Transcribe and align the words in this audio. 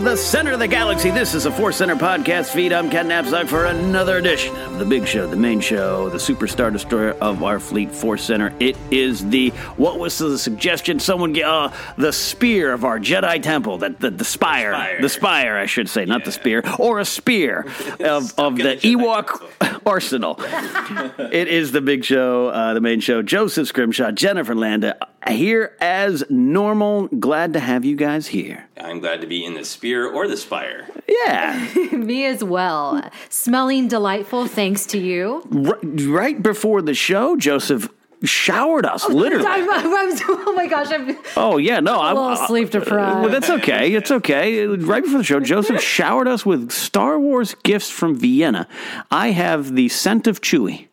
From 0.00 0.06
the 0.06 0.16
center 0.16 0.52
of 0.52 0.58
the 0.60 0.66
galaxy, 0.66 1.10
this 1.10 1.34
is 1.34 1.44
a 1.44 1.50
Force 1.52 1.76
Center 1.76 1.94
podcast 1.94 2.54
feed. 2.54 2.72
I'm 2.72 2.88
Ken 2.88 3.06
Napzok 3.06 3.48
for 3.48 3.66
another 3.66 4.16
edition 4.16 4.56
of 4.56 4.78
the 4.78 4.86
big 4.86 5.06
show, 5.06 5.26
the 5.26 5.36
main 5.36 5.60
show, 5.60 6.08
the 6.08 6.16
superstar 6.16 6.72
destroyer 6.72 7.10
of 7.20 7.42
our 7.42 7.60
fleet, 7.60 7.92
Force 7.92 8.24
Center. 8.24 8.54
It 8.60 8.78
is 8.90 9.28
the, 9.28 9.50
what 9.76 9.98
was 9.98 10.16
the 10.16 10.38
suggestion? 10.38 11.00
Someone, 11.00 11.34
get 11.34 11.44
uh, 11.44 11.70
the 11.98 12.14
spear 12.14 12.72
of 12.72 12.86
our 12.86 12.98
Jedi 12.98 13.42
temple, 13.42 13.76
that 13.76 14.00
the, 14.00 14.08
the 14.08 14.24
spire, 14.24 14.72
Spire. 14.72 15.02
the 15.02 15.08
spire, 15.10 15.58
I 15.58 15.66
should 15.66 15.90
say, 15.90 16.06
not 16.06 16.24
the 16.24 16.32
spear, 16.32 16.62
or 16.78 16.98
a 16.98 17.04
spear 17.04 17.66
of, 18.00 18.32
of 18.38 18.56
the 18.56 18.80
Ewok 18.80 19.82
arsenal. 19.86 20.36
it 21.30 21.48
is 21.48 21.72
the 21.72 21.82
big 21.82 22.06
show, 22.06 22.48
uh, 22.48 22.72
the 22.72 22.80
main 22.80 23.00
show. 23.00 23.20
Joseph 23.20 23.68
Scrimshaw, 23.68 24.12
Jennifer 24.12 24.54
Landa, 24.54 24.96
here 25.28 25.76
as 25.80 26.24
normal. 26.30 27.08
Glad 27.08 27.52
to 27.52 27.60
have 27.60 27.84
you 27.84 27.96
guys 27.96 28.28
here. 28.28 28.66
I'm 28.78 29.00
glad 29.00 29.20
to 29.20 29.26
be 29.26 29.44
in 29.44 29.54
the 29.54 29.64
spear 29.90 30.06
or 30.06 30.28
the 30.28 30.36
spire. 30.36 30.86
Yeah. 31.08 31.68
Me 31.92 32.24
as 32.24 32.44
well. 32.44 33.10
Smelling 33.28 33.88
delightful 33.88 34.46
thanks 34.46 34.86
to 34.86 34.98
you. 34.98 35.42
right, 35.50 35.78
right 36.06 36.42
before 36.42 36.80
the 36.80 36.94
show, 36.94 37.36
Joseph 37.36 37.88
showered 38.22 38.86
us, 38.86 39.04
oh, 39.06 39.12
literally. 39.12 39.46
I'm, 39.46 39.68
I'm, 39.68 39.86
I'm, 39.86 40.18
oh 40.28 40.52
my 40.54 40.66
gosh, 40.68 40.92
I'm 40.92 41.16
Oh 41.36 41.56
yeah, 41.56 41.80
no, 41.80 42.00
I'm 42.00 42.16
a 42.16 42.20
little 42.20 42.38
uh, 42.38 42.46
sleep 42.46 42.70
deprived. 42.70 43.22
Well, 43.22 43.30
that's 43.30 43.50
okay. 43.50 43.92
It's 43.94 44.10
okay. 44.10 44.66
Right 44.66 45.02
before 45.02 45.18
the 45.18 45.24
show, 45.24 45.40
Joseph 45.40 45.80
showered 45.96 46.28
us 46.28 46.46
with 46.46 46.70
Star 46.70 47.18
Wars 47.18 47.56
gifts 47.64 47.90
from 47.90 48.14
Vienna. 48.14 48.68
I 49.10 49.30
have 49.30 49.74
the 49.74 49.88
scent 49.88 50.26
of 50.26 50.40
Chewie 50.40 50.88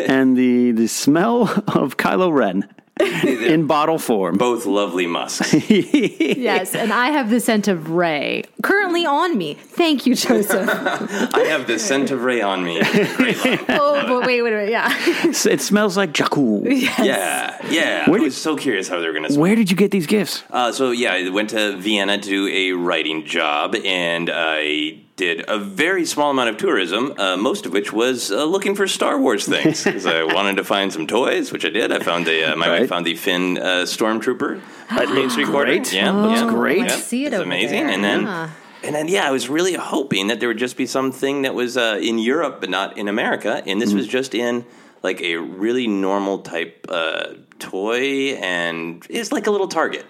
and 0.00 0.36
the 0.36 0.72
the 0.72 0.88
smell 0.88 1.42
of 1.68 1.96
Kylo 1.96 2.30
Ren 2.32 2.68
in 3.00 3.66
bottle 3.66 3.98
form. 3.98 4.36
Both 4.36 4.66
lovely 4.66 5.06
musks. 5.06 5.52
yes, 5.70 6.74
and 6.74 6.92
I 6.92 7.10
have 7.10 7.30
the 7.30 7.40
scent 7.40 7.68
of 7.68 7.90
Rey 7.90 8.44
currently 8.62 9.06
on 9.06 9.36
me. 9.36 9.54
Thank 9.54 10.06
you, 10.06 10.14
Joseph. 10.14 10.68
I 11.34 11.44
have 11.48 11.66
the 11.66 11.78
scent 11.78 12.10
of 12.10 12.22
Rey 12.22 12.40
on 12.40 12.64
me. 12.64 12.80
oh, 12.80 14.04
but 14.06 14.26
wait, 14.26 14.42
wait, 14.42 14.52
wait, 14.52 14.70
yeah. 14.70 14.88
it 15.24 15.60
smells 15.60 15.96
like 15.96 16.12
Jakku. 16.12 16.64
Yeah, 16.98 17.58
yeah. 17.70 18.08
Where 18.08 18.20
I 18.20 18.24
was 18.24 18.36
so 18.36 18.56
curious 18.56 18.88
how 18.88 19.00
they 19.00 19.06
were 19.06 19.12
going 19.12 19.28
to. 19.28 19.38
Where 19.38 19.54
did 19.54 19.70
you 19.70 19.76
get 19.76 19.90
these 19.90 20.06
gifts? 20.06 20.42
Uh, 20.50 20.72
so 20.72 20.90
yeah, 20.90 21.12
I 21.12 21.28
went 21.28 21.50
to 21.50 21.76
Vienna 21.76 22.18
to 22.18 22.28
do 22.28 22.48
a 22.48 22.72
writing 22.72 23.24
job, 23.24 23.74
and 23.74 24.30
I 24.32 25.00
did 25.18 25.44
a 25.48 25.58
very 25.58 26.06
small 26.06 26.30
amount 26.30 26.48
of 26.48 26.56
tourism, 26.56 27.12
uh, 27.18 27.36
most 27.36 27.66
of 27.66 27.72
which 27.72 27.92
was 27.92 28.30
uh, 28.32 28.44
looking 28.44 28.74
for 28.74 28.86
Star 28.88 29.20
Wars 29.20 29.44
things 29.46 29.84
because 29.88 30.06
I 30.06 30.22
wanted 30.24 30.56
to 30.56 30.64
find 30.64 30.90
some 30.92 31.06
toys, 31.06 31.52
which 31.52 31.64
I 31.66 31.68
did. 31.68 31.92
I 31.92 31.98
found 31.98 32.26
a 32.28 32.52
uh, 32.52 32.56
my 32.56 32.68
Right. 32.68 32.80
wife 32.80 32.88
found 32.88 33.04
the 33.04 33.14
Finn 33.16 33.58
uh, 33.58 33.84
Stormtrooper 33.84 34.60
at 34.90 35.08
Main 35.10 35.28
Street 35.28 35.48
Quarter. 35.48 35.72
Great. 35.72 35.92
Yeah, 35.92 36.12
Oh, 36.14 36.30
yeah, 36.30 36.48
great. 36.48 36.84
Yeah, 36.84 36.96
see 36.96 37.26
it 37.26 37.32
it's 37.34 37.42
amazing. 37.42 37.84
there. 37.86 37.94
And 37.94 38.02
then 38.02 38.22
Yeah. 38.22 38.50
and 38.84 38.94
then 38.94 39.08
yeah, 39.08 39.28
I 39.28 39.32
was 39.32 39.48
really 39.50 39.74
hoping 39.74 40.28
that 40.28 40.38
there 40.40 40.48
would 40.48 40.58
just 40.66 40.76
be 40.76 40.86
something 40.86 41.42
that 41.42 41.54
was 41.54 41.76
uh, 41.76 41.98
in 42.00 42.18
Europe 42.18 42.60
but 42.60 42.70
not 42.70 42.96
in 42.96 43.08
America, 43.08 43.62
and 43.66 43.82
this 43.82 43.92
was 43.92 44.06
just 44.06 44.34
in 44.34 44.64
like 45.02 45.20
a 45.20 45.36
really 45.36 45.86
normal 45.86 46.38
type 46.38 46.86
uh, 46.88 47.24
toy, 47.58 48.34
and 48.40 49.04
it's 49.10 49.30
like 49.32 49.46
a 49.46 49.50
little 49.50 49.68
Target. 49.68 50.06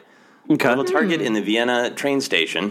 Okay. 0.50 0.66
A 0.66 0.70
little 0.76 0.84
Target 0.84 1.20
in 1.20 1.32
the 1.34 1.43
Vienna 1.43 1.90
train 1.90 2.20
station. 2.20 2.64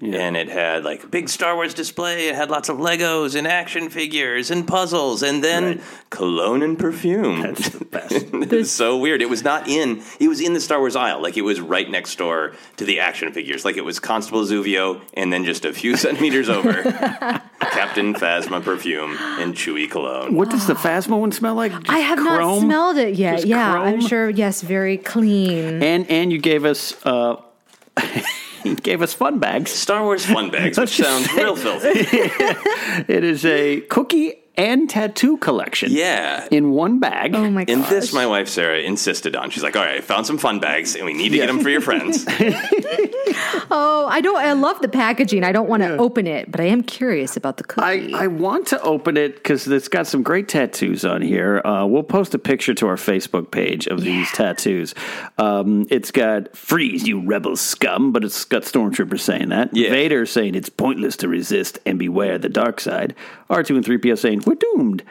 And 0.00 0.36
it 0.36 0.48
had 0.48 0.82
like 0.82 1.04
a 1.04 1.06
big 1.06 1.28
Star 1.28 1.54
Wars 1.54 1.74
display. 1.74 2.28
It 2.28 2.34
had 2.34 2.50
lots 2.50 2.68
of 2.68 2.78
Legos 2.78 3.36
and 3.36 3.46
action 3.46 3.88
figures 3.88 4.50
and 4.50 4.66
puzzles, 4.66 5.22
and 5.22 5.44
then 5.44 5.80
cologne 6.10 6.62
and 6.62 6.76
perfume. 6.76 7.42
That's 7.42 7.68
the 7.68 7.84
best. 7.84 8.12
it's 8.32 8.72
so 8.72 8.98
weird. 8.98 9.22
It 9.22 9.30
was 9.30 9.44
not 9.44 9.68
in. 9.68 10.02
It 10.18 10.26
was 10.26 10.40
in 10.40 10.54
the 10.54 10.60
Star 10.60 10.80
Wars 10.80 10.96
aisle. 10.96 11.22
Like 11.22 11.36
it 11.36 11.42
was 11.42 11.60
right 11.60 11.88
next 11.88 12.16
door 12.16 12.54
to 12.78 12.84
the 12.84 12.98
action 12.98 13.32
figures. 13.32 13.64
Like 13.64 13.76
it 13.76 13.84
was 13.84 14.00
Constable 14.00 14.42
Zuvio, 14.44 15.00
and 15.14 15.32
then 15.32 15.44
just 15.44 15.64
a 15.64 15.72
few 15.72 15.96
centimeters 15.96 16.48
over, 16.48 16.82
Captain 17.60 18.14
Phasma 18.14 18.62
perfume 18.62 19.16
and 19.20 19.54
Chewie 19.54 19.88
cologne. 19.88 20.34
What 20.34 20.50
does 20.50 20.66
the 20.66 20.74
Phasma 20.74 21.18
one 21.18 21.30
smell 21.30 21.54
like? 21.54 21.70
Just 21.70 21.90
I 21.90 21.98
have 21.98 22.18
not 22.18 22.60
smelled 22.60 22.96
it 22.96 23.14
yet. 23.14 23.36
Just 23.36 23.46
yeah, 23.46 23.72
I'm 23.72 24.00
sure. 24.00 24.30
Yes, 24.30 24.62
very 24.62 24.96
clean. 24.96 25.80
And 25.80 26.10
and 26.10 26.32
you 26.32 26.38
gave 26.38 26.64
us 26.64 26.94
uh, 27.06 27.36
you 28.64 28.74
gave 28.88 29.02
us 29.02 29.14
fun 29.14 29.38
bags. 29.38 29.70
Star 29.70 30.02
Wars 30.02 30.24
fun 30.24 30.50
bags, 30.50 30.78
which 30.78 30.90
sounds 30.96 31.32
real 31.34 31.56
filthy. 31.56 32.06
It 33.08 33.24
is 33.24 33.44
a 33.44 33.80
cookie 33.82 34.41
and 34.56 34.88
tattoo 34.88 35.36
collection. 35.38 35.90
Yeah. 35.92 36.46
In 36.50 36.70
one 36.70 37.00
bag. 37.00 37.34
oh 37.34 37.50
my 37.50 37.64
god. 37.64 37.72
And 37.72 37.84
this, 37.84 38.12
my 38.12 38.26
wife 38.26 38.48
Sarah 38.48 38.80
insisted 38.80 39.36
on. 39.36 39.50
She's 39.50 39.62
like, 39.62 39.76
"All 39.76 39.84
right, 39.84 39.98
I 39.98 40.00
found 40.00 40.26
some 40.26 40.38
fun 40.38 40.60
bags, 40.60 40.94
and 40.94 41.04
we 41.04 41.14
need 41.14 41.30
to 41.30 41.36
get 41.36 41.46
them 41.46 41.60
for 41.60 41.70
your 41.70 41.80
friends." 41.80 42.26
Oh, 43.74 44.06
I 44.06 44.20
don't. 44.20 44.36
I 44.36 44.52
love 44.52 44.80
the 44.82 44.88
packaging. 44.88 45.44
I 45.44 45.52
don't 45.52 45.68
want 45.68 45.82
to 45.82 45.96
open 45.96 46.26
it, 46.26 46.50
but 46.50 46.60
I 46.60 46.64
am 46.64 46.82
curious 46.82 47.36
about 47.38 47.56
the 47.56 47.64
I, 47.82 47.98
cookie. 47.98 48.14
I 48.14 48.26
want 48.26 48.66
to 48.68 48.82
open 48.82 49.16
it 49.16 49.36
because 49.36 49.66
it's 49.66 49.88
got 49.88 50.06
some 50.06 50.22
great 50.22 50.48
tattoos 50.48 51.06
on 51.06 51.22
here. 51.22 51.62
Uh, 51.64 51.86
we'll 51.86 52.02
post 52.02 52.34
a 52.34 52.38
picture 52.38 52.74
to 52.74 52.86
our 52.88 52.96
Facebook 52.96 53.50
page 53.50 53.86
of 53.86 54.02
these 54.02 54.30
tattoos. 54.32 54.94
Um, 55.38 55.86
it's 55.88 56.10
got 56.10 56.54
"Freeze, 56.54 57.08
you 57.08 57.24
rebel 57.26 57.56
scum," 57.56 58.12
but 58.12 58.24
it's 58.24 58.44
got 58.44 58.62
stormtroopers 58.62 59.20
saying 59.20 59.48
that. 59.48 59.74
Yeah. 59.74 59.90
Vader 59.90 60.26
saying 60.26 60.54
it's 60.54 60.68
pointless 60.68 61.16
to 61.18 61.28
resist 61.28 61.78
and 61.86 61.98
beware 61.98 62.36
the 62.38 62.50
dark 62.50 62.80
side. 62.80 63.14
R 63.52 63.62
two 63.62 63.76
and 63.76 63.84
three 63.84 63.98
PO 63.98 64.14
saying 64.16 64.42
we're 64.46 64.54
doomed. 64.54 65.02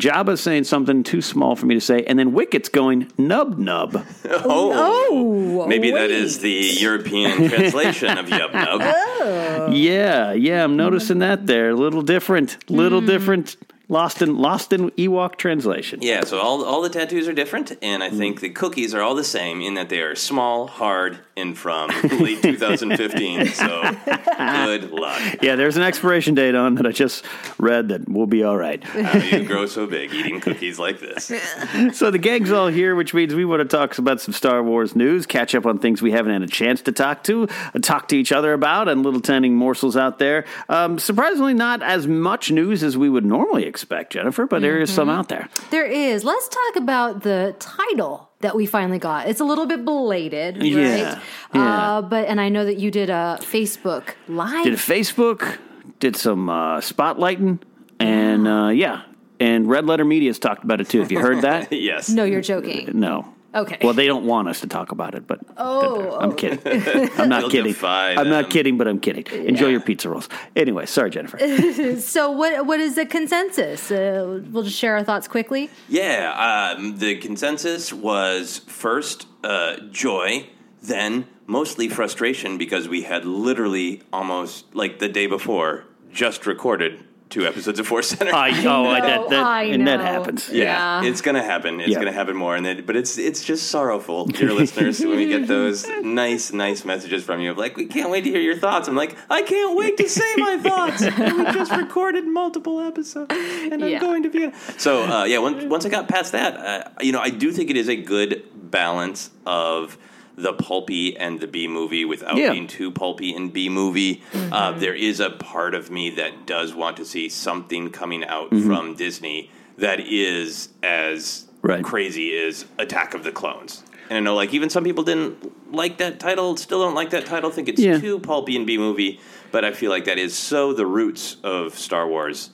Jabba 0.00 0.38
saying 0.38 0.64
something 0.64 1.02
too 1.02 1.20
small 1.20 1.56
for 1.56 1.66
me 1.66 1.74
to 1.74 1.80
say, 1.80 2.02
and 2.04 2.18
then 2.18 2.32
Wicket's 2.32 2.70
going 2.70 3.12
nub 3.18 3.58
nub. 3.58 4.06
Oh, 4.24 4.72
oh. 4.74 5.66
maybe 5.66 5.90
that 5.90 6.10
is 6.10 6.38
the 6.38 6.50
European 6.50 7.48
translation 7.50 8.16
of 8.16 8.26
Yub 8.26 8.52
Nub. 8.52 8.80
Oh. 8.82 9.70
Yeah, 9.70 10.32
yeah, 10.32 10.64
I'm 10.64 10.76
noticing 10.76 11.18
that 11.18 11.46
there. 11.46 11.70
A 11.70 11.74
little 11.74 12.02
different, 12.02 12.70
little 12.70 13.00
hmm. 13.00 13.06
different. 13.06 13.56
Lost 13.88 14.22
in 14.22 14.38
lost 14.38 14.72
in 14.72 14.90
Ewok 14.92 15.34
translation. 15.34 15.98
Yeah, 16.00 16.22
so 16.22 16.38
all 16.38 16.64
all 16.64 16.80
the 16.80 16.88
tattoos 16.88 17.26
are 17.26 17.32
different, 17.32 17.76
and 17.82 18.04
I 18.04 18.08
think 18.10 18.40
the 18.40 18.50
cookies 18.50 18.94
are 18.94 19.02
all 19.02 19.16
the 19.16 19.24
same 19.24 19.60
in 19.60 19.74
that 19.74 19.88
they 19.88 20.00
are 20.00 20.14
small, 20.14 20.68
hard, 20.68 21.18
and 21.40 21.58
from 21.58 21.90
late 22.20 22.42
2015. 22.42 23.46
So 23.48 23.82
good 24.06 24.90
luck. 24.90 25.20
Yeah, 25.42 25.56
there's 25.56 25.76
an 25.76 25.82
expiration 25.82 26.34
date 26.34 26.54
on 26.54 26.74
that 26.76 26.86
I 26.86 26.92
just 26.92 27.24
read 27.58 27.88
that 27.88 28.08
we'll 28.08 28.26
be 28.26 28.44
all 28.44 28.56
right. 28.56 28.82
How 28.84 29.18
you 29.18 29.44
grow 29.44 29.66
so 29.66 29.86
big 29.86 30.12
eating 30.12 30.40
cookies 30.40 30.78
like 30.78 31.00
this? 31.00 31.32
so 31.92 32.10
the 32.10 32.18
gang's 32.18 32.52
all 32.52 32.68
here, 32.68 32.94
which 32.94 33.14
means 33.14 33.34
we 33.34 33.44
want 33.44 33.60
to 33.60 33.76
talk 33.76 33.96
about 33.98 34.20
some 34.20 34.34
Star 34.34 34.62
Wars 34.62 34.94
news, 34.94 35.26
catch 35.26 35.54
up 35.54 35.66
on 35.66 35.78
things 35.78 36.02
we 36.02 36.12
haven't 36.12 36.32
had 36.32 36.42
a 36.42 36.46
chance 36.46 36.82
to 36.82 36.92
talk 36.92 37.24
to, 37.24 37.48
uh, 37.74 37.78
talk 37.80 38.08
to 38.08 38.16
each 38.16 38.32
other 38.32 38.52
about, 38.52 38.88
and 38.88 39.02
little 39.02 39.20
tending 39.20 39.54
morsels 39.54 39.96
out 39.96 40.18
there. 40.18 40.44
Um, 40.68 40.98
surprisingly, 40.98 41.54
not 41.54 41.82
as 41.82 42.06
much 42.06 42.50
news 42.50 42.82
as 42.82 42.96
we 42.96 43.08
would 43.08 43.24
normally 43.24 43.64
expect, 43.64 44.12
Jennifer, 44.12 44.46
but 44.46 44.62
there 44.62 44.78
is 44.78 44.92
some 44.92 45.08
out 45.08 45.28
there. 45.28 45.48
there 45.70 45.86
is. 45.86 46.24
Let's 46.24 46.48
talk 46.48 46.76
about 46.76 47.22
the 47.22 47.54
title 47.58 48.29
that 48.40 48.56
we 48.56 48.66
finally 48.66 48.98
got. 48.98 49.28
It's 49.28 49.40
a 49.40 49.44
little 49.44 49.66
bit 49.66 49.84
belated, 49.84 50.56
right? 50.56 50.64
Yeah, 50.64 51.20
yeah. 51.54 51.96
Uh, 51.96 52.02
but 52.02 52.26
and 52.26 52.40
I 52.40 52.48
know 52.48 52.64
that 52.64 52.78
you 52.78 52.90
did 52.90 53.10
a 53.10 53.38
Facebook 53.40 54.14
live. 54.28 54.64
Did 54.64 54.74
a 54.74 54.76
Facebook, 54.76 55.58
did 55.98 56.16
some 56.16 56.48
uh, 56.48 56.80
spotlighting, 56.80 57.60
and 57.98 58.48
uh, 58.48 58.68
yeah, 58.68 59.02
and 59.38 59.68
Red 59.68 59.86
Letter 59.86 60.04
Media's 60.04 60.38
talked 60.38 60.64
about 60.64 60.80
it 60.80 60.88
too. 60.88 61.00
Have 61.00 61.12
you 61.12 61.20
heard 61.20 61.42
that? 61.42 61.72
yes. 61.72 62.08
no, 62.08 62.24
you're 62.24 62.40
joking. 62.40 62.90
No. 62.94 63.34
Okay. 63.52 63.78
Well, 63.82 63.94
they 63.94 64.06
don't 64.06 64.24
want 64.26 64.48
us 64.48 64.60
to 64.60 64.68
talk 64.68 64.92
about 64.92 65.14
it, 65.16 65.26
but 65.26 65.40
Oh, 65.56 66.18
I'm 66.20 66.34
kidding. 66.36 66.60
I'm 67.18 67.28
not 67.28 67.40
You'll 67.42 67.50
kidding. 67.50 67.72
defy 67.72 68.14
I'm 68.14 68.28
not 68.28 68.48
kidding, 68.50 68.78
but 68.78 68.86
I'm 68.86 69.00
kidding. 69.00 69.26
Enjoy 69.46 69.68
your 69.68 69.80
pizza 69.80 70.08
rolls. 70.08 70.28
Anyway, 70.54 70.86
sorry, 70.86 71.10
Jennifer. 71.10 71.38
So 72.00 72.30
what 72.30 72.66
what 72.66 72.78
is 72.80 72.94
the 72.94 73.06
consensus? 73.06 73.90
Uh, 73.90 74.40
we'll 74.50 74.62
just 74.62 74.78
share 74.78 74.94
our 74.96 75.04
thoughts 75.04 75.26
quickly. 75.28 75.68
Yeah, 75.88 76.74
um, 76.78 76.98
the 76.98 77.16
consensus 77.16 77.92
was 77.92 78.58
first 78.66 79.26
uh, 79.42 79.76
joy, 79.90 80.46
then 80.82 81.26
mostly 81.46 81.88
frustration 81.88 82.56
because 82.58 82.88
we 82.88 83.02
had 83.02 83.24
literally 83.24 84.02
almost 84.12 84.74
like 84.74 84.98
the 85.00 85.08
day 85.08 85.26
before 85.26 85.84
just 86.12 86.46
recorded 86.46 87.02
two 87.30 87.46
episodes 87.46 87.78
of 87.78 87.86
Force 87.86 88.08
Center. 88.08 88.34
I, 88.34 88.50
oh, 88.66 88.86
I, 88.86 89.00
that, 89.00 89.30
that, 89.30 89.46
I 89.46 89.62
and 89.64 89.86
that 89.86 89.96
know. 89.98 90.04
happens. 90.04 90.48
Yeah, 90.50 91.02
it's 91.04 91.20
gonna 91.22 91.42
happen. 91.42 91.80
It's 91.80 91.88
Yeah. 91.90 91.98
gonna 91.98 92.12
happen 92.12 92.36
more, 92.36 92.56
and 92.56 92.66
then, 92.66 92.84
but 92.84 92.96
it's 92.96 93.16
it's 93.18 93.42
just 93.42 93.68
sorrowful, 93.70 94.26
dear 94.26 94.52
listeners, 94.52 95.00
when 95.00 95.16
we 95.16 95.28
get 95.28 95.46
those 95.46 95.86
nice, 96.02 96.52
nice 96.52 96.84
messages 96.84 97.24
from 97.24 97.40
you 97.40 97.52
of 97.52 97.56
like, 97.58 97.76
we 97.76 97.86
can't 97.86 98.10
wait 98.10 98.24
to 98.24 98.30
hear 98.30 98.40
your 98.40 98.56
thoughts. 98.56 98.88
I'm 98.88 98.96
like, 98.96 99.16
I 99.30 99.42
can't 99.42 99.76
wait 99.76 99.96
to 99.98 100.08
say 100.08 100.34
my 100.36 100.58
thoughts. 100.62 101.02
we 101.02 101.44
just 101.54 101.72
recorded 101.72 102.26
multiple 102.26 102.80
episodes, 102.80 103.32
and 103.32 103.80
Yeah. 103.80 103.96
I'm 103.96 104.00
going 104.00 104.22
to 104.24 104.28
Vienna. 104.30 104.52
So 104.76 105.04
uh, 105.04 105.24
yeah, 105.24 105.38
once 105.38 105.64
once 105.64 105.86
I 105.86 105.88
got 105.88 106.08
past 106.08 106.32
that, 106.32 106.56
uh, 106.56 106.90
you 107.00 107.12
know, 107.12 107.20
I 107.20 107.30
do 107.30 107.52
think 107.52 107.70
it 107.70 107.76
is 107.76 107.88
a 107.88 107.96
good 107.96 108.42
balance 108.70 109.30
of 109.46 109.96
the 110.40 110.52
pulpy 110.52 111.16
and 111.16 111.40
the 111.40 111.46
B 111.46 111.68
movie 111.68 112.04
without 112.04 112.36
Yeah. 112.36 112.52
being 112.52 112.66
too 112.66 112.90
pulpy 112.90 113.34
and 113.34 113.52
B 113.52 113.68
movie. 113.68 114.22
Uh, 114.50 114.72
there 114.72 114.94
is 114.94 115.20
a 115.20 115.30
part 115.30 115.74
of 115.74 115.90
me 115.90 116.10
that 116.10 116.46
does 116.46 116.74
want 116.74 116.96
to 116.96 117.04
see 117.04 117.28
something 117.28 117.90
coming 117.90 118.24
out 118.24 118.48
from 118.50 118.94
Disney 118.94 119.50
that 119.78 120.00
is 120.00 120.68
as 120.82 121.46
Right. 121.62 121.84
crazy 121.84 122.36
as 122.38 122.64
Attack 122.78 123.14
of 123.14 123.22
the 123.24 123.32
Clones. 123.32 123.82
And 124.08 124.16
I 124.16 124.20
know, 124.20 124.34
like, 124.34 124.52
even 124.54 124.70
some 124.70 124.82
people 124.82 125.04
didn't 125.04 125.72
like 125.72 125.98
that 125.98 126.18
title, 126.18 126.56
still 126.56 126.82
don't 126.82 126.94
like 126.94 127.10
that 127.10 127.26
title, 127.26 127.50
think 127.50 127.68
it's 127.68 127.80
Yeah. 127.80 127.98
too 127.98 128.18
pulpy 128.18 128.56
and 128.56 128.66
B 128.66 128.76
movie. 128.76 129.20
But 129.52 129.64
I 129.64 129.72
feel 129.72 129.90
like 129.90 130.04
that 130.06 130.18
is 130.18 130.34
so 130.34 130.72
the 130.72 130.86
roots 130.86 131.36
of 131.44 131.78
Star 131.78 132.08
Wars. 132.08 132.50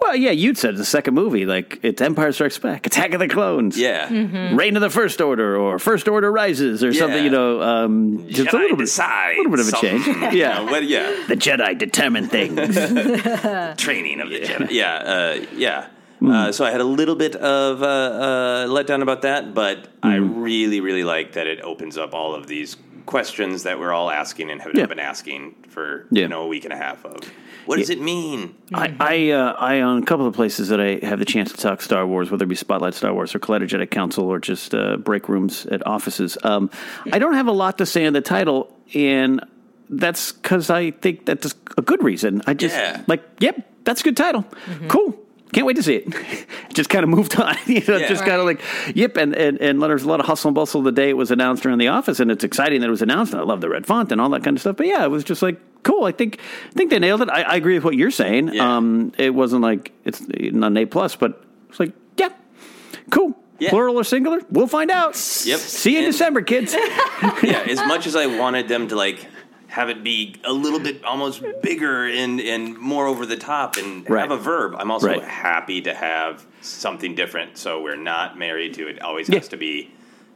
Well, 0.00 0.16
yeah, 0.16 0.30
you 0.30 0.54
said 0.54 0.76
the 0.76 0.84
second 0.84 1.14
movie, 1.14 1.44
like 1.46 1.78
it's 1.82 2.00
Empire 2.00 2.32
Strikes 2.32 2.58
Back, 2.58 2.86
Attack 2.86 3.12
of 3.12 3.20
the 3.20 3.28
Clones, 3.28 3.78
Yeah. 3.78 4.08
Reign 4.54 4.74
of 4.76 4.80
the 4.82 4.88
First 4.90 5.20
Order, 5.20 5.56
or 5.56 5.78
First 5.78 6.08
Order 6.08 6.32
Rises, 6.32 6.82
or 6.82 6.92
something. 6.92 7.22
You 7.22 7.30
know, 7.30 7.60
um, 7.60 8.26
just 8.28 8.52
a 8.52 8.56
little 8.56 8.76
bit, 8.76 8.84
decide 8.84 9.36
little 9.36 9.50
bit 9.52 9.60
of 9.60 9.68
a 9.68 9.72
change. 9.76 10.06
Yeah, 10.34 10.62
What- 10.62 10.84
yeah. 10.84 11.24
the 11.28 11.36
Jedi 11.36 11.76
determine 11.76 12.28
things. 12.28 12.56
training 13.80 14.20
of 14.20 14.30
the 14.30 14.40
Jedi. 14.40 14.70
Yeah, 14.70 14.94
uh, 14.94 15.44
yeah. 15.54 15.86
Hmm. 16.20 16.30
Uh, 16.30 16.52
so 16.52 16.64
I 16.64 16.70
had 16.70 16.80
a 16.80 16.84
little 16.84 17.14
bit 17.14 17.36
of 17.36 17.82
uh, 17.82 17.86
uh, 17.86 18.66
letdown 18.66 19.02
about 19.02 19.22
that, 19.22 19.54
but 19.54 19.88
I 20.02 20.16
Hmm. 20.16 20.40
really, 20.42 20.80
really 20.80 21.04
like 21.04 21.32
that 21.32 21.46
it 21.46 21.60
opens 21.62 21.96
up 21.98 22.14
all 22.14 22.34
of 22.34 22.46
these 22.46 22.76
questions 23.06 23.62
that 23.64 23.78
we're 23.78 23.92
all 23.92 24.10
asking 24.10 24.50
and 24.50 24.60
have 24.62 24.72
Yeah. 24.74 24.86
been 24.86 24.98
asking 24.98 25.54
for 25.68 26.06
Yeah. 26.10 26.22
you 26.22 26.28
know 26.28 26.42
a 26.42 26.46
week 26.46 26.64
and 26.64 26.72
a 26.72 26.76
half 26.76 27.04
of. 27.04 27.20
What 27.66 27.78
does 27.78 27.90
it 27.90 28.00
mean? 28.00 28.54
I, 28.72 28.94
I, 29.00 29.30
uh, 29.30 29.52
I 29.58 29.80
on 29.82 30.02
a 30.02 30.06
couple 30.06 30.26
of 30.26 30.34
places 30.34 30.68
that 30.68 30.80
I 30.80 31.04
have 31.04 31.18
the 31.18 31.24
chance 31.24 31.52
to 31.52 31.58
talk 31.58 31.82
Star 31.82 32.06
Wars, 32.06 32.30
whether 32.30 32.44
it 32.44 32.48
be 32.48 32.54
Spotlight 32.54 32.94
Star 32.94 33.12
Wars 33.12 33.34
or 33.34 33.38
Collider 33.38 33.68
Jedi 33.68 33.90
Council 33.90 34.24
or 34.26 34.38
just 34.38 34.74
uh, 34.74 34.96
break 34.96 35.28
rooms 35.28 35.66
at 35.66 35.86
offices. 35.86 36.36
Um, 36.42 36.70
I 37.12 37.18
don't 37.18 37.34
have 37.34 37.46
a 37.46 37.52
lot 37.52 37.78
to 37.78 37.86
say 37.86 38.06
on 38.06 38.12
the 38.12 38.20
title, 38.20 38.76
and 38.94 39.44
that's 39.88 40.32
because 40.32 40.70
I 40.70 40.90
think 40.92 41.26
that's 41.26 41.54
a 41.76 41.82
good 41.82 42.02
reason. 42.02 42.42
I 42.46 42.54
just 42.54 42.74
Yeah. 42.76 43.02
like, 43.06 43.22
yep, 43.40 43.68
that's 43.84 44.00
a 44.00 44.04
good 44.04 44.16
title. 44.16 44.44
Cool. 44.88 45.16
Can't 45.52 45.66
wait 45.66 45.74
to 45.74 45.82
see 45.82 45.96
it. 45.96 46.46
just 46.74 46.90
kind 46.90 47.02
of 47.02 47.08
moved 47.10 47.34
on, 47.40 47.56
you 47.66 47.82
know, 47.88 47.96
Yeah. 47.96 48.06
just 48.06 48.24
kind 48.24 48.38
of 48.40 48.44
like, 48.46 48.60
yep. 48.94 49.16
And, 49.16 49.34
and, 49.34 49.60
and 49.60 49.82
there's 49.82 50.04
a 50.04 50.08
lot 50.08 50.20
of 50.20 50.26
hustle 50.26 50.48
and 50.50 50.54
bustle 50.54 50.80
the 50.82 50.92
day 50.92 51.10
it 51.10 51.16
was 51.16 51.32
announced 51.32 51.66
around 51.66 51.78
the 51.78 51.88
office, 51.88 52.20
and 52.20 52.30
it's 52.30 52.44
exciting 52.44 52.82
that 52.82 52.86
it 52.86 52.90
was 52.90 53.02
announced. 53.02 53.32
And 53.32 53.40
I 53.40 53.44
love 53.44 53.60
the 53.60 53.68
red 53.68 53.84
font 53.84 54.12
and 54.12 54.20
all 54.20 54.28
that 54.30 54.44
kind 54.44 54.56
of 54.56 54.60
stuff. 54.60 54.76
But 54.76 54.86
yeah, 54.86 55.04
it 55.04 55.10
was 55.10 55.24
just 55.24 55.42
like, 55.42 55.60
cool. 55.82 56.04
I 56.04 56.12
think, 56.12 56.38
I 56.68 56.72
think 56.72 56.90
they 56.90 56.98
nailed 56.98 57.22
it. 57.22 57.28
I, 57.30 57.42
I 57.42 57.54
agree 57.56 57.74
with 57.74 57.84
what 57.84 57.94
you're 57.96 58.10
saying. 58.10 58.54
Yeah. 58.54 58.76
Um, 58.76 59.12
it 59.18 59.34
wasn't 59.34 59.62
like 59.62 59.92
it's 60.04 60.20
not 60.28 60.68
an 60.68 60.76
A 60.76 60.86
plus, 60.86 61.16
but 61.16 61.44
it's 61.68 61.80
like, 61.80 61.92
yeah, 62.16 62.30
cool. 63.10 63.36
Yeah. 63.58 63.68
Plural 63.70 63.96
or 63.96 64.04
singular? 64.04 64.40
We'll 64.50 64.66
find 64.66 64.90
out. 64.90 65.10
Yep. 65.44 65.58
See 65.60 65.92
you 65.92 65.98
in 65.98 66.04
And- 66.04 66.12
December, 66.12 66.40
kids. 66.42 66.72
yeah, 67.42 67.64
as 67.68 67.78
much 67.86 68.06
as 68.06 68.16
I 68.16 68.24
wanted 68.26 68.68
them 68.68 68.88
to 68.88 68.96
like 68.96 69.26
have 69.66 69.88
it 69.90 70.02
be 70.02 70.34
a 70.44 70.52
little 70.52 70.80
bit 70.80 71.04
almost 71.04 71.42
bigger 71.62 72.06
and, 72.08 72.40
and 72.40 72.76
more 72.78 73.06
over 73.06 73.24
the 73.26 73.36
top 73.36 73.76
and 73.76 74.08
Right. 74.08 74.20
have 74.22 74.30
a 74.32 74.36
verb. 74.42 74.74
I'm 74.78 74.90
also 74.90 75.08
Right. 75.08 75.22
happy 75.22 75.82
to 75.82 75.94
have 75.94 76.44
something 76.62 77.14
different. 77.14 77.56
So 77.58 77.80
we're 77.82 77.96
not 77.96 78.36
married 78.38 78.74
to 78.74 78.88
it. 78.88 79.00
Always 79.02 79.28
Yeah. 79.28 79.36
has 79.36 79.48
to 79.48 79.56
be 79.58 79.92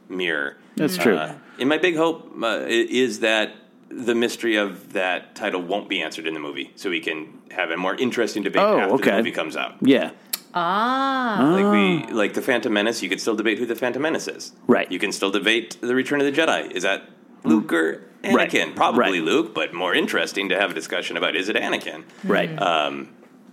mirror. 0.07 0.55
That's 0.77 0.95
true. 0.95 1.17
Uh, 1.17 1.33
and 1.59 1.67
my 1.67 1.77
big 1.79 1.95
hope 1.97 2.31
uh, 2.41 2.61
is 2.67 3.21
that 3.21 3.55
the 3.89 4.15
mystery 4.15 4.55
of 4.55 4.93
that 4.93 5.35
title 5.35 5.61
won't 5.61 5.87
be 5.89 6.01
answered 6.01 6.27
in 6.27 6.33
the 6.33 6.39
movie, 6.39 6.71
so 6.75 6.89
we 6.89 6.99
can 6.99 7.41
have 7.51 7.69
a 7.71 7.77
more 7.77 7.95
interesting 7.95 8.43
debate 8.43 8.61
Oh, 8.61 8.79
after 8.79 8.93
okay. 8.95 9.11
the 9.11 9.17
movie 9.17 9.31
comes 9.31 9.55
out. 9.55 9.75
Yeah. 9.81 10.11
Ah. 10.53 11.49
Like 11.53 11.71
we 11.71 12.13
like 12.13 12.33
the 12.33 12.41
Phantom 12.41 12.71
Menace, 12.71 13.03
you 13.03 13.09
could 13.09 13.19
still 13.21 13.35
debate 13.35 13.59
who 13.59 13.65
the 13.65 13.75
Phantom 13.75 14.01
Menace 14.01 14.27
is. 14.27 14.53
Right. 14.67 14.89
You 14.91 14.99
can 14.99 15.11
still 15.11 15.29
debate 15.31 15.77
the 15.81 15.93
Return 15.93 16.21
of 16.21 16.25
the 16.33 16.41
Jedi. 16.41 16.71
Is 16.71 16.83
that 16.83 17.03
Luke 17.43 17.71
or 17.73 18.03
Right. 18.23 18.49
Anakin? 18.49 18.75
Probably 18.75 19.19
Right. 19.19 19.21
Luke, 19.21 19.53
but 19.53 19.73
more 19.73 19.93
interesting 19.93 20.49
to 20.49 20.59
have 20.59 20.71
a 20.71 20.73
discussion 20.73 21.15
about 21.17 21.35
is 21.35 21.47
it 21.49 21.55
Anakin? 21.57 22.03
Right. 22.23 22.49
Um, 22.59 23.09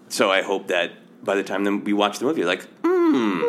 so 0.08 0.30
I 0.30 0.42
hope 0.42 0.68
that 0.68 0.92
by 1.24 1.34
the 1.34 1.42
time 1.42 1.64
that 1.64 1.76
we 1.84 1.92
watch 1.92 2.18
the 2.20 2.24
movie, 2.24 2.40
you're 2.40 2.48
like, 2.48 2.66
hmm, 2.84 3.40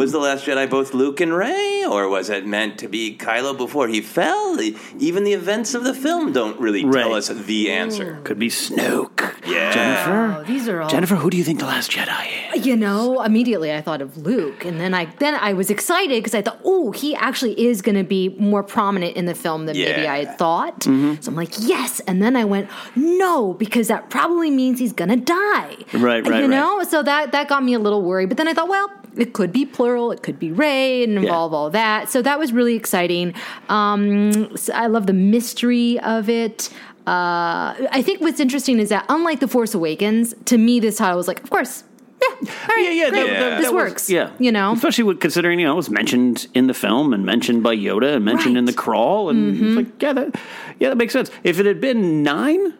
was 0.00 0.12
the 0.12 0.18
Last 0.18 0.46
Jedi 0.46 0.68
both 0.68 0.94
Luke 0.94 1.20
and 1.20 1.34
Rey, 1.36 1.84
or 1.84 2.08
was 2.08 2.30
it 2.30 2.46
meant 2.46 2.78
to 2.78 2.88
be 2.88 3.18
Kylo 3.18 3.54
before 3.54 3.86
he 3.86 4.00
fell? 4.00 4.58
Even 4.98 5.24
the 5.24 5.34
events 5.34 5.74
of 5.74 5.84
the 5.84 5.92
film 5.92 6.32
don't 6.32 6.58
really 6.58 6.82
tell 6.90 7.12
us 7.12 7.28
the 7.28 7.70
answer. 7.70 8.18
Could 8.24 8.38
be 8.38 8.48
Snoke. 8.48 9.36
Yeah. 9.46 9.72
Jennifer. 9.72 10.40
Oh, 10.40 10.44
these 10.44 10.68
are 10.68 10.80
all 10.80 10.88
Jennifer, 10.88 11.16
who 11.16 11.28
do 11.28 11.36
you 11.36 11.44
think 11.44 11.58
the 11.58 11.66
Last 11.66 11.90
Jedi 11.90 12.54
is? 12.54 12.66
You 12.66 12.76
know, 12.76 13.22
immediately 13.22 13.74
I 13.74 13.82
thought 13.82 14.00
of 14.00 14.16
Luke, 14.16 14.64
and 14.64 14.80
then 14.80 14.94
I 14.94 15.04
then 15.18 15.34
I 15.34 15.52
was 15.52 15.68
excited 15.68 16.16
because 16.22 16.34
I 16.34 16.40
thought, 16.40 16.60
oh, 16.64 16.92
he 16.92 17.14
actually 17.14 17.60
is 17.60 17.82
going 17.82 17.96
to 17.96 18.04
be 18.04 18.30
more 18.38 18.62
prominent 18.62 19.16
in 19.16 19.26
the 19.26 19.34
film 19.34 19.66
than 19.66 19.76
maybe 19.76 20.06
I 20.06 20.24
had 20.24 20.38
thought. 20.38 20.80
Mm-hmm. 20.80 21.20
So 21.20 21.30
I'm 21.30 21.36
like, 21.36 21.52
yes, 21.58 22.00
and 22.00 22.22
then 22.22 22.36
I 22.36 22.44
went, 22.44 22.70
no, 22.96 23.52
because 23.52 23.88
that 23.88 24.08
probably 24.08 24.50
means 24.50 24.78
he's 24.78 24.94
going 24.94 25.10
to 25.10 25.16
die. 25.16 25.76
Right, 25.92 26.26
right, 26.26 26.26
You 26.26 26.30
right. 26.32 26.46
know, 26.48 26.82
so 26.84 27.02
that 27.02 27.32
that 27.32 27.48
got 27.48 27.62
me 27.62 27.74
a 27.74 27.78
little 27.78 28.02
worried. 28.02 28.30
But 28.30 28.38
then 28.38 28.48
I 28.48 28.54
thought, 28.54 28.68
well, 28.68 28.90
it 29.20 29.32
could 29.32 29.52
be 29.52 29.64
plural, 29.66 30.10
it 30.12 30.22
could 30.22 30.38
be 30.38 30.50
Rey, 30.52 31.04
and 31.04 31.18
involve 31.18 31.52
all 31.54 31.70
that. 31.70 32.08
So 32.10 32.22
that 32.22 32.38
was 32.38 32.52
really 32.52 32.74
exciting. 32.76 33.34
Um, 33.68 34.56
so 34.56 34.72
I 34.72 34.86
love 34.86 35.06
the 35.06 35.12
mystery 35.12 35.98
of 36.00 36.28
it. 36.28 36.70
Uh, 37.06 37.74
I 37.90 38.02
think 38.04 38.20
what's 38.20 38.40
interesting 38.40 38.78
is 38.78 38.88
that 38.90 39.04
unlike 39.08 39.40
The 39.40 39.48
Force 39.48 39.74
Awakens, 39.74 40.34
to 40.46 40.58
me 40.58 40.80
this 40.80 40.96
title 40.98 41.16
was 41.16 41.26
like, 41.28 41.42
of 41.42 41.50
course, 41.50 41.82
yeah, 42.22 42.28
all 42.28 42.76
right, 42.76 42.82
Yeah, 42.84 42.90
yeah, 42.90 43.10
great, 43.10 43.26
that- 43.26 43.40
that- 43.40 43.56
this 43.58 43.66
that 43.68 43.74
was- 43.74 43.82
works. 43.90 44.10
yeah, 44.10 44.30
you 44.38 44.52
know, 44.52 44.72
especially 44.72 45.04
with 45.04 45.20
considering 45.20 45.58
you 45.58 45.66
know 45.66 45.72
it 45.72 45.76
was 45.76 45.88
mentioned 45.90 46.46
in 46.52 46.66
the 46.66 46.74
film 46.74 47.14
and 47.14 47.24
mentioned 47.24 47.62
by 47.62 47.74
Yoda 47.74 48.16
and 48.16 48.24
mentioned 48.24 48.58
in 48.58 48.66
the 48.66 48.74
crawl, 48.74 49.30
and 49.30 49.54
Mm-hmm. 49.56 49.66
it's 49.66 49.76
like 49.76 50.02
yeah, 50.02 50.12
that 50.12 50.34
yeah, 50.78 50.88
that 50.90 50.98
makes 50.98 51.14
sense. 51.14 51.30
If 51.44 51.58
it 51.58 51.66
had 51.66 51.80
been 51.80 52.22
nine. 52.22 52.74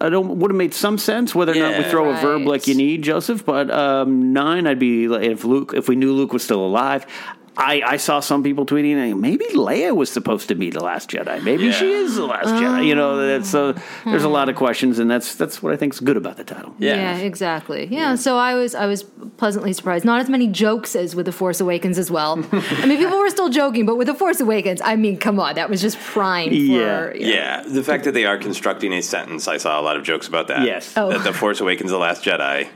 I 0.00 0.08
don't 0.08 0.38
would 0.38 0.50
have 0.50 0.56
made 0.56 0.74
some 0.74 0.96
sense 0.98 1.34
whether 1.34 1.52
or 1.52 1.56
not 1.56 1.76
we 1.76 1.84
Yeah. 1.84 1.90
throw 1.90 2.10
a 2.10 2.20
verb 2.20 2.42
like 2.46 2.66
you 2.68 2.74
need, 2.74 3.02
Joseph. 3.02 3.44
But 3.44 3.70
um, 3.70 4.32
nine, 4.32 4.66
I'd 4.66 4.78
be 4.78 5.04
if 5.04 5.44
Luke, 5.44 5.72
if 5.74 5.88
we 5.88 5.96
knew 5.96 6.12
Luke 6.12 6.32
was 6.32 6.42
still 6.44 6.64
alive. 6.64 7.06
I, 7.60 7.82
I 7.84 7.96
saw 7.96 8.20
some 8.20 8.44
people 8.44 8.64
tweeting, 8.64 9.18
maybe 9.18 9.44
Leia 9.46 9.94
was 9.94 10.10
supposed 10.12 10.46
to 10.48 10.54
be 10.54 10.70
the 10.70 10.78
last 10.82 11.10
Jedi. 11.10 11.42
Maybe 11.42 11.64
Yeah. 11.66 11.72
she 11.72 11.90
is 11.90 12.14
the 12.14 12.24
last 12.24 12.46
Jedi. 12.50 12.86
You 12.86 12.94
know, 12.94 13.16
that's, 13.26 13.50
so 13.50 13.72
there's 14.04 14.22
Hmm. 14.22 14.28
a 14.28 14.28
lot 14.28 14.48
of 14.48 14.54
questions, 14.54 14.98
and 15.00 15.10
that's 15.10 15.34
that's 15.34 15.60
what 15.62 15.72
I 15.72 15.76
think 15.76 15.92
is 15.92 15.98
good 16.00 16.16
about 16.16 16.36
the 16.36 16.44
title. 16.44 16.72
yeah. 16.78 17.16
exactly. 17.16 17.88
Yeah, 17.90 18.14
so 18.14 18.36
I 18.38 18.54
was 18.54 18.74
I 18.76 18.86
was 18.86 19.02
pleasantly 19.38 19.72
surprised. 19.72 20.04
Not 20.04 20.20
as 20.20 20.28
many 20.28 20.46
jokes 20.46 20.94
as 20.94 21.16
with 21.16 21.26
The 21.26 21.32
Force 21.32 21.60
Awakens 21.60 21.98
as 21.98 22.10
well. 22.12 22.38
I 22.52 22.86
mean, 22.86 22.98
people 22.98 23.18
were 23.18 23.30
still 23.30 23.48
joking, 23.48 23.86
but 23.86 23.96
with 23.96 24.06
The 24.06 24.14
Force 24.14 24.40
Awakens, 24.40 24.80
I 24.84 24.94
mean, 24.94 25.16
come 25.18 25.40
on, 25.40 25.56
that 25.56 25.68
was 25.68 25.80
just 25.80 25.98
prime 25.98 26.50
for 26.50 26.54
Yeah. 26.54 27.12
Yeah, 27.14 27.62
the 27.66 27.82
fact 27.82 28.04
that 28.04 28.14
they 28.14 28.24
are 28.24 28.38
constructing 28.38 28.92
a 28.92 29.02
sentence, 29.02 29.48
I 29.48 29.56
saw 29.56 29.80
a 29.80 29.82
lot 29.82 29.96
of 29.96 30.04
jokes 30.04 30.28
about 30.28 30.46
that. 30.48 30.62
Yes. 30.62 30.94
Oh. 30.96 31.10
That 31.10 31.24
The 31.24 31.32
Force 31.32 31.60
Awakens 31.60 31.90
The 31.90 31.98
Last 31.98 32.24
Jedi 32.24 32.68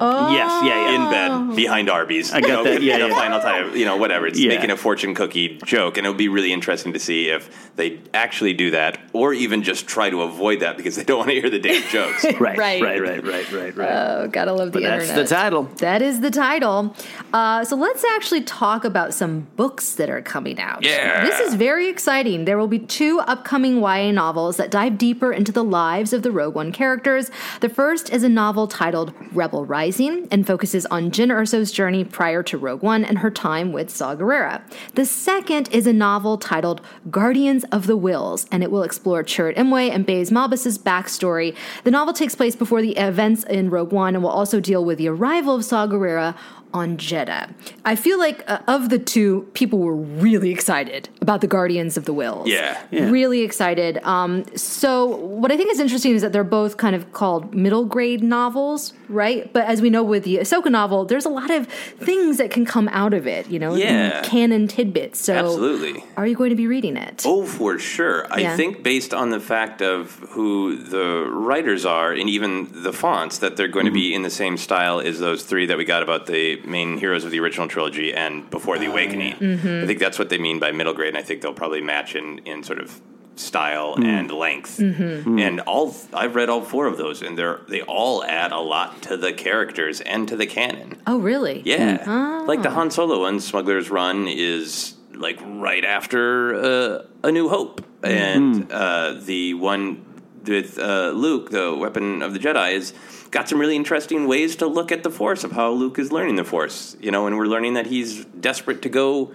Yes, 0.00 0.64
yeah, 0.64 0.90
yeah. 0.90 0.94
in 0.94 1.10
bed 1.48 1.56
behind 1.56 1.90
Arby's. 1.90 2.32
I 2.32 2.40
got 2.40 2.48
you 2.48 2.54
know, 2.54 2.64
that, 2.64 2.82
yeah, 2.82 2.98
the 2.98 3.08
yeah. 3.08 3.14
final 3.14 3.40
time, 3.40 3.76
you 3.76 3.84
know, 3.84 3.96
whatever. 3.96 4.26
It's 4.26 4.38
Yeah. 4.38 4.48
making 4.48 4.70
a 4.70 4.76
fortune 4.76 5.14
cookie 5.14 5.58
joke, 5.64 5.98
and 5.98 6.06
it 6.06 6.10
would 6.10 6.16
be 6.16 6.28
really 6.28 6.52
interesting 6.52 6.92
to 6.94 6.98
see 6.98 7.28
if 7.28 7.70
they 7.76 7.98
actually 8.14 8.54
do 8.54 8.70
that, 8.70 8.98
or 9.12 9.32
even 9.34 9.62
just 9.62 9.86
try 9.86 10.08
to 10.10 10.22
avoid 10.22 10.60
that 10.60 10.76
because 10.76 10.96
they 10.96 11.04
don't 11.04 11.18
want 11.18 11.30
to 11.30 11.40
hear 11.40 11.50
the 11.50 11.58
damn 11.58 11.82
jokes. 11.88 12.24
Right, 12.40 12.56
Right. 12.56 12.82
right, 12.82 13.00
right, 13.02 13.24
right, 13.24 13.52
right, 13.52 13.76
right. 13.76 13.90
Oh, 13.90 14.28
gotta 14.28 14.52
love 14.52 14.72
the 14.72 14.80
But 14.80 14.82
that's 14.82 15.12
the 15.12 15.26
title. 15.26 15.64
That 15.78 16.00
is 16.00 16.20
the 16.20 16.30
title. 16.30 16.94
Uh, 17.34 17.64
so 17.64 17.76
let's 17.76 18.02
actually 18.16 18.42
talk 18.42 18.84
about 18.84 19.12
some 19.12 19.46
books 19.56 19.94
that 19.96 20.08
are 20.08 20.22
coming 20.22 20.58
out. 20.58 20.82
Yeah. 20.84 21.24
This 21.24 21.38
is 21.40 21.54
very 21.54 21.88
exciting. 21.88 22.46
There 22.46 22.56
will 22.56 22.68
be 22.68 22.78
two 22.78 23.20
upcoming 23.20 23.80
YA 23.82 24.10
novels 24.12 24.56
that 24.56 24.70
dive 24.70 24.96
deeper 24.96 25.32
into 25.32 25.52
the 25.52 25.64
lives 25.64 26.12
of 26.14 26.22
the 26.22 26.30
Rogue 26.30 26.54
One 26.54 26.72
characters. 26.72 27.30
The 27.60 27.68
first 27.68 28.10
is 28.10 28.22
a 28.22 28.28
novel 28.28 28.66
titled 28.66 29.12
Rebel 29.32 29.66
Rising 29.66 29.89
and 29.98 30.46
focuses 30.46 30.86
on 30.86 31.10
Jyn 31.10 31.30
Erso's 31.30 31.72
journey 31.72 32.04
prior 32.04 32.44
to 32.44 32.56
Rogue 32.56 32.82
One 32.82 33.04
and 33.04 33.18
her 33.18 33.30
time 33.30 33.72
with 33.72 33.90
Saw 33.90 34.14
Gerrera. 34.14 34.62
The 34.94 35.04
second 35.04 35.68
is 35.72 35.86
a 35.86 35.92
novel 35.92 36.38
titled 36.38 36.80
Guardians 37.10 37.64
of 37.72 37.88
the 37.88 37.98
Whills, 37.98 38.46
and 38.52 38.62
it 38.62 38.70
will 38.70 38.84
explore 38.84 39.24
Chirrut 39.24 39.56
Imwe 39.56 39.90
and 39.90 40.06
Baze 40.06 40.30
Malbus's 40.30 40.78
backstory. 40.78 41.56
The 41.82 41.90
novel 41.90 42.14
takes 42.14 42.36
place 42.36 42.54
before 42.54 42.82
the 42.82 42.96
events 42.96 43.42
in 43.44 43.68
Rogue 43.68 43.92
One 43.92 44.14
and 44.14 44.22
will 44.22 44.30
also 44.30 44.60
deal 44.60 44.84
with 44.84 44.98
the 44.98 45.08
arrival 45.08 45.56
of 45.56 45.64
Saw 45.64 45.88
Gerrera 45.88 46.36
on 46.72 46.96
Jedha. 46.96 47.52
I 47.84 47.96
feel 47.96 48.18
like 48.18 48.44
uh, 48.46 48.60
of 48.68 48.90
the 48.90 48.98
two, 48.98 49.48
people 49.54 49.80
were 49.80 49.96
really 49.96 50.50
excited 50.50 51.08
about 51.20 51.40
the 51.42 51.46
Guardians 51.46 51.96
of 51.96 52.04
the 52.06 52.12
Whills. 52.14 52.46
Yeah. 52.46 52.80
Yeah. 52.90 53.10
Really 53.10 53.40
excited. 53.42 53.98
Um, 54.04 54.44
so, 54.56 55.04
what 55.06 55.52
I 55.52 55.56
think 55.56 55.70
is 55.70 55.78
interesting 55.80 56.14
is 56.14 56.22
that 56.22 56.32
they're 56.32 56.44
both 56.44 56.76
kind 56.76 56.96
of 56.96 57.12
called 57.12 57.54
middle 57.54 57.84
grade 57.84 58.22
novels, 58.22 58.94
right? 59.08 59.52
But 59.52 59.64
as 59.66 59.82
we 59.82 59.90
know 59.90 60.02
with 60.02 60.24
the 60.24 60.36
Ahsoka 60.38 60.70
novel, 60.70 61.04
there's 61.04 61.26
a 61.26 61.30
lot 61.30 61.50
of 61.50 61.66
things 61.66 62.38
that 62.38 62.50
can 62.50 62.64
come 62.64 62.88
out 62.88 63.12
of 63.14 63.26
it, 63.26 63.48
you 63.48 63.58
know, 63.58 63.74
Yeah. 63.74 64.22
canon 64.22 64.66
tidbits. 64.68 65.18
So, 65.20 65.34
Absolutely. 65.34 66.02
are 66.16 66.26
you 66.26 66.34
going 66.34 66.50
to 66.50 66.56
be 66.56 66.66
reading 66.66 66.96
it? 66.96 67.22
Oh, 67.26 67.44
for 67.44 67.78
sure. 67.78 68.26
I 68.32 68.56
think 68.56 68.82
based 68.82 69.12
on 69.12 69.30
the 69.30 69.40
fact 69.40 69.82
of 69.82 70.12
who 70.30 70.76
the 70.76 71.26
writers 71.30 71.84
are 71.84 72.12
and 72.12 72.28
even 72.30 72.68
the 72.82 72.92
fonts, 72.92 73.38
that 73.38 73.56
they're 73.56 73.68
going 73.68 73.86
to 73.86 73.92
be 73.92 74.14
in 74.14 74.22
the 74.22 74.30
same 74.30 74.56
style 74.56 75.00
as 75.00 75.18
those 75.18 75.42
three 75.42 75.66
that 75.66 75.76
we 75.76 75.84
got 75.84 76.02
about 76.02 76.26
the 76.26 76.60
main 76.64 76.96
heroes 76.98 77.24
of 77.24 77.30
the 77.30 77.40
original 77.40 77.68
trilogy 77.68 78.14
and 78.14 78.48
Before 78.50 78.78
the 78.78 78.86
Awakening. 78.86 79.34
I 79.34 79.86
think 79.86 79.98
that's 79.98 80.18
what 80.18 80.28
they 80.30 80.38
mean 80.38 80.58
by 80.58 80.72
middle 80.72 80.94
grade, 80.94 81.09
and 81.10 81.18
I 81.18 81.22
think 81.22 81.42
they'll 81.42 81.52
probably 81.52 81.80
match 81.82 82.14
in, 82.14 82.38
in 82.46 82.62
sort 82.62 82.78
of 82.78 83.00
style 83.34 83.96
and 84.00 84.30
length. 84.30 84.78
And 84.78 85.60
all 85.60 85.96
I've 86.12 86.34
read 86.36 86.48
all 86.48 86.62
four 86.62 86.86
of 86.86 86.96
those, 86.98 87.20
and 87.20 87.36
they're 87.36 87.60
they 87.68 87.82
all 87.82 88.22
add 88.24 88.52
a 88.52 88.58
lot 88.60 89.02
to 89.02 89.16
the 89.16 89.32
characters 89.32 90.00
and 90.00 90.28
to 90.28 90.36
the 90.36 90.46
canon. 90.46 91.02
Oh, 91.06 91.18
really? 91.18 91.62
Yeah, 91.64 92.44
like 92.46 92.62
the 92.62 92.70
Han 92.70 92.90
Solo 92.90 93.20
one, 93.20 93.40
Smuggler's 93.40 93.90
Run 93.90 94.28
is 94.28 94.94
like 95.14 95.38
right 95.42 95.84
after 95.84 96.54
uh, 96.54 97.02
A 97.24 97.32
New 97.32 97.48
Hope, 97.48 97.84
and 98.02 98.70
uh, 98.70 99.14
the 99.20 99.54
one 99.54 100.04
with 100.46 100.78
uh, 100.78 101.10
Luke, 101.10 101.50
the 101.50 101.74
Weapon 101.74 102.22
of 102.22 102.32
the 102.32 102.38
Jedi, 102.38 102.72
is 102.74 102.94
got 103.30 103.48
some 103.48 103.58
really 103.58 103.76
interesting 103.76 104.26
ways 104.26 104.56
to 104.56 104.66
look 104.66 104.92
at 104.92 105.02
the 105.02 105.10
Force 105.10 105.44
of 105.44 105.52
how 105.52 105.70
Luke 105.70 105.98
is 105.98 106.12
learning 106.12 106.36
the 106.36 106.44
Force. 106.44 106.96
You 107.00 107.10
know, 107.10 107.26
and 107.26 107.36
we're 107.36 107.46
learning 107.46 107.74
that 107.74 107.86
he's 107.86 108.24
desperate 108.26 108.82
to 108.82 108.88
go. 108.88 109.34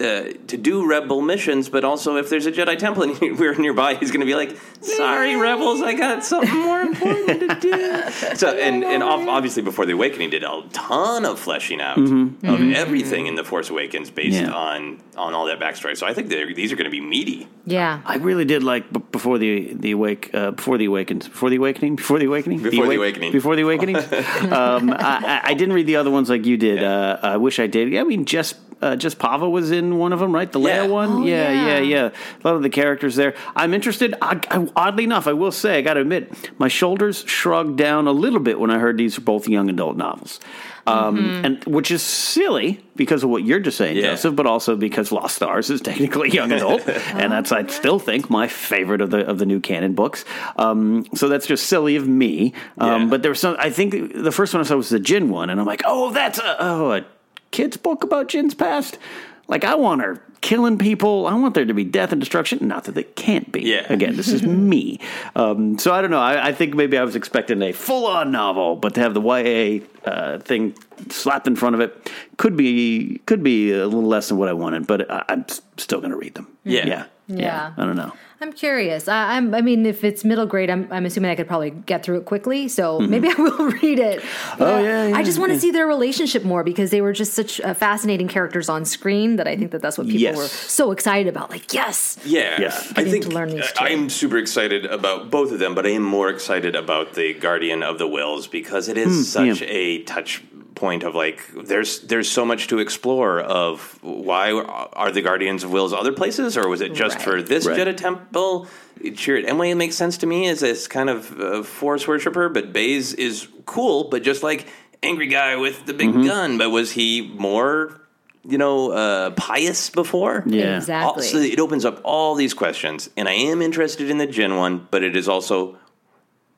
Uh, 0.00 0.32
to 0.46 0.56
do 0.56 0.86
rebel 0.88 1.20
missions, 1.20 1.68
but 1.68 1.82
also 1.82 2.16
if 2.16 2.30
there's 2.30 2.46
a 2.46 2.52
Jedi 2.52 2.78
temple 2.78 3.02
and 3.20 3.38
we're 3.38 3.54
nearby, 3.56 3.94
he's 3.94 4.10
going 4.12 4.20
to 4.20 4.26
be 4.26 4.34
like, 4.36 4.56
"Sorry, 4.80 5.34
rebels, 5.34 5.82
I 5.82 5.94
got 5.94 6.24
something 6.24 6.56
more 6.56 6.80
important 6.82 7.40
to 7.40 7.58
do." 7.60 8.02
so, 8.36 8.50
and 8.56 8.84
and 8.84 9.02
ob- 9.02 9.26
obviously, 9.28 9.62
before 9.62 9.86
the 9.86 9.94
Awakening, 9.94 10.30
did 10.30 10.44
a 10.44 10.62
ton 10.72 11.24
of 11.24 11.40
fleshing 11.40 11.80
out 11.80 11.98
of 11.98 12.44
everything 12.44 13.26
in 13.26 13.34
the 13.34 13.42
Force 13.42 13.70
Awakens 13.70 14.08
based 14.10 14.40
Yeah. 14.40 14.52
on 14.52 15.00
on 15.16 15.34
all 15.34 15.46
that 15.46 15.58
backstory. 15.58 15.96
So, 15.96 16.06
I 16.06 16.14
think 16.14 16.28
these 16.28 16.70
are 16.72 16.76
going 16.76 16.84
to 16.84 16.90
be 16.90 17.00
meaty. 17.00 17.48
Yeah. 17.66 18.00
I 18.06 18.18
really 18.18 18.44
did 18.44 18.62
like 18.62 18.92
b- 18.92 19.00
before 19.10 19.38
the 19.38 19.74
the 19.74 19.90
awake 19.90 20.30
uh, 20.32 20.52
before 20.52 20.78
the 20.78 20.84
awakens 20.84 21.26
before 21.26 21.50
the 21.50 21.56
awakening 21.56 21.96
before 21.96 22.20
the 22.20 22.26
awakening 22.26 22.58
Before 22.62 22.70
the 22.70 22.94
Awake- 22.94 22.98
Awakening. 22.98 23.32
before 23.32 23.56
the 23.56 23.62
awakening. 23.62 23.96
um, 24.52 24.90
I, 24.90 24.94
I- 25.26 25.40
I 25.50 25.54
didn't 25.54 25.74
read 25.74 25.86
the 25.88 25.96
other 25.96 26.10
ones 26.12 26.28
like 26.30 26.46
you 26.46 26.56
did. 26.56 26.84
Uh, 26.84 27.18
I 27.20 27.36
wish 27.36 27.58
I 27.58 27.66
did. 27.66 27.90
Yeah, 27.92 28.02
I 28.02 28.04
mean, 28.04 28.24
just 28.24 28.54
uh, 28.80 28.96
just 28.96 29.18
Pava 29.18 29.50
was 29.50 29.70
in 29.70 29.98
one 29.98 30.12
of 30.12 30.20
them, 30.20 30.32
right? 30.34 30.50
The 30.50 30.60
Yeah. 30.60 30.86
Leia 30.86 30.90
one. 30.90 31.10
Oh, 31.10 31.24
yeah, 31.24 31.50
yeah. 31.52 31.66
yeah, 31.66 31.78
yeah. 31.80 32.10
A 32.44 32.48
lot 32.48 32.56
of 32.56 32.62
the 32.62 32.70
characters 32.70 33.16
there. 33.16 33.34
I'm 33.56 33.74
interested. 33.74 34.14
I, 34.22 34.40
I, 34.50 34.68
oddly 34.76 35.04
enough, 35.04 35.26
I 35.26 35.32
will 35.32 35.52
say, 35.52 35.78
I 35.78 35.82
got 35.82 35.94
to 35.94 36.00
admit, 36.00 36.32
my 36.58 36.68
shoulders 36.68 37.24
shrugged 37.26 37.76
down 37.76 38.06
a 38.06 38.12
little 38.12 38.40
bit 38.40 38.58
when 38.60 38.70
I 38.70 38.78
heard 38.78 38.96
these 38.96 39.18
are 39.18 39.22
both 39.22 39.48
young 39.48 39.68
adult 39.68 39.96
novels. 39.96 40.40
Um, 40.86 41.44
and 41.44 41.62
which 41.66 41.90
is 41.90 42.00
silly 42.02 42.82
because 42.96 43.22
of 43.22 43.28
what 43.28 43.44
you're 43.44 43.60
just 43.60 43.76
saying, 43.76 43.96
Yeah. 43.98 44.12
Joseph, 44.12 44.34
but 44.34 44.46
also 44.46 44.74
because 44.74 45.12
Lost 45.12 45.36
Stars 45.36 45.68
is 45.68 45.82
technically 45.82 46.30
young 46.30 46.50
adult, 46.50 46.88
and 46.88 47.30
that's 47.30 47.52
I 47.52 47.66
still 47.66 47.98
think 47.98 48.30
my 48.30 48.48
favorite 48.48 49.02
of 49.02 49.10
the 49.10 49.18
of 49.26 49.36
the 49.38 49.44
new 49.44 49.60
canon 49.60 49.92
books. 49.92 50.24
Um, 50.56 51.04
so 51.14 51.28
that's 51.28 51.46
just 51.46 51.66
silly 51.66 51.96
of 51.96 52.08
me. 52.08 52.54
Um, 52.78 53.02
Yeah. 53.02 53.08
But 53.08 53.20
there 53.22 53.30
was 53.32 53.38
some. 53.40 53.56
I 53.58 53.68
think 53.68 54.14
the 54.14 54.32
first 54.32 54.54
one 54.54 54.62
I 54.62 54.66
saw 54.66 54.76
was 54.76 54.88
the 54.88 54.98
Jyn 54.98 55.28
one, 55.28 55.50
and 55.50 55.60
I'm 55.60 55.66
like, 55.66 55.82
oh, 55.84 56.10
that's 56.10 56.38
a, 56.38 56.56
oh 56.58 56.92
a 56.92 57.04
kid's 57.50 57.76
book 57.76 58.02
about 58.02 58.28
Jyn's 58.28 58.54
past. 58.54 58.98
Like 59.46 59.64
I 59.64 59.74
want 59.74 60.02
her 60.02 60.22
killing 60.40 60.78
people. 60.78 61.26
I 61.26 61.34
want 61.34 61.54
there 61.54 61.64
to 61.64 61.74
be 61.74 61.84
death 61.84 62.12
and 62.12 62.20
destruction. 62.20 62.66
Not 62.66 62.84
that 62.84 62.94
they 62.94 63.04
can't 63.04 63.50
be. 63.52 63.62
Yeah. 63.62 63.90
Again, 63.92 64.16
this 64.16 64.28
is 64.28 64.42
me. 64.44 65.00
Um, 65.36 65.78
so 65.78 65.92
I 65.92 66.00
don't 66.00 66.10
know. 66.10 66.20
I, 66.20 66.48
I 66.48 66.52
think 66.52 66.74
maybe 66.74 66.96
I 66.98 67.04
was 67.04 67.16
expecting 67.16 67.62
a 67.62 67.72
full 67.72 68.06
on 68.06 68.30
novel, 68.30 68.76
but 68.76 68.94
to 68.94 69.00
have 69.00 69.14
the 69.14 69.20
YA 69.20 69.84
uh, 70.08 70.38
thing 70.38 70.74
slapped 71.10 71.46
in 71.46 71.56
front 71.56 71.74
of 71.74 71.80
it 71.80 72.10
could 72.36 72.56
be 72.56 73.20
could 73.26 73.42
be 73.42 73.72
a 73.72 73.84
little 73.84 74.02
less 74.02 74.28
than 74.28 74.38
what 74.38 74.48
I 74.48 74.52
wanted. 74.52 74.86
But 74.86 75.10
I, 75.10 75.24
I'm 75.28 75.46
still 75.76 76.00
going 76.00 76.12
to 76.12 76.16
read 76.16 76.34
them. 76.34 76.48
Yeah. 76.64 76.86
yeah. 76.86 77.04
Yeah. 77.28 77.74
I 77.76 77.84
don't 77.84 77.96
know. 77.96 78.12
I'm 78.40 78.52
curious. 78.52 79.08
I, 79.08 79.36
I'm. 79.36 79.52
I 79.52 79.62
mean, 79.62 79.84
if 79.84 80.04
it's 80.04 80.24
middle 80.24 80.46
grade, 80.46 80.70
I'm. 80.70 80.86
I'm 80.92 81.04
assuming 81.04 81.30
I 81.30 81.34
could 81.34 81.48
probably 81.48 81.70
get 81.70 82.04
through 82.04 82.18
it 82.18 82.24
quickly. 82.24 82.68
So 82.68 83.00
maybe 83.00 83.28
I 83.36 83.40
will 83.40 83.70
read 83.70 83.98
it. 83.98 84.20
Mm-hmm. 84.20 84.62
Oh, 84.62 84.80
yeah, 84.80 85.08
yeah, 85.08 85.16
I 85.16 85.24
just 85.24 85.40
want 85.40 85.50
to 85.50 85.54
yeah. 85.54 85.60
see 85.60 85.70
their 85.72 85.88
relationship 85.88 86.44
more 86.44 86.62
because 86.62 86.90
they 86.90 87.00
were 87.00 87.12
just 87.12 87.34
such 87.34 87.60
uh, 87.60 87.74
fascinating 87.74 88.28
characters 88.28 88.68
on 88.68 88.84
screen 88.84 89.36
that 89.36 89.48
I 89.48 89.56
think 89.56 89.72
that 89.72 89.82
that's 89.82 89.98
what 89.98 90.06
people 90.06 90.20
Yes. 90.28 90.36
were 90.36 90.48
so 90.48 90.92
excited 90.92 91.26
about. 91.28 91.50
Like, 91.50 91.72
yes, 91.72 92.18
Yeah, 92.24 92.60
Yes. 92.60 92.92
I 92.96 93.04
think 93.04 93.24
to 93.24 93.30
learn 93.30 93.50
these 93.50 93.64
uh, 93.64 93.72
two. 93.74 93.84
I'm 93.84 94.08
super 94.10 94.38
excited 94.38 94.86
about 94.86 95.30
both 95.30 95.52
of 95.52 95.58
them, 95.58 95.74
but 95.74 95.86
I 95.86 95.90
am 95.90 96.02
more 96.02 96.28
excited 96.30 96.74
about 96.76 97.14
the 97.14 97.34
Guardian 97.34 97.82
of 97.82 97.98
the 97.98 98.06
Whills 98.08 98.46
because 98.50 98.88
it 98.88 98.96
is 98.98 99.30
such 99.32 99.60
yeah. 99.60 99.68
a 99.68 100.02
touch 100.04 100.42
point 100.74 101.02
of 101.02 101.12
like 101.12 101.40
there's 101.64 102.02
there's 102.02 102.30
so 102.30 102.44
much 102.44 102.68
to 102.68 102.78
explore 102.78 103.40
of 103.40 103.98
why 104.00 104.52
are 104.52 105.10
the 105.10 105.20
Guardians 105.22 105.64
of 105.64 105.70
Whills 105.70 105.92
other 105.92 106.12
places 106.12 106.56
or 106.56 106.68
was 106.68 106.80
it 106.80 106.94
just 106.94 107.16
Right. 107.16 107.24
for 107.24 107.42
this 107.42 107.66
Right. 107.66 107.76
Jedha 107.76 107.96
temple? 107.96 108.68
Sure, 109.16 109.38
Emily 109.38 109.74
makes 109.74 109.96
sense 109.96 110.18
to 110.18 110.26
me 110.26 110.48
as 110.48 110.60
this 110.60 110.86
kind 110.86 111.10
of 111.10 111.40
uh, 111.40 111.62
force 111.64 112.06
worshiper, 112.06 112.48
but 112.48 112.72
Baze 112.72 113.12
is 113.14 113.48
cool, 113.66 114.04
but 114.08 114.22
just 114.22 114.42
like 114.44 114.66
angry 115.02 115.26
guy 115.26 115.56
with 115.56 115.86
the 115.86 115.94
big 115.94 116.12
gun. 116.12 116.58
But 116.58 116.70
was 116.70 116.92
he 116.92 117.32
more? 117.36 118.00
You 118.48 118.56
know, 118.58 118.90
uh, 118.92 119.30
pious 119.32 119.90
before? 119.90 120.42
Yeah. 120.46 120.78
exactly. 120.78 121.24
So 121.24 121.36
it 121.38 121.60
opens 121.60 121.84
up 121.84 122.00
all 122.02 122.34
these 122.34 122.54
questions, 122.54 123.10
and 123.16 123.28
I 123.28 123.34
am 123.34 123.60
interested 123.62 124.08
in 124.10 124.18
the 124.18 124.26
Jyn 124.26 124.56
one, 124.56 124.88
but 124.90 125.02
it 125.04 125.14
is 125.16 125.28
also 125.28 125.76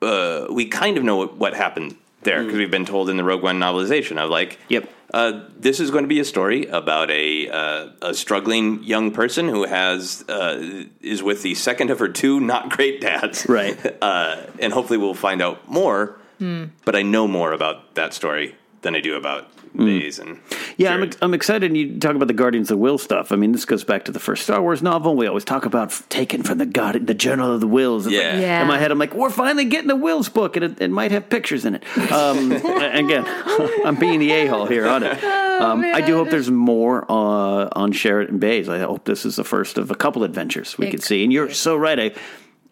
uh, 0.03 0.47
we 0.51 0.67
kind 0.67 0.97
of 0.97 1.05
know 1.05 1.17
what, 1.17 1.37
what 1.37 1.55
happened 1.55 1.97
there 2.23 2.43
because 2.43 2.59
we've 2.59 2.71
been 2.71 2.85
told 2.85 3.09
in 3.11 3.17
the 3.17 3.25
Rogue 3.25 3.43
One 3.43 3.59
novelization 3.59 4.19
of 4.19 4.31
like, 4.31 4.59
Yep. 4.69 4.89
uh, 5.13 5.41
this 5.59 5.81
is 5.81 5.91
going 5.91 6.05
to 6.05 6.09
be 6.09 6.21
a 6.21 6.25
story 6.25 6.67
about 6.67 7.11
a 7.11 7.49
uh, 7.49 7.89
a 8.03 8.15
struggling 8.15 8.83
young 8.85 9.11
person 9.11 9.49
who 9.49 9.65
has 9.65 10.25
uh, 10.29 10.85
is 11.01 11.23
with 11.23 11.43
the 11.43 11.55
second 11.55 11.91
of 11.91 11.99
her 11.99 12.09
two 12.09 12.39
not 12.41 12.71
great 12.71 13.01
dads, 13.01 13.47
Right. 13.49 13.77
Uh, 14.03 14.37
and 14.59 14.73
hopefully 14.73 14.99
we'll 14.99 15.15
find 15.15 15.43
out 15.43 15.69
more. 15.69 16.17
But 16.87 16.97
I 16.97 17.03
know 17.03 17.29
more 17.29 17.53
about 17.53 17.95
that 17.97 18.15
story 18.15 18.55
than 18.83 18.95
I 18.95 19.01
do 19.01 19.15
about 19.17 19.49
Baze 19.77 20.19
and 20.19 20.41
Yeah, 20.79 20.95
I'm, 20.95 21.11
I'm 21.23 21.35
excited. 21.35 21.67
And 21.71 21.77
you 21.77 21.99
talk 22.01 22.17
about 22.17 22.27
the 22.29 22.35
Guardians 22.35 22.71
of 22.71 22.77
the 22.77 22.83
Whill 22.83 22.99
stuff. 22.99 23.31
I 23.31 23.37
mean, 23.37 23.53
this 23.53 23.65
goes 23.65 23.85
back 23.85 24.05
to 24.07 24.13
the 24.13 24.19
first 24.19 24.43
Star 24.45 24.61
Wars 24.61 24.83
novel. 24.83 25.15
We 25.15 25.27
always 25.27 25.45
talk 25.45 25.65
about 25.65 25.89
f- 25.93 26.09
taken 26.09 26.43
from 26.43 26.59
the 26.59 26.67
God, 26.67 27.07
the 27.07 27.15
Journal 27.15 27.53
of 27.55 27.61
the 27.61 27.69
Whills. 27.69 28.07
It's 28.07 28.07
like- 28.07 28.15
Yeah. 28.15 28.39
Yeah. 28.41 28.63
In 28.63 28.69
my 28.69 28.79
head, 28.79 28.91
I'm 28.91 28.99
like, 28.99 29.15
we're 29.15 29.31
finally 29.31 29.67
getting 29.67 29.91
a 29.91 29.97
Whills 29.97 30.29
book, 30.33 30.57
and 30.57 30.65
it, 30.65 30.81
it 30.81 30.91
might 30.91 31.13
have 31.13 31.29
pictures 31.29 31.65
in 31.65 31.77
it. 31.77 31.85
Um, 32.11 32.51
again, 32.53 33.25
I'm 33.85 33.97
being 33.97 34.19
the 34.19 34.33
a 34.33 34.47
hole 34.47 34.67
here 34.67 34.89
on 34.89 35.03
it. 35.05 35.23
Um, 35.23 35.83
I 35.85 36.01
do 36.01 36.17
hope 36.17 36.31
there's 36.31 36.51
more 36.51 37.05
uh, 37.11 37.69
on 37.73 37.93
Sheraton 37.93 38.39
Bays. 38.39 38.69
I 38.69 38.79
hope 38.79 39.05
this 39.05 39.25
is 39.27 39.37
the 39.37 39.45
first 39.45 39.77
of 39.79 39.91
a 39.91 39.95
couple 39.95 40.25
adventures 40.25 40.79
we 40.79 40.91
could 40.91 41.03
see. 41.03 41.23
And 41.23 41.33
you're 41.33 41.51
so 41.53 41.77
right. 41.77 42.01
I, 42.01 42.11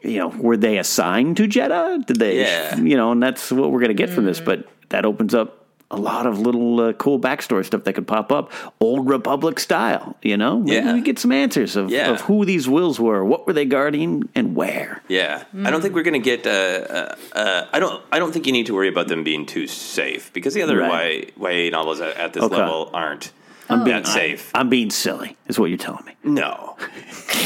you 0.00 0.18
know, 0.18 0.28
were 0.28 0.56
they 0.56 0.78
assigned 0.78 1.36
to 1.36 1.46
Jedha? 1.46 2.04
Did 2.06 2.18
they? 2.18 2.38
Yeah. 2.40 2.76
You 2.76 2.96
know, 2.96 3.12
and 3.12 3.22
that's 3.22 3.52
what 3.52 3.70
we're 3.70 3.80
going 3.80 3.88
to 3.88 3.94
get 3.94 4.08
from 4.10 4.24
this. 4.24 4.40
But 4.40 4.66
that 4.88 5.04
opens 5.04 5.34
up 5.34 5.57
a 5.90 5.96
lot 5.96 6.26
of 6.26 6.38
little 6.38 6.80
uh, 6.80 6.92
cool 6.94 7.18
backstory 7.18 7.64
stuff 7.64 7.84
that 7.84 7.94
could 7.94 8.06
pop 8.06 8.30
up, 8.30 8.52
old 8.80 9.08
Republic 9.08 9.58
style. 9.58 10.16
You 10.22 10.36
know, 10.36 10.58
maybe 10.60 10.74
Yeah. 10.86 10.92
we 10.92 11.00
get 11.00 11.18
some 11.18 11.32
answers 11.32 11.76
of, 11.76 11.90
Yeah. 11.90 12.10
of 12.10 12.20
who 12.22 12.44
these 12.44 12.66
Whills 12.68 12.98
were, 13.00 13.24
what 13.24 13.46
were 13.46 13.54
they 13.54 13.64
guarding, 13.64 14.28
and 14.34 14.54
where. 14.54 15.02
Yeah, 15.08 15.44
I 15.64 15.70
don't 15.70 15.80
think 15.80 15.94
we're 15.94 16.02
going 16.02 16.20
to 16.22 16.36
get. 16.36 16.46
Uh, 16.46 16.50
uh, 16.50 17.14
uh, 17.32 17.66
I 17.72 17.78
don't. 17.80 18.02
I 18.12 18.18
don't 18.18 18.32
think 18.32 18.46
you 18.46 18.52
need 18.52 18.66
to 18.66 18.74
worry 18.74 18.88
about 18.88 19.08
them 19.08 19.24
being 19.24 19.46
too 19.46 19.66
safe 19.66 20.30
because 20.34 20.52
the 20.54 20.62
other 20.62 20.76
Right. 20.76 21.32
y, 21.38 21.50
YA 21.52 21.70
novels 21.70 22.00
at, 22.00 22.16
at 22.18 22.32
this 22.34 22.42
Okay. 22.42 22.56
level 22.56 22.90
aren't 22.92 23.32
I'm 23.70 23.84
being 23.84 23.96
that 24.02 24.06
safe. 24.06 24.50
I'm 24.54 24.68
being 24.68 24.90
silly, 24.90 25.36
is 25.46 25.58
what 25.58 25.66
you're 25.66 25.78
telling 25.78 26.04
me. 26.04 26.12
No. 26.24 26.76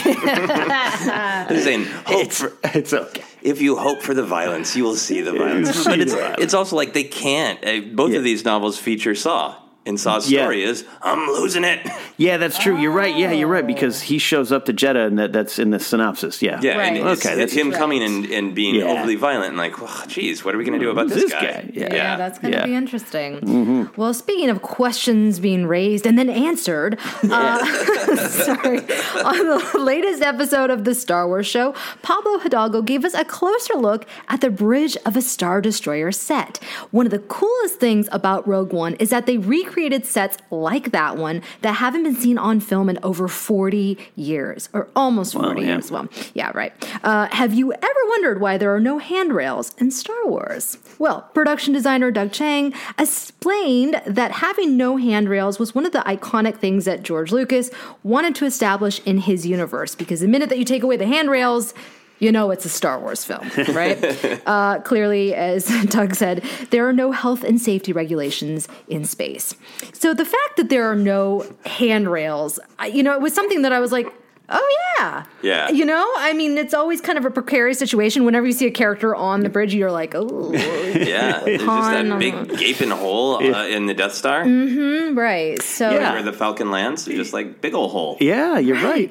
I'm 0.05 1.59
saying 1.61 1.85
hope 2.07 2.33
for, 2.33 2.53
It's 2.65 2.93
okay. 2.93 3.23
if 3.43 3.61
you 3.61 3.77
hope 3.77 4.03
for 4.03 4.15
the 4.15 4.25
violence, 4.25 4.77
you 4.77 4.85
will 4.85 4.97
see 4.97 5.21
the 5.21 5.33
violence. 5.33 5.85
But 5.93 6.01
it's, 6.01 6.13
violence. 6.15 6.37
it's 6.41 6.55
also 6.55 6.77
like 6.77 6.93
they 6.93 7.05
can't. 7.05 7.59
Uh, 7.65 7.81
both 7.95 8.13
Yeah. 8.13 8.19
of 8.19 8.25
these 8.25 8.45
novels 8.45 8.79
feature 8.79 9.15
Saw, 9.15 9.57
and 9.87 9.99
Saw's 9.99 10.31
Yeah. 10.31 10.43
story 10.43 10.63
is 10.63 10.85
I'm 11.03 11.27
losing 11.29 11.65
it. 11.65 11.81
Yeah, 12.19 12.37
that's 12.37 12.57
true. 12.57 12.79
You're 12.79 12.93
right. 12.93 13.17
Yeah, 13.17 13.33
you're 13.33 13.49
right 13.49 13.67
because 13.67 14.01
he 14.03 14.19
shows 14.19 14.53
up 14.53 14.67
to 14.67 14.73
Jedha, 14.73 15.09
and 15.09 15.19
that, 15.19 15.33
that's 15.33 15.59
in 15.59 15.71
the 15.71 15.81
synopsis. 15.81 16.41
Yeah. 16.41 16.61
Yeah, 16.63 16.79
Right. 16.79 16.93
and 16.93 17.09
it's, 17.09 17.25
Okay, 17.27 17.35
it's 17.43 17.53
that's- 17.53 17.53
him 17.53 17.73
coming 17.73 18.01
and, 18.01 18.27
and 18.27 18.55
being 18.55 18.77
Yeah. 18.77 18.85
overly 18.93 19.17
violent, 19.17 19.49
and 19.49 19.57
like, 19.57 19.73
oh, 19.83 20.05
geez, 20.07 20.45
what 20.45 20.55
are 20.55 20.59
we 20.59 20.63
going 20.65 20.79
to 20.79 20.85
do 20.85 20.91
about 20.91 21.09
this, 21.09 21.23
this 21.25 21.33
guy? 21.33 21.69
Yeah. 21.73 21.93
Yeah, 21.93 22.17
that's 22.17 22.39
going 22.39 22.53
to 22.53 22.59
Yeah. 22.59 22.67
be 22.67 22.75
interesting. 22.77 23.91
Well, 23.97 24.15
speaking 24.15 24.51
of 24.51 24.63
questions 24.63 25.41
being 25.41 25.67
raised 25.67 26.07
and 26.07 26.17
then 26.17 26.29
answered, 26.31 26.99
uh, 27.29 27.65
sorry, 28.29 28.79
on 29.25 29.39
the 29.49 29.79
latest 29.81 30.23
episode 30.23 30.71
of 30.71 30.85
the 30.85 30.95
Star 30.95 31.27
Wars 31.27 31.47
show, 31.47 31.75
Pablo 32.03 32.39
Hidalgo 32.39 32.83
gave 32.83 33.05
us 33.05 33.15
a 33.15 33.25
closer 33.25 33.75
look 33.75 34.07
at 34.29 34.43
the 34.43 34.51
bridge 34.51 34.97
of 35.07 35.17
a 35.17 35.23
Star 35.23 35.61
Destroyer 35.61 36.13
set. 36.13 36.59
One 36.93 37.07
of 37.07 37.11
the 37.11 37.19
coolest 37.21 37.81
things 37.81 38.09
about 38.13 38.47
Rogue 38.47 38.73
One 38.73 38.95
is 39.01 39.11
that 39.11 39.27
they 39.27 39.39
recreated 39.39 39.72
sets 40.05 40.39
like 40.51 40.93
that 40.93 41.17
one 41.17 41.43
that 41.63 41.73
haven't 41.73 42.03
been 42.03 42.15
seen 42.15 42.39
on 42.39 42.61
film 42.61 42.89
in 42.89 42.99
over 43.03 43.29
40 43.29 43.99
years, 44.17 44.69
or 44.73 44.89
almost 44.95 45.35
40 45.35 45.61
yeah. 45.61 45.67
years. 45.67 45.91
Well, 45.91 46.09
yeah, 46.35 46.51
right. 46.55 46.73
Uh, 47.03 47.29
have 47.29 47.55
you 47.55 47.73
ever 47.73 48.01
wondered 48.09 48.41
why 48.41 48.59
there 48.59 48.75
are 48.75 48.81
no 48.81 48.99
handrails 48.99 49.75
in 49.79 49.91
Star 49.91 50.27
Wars? 50.27 50.79
Well, 50.99 51.23
production 51.35 51.73
designer 51.73 52.11
Doug 52.11 52.33
Chiang 52.33 52.75
explained 52.99 54.01
that 54.07 54.33
having 54.33 54.77
no 54.77 54.97
handrails 54.97 55.59
was 55.59 55.75
one 55.75 55.87
of 55.87 55.93
the 55.93 56.01
iconic 56.01 56.57
things 56.57 56.85
that 56.85 57.03
George 57.03 57.33
Lucas 57.33 57.71
wanted 58.03 58.35
to 58.37 58.45
establish 58.45 59.01
in 59.05 59.19
his 59.19 59.47
universe 59.47 59.95
because 59.95 60.21
the 60.21 60.29
minute 60.29 60.49
that 60.49 60.59
you 60.59 60.65
take 60.65 60.83
away 60.83 60.97
the 60.97 61.07
handrails, 61.07 61.75
you 62.23 62.31
know 62.31 62.53
it's 62.53 62.65
a 62.65 62.69
Star 62.69 63.01
Wars 63.01 63.25
film, 63.25 63.51
right? 63.75 63.99
uh, 64.47 64.79
clearly, 64.81 65.35
as 65.35 65.67
Doug 65.87 66.15
said, 66.15 66.45
there 66.71 66.89
are 66.89 66.93
no 66.93 67.11
health 67.11 67.43
and 67.43 67.61
safety 67.61 67.93
regulations 67.93 68.69
in 68.87 69.05
space. 69.05 69.55
So 69.93 70.15
the 70.15 70.25
fact 70.25 70.57
that 70.57 70.69
there 70.69 70.91
are 70.91 70.97
no 70.97 71.45
handrails, 71.67 72.61
you 72.93 73.03
know, 73.03 73.13
it 73.15 73.21
was 73.21 73.35
something 73.35 73.63
that 73.63 73.73
I 73.73 73.81
was 73.81 73.91
like, 73.91 74.07
oh 74.49 74.77
yeah. 74.99 75.25
Yeah. 75.43 75.71
You 75.71 75.85
know, 75.85 76.05
I 76.19 76.33
mean, 76.33 76.57
it's 76.59 76.75
always 76.75 77.01
kind 77.01 77.19
of 77.19 77.25
a 77.25 77.31
precarious 77.31 77.79
situation. 77.81 78.25
Whenever 78.25 78.47
you 78.47 78.53
see 78.53 78.67
a 78.67 78.71
character 78.71 79.17
on 79.17 79.41
the 79.41 79.49
bridge, 79.49 79.75
you're 79.75 79.91
like, 79.91 80.15
oh, 80.15 80.53
Yeah, 80.55 81.41
there's 81.41 81.61
just 81.63 81.91
that 81.91 82.19
big 82.21 82.57
gaping 82.57 82.91
hole 82.91 83.37
uh, 83.37 83.67
in 83.67 83.87
the 83.87 83.95
Death 83.95 84.15
Star 84.15 84.45
right. 84.45 85.61
So, 85.61 85.91
Yeah. 85.91 86.13
where 86.13 86.23
the 86.23 86.33
Falcon 86.33 86.71
lands. 86.71 87.07
Just 87.07 87.33
like 87.33 87.61
big 87.61 87.75
old 87.75 87.91
hole. 87.91 88.17
Yeah, 88.21 88.59
you're 88.59 88.81
right. 88.81 89.11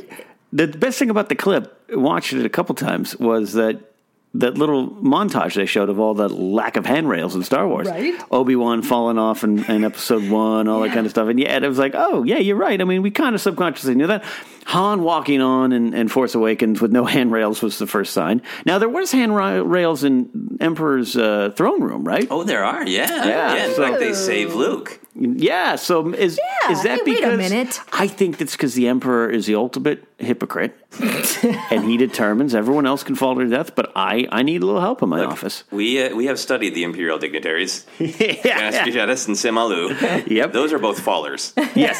The 0.54 0.68
best 0.68 1.00
thing 1.00 1.10
about 1.10 1.30
the 1.30 1.36
clip, 1.36 1.90
watching 1.92 2.40
it 2.40 2.46
a 2.46 2.50
couple 2.50 2.76
times, 2.76 3.18
was 3.18 3.54
that 3.54 3.80
that 4.34 4.58
little 4.58 4.90
montage 4.90 5.56
they 5.56 5.66
showed 5.66 5.90
of 5.90 6.00
all 6.00 6.14
the 6.14 6.30
lack 6.30 6.78
of 6.78 6.86
handrails 6.86 7.36
in 7.36 7.44
Star 7.44 7.68
Wars. 7.68 7.88
Right. 7.88 8.14
Obi 8.32 8.56
Wan 8.56 8.82
falling 8.82 9.18
off 9.18 9.44
in, 9.44 9.64
in 9.66 9.84
Episode 9.84 10.30
One, 10.30 10.70
all 10.70 10.82
that 10.82 10.94
kind 10.94 11.06
of 11.06 11.12
stuff, 11.12 11.28
and 11.28 11.40
yeah, 11.40 11.58
it 11.58 11.68
was 11.68 11.78
like, 11.78 11.94
oh 11.96 12.24
yeah, 12.24 12.38
you're 12.38 12.56
right. 12.56 12.80
I 12.80 12.84
mean, 12.86 13.02
we 13.02 13.12
kind 13.12 13.36
of 13.36 13.42
subconsciously 13.42 13.96
knew 13.96 14.08
that. 14.08 14.24
Han 14.66 15.02
walking 15.04 15.42
on 15.42 15.72
in, 15.72 15.94
in 15.94 16.08
Force 16.08 16.36
Awakens 16.36 16.82
with 16.82 16.92
no 16.92 17.06
handrails 17.16 17.62
was 17.62 17.78
the 17.80 17.88
first 17.88 18.14
sign. 18.14 18.42
Now 18.66 18.78
there 18.80 18.90
was 18.90 19.12
handrails 19.12 20.04
in 20.04 20.58
Emperor's 20.60 21.16
uh, 21.18 21.52
throne 21.56 21.82
room, 21.84 22.04
right? 22.04 22.28
Oh, 22.30 22.44
there 22.44 22.64
are. 22.64 22.86
Yeah, 22.88 23.26
Yeah, 23.26 23.66
in 23.66 23.76
so- 23.76 23.84
fact, 23.84 24.00
they 24.00 24.14
save 24.14 24.54
Luke. 24.56 25.00
Yeah, 25.14 25.76
so 25.76 26.14
is 26.14 26.40
Yeah, 26.64 26.72
is 26.72 26.84
that 26.84 27.00
hey, 27.06 27.12
wait 27.12 27.24
a 27.26 27.36
minute. 27.36 27.82
I 27.92 28.08
think 28.08 28.38
that's 28.38 28.54
because 28.54 28.76
the 28.76 28.88
emperor 28.88 29.30
is 29.30 29.46
the 29.46 29.56
ultimate 29.56 30.06
hypocrite, 30.20 30.74
and 31.70 31.84
he 31.84 31.98
determines 31.98 32.56
everyone 32.56 32.86
else 32.86 33.04
can 33.04 33.16
fall 33.16 33.36
to 33.36 33.46
death, 33.46 33.76
but 33.76 33.92
I 33.94 34.26
I 34.32 34.42
need 34.44 34.64
a 34.64 34.66
little 34.66 34.80
help 34.80 35.02
in 35.04 35.10
my 35.10 35.26
office. 35.26 35.66
We 35.70 36.02
uh, 36.02 36.16
we 36.16 36.28
have 36.28 36.40
studied 36.40 36.76
the 36.76 36.84
imperial 36.86 37.18
dignitaries, 37.20 37.86
yeah, 38.00 38.72
Master 38.72 39.00
and 39.02 39.38
Sim 39.38 39.56
Aloo. 39.56 40.28
Yep. 40.32 40.54
those 40.54 40.72
are 40.72 40.80
both 40.80 41.02
fallers. 41.06 41.52
yes, 41.76 42.00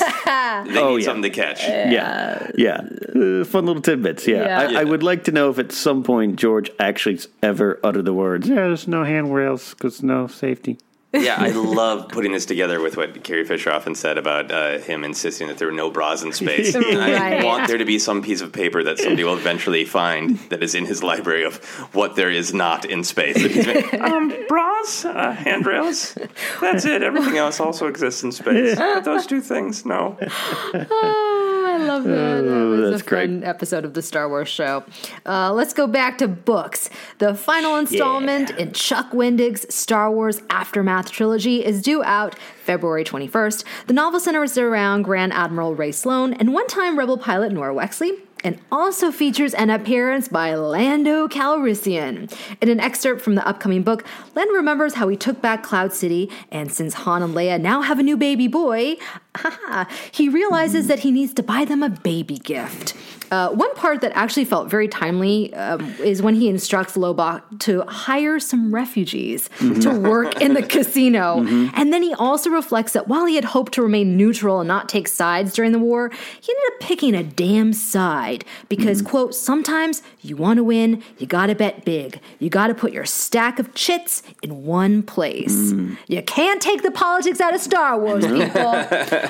They 0.72 0.80
Oh, 0.80 0.96
need 0.96 1.02
yeah. 1.02 1.06
something 1.06 1.24
to 1.24 1.30
catch. 1.32 1.64
yeah, 1.68 2.50
yeah, 2.58 2.82
Uh, 3.16 3.44
fun 3.46 3.66
little 3.66 3.82
tidbits. 3.82 4.28
Yeah, 4.28 4.44
Yeah. 4.46 4.80
I, 4.80 4.82
I 4.82 4.84
would 4.84 5.04
like 5.04 5.24
to 5.26 5.32
know 5.32 5.50
if 5.50 5.60
at 5.60 5.72
some 5.72 6.04
point 6.04 6.36
George 6.38 6.70
actually 6.80 7.20
ever 7.42 7.80
uttered 7.84 8.06
the 8.06 8.14
words, 8.14 8.48
"Yeah, 8.48 8.56
there's 8.68 8.88
no 8.88 9.04
handrails 9.04 9.74
because 9.74 10.02
no 10.04 10.28
safety." 10.28 10.78
Yeah, 11.14 11.36
I 11.38 11.50
love 11.52 12.08
putting 12.10 12.32
this 12.32 12.46
together 12.46 12.80
with 12.80 12.96
what 12.98 13.24
Carrie 13.24 13.44
Fisher 13.46 13.72
often 13.72 13.96
said 13.96 14.18
about 14.18 14.52
uh, 14.52 14.78
him 14.80 15.04
insisting 15.04 15.48
that 15.48 15.58
there 15.58 15.68
were 15.68 15.74
no 15.74 15.92
bras 15.92 16.24
in 16.24 16.32
space. 16.32 16.74
And 16.92 17.02
I 17.02 17.12
Right. 17.36 17.44
want 17.44 17.68
there 17.68 17.78
to 17.78 17.86
be 17.86 18.00
some 18.00 18.22
piece 18.22 18.42
of 18.42 18.52
paper 18.54 18.84
that 18.84 18.98
somebody 18.98 19.24
will 19.24 19.36
eventually 19.38 19.84
find 19.86 20.38
that 20.50 20.64
is 20.64 20.74
in 20.76 20.86
his 20.86 21.04
library 21.04 21.44
of 21.44 21.58
what 21.94 22.16
there 22.16 22.30
is 22.32 22.54
not 22.54 22.86
in 22.86 23.04
space. 23.04 23.36
That 23.42 23.52
he's 23.52 23.66
been- 23.66 24.02
um, 24.12 24.34
bras, 24.48 25.04
uh, 25.06 25.32
handrails. 25.34 26.18
That's 26.62 26.86
it. 26.86 27.02
Everything 27.04 27.38
else 27.38 27.60
also 27.60 27.88
exists 27.88 28.24
in 28.24 28.32
space. 28.32 28.76
But 28.78 29.02
those 29.04 29.26
two 29.28 29.42
things, 29.42 29.86
no. 29.86 30.18
oh, 30.22 31.66
I 31.68 31.78
love 31.78 32.04
that. 32.06 32.12
that 32.44 32.52
Oh, 32.52 32.70
was 32.70 32.92
that's 32.92 33.02
a 33.02 33.16
fun 33.16 33.44
episode 33.44 33.86
of 33.86 33.94
the 33.94 34.02
Star 34.02 34.28
Wars 34.30 34.50
show. 34.50 34.84
Uh, 35.26 35.52
let's 35.54 35.74
go 35.74 35.88
back 35.88 36.18
to 36.20 36.28
books. 36.28 36.90
The 37.20 37.34
final 37.36 37.76
installment 37.78 38.52
in 38.52 38.72
Chuck 38.74 39.12
Wendig's 39.12 39.74
Star 39.74 40.12
Wars 40.12 40.42
Aftermath 40.50 41.01
trilogy 41.10 41.66
is 41.66 41.82
due 41.82 42.04
out 42.04 42.36
February 42.64 43.04
21st. 43.04 43.64
The 43.88 43.94
novel 43.94 44.20
centers 44.20 44.58
around 44.58 45.04
Grand 45.04 45.34
Admiral 45.34 45.74
Rae 45.74 45.92
Sloane 45.92 46.34
and 46.34 46.54
one 46.54 46.68
time 46.68 47.00
Rebel 47.00 47.18
pilot 47.18 47.52
Norra 47.52 47.74
Wexley 47.74 48.20
and 48.44 48.60
also 48.72 49.12
features 49.12 49.54
an 49.54 49.70
appearance 49.70 50.28
by 50.28 50.56
Lando 50.56 51.28
Calrissian. 51.28 52.32
In 52.60 52.70
an 52.70 52.80
excerpt 52.80 53.22
from 53.22 53.36
the 53.36 53.48
upcoming 53.48 53.84
book, 53.84 54.04
Lando 54.36 54.54
remembers 54.54 54.96
how 54.96 55.08
he 55.08 55.18
took 55.18 55.42
back 55.42 55.64
Cloud 55.64 55.94
City, 55.94 56.30
and 56.52 56.72
since 56.72 56.94
Han 56.96 57.22
and 57.24 57.34
Leia 57.34 57.60
now 57.60 57.82
have 57.82 58.00
a 58.00 58.04
new 58.04 58.18
baby 58.18 58.48
boy, 58.48 58.98
haha, 59.36 59.86
he 60.12 60.28
realizes 60.30 60.88
that 60.88 61.00
he 61.00 61.12
needs 61.12 61.34
to 61.36 61.44
buy 61.44 61.66
them 61.66 61.84
a 61.84 61.90
baby 61.90 62.38
gift. 62.38 62.96
Uh, 63.32 63.50
one 63.50 63.74
part 63.76 64.02
that 64.02 64.12
actually 64.14 64.44
felt 64.46 64.70
very 64.70 64.88
timely 64.90 65.54
um, 65.54 65.82
is 66.00 66.22
when 66.22 66.36
he 66.36 66.50
instructs 66.50 66.98
Lobot 66.98 67.42
to 67.60 67.82
hire 67.88 68.40
some 68.40 68.74
refugees 68.76 69.50
Mhm. 69.60 69.82
to 69.84 69.90
work 70.10 70.42
in 70.42 70.54
the 70.54 70.62
casino. 70.76 71.38
Mhm. 71.40 71.72
And 71.74 71.94
then 71.94 72.04
he 72.04 72.14
also 72.14 72.50
reflects 72.50 72.92
that 72.92 73.08
while 73.08 73.26
he 73.26 73.36
had 73.36 73.46
hoped 73.46 73.72
to 73.76 73.82
remain 73.82 74.18
neutral 74.18 74.60
and 74.60 74.68
not 74.68 74.90
take 74.90 75.08
sides 75.08 75.54
during 75.54 75.72
the 75.72 75.80
war, 75.80 76.10
he 76.42 76.52
ended 76.52 76.74
up 76.74 76.80
picking 76.82 77.16
a 77.16 77.24
damn 77.24 77.72
side 77.72 78.44
because, 78.68 79.02
quote, 79.02 79.34
sometimes 79.34 80.04
you 80.22 80.36
want 80.36 80.58
to 80.58 80.64
win, 80.66 81.02
you 81.18 81.26
gotta 81.26 81.56
bet 81.56 81.86
big. 81.86 82.20
You 82.40 82.50
gotta 82.50 82.74
put 82.74 82.92
your 82.92 83.06
stack 83.06 83.60
of 83.60 83.74
chits 83.74 84.24
in 84.44 84.66
one 84.66 85.04
place. 85.04 85.74
You 86.08 86.22
can't 86.24 86.62
take 86.62 86.84
the 86.84 86.92
politics 86.92 87.40
out 87.40 87.56
of 87.56 87.62
Star 87.62 87.98
Wars, 87.98 88.26
people. 88.28 88.62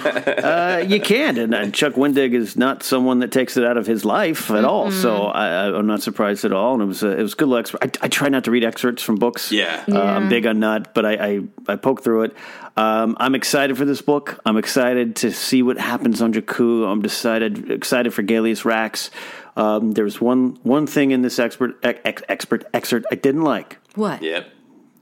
uh, 0.44 0.84
you 0.88 1.00
can't, 1.00 1.38
and 1.38 1.54
uh, 1.54 1.70
Chuck 1.70 1.94
Wendig 1.94 2.34
is 2.34 2.56
not 2.58 2.82
someone 2.84 3.20
that 3.20 3.32
takes 3.32 3.58
it 3.58 3.64
out 3.64 3.78
of 3.78 3.86
his 3.92 4.04
life 4.06 4.50
at 4.52 4.66
all. 4.66 4.90
So 4.92 5.26
I, 5.26 5.48
I- 5.66 5.78
I'm 5.78 5.88
not 5.88 6.02
surprised 6.02 6.46
at 6.46 6.52
all. 6.54 6.74
And 6.74 6.84
it 6.84 6.86
was 6.86 7.04
a, 7.04 7.18
it 7.20 7.22
was 7.22 7.34
good. 7.36 7.48
little 7.50 7.64
exp- 7.64 7.78
I, 8.02 8.06
I 8.06 8.08
try 8.08 8.30
not 8.30 8.44
to 8.46 8.52
read 8.52 8.64
excerpts 8.64 9.04
from 9.04 9.16
books. 9.16 9.52
Yeah. 9.52 9.84
Uh, 9.88 10.02
I'm 10.02 10.30
big 10.30 10.46
on 10.48 10.60
not, 10.60 10.94
but 10.94 11.06
I 11.06 11.14
I, 11.14 11.40
I 11.68 11.76
poke 11.76 12.04
through 12.04 12.24
it. 12.24 12.36
Um, 12.78 13.18
I'm 13.20 13.36
excited 13.36 13.78
for 13.78 13.86
this 13.86 14.02
book. 14.02 14.40
I'm 14.46 14.58
excited 14.58 15.16
to 15.18 15.32
see 15.32 15.62
what 15.62 15.78
happens 15.78 16.22
on 16.22 16.34
Jakku. 16.34 16.88
I'm 16.90 17.02
decided 17.02 17.70
excited 17.70 18.14
for 18.14 18.24
Gallius 18.24 18.64
Rax. 18.66 19.12
Um, 19.58 19.92
there 19.92 20.06
was 20.06 20.22
one 20.22 20.58
one 20.64 20.88
thing 20.88 21.12
in 21.12 21.22
this 21.22 21.38
expert 21.38 21.78
ex, 21.84 22.22
expert 22.30 22.64
excerpt 22.74 23.06
I 23.12 23.16
didn't 23.16 23.44
like. 23.44 23.78
What? 23.96 24.22
Yep. 24.24 24.48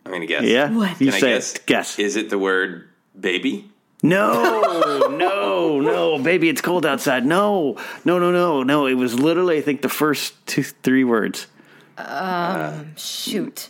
I'm 0.05 0.11
gonna 0.11 0.25
guess. 0.25 0.43
Yeah? 0.43 0.71
What? 0.75 0.97
Can 0.97 1.07
You 1.07 1.13
I 1.13 1.19
say 1.19 1.33
guess? 1.35 1.53
it. 1.55 1.65
Guess. 1.67 1.99
Is 1.99 2.15
it 2.15 2.29
the 2.31 2.39
word 2.39 2.89
baby? 3.19 3.69
No, 4.01 5.07
no, 5.09 5.79
no, 5.81 6.19
baby, 6.19 6.47
it's 6.49 6.61
cold 6.61 6.85
outside. 6.85 7.25
No, 7.25 7.75
no, 8.05 8.17
no, 8.19 8.31
no, 8.31 8.63
no. 8.63 8.85
It 8.85 8.93
was 8.93 9.19
literally, 9.19 9.57
I 9.57 9.61
think, 9.61 9.81
the 9.81 9.89
first 9.89 10.33
two, 10.47 10.63
three 10.63 11.03
words. 11.03 11.47
Um, 11.97 12.95
shoot. 12.95 13.69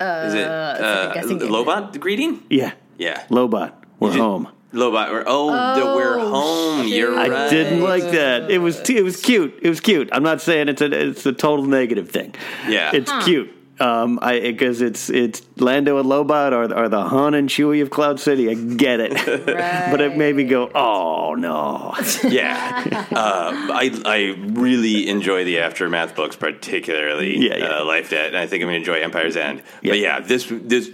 Uh, 0.00 0.24
Is 0.26 0.34
it 0.34 0.38
that's 0.38 0.80
uh, 0.80 1.10
guessing. 1.14 1.38
Lobot 1.38 1.98
greeting? 2.00 2.42
Yeah, 2.50 2.72
Yeah. 2.98 3.22
Lobot, 3.28 3.72
we're 4.00 4.12
home. 4.12 4.48
Lobot. 4.72 5.10
Or, 5.12 5.22
oh, 5.26 5.78
the 5.78 5.84
we're 5.94 6.18
home. 6.18 6.88
You're 6.88 7.16
I 7.16 7.48
didn't 7.50 7.82
like 7.82 8.02
that. 8.10 8.50
It 8.50 8.58
was 8.58 8.80
it 8.90 9.04
was 9.04 9.20
cute. 9.20 9.58
It 9.62 9.68
was 9.68 9.80
cute. 9.80 10.08
I'm 10.12 10.22
not 10.24 10.40
saying 10.40 10.68
it's 10.70 10.80
a 10.80 11.08
it's 11.10 11.24
a 11.26 11.32
total 11.32 11.66
negative 11.66 12.10
thing. 12.10 12.34
Yeah. 12.68 12.90
it's 12.92 13.10
Huh. 13.10 13.22
cute. 13.22 13.50
Um, 13.82 14.18
I 14.22 14.38
because 14.40 14.80
it's 14.80 15.10
it's 15.10 15.42
Lando 15.56 15.98
and 15.98 16.08
Lobot 16.08 16.52
are 16.52 16.72
are 16.72 16.88
the 16.88 17.02
Han 17.04 17.34
and 17.34 17.48
Chewie 17.48 17.82
of 17.82 17.90
Cloud 17.90 18.20
City. 18.20 18.48
I 18.48 18.54
get 18.54 19.00
it, 19.00 19.12
but 19.90 20.00
it 20.00 20.16
made 20.16 20.36
me 20.36 20.44
go, 20.44 20.70
oh 20.74 21.34
no. 21.34 21.94
yeah, 22.28 22.84
uh, 23.10 23.50
I 23.82 23.90
I 24.04 24.18
really 24.52 25.08
enjoy 25.08 25.44
the 25.44 25.58
aftermath 25.60 26.14
books, 26.14 26.36
particularly 26.36 27.38
Yeah, 27.48 27.56
yeah. 27.56 27.64
Uh, 27.80 27.84
Life 27.84 28.10
Debt, 28.10 28.28
and 28.28 28.36
I 28.36 28.46
think 28.46 28.62
I'm 28.62 28.68
going 28.68 28.82
to 28.84 28.90
enjoy 28.90 29.02
Empire's 29.02 29.36
End. 29.36 29.62
But 29.82 29.98
yeah, 29.98 30.20
this 30.20 30.46
this 30.50 30.90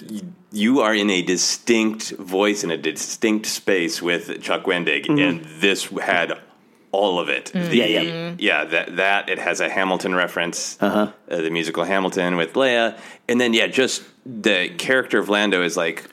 you 0.51 0.81
are 0.81 0.95
in 0.95 1.11
a 1.11 1.21
distinct 1.21 2.13
voice 2.13 2.65
in 2.65 2.71
a 2.71 2.77
distinct 2.79 3.45
space 3.47 4.01
with 4.01 4.41
Chuck 4.41 4.65
Wendig, 4.65 5.05
Mhm. 5.07 5.29
and 5.29 5.45
this 5.61 5.85
had 6.01 6.39
all 6.93 7.19
of 7.21 7.29
it. 7.29 7.51
Mhm. 7.55 7.69
The- 7.71 7.77
Yeah, 7.77 7.85
yeah. 7.87 8.33
yeah. 8.39 8.65
That 8.65 8.97
that 8.97 9.29
it 9.29 9.39
has 9.39 9.61
a 9.61 9.69
Hamilton 9.69 10.15
reference, 10.15 10.77
Uh-huh. 10.81 11.09
uh, 11.31 11.37
the 11.37 11.51
musical 11.51 11.85
Hamilton 11.85 12.37
with 12.37 12.55
Leia, 12.55 12.97
and 13.29 13.41
then 13.41 13.53
yeah, 13.55 13.67
just 13.67 14.03
the 14.25 14.69
character 14.79 15.19
of 15.19 15.29
Lando 15.29 15.63
is 15.63 15.77
like, 15.77 16.05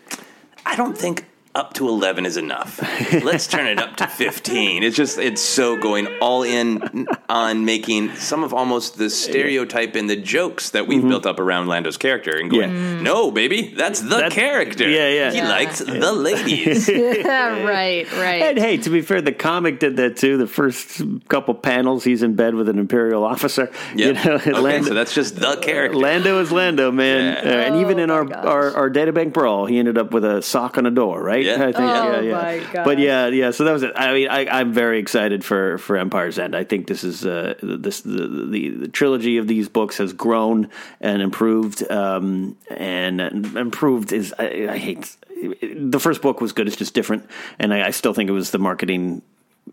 I 0.65 0.75
don't 0.75 0.97
think 0.97 1.25
up 1.55 1.73
to 1.73 1.87
11 1.87 2.25
is 2.25 2.37
enough. 2.37 2.79
Let's 3.23 3.47
turn 3.47 3.67
it 3.67 3.79
up 3.79 3.95
to 3.97 4.07
15. 4.07 4.83
It's 4.83 4.95
just, 4.95 5.17
it's 5.17 5.41
so 5.41 5.77
going 5.77 6.07
all 6.19 6.43
in 6.43 7.07
on 7.29 7.65
making 7.65 8.13
some 8.15 8.43
of 8.43 8.53
almost 8.53 8.97
the 8.97 9.09
stereotype 9.09 9.95
and 9.95 10.09
the 10.09 10.15
jokes 10.17 10.71
that 10.71 10.85
we've 10.87 11.01
built 11.07 11.25
up 11.25 11.39
around 11.39 11.67
Lando's 11.67 11.97
character 11.97 12.35
and 12.37 12.49
going, 12.51 12.71
Yeah. 12.71 13.01
no, 13.01 13.31
baby, 13.31 13.73
that's 13.75 14.01
the 14.01 14.29
character. 14.29 14.87
yeah, 14.89 15.07
yeah. 15.09 15.31
He 15.31 15.37
Yeah. 15.37 15.49
likes 15.49 15.79
the 15.79 16.11
ladies. 16.11 16.89
right, 16.89 18.05
right. 18.13 18.41
And 18.43 18.57
hey, 18.57 18.77
to 18.77 18.89
be 18.89 19.01
fair, 19.01 19.21
the 19.21 19.31
comic 19.31 19.79
did 19.79 19.97
that 19.97 20.17
too. 20.17 20.37
The 20.37 20.47
first 20.47 21.01
couple 21.29 21.53
panels, 21.53 22.03
he's 22.03 22.21
in 22.23 22.35
bed 22.35 22.55
with 22.55 22.69
an 22.69 22.79
imperial 22.79 23.23
officer. 23.23 23.71
Yeah. 23.95 24.07
You 24.07 24.13
know, 24.13 24.33
okay, 24.35 24.51
Lando- 24.51 24.89
so 24.89 24.93
that's 24.93 25.13
just 25.13 25.37
the 25.37 25.55
character. 25.57 25.97
Lando 25.97 26.39
is 26.41 26.51
Lando, 26.51 26.91
man. 26.91 27.43
Yeah. 27.45 27.49
Uh, 27.51 27.55
and 27.55 27.75
even 27.77 27.99
in 27.99 28.09
our, 28.11 28.31
our 28.33 28.75
our 28.75 28.89
databank 28.89 29.33
brawl, 29.33 29.65
he 29.65 29.79
ended 29.79 29.97
up 29.97 30.11
with 30.11 30.25
a 30.25 30.41
sock 30.41 30.77
on 30.77 30.85
a 30.85 30.91
door, 30.91 31.21
right? 31.23 31.44
Yeah. 31.45 31.53
I 31.55 31.57
think, 31.71 31.75
Oh, 31.79 31.83
yeah, 31.83 32.19
yeah. 32.21 32.31
my 32.31 32.59
gosh. 32.73 32.85
But 32.85 32.99
yeah, 32.99 33.27
yeah. 33.27 33.51
So 33.51 33.63
that 33.63 33.71
was 33.73 33.83
it. 33.83 33.93
I 33.95 34.13
mean, 34.13 34.27
I, 34.29 34.47
I'm 34.47 34.73
very 34.73 34.99
excited 34.99 35.43
for 35.45 35.77
for 35.77 35.97
Empire's 35.97 36.37
End. 36.39 36.55
I 36.55 36.63
think 36.63 36.87
this 36.87 37.03
is 37.03 37.25
uh, 37.25 37.55
this 37.61 38.01
the, 38.01 38.27
the 38.51 38.69
the 38.69 38.87
trilogy 38.87 39.37
of 39.37 39.47
these 39.47 39.69
books 39.69 39.97
has 39.97 40.13
grown 40.13 40.69
and 41.01 41.21
improved. 41.21 41.89
Um, 41.91 42.57
and 42.69 43.21
improved 43.55 44.11
is 44.13 44.33
I, 44.37 44.67
I 44.71 44.77
hate 44.77 45.15
the 45.61 45.99
first 45.99 46.21
book 46.21 46.41
was 46.41 46.51
good. 46.53 46.67
It's 46.67 46.77
just 46.77 46.93
different, 46.93 47.29
and 47.59 47.73
I, 47.73 47.87
I 47.87 47.91
still 47.91 48.13
think 48.13 48.29
it 48.29 48.33
was 48.33 48.51
the 48.51 48.59
marketing 48.59 49.21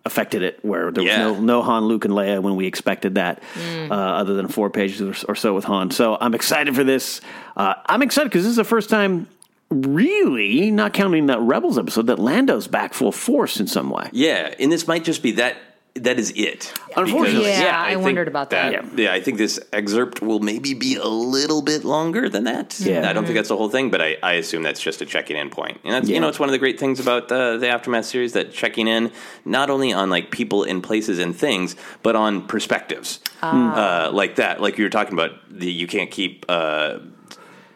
affected 0.07 0.43
it 0.43 0.59
where 0.65 0.91
there 0.91 1.05
was 1.05 1.17
no 1.19 1.39
no 1.39 1.63
Han, 1.63 1.85
Luke, 1.85 2.05
and 2.07 2.15
Leia 2.15 2.41
when 2.43 2.57
we 2.57 2.67
expected 2.67 3.17
that, 3.17 3.43
Mm. 3.55 3.91
uh, 3.91 3.95
other 3.95 4.35
than 4.35 4.49
four 4.49 4.71
pages 4.71 5.01
or, 5.03 5.15
or 5.33 5.35
so 5.35 5.55
with 5.55 5.65
Han. 5.65 5.91
So 5.91 6.17
I'm 6.21 6.35
excited 6.35 6.75
for 6.75 6.83
this. 6.83 7.21
Uh, 7.57 7.75
I'm 7.87 8.01
excited 8.03 8.31
because 8.31 8.43
this 8.45 8.51
is 8.51 8.57
the 8.57 8.65
first 8.65 8.89
time, 8.89 9.29
really, 9.73 10.71
not 10.71 10.93
counting 10.93 11.27
that 11.27 11.41
Rebels 11.41 11.79
episode, 11.79 12.07
that 12.07 12.19
Lando's 12.19 12.67
back 12.67 12.95
full 12.95 13.13
force 13.13 13.59
in 13.61 13.67
some 13.67 13.91
way. 13.91 14.09
Yeah, 14.13 14.55
and 14.59 14.71
this 14.71 14.87
might 14.87 15.05
just 15.05 15.23
be 15.23 15.33
that. 15.33 15.57
That 15.97 16.19
is 16.19 16.31
it. 16.31 16.73
Unfortunately. 16.97 17.45
Because, 17.51 17.61
Yeah, 17.61 17.79
I 17.79 17.91
think 17.91 18.03
wondered 18.03 18.27
about 18.27 18.49
that. 18.49 18.97
Yeah. 18.99 19.13
I 19.13 19.21
think 19.21 19.37
this 19.37 19.61
excerpt 19.75 20.23
will 20.23 20.41
maybe 20.41 20.73
be 20.73 20.97
a 20.97 21.07
little 21.07 21.61
bit 21.61 21.85
longer 21.85 22.31
than 22.31 22.45
that. 22.45 22.81
Yeah. 22.81 23.07
I 23.07 23.13
don't 23.13 23.25
think 23.25 23.37
that's 23.37 23.51
the 23.51 23.59
whole 23.59 23.69
thing, 23.69 23.91
but 23.91 24.01
I, 24.01 24.17
I 24.23 24.33
assume 24.35 24.63
that's 24.63 24.81
just 24.81 25.03
a 25.03 25.05
checking 25.05 25.37
in 25.37 25.51
point. 25.51 25.81
And 25.85 25.93
that's 25.93 26.09
Yeah. 26.09 26.15
you 26.15 26.21
know, 26.23 26.29
it's 26.29 26.41
one 26.41 26.49
of 26.49 26.55
the 26.55 26.59
great 26.59 26.81
things 26.81 26.99
about 26.99 27.29
the 27.29 27.59
the 27.61 27.69
aftermath 27.69 28.07
series 28.07 28.33
that 28.33 28.55
checking 28.55 28.89
in 28.89 29.13
not 29.45 29.69
only 29.69 29.93
on 29.93 30.09
like 30.09 30.31
people 30.31 30.65
and 30.65 30.83
places 30.83 31.19
and 31.19 31.37
things, 31.37 31.77
but 32.03 32.17
on 32.17 32.47
perspectives 32.47 33.21
uh, 33.43 34.09
like 34.15 34.37
that. 34.37 34.63
Like 34.63 34.79
you 34.79 34.85
were 34.85 34.91
talking 34.91 35.13
about, 35.13 35.33
the 35.51 35.71
you 35.71 35.87
can't 35.87 36.11
keep. 36.11 36.47
Uh, 36.49 37.01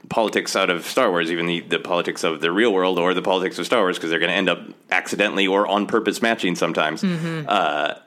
politics 0.09 0.55
out 0.55 0.71
of 0.71 0.87
Star 0.87 1.11
Wars, 1.11 1.31
even 1.31 1.47
the, 1.47 1.61
the 1.61 1.79
politics 1.79 2.25
of 2.25 2.40
the 2.40 2.53
real 2.53 2.73
world 2.73 2.99
or 2.99 3.14
the 3.14 3.23
politics 3.23 3.59
of 3.59 3.66
Star 3.66 3.81
Wars, 3.81 3.97
because 3.97 4.11
they're 4.11 4.19
going 4.19 4.31
to 4.31 4.37
end 4.37 4.49
up 4.49 4.61
accidentally 4.90 5.47
or 5.47 5.66
on 5.66 5.87
purpose 5.87 6.23
matching 6.23 6.55
sometimes. 6.55 7.03
Uh, 7.03 8.01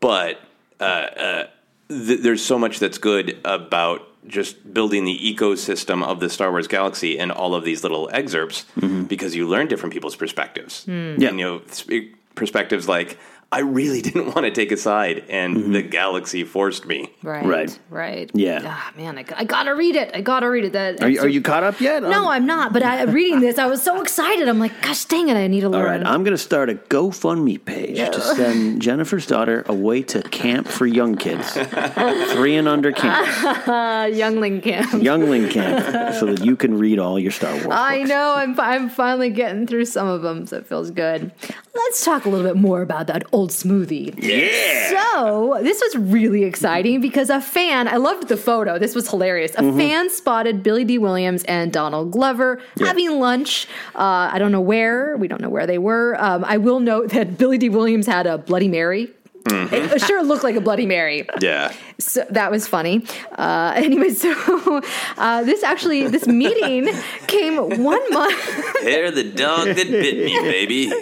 but 0.00 0.40
uh, 0.80 0.84
uh, 0.84 1.46
th- 1.88 2.20
there's 2.20 2.44
so 2.44 2.58
much 2.58 2.78
that's 2.78 2.98
good 2.98 3.38
about 3.44 4.04
just 4.26 4.74
building 4.74 5.04
the 5.04 5.18
ecosystem 5.34 6.04
of 6.04 6.20
the 6.20 6.28
Star 6.28 6.50
Wars 6.50 6.68
galaxy 6.68 7.18
and 7.18 7.32
all 7.32 7.54
of 7.54 7.64
these 7.64 7.82
little 7.82 8.10
excerpts 8.12 8.66
because 9.06 9.34
you 9.34 9.48
learn 9.48 9.68
different 9.68 9.92
people's 9.92 10.16
perspectives. 10.16 10.84
Yeah. 10.86 11.28
And, 11.28 11.40
you 11.40 11.44
know, 11.46 11.62
sp- 11.72 12.12
perspectives 12.34 12.86
like, 12.88 13.18
I 13.50 13.60
really 13.60 14.02
didn't 14.08 14.26
want 14.34 14.44
to 14.44 14.50
take 14.50 14.70
a 14.72 14.76
side, 14.76 15.24
and 15.30 15.74
the 15.74 15.80
galaxy 15.80 16.44
forced 16.44 16.84
me. 16.86 17.10
Right, 17.22 17.46
Right. 17.46 17.78
right, 17.88 18.30
Yeah. 18.34 18.60
Ah, 18.64 18.92
man, 18.96 19.16
I, 19.18 19.24
I 19.36 19.44
gotta 19.44 19.74
read 19.74 19.96
it. 19.96 20.10
I 20.14 20.20
gotta 20.20 20.50
read 20.50 20.64
it. 20.66 20.72
That 20.74 21.02
Are 21.02 21.08
you, 21.08 21.20
are 21.20 21.28
you 21.28 21.40
caught 21.40 21.62
up 21.64 21.80
yet? 21.80 22.02
No, 22.02 22.28
I'm 22.30 22.44
not. 22.44 22.74
But 22.74 22.82
I, 22.82 23.04
reading 23.04 23.40
this, 23.40 23.58
I 23.58 23.64
was 23.66 23.82
so 23.82 24.02
excited. 24.02 24.48
I'm 24.48 24.58
like, 24.58 24.82
gosh, 24.82 25.06
dang 25.06 25.28
it, 25.30 25.36
I 25.36 25.46
need 25.46 25.60
to 25.60 25.66
All 25.66 25.72
learn. 25.72 25.84
right, 26.02 26.06
I'm 26.06 26.24
going 26.24 26.34
to 26.36 26.42
start 26.42 26.68
a 26.68 26.74
GoFundMe 26.74 27.64
page 27.64 27.96
to 27.96 28.20
send 28.20 28.82
Jennifer's 28.82 29.26
daughter 29.26 29.64
away 29.66 30.02
to 30.02 30.22
camp 30.24 30.68
for 30.68 30.86
young 30.86 31.16
kids, 31.16 31.50
three 32.32 32.54
and 32.56 32.68
under 32.68 32.92
camp, 32.92 33.26
youngling 34.14 34.60
camp. 34.60 35.02
youngling 35.02 35.48
camp, 35.48 36.14
so 36.16 36.26
that 36.26 36.44
you 36.44 36.54
can 36.54 36.78
read 36.78 36.98
all 36.98 37.18
your 37.18 37.32
Star 37.32 37.52
Wars. 37.54 37.66
I 37.70 37.98
books. 38.00 38.08
know. 38.10 38.34
I'm 38.36 38.60
I'm 38.60 38.88
finally 38.90 39.30
getting 39.30 39.66
through 39.66 39.86
some 39.86 40.06
of 40.06 40.20
them, 40.22 40.46
so 40.46 40.58
it 40.58 40.66
feels 40.66 40.90
good. 40.90 41.32
Let's 41.74 42.04
talk 42.04 42.24
a 42.24 42.28
little 42.28 42.46
bit 42.46 42.56
more 42.60 42.82
about 42.82 43.06
that 43.06 43.24
old 43.38 43.50
smoothie. 43.50 44.14
Yeah. 44.20 44.90
So 44.90 45.58
this 45.62 45.80
was 45.80 45.96
really 45.96 46.44
exciting 46.44 47.00
because 47.00 47.30
a 47.30 47.40
fan. 47.40 47.86
I 47.88 47.96
loved 47.96 48.28
the 48.28 48.36
photo. 48.36 48.78
This 48.78 48.94
was 48.94 49.08
hilarious. 49.08 49.52
A 49.56 49.72
fan 49.76 50.10
spotted 50.10 50.62
Billy 50.62 50.84
Dee. 50.84 50.98
Williams 50.98 51.44
and 51.44 51.72
Donald 51.72 52.10
Glover 52.10 52.60
having 52.78 53.20
lunch. 53.20 53.66
Uh, 53.94 54.30
I 54.32 54.38
don't 54.38 54.52
know 54.52 54.60
where. 54.60 55.16
We 55.16 55.28
don't 55.28 55.40
know 55.40 55.48
where 55.48 55.66
they 55.66 55.78
were. 55.78 56.16
Um, 56.18 56.44
I 56.44 56.56
will 56.56 56.80
note 56.80 57.10
that 57.10 57.38
Billy 57.38 57.58
Dee. 57.58 57.68
Williams 57.68 58.06
had 58.06 58.26
a 58.26 58.38
Bloody 58.38 58.68
Mary. 58.68 59.10
It 59.50 60.00
sure 60.02 60.22
looked 60.22 60.44
like 60.44 60.56
a 60.56 60.60
Bloody 60.60 60.86
Mary. 60.86 61.26
Yeah. 61.40 61.72
So 61.98 62.24
that 62.30 62.50
was 62.50 62.66
funny. 62.68 63.04
Uh, 63.32 63.72
anyway, 63.76 64.10
so 64.10 64.30
uh, 65.16 65.42
this 65.44 65.62
actually 65.64 66.06
this 66.06 66.26
meeting 66.26 66.88
came 67.26 67.56
one 67.56 68.12
month. 68.12 68.64
They're 68.82 69.10
the 69.10 69.24
dog 69.24 69.66
that 69.66 69.76
bit 69.76 70.16
me, 70.24 70.38
baby. 70.40 70.92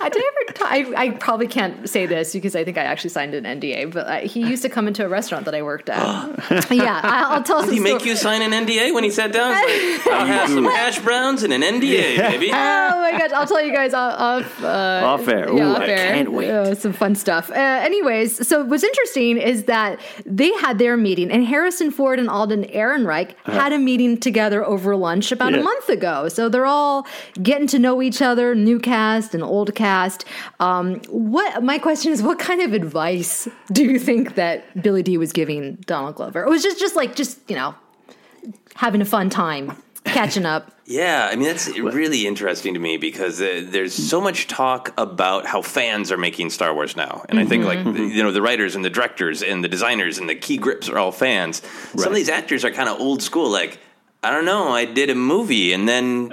I 0.00 0.08
did 0.08 0.22
ever. 0.22 0.52
T- 0.54 0.64
I, 0.64 0.92
I 0.96 1.10
probably 1.10 1.46
can't 1.48 1.88
say 1.88 2.06
this 2.06 2.32
because 2.32 2.56
I 2.56 2.64
think 2.64 2.78
I 2.78 2.82
actually 2.84 3.10
signed 3.10 3.34
an 3.34 3.44
NDA. 3.44 3.92
But 3.92 4.06
uh, 4.06 4.16
he 4.20 4.40
used 4.40 4.62
to 4.62 4.68
come 4.70 4.88
into 4.88 5.04
a 5.04 5.08
restaurant 5.08 5.44
that 5.44 5.54
I 5.54 5.62
worked 5.62 5.88
at. 5.90 6.00
yeah, 6.70 7.00
I, 7.02 7.34
I'll 7.34 7.42
tell. 7.42 7.62
Did 7.62 7.74
he 7.74 7.80
make 7.80 8.04
you 8.06 8.16
sign 8.16 8.40
an 8.40 8.52
NDA 8.66 8.94
when 8.94 9.04
he 9.04 9.10
sat 9.10 9.32
down? 9.32 9.52
Like, 9.52 10.06
I'll 10.06 10.26
have 10.36 10.48
some 10.48 10.64
hash 10.64 10.98
browns 11.00 11.42
and 11.42 11.52
an 11.52 11.60
NDA, 11.62 12.16
baby. 12.16 12.48
Oh 12.50 13.00
my 13.00 13.12
gosh! 13.18 13.32
I'll 13.32 13.46
tell 13.46 13.62
you 13.62 13.72
guys 13.74 13.92
off. 13.92 14.62
Uh, 14.62 15.02
Off 15.04 15.28
air. 15.28 15.52
Yeah, 15.54 15.64
Ooh, 15.64 15.74
off 15.74 15.80
I 15.82 15.86
air. 15.88 16.14
can't 16.14 16.32
wait. 16.32 16.50
Uh, 16.50 16.74
some 16.74 16.92
fun 16.94 17.14
stuff. 17.14 17.50
Uh, 17.50 17.54
anyways, 17.96 18.46
so 18.46 18.64
what's 18.64 18.82
interesting 18.82 19.38
is 19.38 19.64
that 19.64 20.00
they 20.24 20.52
had 20.54 20.78
their 20.78 20.96
meeting, 20.96 21.30
and 21.30 21.44
Harrison 21.44 21.90
Ford 21.90 22.18
and 22.18 22.28
Alden 22.28 22.64
Ehrenreich 22.64 23.34
had 23.44 23.72
a 23.72 23.78
meeting 23.78 24.18
together 24.18 24.64
over 24.64 24.94
lunch 24.96 25.32
about 25.32 25.54
a 25.54 25.62
month 25.62 25.88
ago. 25.88 26.28
So 26.28 26.48
they're 26.48 26.66
all 26.66 27.06
getting 27.42 27.66
to 27.68 27.78
know 27.78 28.02
each 28.02 28.20
other, 28.20 28.54
new 28.54 28.78
cast 28.78 29.34
and 29.34 29.42
old 29.42 29.74
cast. 29.74 30.24
Um, 30.60 31.00
what 31.08 31.62
my 31.62 31.78
question 31.78 32.12
is, 32.12 32.22
what 32.22 32.38
kind 32.38 32.60
of 32.60 32.72
advice 32.72 33.48
do 33.72 33.84
you 33.84 33.98
think 33.98 34.34
that 34.34 34.82
Billy 34.82 35.02
Dee 35.02 35.18
was 35.18 35.32
giving 35.32 35.76
Donald 35.86 36.16
Glover? 36.16 36.44
It 36.44 36.50
was 36.50 36.62
just 36.62 36.78
just 36.78 36.96
like 36.96 37.16
just 37.16 37.38
you 37.48 37.56
know 37.56 37.74
having 38.74 39.00
a 39.00 39.06
fun 39.06 39.30
time, 39.30 39.72
catching 40.06 40.46
up. 40.46 40.72
Yeah, 40.88 41.28
I 41.28 41.34
mean 41.34 41.48
that's 41.48 41.66
really 41.76 42.28
interesting 42.28 42.74
to 42.74 42.78
me 42.80 42.96
because 42.96 43.40
uh, 43.40 43.64
there's 43.64 43.92
so 43.92 44.20
much 44.20 44.46
talk 44.46 44.94
about 44.96 45.44
how 45.44 45.60
fans 45.60 46.12
are 46.12 46.16
making 46.16 46.50
Star 46.50 46.72
Wars 46.72 46.94
now, 46.96 47.24
and 47.28 47.40
I 47.40 47.44
think 47.44 47.64
like 47.64 47.80
Mm-hmm. 47.80 47.92
the- 47.94 48.14
you 48.14 48.22
know 48.22 48.30
the 48.30 48.40
writers 48.40 48.76
and 48.76 48.84
the 48.84 48.90
directors 48.90 49.42
and 49.42 49.64
the 49.64 49.68
designers 49.68 50.18
and 50.18 50.28
the 50.28 50.36
key 50.36 50.58
grips 50.58 50.88
are 50.88 50.96
all 50.96 51.10
fans. 51.10 51.60
Some 51.96 52.12
of 52.12 52.14
these 52.14 52.28
actors 52.28 52.64
are 52.64 52.70
kind 52.70 52.88
of 52.88 53.00
old 53.00 53.20
school, 53.20 53.50
like. 53.50 53.80
I 54.22 54.30
don't 54.30 54.44
know. 54.46 54.68
I 54.70 54.86
did 54.86 55.08
a 55.10 55.14
movie, 55.14 55.72
and 55.72 55.88
then 55.88 56.32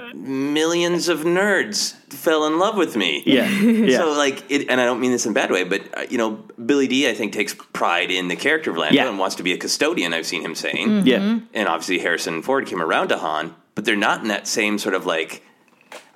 millions 0.52 1.08
of 1.08 1.20
nerds 1.20 1.92
fell 2.12 2.44
in 2.46 2.58
love 2.58 2.76
with 2.76 2.96
me. 2.96 3.22
Yeah, 3.24 3.48
yeah. 3.48 3.98
So 3.98 4.12
like, 4.12 4.42
it, 4.50 4.68
and 4.68 4.80
I 4.80 4.84
don't 4.84 5.00
mean 5.00 5.12
this 5.12 5.26
in 5.26 5.30
a 5.32 5.34
bad 5.34 5.50
way, 5.52 5.62
but 5.64 5.82
uh, 5.96 6.04
you 6.10 6.18
know, 6.18 6.30
Billy 6.66 6.88
Dee. 6.88 7.08
I 7.08 7.14
think 7.14 7.32
takes 7.32 7.54
pride 7.54 8.10
in 8.10 8.26
the 8.28 8.34
character 8.36 8.70
of 8.72 8.78
Lando 8.78 8.96
Yeah. 8.96 9.08
and 9.08 9.18
wants 9.18 9.36
to 9.36 9.42
be 9.44 9.52
a 9.52 9.58
custodian. 9.58 10.12
I've 10.12 10.26
seen 10.26 10.42
him 10.42 10.54
saying, 10.56 11.06
Yeah. 11.06 11.38
and 11.52 11.68
obviously 11.68 11.98
Harrison 12.00 12.42
Ford 12.42 12.66
came 12.66 12.80
around 12.82 13.08
to 13.08 13.18
Han, 13.18 13.54
but 13.74 13.84
they're 13.84 13.96
not 13.96 14.22
in 14.22 14.28
that 14.28 14.46
same 14.46 14.78
sort 14.78 14.94
of 14.94 15.06
like. 15.06 15.42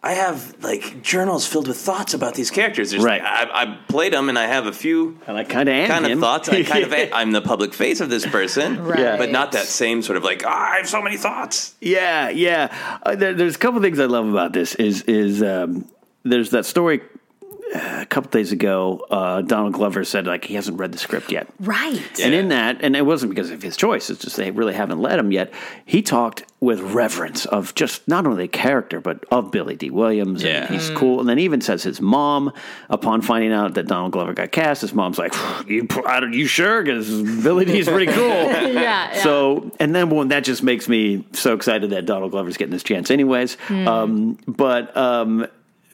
I 0.00 0.12
have 0.12 0.54
like 0.62 1.02
journals 1.02 1.44
filled 1.46 1.66
with 1.66 1.76
thoughts 1.76 2.14
about 2.14 2.34
these 2.34 2.52
characters. 2.52 2.92
There's, 2.92 3.02
Right. 3.02 3.20
I, 3.20 3.62
I 3.62 3.78
played 3.88 4.12
them, 4.12 4.28
and 4.28 4.38
I 4.38 4.46
have 4.46 4.66
a 4.66 4.72
few 4.72 5.18
And 5.26 5.36
I 5.36 5.42
kind 5.42 5.68
of 5.68 5.74
am 5.74 5.88
kind 5.88 6.06
him. 6.06 6.12
of 6.12 6.20
thoughts. 6.20 6.48
I 6.48 6.62
kind 6.62 6.84
of 6.84 6.94
I'm 7.12 7.32
the 7.32 7.40
public 7.42 7.74
face 7.74 8.00
of 8.00 8.08
this 8.08 8.24
person, 8.24 8.80
Right. 8.84 9.18
but 9.18 9.32
not 9.32 9.52
that 9.52 9.66
same 9.66 10.02
sort 10.02 10.16
of 10.16 10.22
like 10.22 10.44
"Ah, 10.46 10.72
I 10.74 10.76
have 10.76 10.88
so 10.88 11.02
many 11.02 11.16
thoughts. 11.16 11.74
Yeah, 11.80 12.28
yeah. 12.28 12.72
Uh, 13.02 13.16
there, 13.16 13.34
there's 13.34 13.56
a 13.56 13.58
couple 13.58 13.80
things 13.80 13.98
I 13.98 14.04
love 14.06 14.28
about 14.28 14.52
this. 14.52 14.76
Is 14.76 15.02
is 15.02 15.42
um, 15.42 15.88
there's 16.22 16.50
that 16.50 16.64
story 16.64 17.00
a 17.74 18.06
couple 18.06 18.30
days 18.30 18.52
ago. 18.52 19.04
Uh, 19.10 19.42
Donald 19.42 19.74
Glover 19.74 20.04
said 20.04 20.26
like 20.26 20.44
he 20.44 20.54
hasn't 20.54 20.78
read 20.78 20.92
the 20.92 20.98
script 20.98 21.30
yet, 21.32 21.48
Right. 21.60 22.20
and 22.20 22.34
in 22.34 22.48
that, 22.48 22.78
and 22.82 22.96
it 22.96 23.04
wasn't 23.06 23.30
because 23.30 23.50
of 23.50 23.62
his 23.62 23.76
choice. 23.76 24.10
It's 24.10 24.22
just 24.22 24.36
they 24.36 24.50
really 24.50 24.74
haven't 24.74 25.00
let 25.00 25.18
him 25.18 25.32
yet. 25.32 25.52
He 25.84 26.02
talked 26.02 26.44
with 26.60 26.80
reverence 26.80 27.46
of 27.46 27.72
just 27.76 28.06
not 28.08 28.26
only 28.26 28.44
the 28.44 28.48
character 28.48 29.00
but 29.00 29.24
of 29.30 29.52
Billy 29.52 29.76
Dee. 29.76 29.90
Williams. 29.90 30.42
Yeah. 30.42 30.64
and 30.64 30.74
he's 30.74 30.90
cool. 30.90 31.20
And 31.20 31.28
then 31.28 31.38
even 31.38 31.60
says 31.60 31.84
his 31.84 32.00
mom, 32.00 32.52
upon 32.90 33.22
finding 33.22 33.52
out 33.52 33.74
that 33.74 33.86
Donald 33.86 34.10
Glover 34.12 34.32
got 34.34 34.50
cast, 34.50 34.80
his 34.80 34.92
mom's 34.92 35.18
like, 35.18 35.32
"You, 35.68 35.86
I 36.06 36.20
don't- 36.20 36.32
you 36.32 36.46
sure? 36.46 36.82
Because 36.82 37.08
Billy 37.42 37.64
Dee's 37.64 37.88
pretty 37.88 38.10
cool." 38.12 38.26
yeah, 38.28 38.66
yeah. 38.66 39.22
So, 39.22 39.70
and 39.78 39.94
then 39.94 40.10
when 40.10 40.28
that 40.28 40.42
just 40.44 40.62
makes 40.62 40.88
me 40.88 41.24
so 41.32 41.54
excited 41.54 41.90
that 41.90 42.06
Donald 42.06 42.30
Glover's 42.32 42.56
getting 42.56 42.72
this 42.72 42.82
chance, 42.82 43.10
anyways. 43.10 43.54
Hmm. 43.66 43.88
Um, 43.88 44.38
but 44.48 44.96
um, 44.96 45.46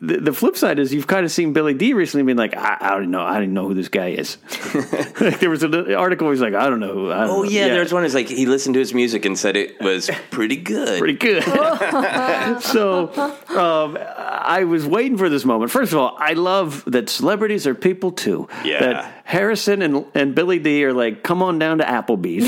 the, 0.07 0.17
the 0.21 0.33
flip 0.33 0.57
side 0.57 0.79
is 0.79 0.93
you've 0.95 1.07
kind 1.07 1.25
of 1.25 1.33
seen 1.33 1.53
Billy 1.53 1.75
Dee 1.75 1.93
recently 1.95 2.23
being 2.25 2.39
like, 2.39 2.57
I, 2.57 2.77
I 2.81 2.91
don't 2.91 3.11
know, 3.11 3.23
I 3.23 3.41
didn't 3.41 3.55
know 3.55 3.67
who 3.69 3.75
this 3.75 3.89
guy 3.89 4.09
is. 4.11 4.37
like 5.21 5.41
there 5.41 5.51
was 5.51 5.63
an 5.63 5.95
article 5.95 6.27
where 6.27 6.35
he's 6.35 6.41
like, 6.43 6.55
I 6.55 6.69
don't 6.69 6.81
know 6.81 6.93
who. 6.93 7.13
I 7.13 7.21
don't 7.23 7.31
Oh 7.31 7.43
know. 7.43 7.49
yeah, 7.49 7.69
there's 7.69 7.93
one. 7.93 8.05
Is 8.05 8.15
like 8.15 8.29
he 8.29 8.47
listened 8.47 8.75
to 8.75 8.81
his 8.81 8.95
music 8.95 9.25
and 9.25 9.39
said 9.39 9.57
it 9.57 9.81
was 9.81 10.11
pretty 10.31 10.57
good. 10.57 10.99
Pretty 10.99 11.19
good. 11.19 11.43
so 12.63 13.11
um, 13.51 13.99
I 14.01 14.65
was 14.65 14.87
waiting 14.87 15.17
for 15.19 15.29
this 15.29 15.45
moment. 15.45 15.71
First 15.71 15.93
of 15.93 15.99
all, 15.99 16.17
I 16.19 16.35
love 16.35 16.85
that 16.87 17.09
celebrities 17.09 17.67
are 17.67 17.75
people 17.75 18.13
too. 18.13 18.49
Yeah. 18.65 18.81
That 18.81 19.24
Harrison 19.27 19.81
and, 19.81 20.05
and 20.15 20.35
Billy 20.35 20.59
Dee 20.59 20.85
are 20.85 20.93
like, 20.93 21.23
come 21.23 21.43
on 21.43 21.59
down 21.59 21.79
to 21.79 21.85
Applebee's 21.85 22.45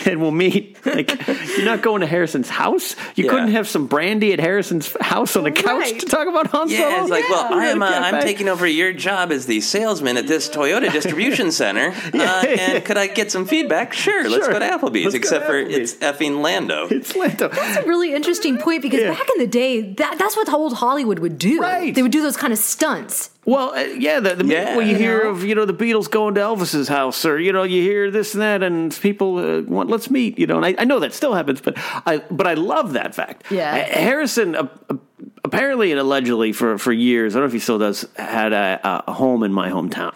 and 0.06 0.20
we'll 0.22 0.30
meet. 0.30 0.74
Like, 0.86 1.10
you're 1.28 1.66
not 1.66 1.82
going 1.82 2.00
to 2.00 2.06
Harrison's 2.06 2.48
house. 2.48 2.96
You 3.14 3.24
Yeah. 3.26 3.30
couldn't 3.30 3.50
have 3.50 3.68
some 3.68 3.86
brandy 3.86 4.32
at 4.32 4.40
Harrison's 4.40 4.96
house 5.02 5.36
on 5.36 5.44
the 5.44 5.50
couch 5.50 5.66
Right. 5.66 6.00
to 6.00 6.06
talk 6.06 6.28
about 6.28 6.46
Han 6.48 6.68
Solo. 6.70 6.80
Yeah, 6.80 7.02
it's 7.02 7.10
like, 7.10 7.28
well, 7.28 7.52
I 7.52 7.66
am. 7.66 7.82
Uh, 7.82 7.90
at 7.90 8.02
a 8.14 8.16
I'm 8.16 8.22
taking 8.22 8.48
over 8.48 8.66
your 8.66 8.94
job 8.94 9.30
as 9.32 9.44
the 9.44 9.60
salesman 9.60 10.16
at 10.16 10.26
this 10.26 10.48
Toyota 10.48 10.90
distribution 10.90 11.52
center. 11.52 11.92
Uh, 12.16 12.44
and 12.46 12.84
could 12.84 12.96
I 12.96 13.06
get 13.08 13.30
some 13.30 13.44
feedback? 13.46 13.92
Sure, 13.92 14.28
let's 14.28 14.48
go 14.48 14.58
to 14.58 14.64
Applebee's. 14.64 15.04
Let's 15.04 15.14
except 15.16 15.44
to 15.44 15.50
for 15.50 15.58
it's 15.58 15.94
effing 15.96 16.40
Lando. 16.40 16.88
It's 16.90 17.14
Lando. 17.14 17.48
That's 17.48 17.84
a 17.84 17.86
really 17.88 18.14
interesting 18.14 18.56
point 18.58 18.80
because 18.82 19.00
Yeah. 19.00 19.10
back 19.12 19.28
in 19.34 19.38
the 19.38 19.46
day, 19.46 19.92
that, 19.94 20.18
that's 20.18 20.34
what 20.36 20.48
old 20.52 20.72
Hollywood 20.74 21.18
would 21.18 21.38
do. 21.38 21.60
Right. 21.60 21.94
They 21.94 22.02
would 22.02 22.12
do 22.12 22.22
those 22.22 22.36
kind 22.36 22.52
of 22.52 22.58
stunts. 22.58 23.30
Well, 23.46 23.70
uh, 23.74 23.80
yeah, 23.96 24.18
the, 24.20 24.34
the 24.34 24.44
Yeah. 24.44 24.76
well, 24.76 24.84
you 24.84 24.92
You 24.92 24.98
hear 24.98 25.24
know? 25.24 25.30
of 25.30 25.44
you 25.44 25.54
know 25.54 25.64
the 25.64 25.72
Beatles 25.72 26.10
going 26.10 26.34
to 26.34 26.40
Elvis's 26.40 26.88
house, 26.88 27.24
or 27.24 27.38
you 27.38 27.52
know 27.52 27.62
you 27.62 27.80
hear 27.80 28.10
this 28.10 28.34
and 28.34 28.42
that, 28.42 28.62
and 28.62 28.92
people 29.00 29.38
uh, 29.38 29.62
want 29.62 29.88
let's 29.88 30.10
meet, 30.10 30.36
you 30.38 30.46
know. 30.48 30.56
And 30.56 30.66
I, 30.66 30.74
I 30.78 30.84
know 30.84 30.98
that 30.98 31.14
still 31.14 31.32
happens, 31.32 31.60
but 31.60 31.74
I 32.04 32.18
but 32.30 32.46
I 32.48 32.54
love 32.54 32.92
that 32.94 33.14
fact. 33.14 33.44
Yeah. 33.50 33.72
Uh, 33.72 33.98
Harrison 34.00 34.56
uh, 34.56 34.68
uh, 34.90 34.96
apparently 35.44 35.92
and 35.92 36.00
allegedly 36.00 36.52
for 36.52 36.76
for 36.76 36.92
years, 36.92 37.34
I 37.34 37.38
don't 37.38 37.44
know 37.44 37.46
if 37.46 37.52
he 37.52 37.60
still 37.60 37.78
does, 37.78 38.04
had 38.16 38.52
a, 38.52 38.80
a 39.06 39.12
home 39.12 39.44
in 39.44 39.52
my 39.52 39.70
hometown. 39.70 40.14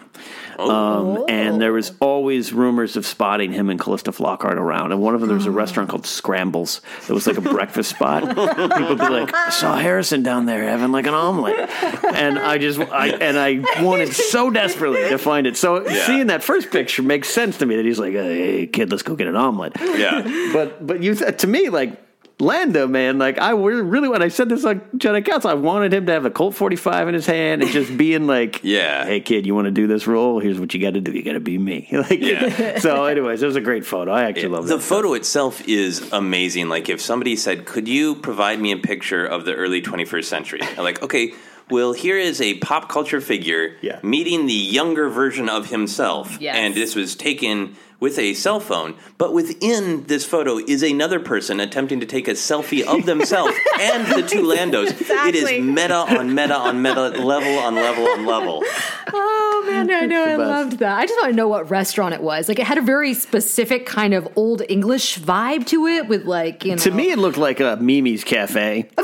Um, 0.69 1.25
and 1.27 1.61
there 1.61 1.73
was 1.73 1.93
always 1.99 2.53
rumors 2.53 2.95
of 2.95 3.05
spotting 3.05 3.51
him 3.51 3.69
and 3.69 3.79
Calista 3.79 4.11
Flockhart 4.11 4.57
around. 4.57 4.91
And 4.91 5.01
one 5.01 5.15
of 5.15 5.21
them, 5.21 5.27
there 5.27 5.37
was 5.37 5.45
a 5.45 5.51
restaurant 5.51 5.89
called 5.89 6.05
Scrambles. 6.05 6.81
It 7.07 7.13
was 7.13 7.25
like 7.27 7.37
a 7.37 7.41
breakfast 7.41 7.89
spot. 7.89 8.23
People 8.27 8.89
would 8.89 8.99
be 8.99 9.09
like, 9.09 9.33
I 9.33 9.49
saw 9.49 9.77
Harrison 9.77 10.23
down 10.23 10.45
there 10.45 10.63
having 10.63 10.91
like 10.91 11.07
an 11.07 11.13
omelet. 11.13 11.69
And 12.13 12.37
I 12.37 12.57
just, 12.57 12.79
I, 12.79 13.09
and 13.09 13.37
I 13.37 13.81
wanted 13.81 14.13
so 14.13 14.49
desperately 14.49 15.09
to 15.09 15.17
find 15.17 15.47
it. 15.47 15.57
So 15.57 15.85
seeing 15.87 16.27
that 16.27 16.43
first 16.43 16.71
picture 16.71 17.01
makes 17.01 17.29
sense 17.29 17.57
to 17.59 17.65
me 17.65 17.77
that 17.77 17.85
he's 17.85 17.99
like, 17.99 18.13
hey, 18.13 18.67
kid, 18.67 18.91
let's 18.91 19.03
go 19.03 19.15
get 19.15 19.27
an 19.27 19.35
omelet. 19.35 19.73
Yeah. 19.79 20.49
But, 20.53 20.85
but 20.85 21.01
you, 21.01 21.15
to 21.15 21.47
me, 21.47 21.69
like, 21.69 21.99
Lando, 22.41 22.87
man, 22.87 23.19
like 23.19 23.39
I 23.39 23.51
really 23.51 24.09
when 24.09 24.21
I 24.23 24.27
said 24.29 24.49
this 24.49 24.65
on 24.65 24.79
Jedi 24.97 25.23
Council, 25.23 25.49
I 25.51 25.53
wanted 25.53 25.93
him 25.93 26.07
to 26.07 26.11
have 26.11 26.25
a 26.25 26.31
Colt 26.31 26.55
45 26.55 27.09
in 27.09 27.13
his 27.13 27.27
hand 27.27 27.61
and 27.61 27.69
just 27.71 27.95
being 27.95 28.25
like, 28.25 28.59
Yeah. 28.63 29.05
hey 29.05 29.19
kid, 29.21 29.45
you 29.45 29.53
want 29.53 29.65
to 29.65 29.71
do 29.71 29.85
this 29.85 30.07
role? 30.07 30.39
Here's 30.39 30.59
what 30.59 30.73
you 30.73 30.81
got 30.81 30.95
to 30.95 31.01
do. 31.01 31.11
You 31.11 31.21
got 31.23 31.33
to 31.33 31.39
be 31.39 31.57
me. 31.57 31.87
Like, 32.01 32.19
Yeah. 32.19 32.79
so, 32.79 33.05
anyways, 33.05 33.43
it 33.43 33.45
was 33.45 33.55
a 33.55 33.61
great 33.61 33.85
photo. 33.85 34.11
I 34.11 34.23
actually 34.23 34.47
love 34.49 34.67
The 34.67 34.77
that. 34.77 34.81
photo 34.83 35.13
itself 35.13 35.61
is 35.67 36.11
amazing. 36.11 36.67
Like 36.67 36.89
if 36.89 36.99
somebody 36.99 37.35
said, 37.35 37.65
"Could 37.65 37.87
you 37.87 38.15
provide 38.15 38.59
me 38.59 38.71
a 38.71 38.77
picture 38.77 39.23
of 39.25 39.45
the 39.45 39.53
early 39.53 39.81
21st 39.83 40.25
century?" 40.25 40.61
I'm 40.63 40.83
like, 40.83 41.01
okay. 41.03 41.33
Well, 41.69 41.93
here 41.93 42.17
is 42.17 42.41
a 42.41 42.55
pop 42.55 42.89
culture 42.89 43.21
figure 43.21 43.75
Yeah. 43.81 43.99
meeting 44.03 44.45
the 44.45 44.51
younger 44.53 45.07
version 45.09 45.47
of 45.47 45.69
himself, 45.69 46.37
Yes. 46.41 46.55
and 46.57 46.75
this 46.75 46.95
was 46.95 47.15
taken 47.15 47.77
with 48.01 48.19
a 48.19 48.33
cell 48.33 48.59
phone. 48.59 48.95
But 49.17 49.31
within 49.33 50.03
this 50.07 50.25
photo 50.25 50.57
is 50.57 50.83
another 50.83 51.21
person 51.21 51.61
attempting 51.61 52.01
to 52.01 52.05
take 52.05 52.27
a 52.27 52.31
selfie 52.31 52.83
of 52.83 53.05
themselves 53.05 53.53
and 53.79 54.05
the 54.07 54.27
two 54.27 54.41
Landos. 54.41 54.87
It 54.87 54.99
Exactly. 55.01 55.57
is 55.57 55.63
meta 55.63 55.93
on 55.95 56.35
meta 56.35 56.55
on 56.57 56.81
meta, 56.81 57.09
level 57.09 57.57
on 57.59 57.75
level 57.75 58.07
on 58.09 58.25
level. 58.25 58.63
Oh 59.13 59.63
man, 59.69 59.89
I 59.91 60.05
know, 60.07 60.23
I 60.23 60.37
best. 60.37 60.39
loved 60.39 60.79
that. 60.79 60.97
I 60.97 61.05
just 61.05 61.19
want 61.21 61.31
to 61.31 61.35
know 61.37 61.47
what 61.47 61.69
restaurant 61.69 62.13
it 62.13 62.21
was. 62.21 62.47
Like 62.49 62.59
it 62.59 62.65
had 62.65 62.77
a 62.77 62.81
very 62.81 63.13
specific 63.13 63.85
kind 63.85 64.13
of 64.13 64.27
old 64.35 64.63
English 64.67 65.19
vibe 65.19 65.65
to 65.67 65.85
it, 65.87 66.07
with 66.07 66.25
like 66.25 66.65
you 66.65 66.71
know. 66.71 66.77
to 66.77 66.91
me, 66.91 67.11
it 67.11 67.19
looked 67.19 67.37
like 67.37 67.59
a 67.59 67.77
Mimi's 67.79 68.23
Cafe. 68.23 68.89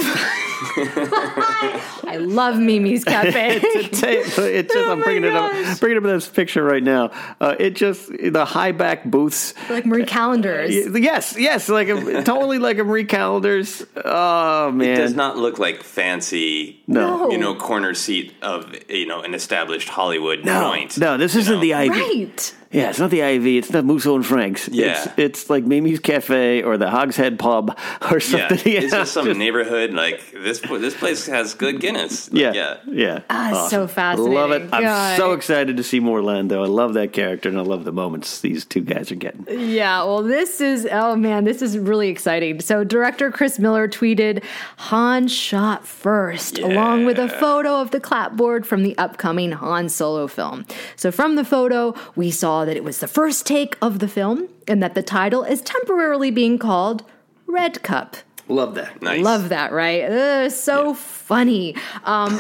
I 0.90 2.18
love 2.20 2.56
Mimi's 2.58 3.04
Cafe. 3.04 3.62
It's 3.88 4.04
a- 4.04 4.58
it's 4.58 4.74
just, 4.74 4.88
Oh 4.88 4.92
I'm 4.92 5.00
my 5.00 5.04
bringing 5.06 5.24
it 5.26 5.34
up, 5.36 5.80
bringing 5.80 5.98
up 5.98 6.04
this 6.04 6.28
picture 6.28 6.64
right 6.64 6.82
now. 6.84 7.12
Uh, 7.40 7.56
it 7.60 7.76
just 7.76 8.10
the 8.10 8.46
high 8.46 8.72
back 8.72 8.87
booths. 9.06 9.54
like 9.70 9.86
Marie 9.86 10.06
Callender's. 10.06 10.74
Yes, 11.00 11.36
yes, 11.38 11.70
like 11.70 11.88
a, 11.90 12.24
totally 12.24 12.60
like 12.60 12.78
a 12.78 12.84
Marie 12.84 13.06
Callender's. 13.06 13.86
Oh 14.04 14.72
man, 14.72 14.90
It 14.92 14.96
does 14.98 15.14
not 15.16 15.38
look 15.38 15.60
like 15.60 15.84
fancy, 15.84 16.82
No. 16.88 17.30
you 17.32 17.38
know, 17.38 17.56
corner 17.56 17.94
seat 17.94 18.34
of 18.42 18.74
you 18.90 19.06
know 19.06 19.22
an 19.22 19.34
established 19.34 19.90
Hollywood 19.90 20.46
no, 20.46 20.62
joint. 20.72 20.98
no, 20.98 21.18
this 21.18 21.36
isn't 21.36 21.56
know? 21.56 21.62
the 21.62 21.74
Ivy. 21.74 21.90
Right. 22.00 22.56
Yeah, 22.78 22.90
it's 22.90 23.00
not 23.00 23.10
the 23.10 23.24
Ivy. 23.24 23.58
It's 23.58 23.72
not 23.72 23.86
Musso 23.86 24.16
and 24.16 24.26
Frank's. 24.26 24.68
Yeah. 24.70 25.04
it's, 25.04 25.08
it's 25.18 25.50
like 25.50 25.66
Mimi's 25.66 26.00
Cafe 26.00 26.64
or 26.64 26.78
the 26.78 26.90
Hogshead 26.90 27.40
Pub 27.40 27.78
or 28.12 28.20
something. 28.20 28.50
Yeah, 28.50 28.56
something. 28.58 28.74
it's 28.84 28.92
just 28.94 29.14
some 29.14 29.38
neighborhood 29.38 29.94
like 29.94 30.32
this. 30.32 30.60
This 30.60 30.96
place 30.96 31.26
has 31.28 31.54
good 31.54 31.80
Guinness. 31.80 32.32
Like, 32.32 32.42
Yeah, 32.42 32.54
yeah, 32.54 32.78
yeah. 32.88 33.20
Ah, 33.30 33.50
it's 33.64 33.72
so 33.72 33.88
fascinating. 33.88 34.34
Love 34.34 34.52
it. 34.52 34.70
I'm 34.72 35.18
so 35.18 35.34
excited 35.34 35.78
to 35.78 35.84
see 35.84 36.00
more 36.00 36.22
Lando. 36.22 36.64
I 36.64 36.68
love 36.68 36.94
that 36.96 37.14
character, 37.14 37.50
and 37.50 37.58
I 37.58 37.62
love 37.62 37.84
the 37.84 37.92
moments 37.92 38.42
these 38.42 38.66
two 38.66 38.82
guys 38.82 39.12
are 39.12 39.16
getting. 39.16 39.46
Yeah, 39.50 40.04
well, 40.04 40.24
this 40.24 40.62
is, 40.62 40.88
oh 40.92 41.16
man, 41.16 41.44
this 41.44 41.62
is 41.62 41.78
really 41.78 42.10
exciting. 42.10 42.60
So, 42.62 42.84
director 42.84 43.32
Chris 43.32 43.60
Miller 43.60 43.88
tweeted 43.88 44.44
Han 44.78 45.28
shot 45.28 45.86
first, 45.86 46.60
along 46.60 47.06
with 47.06 47.18
a 47.20 47.30
photo 47.30 47.82
of 47.82 47.92
the 47.92 48.00
clapboard 48.00 48.66
from 48.66 48.84
the 48.84 48.98
upcoming 48.98 49.52
Han 49.52 49.90
Solo 49.90 50.28
film. 50.28 50.66
So, 50.96 51.12
from 51.12 51.36
the 51.36 51.46
photo, 51.46 51.94
we 52.16 52.32
saw 52.32 52.66
that 52.68 52.78
it 52.78 52.84
was 52.84 53.00
the 53.00 53.08
first 53.08 53.46
take 53.46 53.76
of 53.82 54.00
the 54.00 54.08
film 54.08 54.48
and 54.68 54.84
that 54.84 54.94
the 54.94 55.04
title 55.04 55.44
is 55.44 55.62
temporarily 55.62 56.30
being 56.32 56.60
called 56.60 57.04
Red 57.48 57.82
Cup. 57.82 58.18
Love 58.48 58.76
that. 58.76 59.02
Nice. 59.02 59.24
Love 59.24 59.50
that, 59.50 59.72
right? 59.72 60.04
Ugh, 60.04 60.52
so 60.52 60.94
funny. 61.28 61.76
Um, 62.06 62.40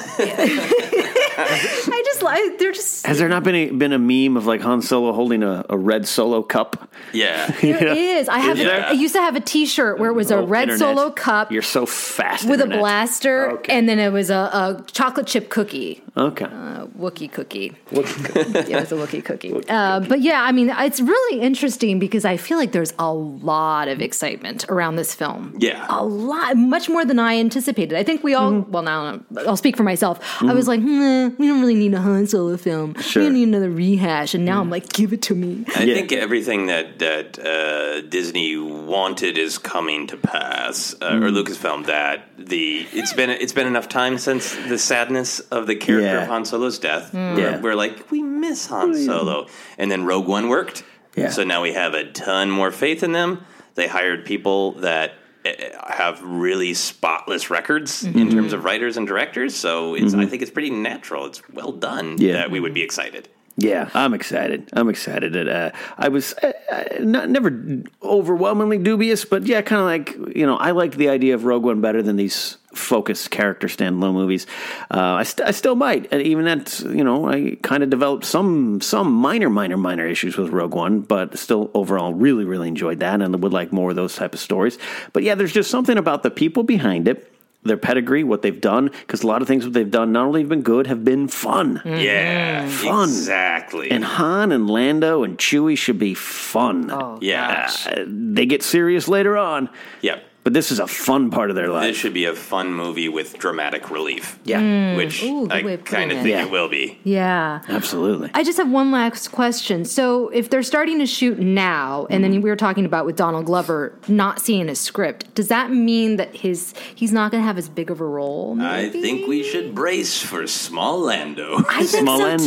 I 1.39 2.02
just 2.06 2.21
like, 2.21 2.58
they're 2.58 2.71
just 2.71 3.06
Has 3.06 3.19
there 3.19 3.30
not 3.30 3.43
been 3.43 3.56
a, 3.56 3.69
been 3.71 3.93
a 3.93 4.00
meme 4.00 4.38
of 4.38 4.45
like 4.45 4.62
Han 4.62 4.82
Solo 4.82 5.12
holding 5.13 5.43
a, 5.43 5.65
a 5.69 5.78
red 5.78 6.08
Solo 6.08 6.41
cup? 6.41 6.89
Yeah, 7.13 7.47
There 7.62 7.95
is. 7.95 8.28
I 8.30 8.39
have. 8.39 8.58
Is 8.58 8.63
A, 8.63 8.67
there? 8.67 8.86
I 8.88 8.91
used 8.91 9.13
to 9.15 9.21
have 9.21 9.36
a 9.36 9.39
T-shirt 9.39 10.00
where 10.00 10.10
it 10.10 10.13
was 10.13 10.32
a 10.32 10.38
Oh, 10.38 10.45
red 10.45 10.69
internet. 10.69 10.80
Solo 10.97 11.10
cup 11.12 11.52
You're 11.52 11.62
so 11.62 11.86
fast 11.86 12.43
with 12.47 12.60
internet. 12.60 12.78
a 12.78 12.82
blaster, 12.82 13.60
and 13.69 13.88
then 13.89 14.00
it 14.00 14.12
was 14.12 14.30
a, 14.30 14.36
a 14.36 14.84
chocolate 14.91 15.28
chip 15.28 15.50
cookie, 15.50 16.02
Okay. 16.15 16.45
a 16.45 16.88
Wookie 16.97 17.32
cookie. 17.32 17.76
Wookie. 17.91 18.26
Cookie. 18.26 18.52
yeah, 18.71 18.78
it 18.80 18.89
was 18.89 18.91
a 18.91 18.95
Wookie 18.95 19.23
cookie. 19.23 19.54
Uh, 19.69 20.00
but 20.02 20.21
yeah, 20.21 20.41
I 20.43 20.52
mean, 20.52 20.69
it's 20.78 21.00
really 21.00 21.41
interesting 21.41 22.00
because 22.00 22.26
I 22.26 22.38
feel 22.38 22.58
like 22.58 22.71
there's 22.71 22.93
a 23.00 23.12
lot 23.13 23.88
of 23.88 24.02
excitement 24.02 24.65
around 24.69 24.95
this 24.95 25.13
film. 25.13 25.56
Yeah. 25.60 25.86
a 25.89 26.04
lot, 26.04 26.56
much 26.58 26.89
more 26.89 27.06
than 27.06 27.19
I 27.19 27.38
anticipated. 27.38 27.97
I 27.97 28.04
think 28.04 28.23
we 28.23 28.34
all. 28.34 28.52
Mm-hmm. 28.52 28.71
Well, 28.77 28.83
now 28.83 29.19
I'll 29.47 29.57
speak 29.57 29.75
for 29.75 29.81
myself. 29.83 30.19
I 30.43 30.53
was 30.53 30.67
like, 30.67 30.81
hmm, 30.81 31.29
we 31.39 31.47
don't 31.47 31.61
really 31.61 31.73
need 31.73 31.95
a 31.95 31.99
Han 32.01 32.27
Solo 32.27 32.57
film. 32.57 32.93
Sure. 33.01 33.23
We 33.23 33.27
don't 33.29 33.33
need 33.33 33.47
another 33.47 33.71
rehash. 33.71 34.35
And 34.35 34.45
now 34.45 34.61
I'm 34.61 34.69
like, 34.69 34.87
give 34.89 35.13
it 35.13 35.23
to 35.23 35.35
me. 35.35 35.65
I 35.69 35.85
think 35.85 36.11
everything 36.11 36.67
that 36.67 36.99
that 36.99 37.39
uh, 37.39 38.01
Disney 38.01 38.55
wanted 38.55 39.39
is 39.39 39.57
coming 39.57 40.05
to 40.07 40.17
pass, 40.17 40.93
uh, 41.01 41.05
or 41.07 41.19
Mm. 41.31 41.43
Lucasfilm. 41.43 41.85
That 41.87 42.29
the 42.37 42.85
it's 42.93 43.13
been 43.13 43.31
it's 43.31 43.53
been 43.53 43.65
enough 43.65 43.89
time 43.89 44.19
since 44.19 44.55
the 44.67 44.77
sadness 44.77 45.39
of 45.39 45.65
the 45.65 45.75
character 45.75 46.05
Yeah. 46.13 46.21
of 46.23 46.27
Han 46.27 46.45
Solo's 46.45 46.77
death. 46.77 47.09
Yeah. 47.15 47.35
We're, 47.35 47.61
we're 47.61 47.75
like 47.75 48.11
we 48.11 48.21
miss 48.21 48.67
Han 48.67 48.93
Solo, 48.95 49.47
and 49.79 49.89
then 49.89 50.05
Rogue 50.05 50.27
One 50.27 50.49
worked. 50.49 50.83
Yeah. 51.15 51.29
So 51.31 51.43
now 51.43 51.63
we 51.63 51.73
have 51.73 51.95
a 51.95 52.03
ton 52.11 52.51
more 52.51 52.69
faith 52.69 53.01
in 53.01 53.11
them. 53.11 53.43
They 53.73 53.87
hired 53.87 54.23
people 54.25 54.73
that 54.81 55.13
Eh, 55.47 55.71
have 55.88 56.21
really 56.21 56.73
spotless 56.73 57.49
records 57.49 58.03
Mm-hmm. 58.03 58.19
in 58.19 58.29
terms 58.29 58.53
of 58.53 58.63
writers 58.63 58.97
and 58.97 59.07
directors. 59.07 59.55
So 59.55 59.95
it's 59.95 60.13
I 60.13 60.17
mm-hmm. 60.17 60.29
think 60.29 60.41
it's 60.41 60.51
pretty 60.51 60.69
natural. 60.69 61.25
It's 61.25 61.41
well 61.49 61.71
done 61.71 62.17
Yeah. 62.19 62.33
that 62.33 62.51
we 62.51 62.60
would 62.60 62.73
be 62.73 62.81
mm-hmm. 62.81 62.86
excited. 62.86 63.29
Yeah, 63.60 63.89
I'm 63.96 64.13
excited. 64.13 64.70
I'm 64.74 64.88
excited. 64.88 65.36
Uh, 65.50 65.72
I 65.98 66.10
was 66.10 66.36
uh, 66.43 66.54
uh, 66.72 66.84
not 67.00 67.28
never 67.28 67.82
overwhelmingly 68.04 68.78
dubious, 68.78 69.26
but 69.26 69.48
yeah, 69.48 69.63
kind 69.63 69.82
of 69.82 69.88
like 69.88 70.36
you 70.38 70.46
know, 70.46 70.58
I 70.58 70.72
like 70.72 70.96
the 70.96 71.10
idea 71.10 71.34
of 71.34 71.43
Rogue 71.43 71.63
One 71.63 71.82
better 71.82 72.04
than 72.04 72.17
these 72.17 72.60
focused 72.76 73.32
character 73.32 73.65
standalone 73.65 74.13
movies. 74.13 74.46
Uh, 74.91 75.00
I, 75.00 75.24
st- 75.24 75.48
I 75.48 75.52
still 75.52 75.74
might, 75.74 76.08
and 76.12 76.22
even 76.22 76.46
that 76.46 76.80
you 76.82 77.04
know, 77.04 77.28
I 77.28 77.58
kind 77.63 77.82
of 77.82 77.89
developed 77.89 78.26
some 78.26 78.80
some 78.80 79.12
minor, 79.12 79.50
minor, 79.50 79.78
minor 79.78 80.06
issues 80.06 80.38
with 80.38 80.50
Rogue 80.50 80.76
One, 80.76 81.00
but 81.00 81.39
still 81.39 81.72
overall 81.74 82.13
really, 82.13 82.46
really 82.46 82.67
enjoyed 82.67 83.00
that, 83.00 83.24
and 83.24 83.41
would 83.41 83.54
like 83.54 83.74
more 83.74 83.89
of 83.89 83.96
those 83.96 84.15
type 84.15 84.36
of 84.36 84.39
stories. 84.39 84.78
But 85.13 85.24
yeah, 85.24 85.34
there's 85.34 85.54
just 85.54 85.72
something 85.72 85.98
about 85.98 86.22
the 86.22 86.30
people 86.30 86.62
behind 86.62 87.08
it. 87.08 87.34
Their 87.67 87.77
pedigree, 87.77 88.23
what 88.23 88.41
they've 88.41 88.60
done, 88.60 88.89
because 89.01 89.23
a 89.23 89.27
lot 89.27 89.41
of 89.41 89.47
things 89.47 89.63
that 89.65 89.71
they've 89.73 89.89
done 89.91 90.12
not 90.12 90.25
only 90.25 90.41
have 90.41 90.49
been 90.49 90.62
good, 90.62 90.88
have 90.88 91.03
been 91.03 91.27
fun. 91.27 91.82
Yeah, 91.86 92.67
Fun. 92.67 93.10
exactly. 93.10 93.91
And 93.91 94.03
Han 94.03 94.51
and 94.51 94.69
Lando 94.69 95.23
and 95.23 95.38
Chewie 95.38 95.77
should 95.77 95.99
be 95.99 96.13
fun. 96.13 96.89
Oh, 96.91 97.17
yeah, 97.21 97.69
Uh, 97.86 98.03
they 98.08 98.45
get 98.45 98.63
serious 98.63 99.08
later 99.08 99.38
on, 99.38 99.69
yep. 100.01 100.23
But 100.47 100.53
this 100.53 100.71
is 100.71 100.79
a 100.79 100.88
fun 100.88 101.29
part 101.29 101.49
of 101.49 101.57
their 101.57 101.67
life. 101.67 101.88
This 101.89 101.97
should 101.97 102.13
be 102.13 102.23
a 102.23 102.33
fun 102.33 102.73
movie 102.73 103.10
with 103.10 103.38
dramatic 103.38 103.91
relief. 103.91 104.39
Yeah. 104.45 104.95
Which 104.95 105.21
Ooh, 105.21 105.49
I 105.51 105.75
kind 105.75 106.10
of 106.10 106.19
think 106.19 106.29
Yeah. 106.29 106.45
it 106.45 106.51
will 106.51 106.69
be. 106.69 106.97
Yeah. 107.03 107.60
Absolutely. 107.67 108.29
I 108.33 108.43
just 108.43 108.57
have 108.57 108.71
one 108.71 108.89
last 108.89 109.33
question. 109.33 109.83
So, 109.83 110.29
if 110.29 110.49
they're 110.49 110.63
starting 110.63 110.99
to 110.99 111.05
shoot 111.05 111.38
now, 111.38 112.07
and 112.10 112.23
then 112.23 112.31
we 112.41 112.49
were 112.49 112.55
talking 112.55 112.86
about 112.86 113.05
with 113.05 113.17
Donald 113.17 113.45
Glover 113.45 113.99
not 114.07 114.39
seeing 114.39 114.69
a 114.69 114.75
script, 114.75 115.36
does 115.36 115.49
that 115.49 115.69
mean 115.69 116.15
that 116.15 116.33
his 116.33 116.73
he's 116.95 117.12
not 117.12 117.29
going 117.31 117.41
to 117.43 117.45
have 117.45 117.57
as 117.57 117.67
big 117.67 117.91
of 117.91 117.99
a 117.99 118.05
role? 118.05 118.57
I 118.62 118.88
think 118.88 119.27
we 119.27 119.43
should 119.43 119.75
brace 119.75 120.21
for 120.21 120.47
small 120.47 121.01
Lando. 121.01 121.57
I 121.67 121.83
think 121.86 122.03
Small 122.03 122.19
so 122.19 122.23
Lando. 122.23 122.45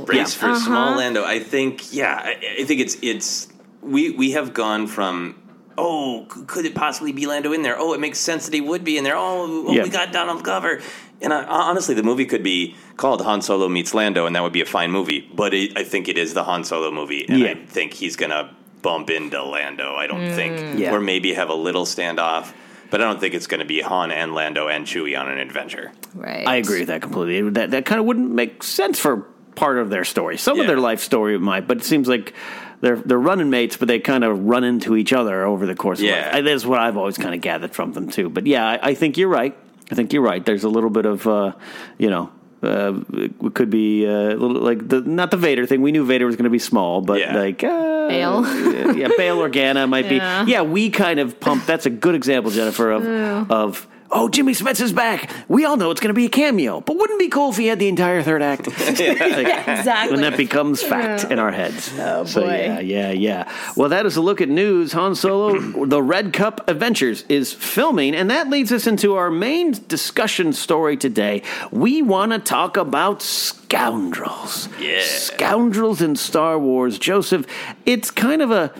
too. 0.00 0.06
brace 0.06 0.32
for 0.34 0.46
Uh-huh. 0.46 0.58
small 0.64 0.96
Lando. 0.96 1.22
I 1.22 1.38
think, 1.38 1.92
yeah, 1.92 2.14
I, 2.18 2.60
I 2.60 2.64
think 2.64 2.80
it's 2.80 2.96
it's 3.02 3.48
we 3.82 4.08
we 4.12 4.30
have 4.30 4.54
gone 4.54 4.86
from. 4.86 5.34
Oh, 5.78 6.26
could 6.28 6.64
it 6.64 6.74
possibly 6.74 7.12
be 7.12 7.26
Lando 7.26 7.52
in 7.52 7.62
there? 7.62 7.78
Oh, 7.78 7.92
it 7.94 8.00
makes 8.00 8.18
sense 8.18 8.46
that 8.46 8.54
he 8.54 8.60
would 8.60 8.84
be 8.84 8.98
in 8.98 9.04
there. 9.04 9.16
Oh, 9.16 9.66
oh 9.68 9.72
Yeah. 9.72 9.82
we 9.84 9.88
got 9.90 10.12
Donald 10.12 10.42
Glover. 10.44 10.80
And 11.20 11.32
I, 11.32 11.44
honestly, 11.44 11.94
the 11.94 12.02
movie 12.02 12.26
could 12.26 12.42
be 12.42 12.74
called 12.96 13.22
Han 13.22 13.42
Solo 13.42 13.68
meets 13.68 13.94
Lando, 13.94 14.26
and 14.26 14.34
that 14.34 14.42
would 14.42 14.52
be 14.52 14.60
a 14.60 14.66
fine 14.66 14.90
movie. 14.90 15.20
But 15.34 15.54
it, 15.54 15.76
I 15.78 15.84
think 15.84 16.08
it 16.08 16.18
is 16.18 16.34
the 16.34 16.44
Han 16.44 16.64
Solo 16.64 16.90
movie, 16.90 17.24
and 17.28 17.38
Yeah. 17.40 17.50
I 17.50 17.54
think 17.54 17.94
he's 17.94 18.16
gonna 18.16 18.54
bump 18.82 19.10
into 19.10 19.42
Lando. 19.42 19.94
I 19.94 20.06
don't 20.08 20.30
think, 20.32 20.58
mm. 20.58 20.78
Yeah. 20.78 20.92
or 20.92 21.00
maybe 21.00 21.34
have 21.34 21.48
a 21.48 21.54
little 21.54 21.84
standoff. 21.84 22.52
But 22.90 23.00
I 23.00 23.04
don't 23.04 23.20
think 23.20 23.32
it's 23.32 23.46
going 23.46 23.60
to 23.60 23.64
be 23.64 23.80
Han 23.80 24.10
and 24.10 24.34
Lando 24.34 24.68
and 24.68 24.84
Chewie 24.84 25.18
on 25.18 25.26
an 25.26 25.38
adventure. 25.38 25.92
Right. 26.14 26.46
I 26.46 26.56
agree 26.56 26.80
with 26.80 26.88
that 26.88 27.00
completely. 27.00 27.48
That 27.48 27.70
that 27.70 27.86
kind 27.86 27.98
of 27.98 28.04
wouldn't 28.04 28.32
make 28.32 28.62
sense 28.62 28.98
for 28.98 29.18
part 29.54 29.78
of 29.78 29.88
their 29.88 30.04
story. 30.04 30.36
Some 30.36 30.60
of 30.60 30.66
their 30.66 30.76
life 30.78 31.00
story 31.00 31.38
might, 31.38 31.66
but 31.66 31.78
it 31.78 31.84
seems 31.84 32.06
like 32.06 32.34
they're 32.82 32.96
they're 32.96 33.18
running 33.18 33.48
mates, 33.48 33.78
but 33.78 33.88
they 33.88 33.98
kind 33.98 34.22
of 34.24 34.44
run 34.44 34.62
into 34.64 34.94
each 34.96 35.14
other 35.14 35.44
over 35.46 35.64
the 35.64 35.74
course 35.74 36.00
Yeah. 36.00 36.28
of 36.28 36.34
life. 36.34 36.44
That's 36.44 36.66
what 36.66 36.78
I've 36.80 36.98
always 36.98 37.16
kind 37.16 37.34
of 37.34 37.40
gathered 37.40 37.74
from 37.74 37.92
them 37.94 38.10
too. 38.10 38.28
But 38.28 38.46
yeah, 38.46 38.68
I, 38.68 38.90
I 38.90 38.94
think 38.94 39.16
you're 39.16 39.28
right. 39.30 39.56
I 39.90 39.94
think 39.94 40.12
you're 40.12 40.22
right. 40.22 40.44
There's 40.44 40.64
a 40.64 40.68
little 40.68 40.90
bit 40.90 41.06
of 41.06 41.26
uh, 41.26 41.52
you 41.98 42.10
know. 42.10 42.30
Uh, 42.62 43.00
it 43.14 43.32
could 43.54 43.70
be 43.70 44.06
uh, 44.06 44.10
a 44.10 44.36
little 44.36 44.52
like 44.52 44.86
the 44.86 45.00
not 45.00 45.32
the 45.32 45.36
Vader 45.36 45.66
thing. 45.66 45.82
We 45.82 45.90
knew 45.90 46.04
Vader 46.06 46.26
was 46.26 46.36
going 46.36 46.44
to 46.44 46.50
be 46.50 46.60
small, 46.60 47.00
but 47.00 47.18
Yeah. 47.18 47.36
like 47.36 47.64
uh, 47.64 48.06
Bail. 48.08 48.42
yeah, 48.94 49.08
Bail 49.16 49.38
Organa 49.38 49.88
might 49.88 50.04
Yeah. 50.12 50.44
be. 50.44 50.50
Yeah, 50.52 50.62
we 50.62 50.88
kind 50.90 51.18
of 51.18 51.40
pump. 51.40 51.66
That's 51.66 51.86
a 51.86 51.90
good 51.90 52.14
example, 52.14 52.52
Jennifer, 52.52 52.92
of 52.92 53.50
of. 53.50 53.88
Oh, 54.14 54.28
Jimmy 54.28 54.52
Smits 54.52 54.82
is 54.82 54.92
back. 54.92 55.30
We 55.48 55.64
all 55.64 55.78
know 55.78 55.90
it's 55.90 56.00
going 56.00 56.10
to 56.10 56.14
be 56.14 56.26
a 56.26 56.28
cameo, 56.28 56.82
but 56.82 56.98
wouldn't 56.98 57.18
it 57.18 57.24
be 57.24 57.30
cool 57.30 57.50
if 57.50 57.56
he 57.56 57.66
had 57.66 57.78
the 57.78 57.88
entire 57.88 58.22
third 58.22 58.42
act? 58.42 58.66
exactly. 58.68 60.12
When 60.12 60.20
that 60.20 60.36
becomes 60.36 60.82
fact 60.82 61.30
in 61.30 61.38
our 61.38 61.50
heads. 61.50 61.90
Oh, 61.98 62.26
so, 62.26 62.42
boy. 62.42 62.48
yeah, 62.48 62.80
yeah, 62.80 63.10
yeah. 63.10 63.52
Well, 63.74 63.88
that 63.88 64.04
is 64.04 64.16
a 64.16 64.20
look 64.20 64.42
at 64.42 64.50
news. 64.50 64.92
Han 64.92 65.14
Solo, 65.14 65.58
The 65.86 66.02
Red 66.02 66.34
Cup 66.34 66.68
Adventures, 66.68 67.24
is 67.30 67.54
filming, 67.54 68.14
and 68.14 68.30
that 68.30 68.50
leads 68.50 68.70
us 68.70 68.86
into 68.86 69.14
our 69.14 69.30
main 69.30 69.72
discussion 69.88 70.52
story 70.52 70.98
today. 70.98 71.42
We 71.70 72.02
want 72.02 72.32
to 72.32 72.38
talk 72.38 72.76
about 72.76 73.22
scoundrels. 73.22 74.68
Yeah. 74.78 75.00
Scoundrels 75.02 76.02
in 76.02 76.16
Star 76.16 76.58
Wars. 76.58 76.98
Joseph, 76.98 77.46
it's 77.86 78.10
kind 78.10 78.42
of 78.42 78.50
a 78.50 78.74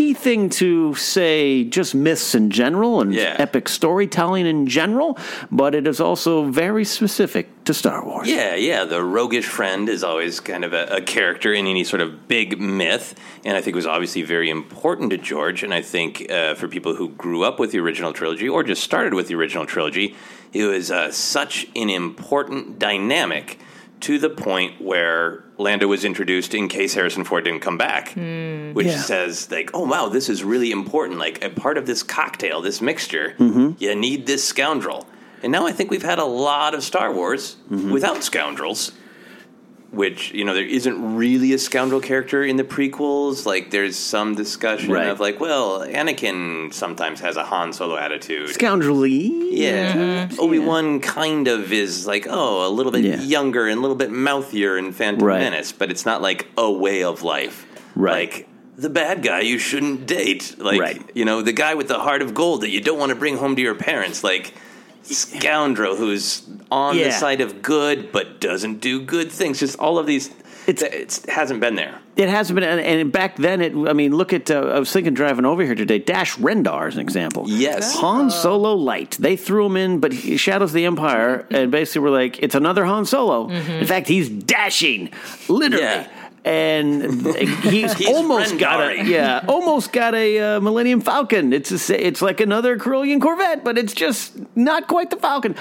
key 0.00 0.14
thing 0.14 0.48
to 0.48 0.94
say 0.94 1.62
just 1.62 1.94
myths 1.94 2.34
in 2.34 2.48
general 2.48 3.02
and 3.02 3.12
Yeah. 3.14 3.36
epic 3.38 3.68
storytelling 3.68 4.46
in 4.46 4.66
general, 4.66 5.18
but 5.52 5.74
it 5.74 5.86
is 5.86 6.00
also 6.00 6.44
very 6.44 6.86
specific 6.86 7.46
to 7.66 7.74
Star 7.74 8.02
Wars. 8.02 8.26
Yeah, 8.26 8.54
yeah. 8.54 8.86
The 8.86 9.02
roguish 9.04 9.44
friend 9.44 9.90
is 9.90 10.02
always 10.02 10.40
kind 10.40 10.64
of 10.64 10.72
a, 10.72 10.84
a 10.86 11.00
character 11.02 11.52
in 11.52 11.66
any 11.66 11.84
sort 11.84 12.00
of 12.00 12.26
big 12.28 12.58
myth, 12.58 13.14
and 13.44 13.58
I 13.58 13.60
think 13.60 13.74
it 13.74 13.80
was 13.82 13.86
obviously 13.86 14.22
very 14.22 14.48
important 14.48 15.10
to 15.10 15.18
George. 15.18 15.62
And 15.62 15.74
I 15.74 15.82
think 15.82 16.30
uh, 16.30 16.54
for 16.54 16.66
people 16.66 16.94
who 16.94 17.10
grew 17.10 17.44
up 17.44 17.58
with 17.60 17.70
the 17.72 17.78
original 17.80 18.14
trilogy 18.14 18.48
or 18.48 18.62
just 18.64 18.82
started 18.82 19.12
with 19.12 19.28
the 19.28 19.34
original 19.34 19.66
trilogy, 19.66 20.14
it 20.54 20.64
was 20.64 20.90
uh, 20.90 21.12
such 21.12 21.66
an 21.76 21.90
important 21.90 22.78
dynamic 22.78 23.58
to 24.00 24.18
the 24.18 24.30
point 24.30 24.80
where 24.80 25.44
Lando 25.58 25.86
was 25.86 26.04
introduced 26.04 26.54
in 26.54 26.68
case 26.68 26.94
Harrison 26.94 27.24
Ford 27.24 27.44
didn't 27.44 27.60
come 27.60 27.76
back, 27.78 28.12
hmm. 28.12 28.72
which 28.72 28.86
Yeah. 28.86 29.00
says 29.00 29.50
like, 29.50 29.70
oh 29.74 29.84
wow, 29.84 30.08
this 30.08 30.28
is 30.28 30.42
really 30.42 30.70
important. 30.70 31.18
Like 31.18 31.44
a 31.44 31.50
part 31.50 31.76
of 31.76 31.86
this 31.86 32.02
cocktail, 32.02 32.60
this 32.62 32.80
mixture, 32.80 33.34
mm-hmm. 33.38 33.72
you 33.78 33.94
need 33.94 34.26
this 34.26 34.42
scoundrel. 34.44 35.06
And 35.42 35.52
now 35.52 35.66
I 35.66 35.72
think 35.72 35.90
we've 35.90 36.02
had 36.02 36.18
a 36.18 36.24
lot 36.24 36.74
of 36.74 36.82
Star 36.82 37.12
Wars 37.12 37.56
mm-hmm. 37.70 37.90
without 37.90 38.22
scoundrels. 38.22 38.92
Which 39.92 40.32
you 40.32 40.44
know 40.44 40.54
there 40.54 40.64
isn't 40.64 41.16
really 41.16 41.52
a 41.52 41.58
scoundrel 41.58 42.00
character 42.00 42.44
in 42.44 42.54
the 42.56 42.62
prequels. 42.62 43.44
Like 43.44 43.72
there's 43.72 43.96
some 43.96 44.36
discussion 44.36 44.92
Right. 44.92 45.08
of 45.08 45.18
like, 45.18 45.40
well, 45.40 45.80
Anakin 45.80 46.72
sometimes 46.72 47.18
has 47.20 47.36
a 47.36 47.42
Han 47.42 47.72
Solo 47.72 47.96
attitude. 47.96 48.50
Scoundrelly. 48.50 49.48
Yeah, 49.50 50.26
mm-hmm. 50.28 50.40
Obi 50.40 50.60
Wan 50.60 51.00
kind 51.00 51.48
of 51.48 51.72
is 51.72 52.06
like, 52.06 52.26
oh, 52.30 52.68
a 52.68 52.70
little 52.70 52.92
bit 52.92 53.04
Yeah. 53.04 53.20
younger 53.20 53.66
and 53.66 53.78
a 53.78 53.80
little 53.80 53.96
bit 53.96 54.12
mouthier 54.12 54.78
in 54.78 54.92
Phantom 54.92 55.26
Right. 55.26 55.40
Menace, 55.40 55.72
but 55.72 55.90
it's 55.90 56.06
not 56.06 56.22
like 56.22 56.46
a 56.56 56.70
way 56.70 57.02
of 57.02 57.24
life. 57.24 57.66
Right. 57.96 58.32
Like 58.32 58.48
the 58.76 58.90
bad 58.90 59.24
guy 59.24 59.40
you 59.40 59.58
shouldn't 59.58 60.06
date. 60.06 60.54
Like 60.58 60.80
Right. 60.80 61.02
you 61.14 61.24
know, 61.24 61.42
the 61.42 61.52
guy 61.52 61.74
with 61.74 61.88
the 61.88 61.98
heart 61.98 62.22
of 62.22 62.32
gold 62.32 62.60
that 62.60 62.70
you 62.70 62.80
don't 62.80 62.98
want 63.00 63.10
to 63.10 63.16
bring 63.16 63.38
home 63.38 63.56
to 63.56 63.62
your 63.62 63.74
parents. 63.74 64.22
Like 64.22 64.54
scoundrel 65.14 65.96
who's 65.96 66.42
on 66.70 66.96
Yeah. 66.96 67.04
the 67.04 67.12
side 67.12 67.40
of 67.40 67.62
good 67.62 68.12
but 68.12 68.40
doesn't 68.40 68.80
do 68.80 69.00
good 69.00 69.30
things. 69.30 69.60
Just 69.60 69.78
all 69.78 69.98
of 69.98 70.06
these. 70.06 70.30
It's, 70.66 70.82
it 70.82 71.24
hasn't 71.28 71.58
been 71.60 71.74
there. 71.74 71.98
It 72.16 72.28
hasn't 72.28 72.54
been, 72.60 72.68
and, 72.68 72.80
and 72.80 73.10
back 73.10 73.36
then, 73.36 73.60
it. 73.62 73.72
I 73.88 73.92
mean, 73.94 74.14
look 74.14 74.32
at. 74.32 74.50
Uh, 74.50 74.60
I 74.74 74.78
was 74.78 74.92
thinking 74.92 75.14
driving 75.14 75.46
over 75.46 75.64
here 75.64 75.74
today. 75.74 75.98
Dash 75.98 76.36
Rendar 76.36 76.86
is 76.88 76.94
an 76.94 77.00
example. 77.00 77.44
Yes. 77.48 77.96
Han 77.96 78.30
Solo 78.30 78.74
light. 78.74 79.16
They 79.18 79.36
threw 79.36 79.66
him 79.66 79.76
in, 79.76 80.00
but 80.00 80.12
he 80.12 80.36
Shadows 80.36 80.70
of 80.70 80.74
the 80.74 80.84
Empire, 80.84 81.46
and 81.50 81.70
basically 81.72 82.02
were 82.02 82.10
like, 82.10 82.38
it's 82.40 82.54
another 82.54 82.84
Han 82.84 83.06
Solo. 83.06 83.48
In 83.48 83.86
fact, 83.86 84.06
he's 84.06 84.28
dashing, 84.28 85.10
literally. 85.48 85.82
Yeah. 85.82 86.08
And 86.44 87.02
he's, 87.36 87.92
He's 87.94 88.08
almost 88.08 88.58
got 88.58 88.80
a 88.80 89.04
yeah, 89.04 89.44
almost 89.46 89.92
got 89.92 90.14
a 90.14 90.38
uh, 90.56 90.60
Millennium 90.60 91.00
Falcon. 91.02 91.52
It's 91.52 91.90
a, 91.90 92.06
it's 92.06 92.22
like 92.22 92.40
another 92.40 92.78
Corellian 92.78 93.20
Corvette, 93.20 93.62
but 93.64 93.76
it's 93.76 93.92
just 93.92 94.36
not 94.56 94.88
quite 94.88 95.10
the 95.10 95.16
Falcon. 95.16 95.54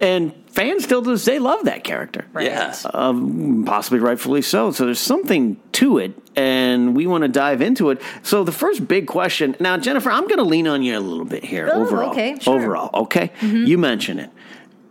And 0.00 0.34
fans 0.48 0.82
still 0.84 1.02
to 1.04 1.10
this 1.12 1.24
day 1.24 1.38
love 1.38 1.64
that 1.66 1.84
character 1.84 2.26
Yeah. 2.38 2.74
um, 2.92 3.64
possibly 3.64 4.00
rightfully 4.00 4.42
so. 4.42 4.72
So 4.72 4.86
there's 4.86 4.98
something 4.98 5.56
to 5.72 5.98
it, 5.98 6.12
and 6.34 6.96
we 6.96 7.06
want 7.06 7.22
to 7.22 7.28
dive 7.28 7.62
into 7.62 7.90
it. 7.90 8.02
So 8.24 8.42
the 8.42 8.50
first 8.52 8.88
big 8.88 9.06
question 9.06 9.54
now, 9.60 9.76
Jennifer, 9.78 10.10
I'm 10.10 10.24
going 10.26 10.38
to 10.38 10.44
lean 10.44 10.66
on 10.66 10.82
you 10.82 10.98
a 10.98 11.00
little 11.00 11.24
bit 11.24 11.44
here. 11.44 11.70
Oh, 11.72 11.82
overall, 11.82 12.10
okay, 12.10 12.36
sure. 12.40 12.54
Mm-hmm. 12.56 12.64
overall, 12.64 12.90
okay. 13.04 13.30
You 13.40 13.78
mentioned 13.78 14.18
it. 14.18 14.30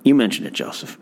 You 0.04 0.16
mentioned 0.16 0.48
it, 0.48 0.54
Joseph. 0.54 0.98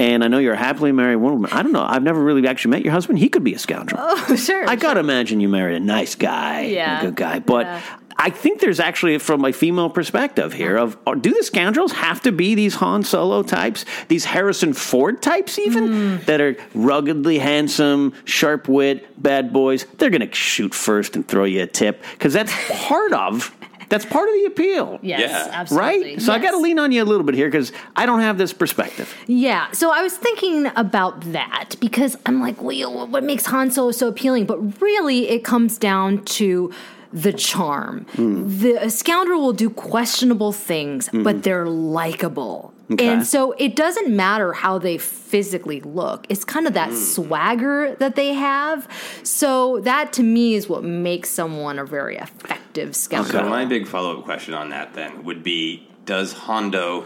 And 0.00 0.22
I 0.22 0.28
know 0.28 0.38
you're 0.38 0.54
a 0.54 0.56
happily 0.56 0.92
married 0.92 1.16
woman. 1.16 1.50
I 1.52 1.62
don't 1.62 1.72
know. 1.72 1.84
I've 1.86 2.02
never 2.02 2.22
really 2.22 2.46
actually 2.46 2.70
met 2.72 2.82
your 2.82 2.92
husband. 2.92 3.18
He 3.18 3.28
could 3.28 3.42
be 3.44 3.54
a 3.54 3.58
scoundrel. 3.58 4.00
Oh, 4.02 4.36
sure. 4.36 4.68
I 4.68 4.76
gotta 4.76 5.00
imagine 5.00 5.40
you 5.40 5.48
married 5.48 5.76
a 5.76 5.80
nice 5.80 6.14
guy, 6.14 6.62
Yeah. 6.66 7.00
a 7.00 7.04
good 7.06 7.16
guy. 7.16 7.38
But 7.40 7.66
Yeah. 7.66 7.80
I 8.20 8.30
think 8.30 8.60
there's 8.60 8.80
actually, 8.80 9.16
from 9.18 9.44
a 9.44 9.52
female 9.52 9.88
perspective 9.88 10.52
here, 10.52 10.76
of 10.76 10.96
uh, 11.06 11.14
do 11.14 11.32
the 11.32 11.44
scoundrels 11.44 11.92
have 11.92 12.20
to 12.22 12.32
be 12.32 12.56
these 12.56 12.74
Han 12.76 13.04
Solo 13.04 13.44
types, 13.44 13.84
these 14.08 14.24
Harrison 14.24 14.72
Ford 14.72 15.22
types, 15.22 15.56
even 15.58 15.86
Hmm. 15.86 16.16
that 16.26 16.40
are 16.40 16.56
ruggedly 16.74 17.38
handsome, 17.38 18.12
sharp 18.24 18.68
wit, 18.68 19.06
bad 19.22 19.52
boys? 19.52 19.86
They're 19.98 20.10
gonna 20.10 20.32
shoot 20.34 20.74
first 20.74 21.14
and 21.14 21.26
throw 21.28 21.44
you 21.44 21.62
a 21.62 21.66
tip 21.68 22.02
because 22.12 22.32
that's 22.32 22.52
part 22.70 23.12
of. 23.12 23.52
That's 23.88 24.04
part 24.04 24.28
of 24.28 24.34
the 24.34 24.44
appeal. 24.44 24.98
Yes, 25.02 25.20
Yeah. 25.20 25.48
absolutely. 25.52 26.12
Right? 26.14 26.22
So 26.22 26.32
I 26.32 26.38
got 26.38 26.50
to 26.52 26.58
lean 26.58 26.78
on 26.78 26.92
you 26.92 27.02
a 27.02 27.06
little 27.06 27.24
bit 27.24 27.34
here 27.34 27.48
because 27.48 27.72
I 27.96 28.06
don't 28.06 28.20
have 28.20 28.38
this 28.38 28.52
perspective. 28.52 29.14
Yeah, 29.26 29.70
so 29.72 29.90
I 29.90 30.02
was 30.02 30.16
thinking 30.16 30.66
about 30.76 31.20
that 31.32 31.76
because 31.80 32.16
I'm 32.26 32.40
like, 32.40 32.60
well, 32.62 33.06
what 33.06 33.24
makes 33.24 33.46
Han 33.46 33.70
Solo 33.70 33.90
so 33.92 34.08
appealing? 34.08 34.46
But 34.46 34.80
really, 34.80 35.28
it 35.28 35.44
comes 35.44 35.78
down 35.78 36.24
to 36.24 36.72
the 37.12 37.32
charm. 37.32 38.06
Hmm. 38.16 38.58
The 38.58 38.74
a 38.84 38.90
scoundrel 38.90 39.40
will 39.40 39.52
do 39.52 39.70
questionable 39.70 40.52
things, 40.52 41.08
but 41.12 41.36
hmm. 41.36 41.40
they're 41.40 41.66
likable. 41.66 42.74
And 42.98 43.26
so 43.26 43.52
it 43.58 43.76
doesn't 43.76 44.14
matter 44.14 44.54
how 44.54 44.78
they 44.78 44.96
physically 44.96 45.80
look. 45.82 46.26
It's 46.30 46.44
kind 46.44 46.66
of 46.66 46.72
that 46.72 46.88
hmm. 46.88 46.96
swagger 46.96 47.94
that 47.96 48.16
they 48.16 48.32
have. 48.32 48.88
So 49.22 49.80
that 49.80 50.12
to 50.14 50.22
me 50.22 50.54
is 50.54 50.68
what 50.68 50.84
makes 50.84 51.28
someone 51.28 51.78
a 51.78 51.84
very 51.84 52.16
effective 52.16 52.96
scoundrel. 52.96 53.44
So 53.44 53.48
my 53.48 53.66
big 53.66 53.86
follow 53.86 54.18
up 54.18 54.24
question 54.24 54.54
on 54.54 54.70
that 54.70 54.94
then 54.94 55.24
would 55.24 55.42
be: 55.42 55.86
Does 56.06 56.32
Hondo 56.32 57.04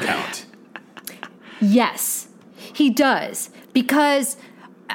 count? 0.00 0.46
Yes, 1.64 2.26
he 2.56 2.90
does. 2.90 3.50
Because, 3.72 4.36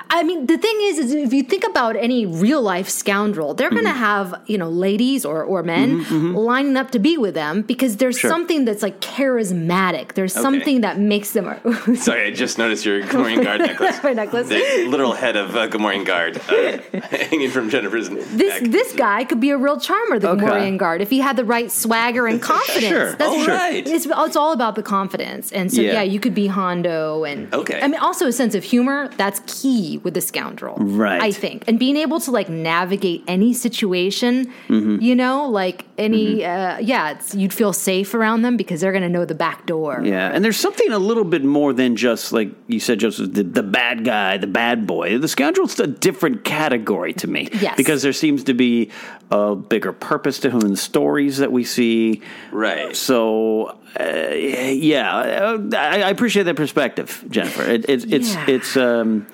I 0.09 0.23
mean, 0.23 0.45
the 0.47 0.57
thing 0.57 0.77
is, 0.83 0.99
is 0.99 1.13
if 1.13 1.33
you 1.33 1.43
think 1.43 1.63
about 1.63 1.95
any 1.95 2.25
real 2.25 2.61
life 2.61 2.89
scoundrel, 2.89 3.53
they're 3.53 3.69
going 3.69 3.83
to 3.83 3.87
Mm-hmm. 3.87 3.97
have, 3.99 4.41
you 4.47 4.57
know, 4.57 4.69
ladies 4.69 5.23
or, 5.25 5.43
or 5.43 5.63
men 5.63 6.03
lining 6.33 6.75
up 6.77 6.91
to 6.91 6.99
be 6.99 7.17
with 7.17 7.33
them 7.33 7.61
because 7.61 7.97
there's 7.97 8.17
Sure. 8.19 8.29
something 8.29 8.65
that's 8.65 8.83
like 8.83 8.99
charismatic. 8.99 10.13
There's 10.13 10.33
something 10.33 10.81
that 10.81 10.99
makes 10.99 11.31
them. 11.31 11.45
Sorry, 11.95 12.27
I 12.27 12.31
just 12.31 12.57
noticed 12.57 12.85
your 12.85 13.01
Gamorrean 13.03 13.43
guard 13.43 13.61
necklace. 13.69 14.01
My 14.03 14.13
necklace. 14.13 14.49
The 14.49 14.87
literal 14.89 15.13
head 15.13 15.35
of 15.35 15.55
uh, 15.55 15.67
Gamorrean 15.67 16.05
guard 16.05 16.37
uh, 16.49 16.99
hanging 17.29 17.49
from 17.49 17.69
Jennifer's 17.69 18.09
neck. 18.09 18.25
this 18.31 18.55
this 18.67 18.93
guy 18.93 19.23
could 19.23 19.39
be 19.39 19.49
a 19.51 19.57
real 19.57 19.79
charmer, 19.79 20.19
the 20.19 20.29
Okay. 20.31 20.45
Gamorrean 20.45 20.77
guard, 20.77 21.01
if 21.01 21.09
he 21.09 21.19
had 21.19 21.35
the 21.37 21.45
right 21.45 21.71
swagger 21.71 22.27
and 22.27 22.41
confidence. 22.41 22.85
Sure. 22.87 23.13
That's 23.13 23.31
what- 23.35 23.47
right. 23.47 23.87
It's, 23.87 24.05
it's 24.09 24.35
all 24.35 24.51
about 24.51 24.75
the 24.75 24.83
confidence, 24.83 25.51
and 25.51 25.71
so 25.71 25.81
Yeah. 25.81 25.93
yeah. 25.93 26.01
you 26.03 26.19
could 26.19 26.35
be 26.35 26.47
Hondo, 26.47 27.23
and 27.23 27.53
Okay. 27.53 27.79
I 27.81 27.87
mean, 27.87 27.99
also 27.99 28.27
a 28.27 28.31
sense 28.31 28.53
of 28.55 28.63
humor. 28.63 29.09
That's 29.17 29.39
key 29.47 29.86
with 30.03 30.13
the 30.13 30.21
scoundrel, 30.21 30.75
Right. 30.79 31.21
I 31.21 31.31
think, 31.31 31.63
and 31.67 31.79
being 31.79 31.95
able 31.97 32.19
to 32.21 32.31
like 32.31 32.49
navigate 32.49 33.23
any 33.27 33.53
situation, 33.53 34.51
Mm-hmm. 34.67 35.01
you 35.01 35.15
know, 35.15 35.47
like 35.49 35.85
any, 35.97 36.43
uh, 36.43 36.77
yeah, 36.79 37.11
it's, 37.11 37.33
you'd 37.33 37.53
feel 37.53 37.71
safe 37.73 38.13
around 38.13 38.41
them 38.41 38.57
because 38.57 38.81
they're 38.81 38.91
going 38.91 39.03
to 39.03 39.09
know 39.17 39.25
the 39.25 39.35
back 39.35 39.65
door. 39.65 40.01
Yeah, 40.03 40.29
and 40.33 40.43
there's 40.43 40.57
something 40.57 40.91
a 40.91 40.99
little 40.99 41.23
bit 41.23 41.43
more 41.43 41.71
than 41.73 41.95
just 41.95 42.33
like 42.33 42.49
you 42.67 42.79
said, 42.79 42.99
Joseph, 42.99 43.33
the, 43.33 43.43
the 43.43 43.63
bad 43.63 44.03
guy, 44.03 44.37
the 44.37 44.47
bad 44.47 44.85
boy. 44.85 45.17
The 45.17 45.27
scoundrel's 45.27 45.79
a 45.79 45.87
different 45.87 46.43
category 46.43 47.13
to 47.13 47.27
me. 47.27 47.47
Yes. 47.61 47.75
Because 47.77 48.01
there 48.01 48.13
seems 48.13 48.43
to 48.45 48.53
be 48.53 48.89
a 49.31 49.55
bigger 49.55 49.93
purpose 49.93 50.39
to 50.39 50.49
him 50.49 50.61
in 50.61 50.71
the 50.71 50.77
stories 50.77 51.37
that 51.37 51.51
we 51.51 51.63
see. 51.63 52.21
Right. 52.51 52.95
So, 52.95 53.77
uh, 53.99 54.03
yeah, 54.33 55.15
uh, 55.17 55.57
I, 55.75 56.01
I 56.03 56.09
appreciate 56.09 56.43
that 56.43 56.55
perspective, 56.55 57.23
Jennifer. 57.29 57.63
It, 57.63 57.89
it's 57.89 58.05
it's 58.05 58.33
Yeah. 58.33 58.45
it's 58.47 58.77
um, 58.77 59.27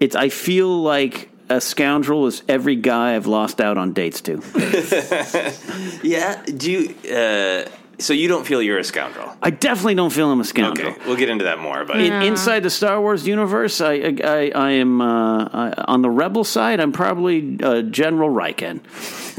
it's. 0.00 0.16
I 0.16 0.28
feel 0.28 0.82
like 0.82 1.30
a 1.48 1.60
scoundrel 1.60 2.26
is 2.26 2.42
every 2.48 2.76
guy 2.76 3.16
I've 3.16 3.26
lost 3.26 3.60
out 3.60 3.78
on 3.78 3.92
dates 3.92 4.20
to. 4.22 4.42
Yeah. 6.02 6.42
Do 6.44 6.70
you? 6.70 6.94
Uh, 7.10 7.68
so 8.00 8.12
you 8.12 8.28
don't 8.28 8.46
feel 8.46 8.62
you're 8.62 8.78
a 8.78 8.84
scoundrel? 8.84 9.36
I 9.42 9.50
definitely 9.50 9.96
don't 9.96 10.12
feel 10.12 10.30
I'm 10.30 10.40
a 10.40 10.44
scoundrel. 10.44 10.92
Okay, 10.92 11.00
we'll 11.06 11.16
get 11.16 11.28
into 11.28 11.44
that 11.44 11.58
more. 11.58 11.84
But 11.84 12.00
In, 12.00 12.12
inside 12.22 12.60
the 12.60 12.70
Star 12.70 13.00
Wars 13.00 13.26
universe, 13.26 13.80
I 13.80 13.94
I, 14.24 14.52
I 14.54 14.70
am 14.72 15.00
uh, 15.00 15.44
I, 15.52 15.84
on 15.88 16.02
the 16.02 16.10
rebel 16.10 16.44
side. 16.44 16.78
I'm 16.78 16.92
probably 16.92 17.58
uh, 17.60 17.82
General 17.82 18.30
Rieekan. 18.30 18.80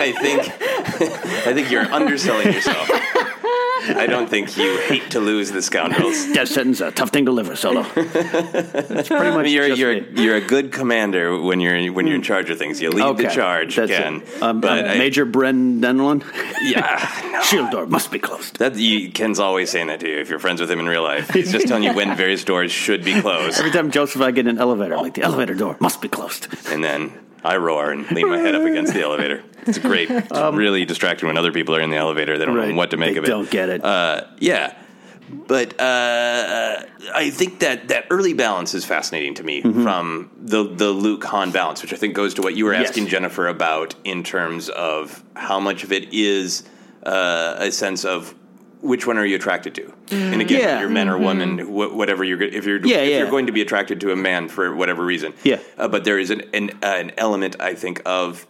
I 0.00 0.12
think 0.20 0.42
I 1.46 1.52
think 1.52 1.70
you're 1.70 1.92
underselling 1.92 2.52
yourself. 2.52 2.88
I 3.88 4.06
don't 4.06 4.28
think 4.28 4.56
you 4.56 4.78
hate 4.82 5.10
to 5.12 5.20
lose 5.20 5.50
the 5.50 5.62
scoundrels. 5.62 6.26
Death 6.32 6.48
sentence, 6.48 6.80
a 6.80 6.90
tough 6.90 7.10
thing 7.10 7.24
to 7.26 7.30
deliver, 7.30 7.56
Solo. 7.56 7.82
That's 7.82 9.08
pretty 9.08 9.30
much 9.30 9.48
You're 9.48 9.68
just 9.68 9.78
you're 9.80 10.00
me. 10.02 10.22
you're 10.22 10.36
a 10.36 10.40
good 10.40 10.72
commander 10.72 11.40
when 11.40 11.60
you're 11.60 11.92
when 11.92 12.06
you're 12.06 12.16
in 12.16 12.22
charge 12.22 12.50
of 12.50 12.58
things. 12.58 12.80
You 12.80 12.90
lead 12.90 13.16
the 13.16 13.28
charge, 13.28 13.76
That's 13.76 13.90
Ken. 13.90 14.22
Um, 14.42 14.60
but 14.60 14.84
uh, 14.84 14.88
I- 14.90 14.98
Major 14.98 15.24
Bren 15.26 15.80
Derlin. 15.80 16.22
yeah, 16.62 17.30
no. 17.32 17.40
Shield 17.50 17.70
door 17.70 17.86
must 17.86 18.10
be 18.10 18.18
closed. 18.18 18.58
That 18.58 18.76
you, 18.76 19.10
Ken's 19.10 19.38
always 19.40 19.70
saying 19.70 19.86
that 19.88 20.00
to 20.00 20.08
you 20.08 20.18
if 20.18 20.28
you're 20.30 20.38
friends 20.38 20.60
with 20.60 20.70
him 20.70 20.78
in 20.80 20.86
real 20.88 21.02
life. 21.02 21.30
He's 21.30 21.50
just 21.52 21.66
telling 21.68 21.82
you 21.84 21.92
when 21.94 22.16
various 22.24 22.44
doors 22.44 22.70
should 22.72 23.04
be 23.04 23.20
closed, 23.20 23.58
Every 23.58 23.70
time 23.70 23.90
Joseph, 23.90 24.16
and 24.16 24.24
I 24.24 24.30
get 24.30 24.46
in 24.46 24.56
an 24.56 24.58
elevator, 24.58 24.94
I'm 24.96 25.02
like 25.02 25.14
the 25.14 25.22
elevator 25.22 25.54
door 25.54 25.76
must 25.80 26.00
be 26.02 26.08
closed. 26.08 26.48
and 26.70 26.84
then 26.84 27.12
I 27.44 27.56
roar 27.56 27.90
and 27.90 28.10
lean 28.10 28.28
my 28.28 28.38
head 28.38 28.54
up 28.54 28.62
against 28.62 28.92
the 28.94 29.02
elevator. 29.02 29.42
It's 29.66 29.78
great. 29.78 30.10
It's 30.30 30.30
really 30.56 30.84
distracting 30.84 31.26
when 31.26 31.36
other 31.38 31.52
people 31.52 31.74
are 31.76 31.80
in 31.80 31.90
the 31.90 31.96
elevator. 31.96 32.38
They 32.38 32.44
don't 32.44 32.54
Um, 32.54 32.60
Right. 32.60 32.70
know 32.70 32.76
what 32.76 32.90
to 32.90 32.96
make 32.96 33.12
They 33.14 33.18
of 33.18 33.24
it. 33.24 33.28
don't 33.28 33.50
get 33.50 33.68
it. 33.68 33.84
Uh, 33.84 34.22
yeah, 34.38 34.74
but 35.46 35.78
uh, 35.80 36.82
I 37.14 37.30
think 37.30 37.60
that 37.60 37.88
that 37.88 38.06
early 38.10 38.32
balance 38.34 38.74
is 38.74 38.84
fascinating 38.84 39.34
to 39.34 39.42
me 39.44 39.62
Mm-hmm. 39.62 39.82
from 39.82 40.30
the 40.40 40.64
the 40.64 40.90
Luke 40.90 41.24
Han 41.24 41.50
balance, 41.50 41.82
which 41.82 41.92
I 41.92 41.96
think 41.96 42.14
goes 42.14 42.34
to 42.34 42.42
what 42.42 42.56
you 42.56 42.64
were 42.66 42.72
Yes. 42.74 42.88
asking 42.88 43.06
Jennifer 43.08 43.46
about 43.48 43.94
in 44.04 44.22
terms 44.22 44.68
of 44.68 45.22
how 45.34 45.60
much 45.60 45.84
of 45.84 45.92
it 45.92 46.12
is 46.12 46.64
uh, 47.06 47.54
a 47.58 47.70
sense 47.70 48.04
of 48.04 48.34
which 48.82 49.06
one 49.06 49.18
are 49.18 49.24
you 49.26 49.36
attracted 49.36 49.74
to, 49.74 49.92
and 50.10 50.40
again, 50.40 50.60
Yeah. 50.60 50.80
you're 50.80 50.88
men 50.88 51.08
or 51.08 51.18
women, 51.18 51.58
wh- 51.58 51.94
whatever 51.94 52.24
you're 52.24 52.40
if 52.42 52.64
you're 52.64 52.78
Yeah, 52.84 52.98
if 52.98 53.10
yeah. 53.10 53.18
you're 53.18 53.30
going 53.30 53.46
to 53.46 53.52
be 53.52 53.60
attracted 53.60 54.00
to 54.00 54.12
a 54.12 54.16
man 54.16 54.48
for 54.48 54.74
whatever 54.74 55.04
reason, 55.04 55.34
Yeah. 55.44 55.58
Uh, 55.78 55.88
but 55.88 56.04
there 56.04 56.18
is 56.18 56.30
an 56.30 56.42
an, 56.54 56.70
an 56.82 57.12
element 57.16 57.56
I 57.60 57.74
think 57.74 58.00
of 58.06 58.46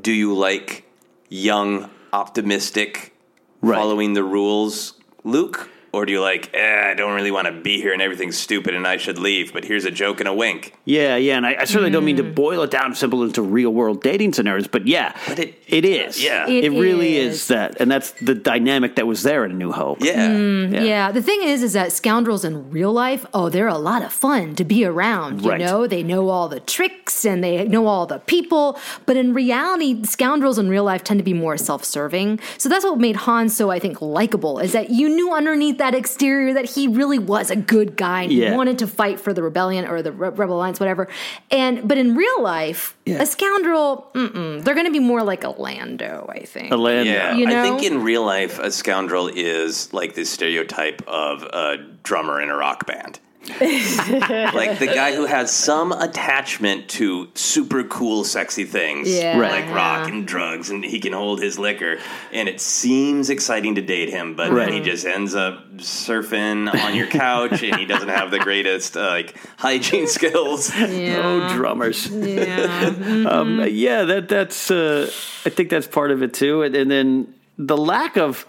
do 0.00 0.12
you 0.12 0.34
like 0.34 0.84
young, 1.28 1.90
optimistic, 2.12 3.14
Right. 3.60 3.76
following 3.76 4.14
the 4.14 4.22
rules, 4.24 4.94
Luke? 5.24 5.68
Or 5.92 6.04
do 6.04 6.12
you 6.12 6.20
like, 6.20 6.50
eh, 6.54 6.90
I 6.90 6.94
don't 6.94 7.14
really 7.14 7.30
want 7.30 7.46
to 7.46 7.52
be 7.52 7.80
here 7.80 7.92
and 7.94 8.02
everything's 8.02 8.36
stupid 8.36 8.74
and 8.74 8.86
I 8.86 8.98
should 8.98 9.18
leave, 9.18 9.52
but 9.54 9.64
here's 9.64 9.84
a 9.86 9.90
joke 9.90 10.20
and 10.20 10.28
a 10.28 10.34
wink? 10.34 10.74
Yeah, 10.84 11.16
yeah, 11.16 11.36
and 11.36 11.46
I, 11.46 11.56
I 11.60 11.64
certainly 11.64 11.90
don't 11.90 12.04
mean 12.04 12.16
to 12.18 12.22
boil 12.24 12.62
it 12.62 12.70
down 12.70 12.94
simple 12.94 13.22
into 13.22 13.40
real 13.42 13.70
world 13.70 14.02
dating 14.02 14.34
scenarios, 14.34 14.66
but 14.68 14.86
yeah, 14.86 15.14
But 15.26 15.38
it- 15.38 15.54
it 15.66 15.84
is. 15.84 16.22
Yeah. 16.22 16.46
it, 16.48 16.64
It 16.64 16.70
really 16.70 17.16
is. 17.16 17.34
is. 17.36 17.48
that, 17.48 17.80
and 17.80 17.90
that's 17.90 18.10
the 18.12 18.34
dynamic 18.34 18.96
that 18.96 19.06
was 19.06 19.22
there 19.22 19.44
in 19.44 19.50
A 19.50 19.54
New 19.54 19.72
Hope. 19.72 20.02
Yeah. 20.02 20.30
Yeah. 20.32 21.12
the 21.12 21.22
thing 21.22 21.42
is, 21.42 21.62
is 21.62 21.72
that 21.74 21.92
scoundrels 21.92 22.44
in 22.44 22.70
real 22.70 22.92
life, 22.92 23.24
oh, 23.34 23.48
they're 23.48 23.68
a 23.68 23.78
lot 23.78 24.02
of 24.02 24.12
fun 24.12 24.54
to 24.56 24.64
be 24.64 24.84
around. 24.84 25.42
You 25.42 25.50
Right. 25.50 25.60
know, 25.60 25.86
they 25.86 26.02
know 26.02 26.28
all 26.28 26.48
the 26.48 26.60
tricks 26.60 27.24
and 27.24 27.42
they 27.44 27.66
know 27.66 27.86
all 27.86 28.06
the 28.06 28.18
people. 28.20 28.78
But 29.06 29.16
in 29.16 29.32
reality, 29.34 30.02
scoundrels 30.04 30.58
in 30.58 30.68
real 30.68 30.84
life 30.84 31.04
tend 31.04 31.18
to 31.18 31.24
be 31.24 31.34
more 31.34 31.56
self-serving. 31.56 32.40
So 32.58 32.68
that's 32.68 32.84
what 32.84 32.98
made 32.98 33.16
Han 33.16 33.48
so, 33.48 33.70
I 33.70 33.78
think, 33.78 34.00
likable. 34.02 34.58
Is 34.58 34.72
that 34.72 34.90
you 34.90 35.08
knew 35.08 35.32
underneath 35.32 35.78
that 35.78 35.87
exterior 35.94 36.54
that 36.54 36.64
he 36.64 36.88
really 36.88 37.18
was 37.18 37.50
a 37.50 37.56
good 37.56 37.96
guy 37.96 38.22
and 38.22 38.32
Yeah. 38.32 38.50
he 38.50 38.56
wanted 38.56 38.78
to 38.80 38.86
fight 38.86 39.20
for 39.20 39.32
the 39.32 39.42
rebellion 39.42 39.86
or 39.86 40.02
the 40.02 40.12
Re- 40.12 40.30
Rebel 40.30 40.56
Alliance, 40.56 40.80
whatever. 40.80 41.08
And 41.50 41.86
but 41.88 41.98
in 41.98 42.14
real 42.16 42.42
life, 42.42 42.96
Yeah. 43.06 43.22
a 43.22 43.26
scoundrel, 43.26 44.10
mm-mm, 44.14 44.62
they're 44.64 44.74
going 44.74 44.86
to 44.86 44.92
be 44.92 44.98
more 45.00 45.22
like 45.22 45.44
a 45.44 45.50
Lando, 45.50 46.30
I 46.32 46.40
think. 46.44 46.72
A 46.72 46.76
Lando. 46.76 47.10
Yeah, 47.10 47.34
You 47.34 47.46
know? 47.46 47.60
I 47.60 47.62
think 47.62 47.82
in 47.82 48.02
real 48.02 48.24
life, 48.24 48.58
a 48.58 48.70
scoundrel 48.70 49.28
is 49.28 49.92
like 49.92 50.14
this 50.14 50.30
stereotype 50.30 51.02
of 51.06 51.42
a 51.42 51.76
drummer 52.02 52.40
in 52.40 52.48
a 52.50 52.56
rock 52.56 52.86
band. 52.86 53.20
like 53.60 54.78
the 54.78 54.86
guy 54.94 55.14
who 55.14 55.26
has 55.26 55.50
some 55.52 55.92
attachment 55.92 56.88
to 56.90 57.28
super 57.34 57.82
cool, 57.84 58.24
sexy 58.24 58.64
things, 58.64 59.08
Yeah. 59.08 59.38
Right. 59.38 59.64
like 59.66 59.74
rock 59.74 60.08
and 60.08 60.26
drugs, 60.26 60.70
and 60.70 60.84
he 60.84 61.00
can 61.00 61.12
hold 61.12 61.40
his 61.42 61.58
liquor, 61.58 61.98
and 62.32 62.48
it 62.48 62.60
seems 62.60 63.30
exciting 63.30 63.74
to 63.76 63.82
date 63.82 64.10
him, 64.10 64.34
but 64.34 64.50
Right. 64.52 64.66
then 64.66 64.74
he 64.74 64.80
just 64.80 65.06
ends 65.06 65.34
up 65.34 65.76
surfing 65.78 66.72
on 66.72 66.94
your 66.94 67.06
couch, 67.06 67.62
and 67.62 67.76
he 67.76 67.86
doesn't 67.86 68.08
have 68.08 68.30
the 68.30 68.38
greatest 68.38 68.96
uh, 68.96 69.00
like 69.08 69.34
hygiene 69.58 70.06
skills. 70.18 70.70
Oh, 70.74 71.54
drummers. 71.54 72.06
Yeah. 72.08 73.26
um, 73.28 73.64
yeah, 73.68 74.04
that 74.04 74.28
that's. 74.28 74.70
Uh, 74.70 75.10
I 75.44 75.50
think 75.50 75.70
that's 75.70 75.86
part 75.86 76.10
of 76.10 76.22
it 76.22 76.34
too, 76.34 76.62
and, 76.62 76.74
and 76.74 76.90
then 76.90 77.34
the 77.56 77.76
lack 77.76 78.16
of 78.16 78.46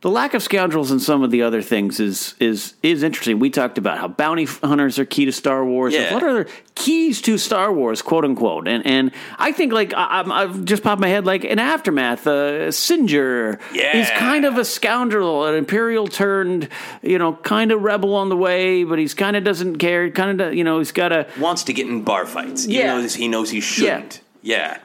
the 0.00 0.10
lack 0.10 0.32
of 0.34 0.42
scoundrels 0.44 0.92
and 0.92 1.02
some 1.02 1.24
of 1.24 1.30
the 1.32 1.42
other 1.42 1.60
things 1.60 1.98
is 1.98 2.34
is 2.38 2.74
is 2.84 3.02
interesting. 3.02 3.40
We 3.40 3.50
talked 3.50 3.78
about 3.78 3.98
how 3.98 4.06
bounty 4.06 4.44
hunters 4.44 4.98
are 5.00 5.04
key 5.04 5.24
to 5.24 5.32
Star 5.32 5.64
Wars. 5.64 5.92
Yeah. 5.92 6.14
What 6.14 6.22
are 6.22 6.44
the 6.44 6.50
keys 6.76 7.20
to 7.22 7.36
Star 7.36 7.72
Wars, 7.72 8.00
quote 8.00 8.24
unquote? 8.24 8.68
And 8.68 8.86
and 8.86 9.10
I 9.40 9.50
think 9.50 9.72
like 9.72 9.92
I, 9.94 10.22
I've 10.24 10.64
just 10.64 10.84
popped 10.84 11.00
my 11.00 11.08
head 11.08 11.26
like 11.26 11.42
an 11.42 11.58
aftermath, 11.58 12.26
uh, 12.28 12.68
Sinjir 12.70 13.60
Yeah. 13.74 13.96
is 13.96 14.08
kind 14.10 14.44
of 14.44 14.56
a 14.56 14.64
scoundrel, 14.64 15.46
an 15.46 15.56
imperial 15.56 16.06
turned, 16.06 16.68
you 17.02 17.18
know, 17.18 17.32
kind 17.34 17.72
of 17.72 17.82
rebel 17.82 18.14
on 18.14 18.28
the 18.28 18.36
way, 18.36 18.84
but 18.84 19.00
he's 19.00 19.14
kind 19.14 19.36
of 19.36 19.42
doesn't 19.42 19.78
care. 19.78 20.10
Kind 20.10 20.40
of, 20.40 20.54
you 20.54 20.62
know, 20.62 20.78
he's 20.78 20.92
got 20.92 21.10
a 21.12 21.26
Wants 21.40 21.64
to 21.64 21.72
get 21.72 21.88
in 21.88 22.02
bar 22.02 22.24
fights, 22.24 22.66
Yeah. 22.66 23.00
though 23.00 23.08
he 23.08 23.26
knows 23.26 23.50
he 23.50 23.60
shouldn't. 23.60 24.14
Yeah. 24.16 24.20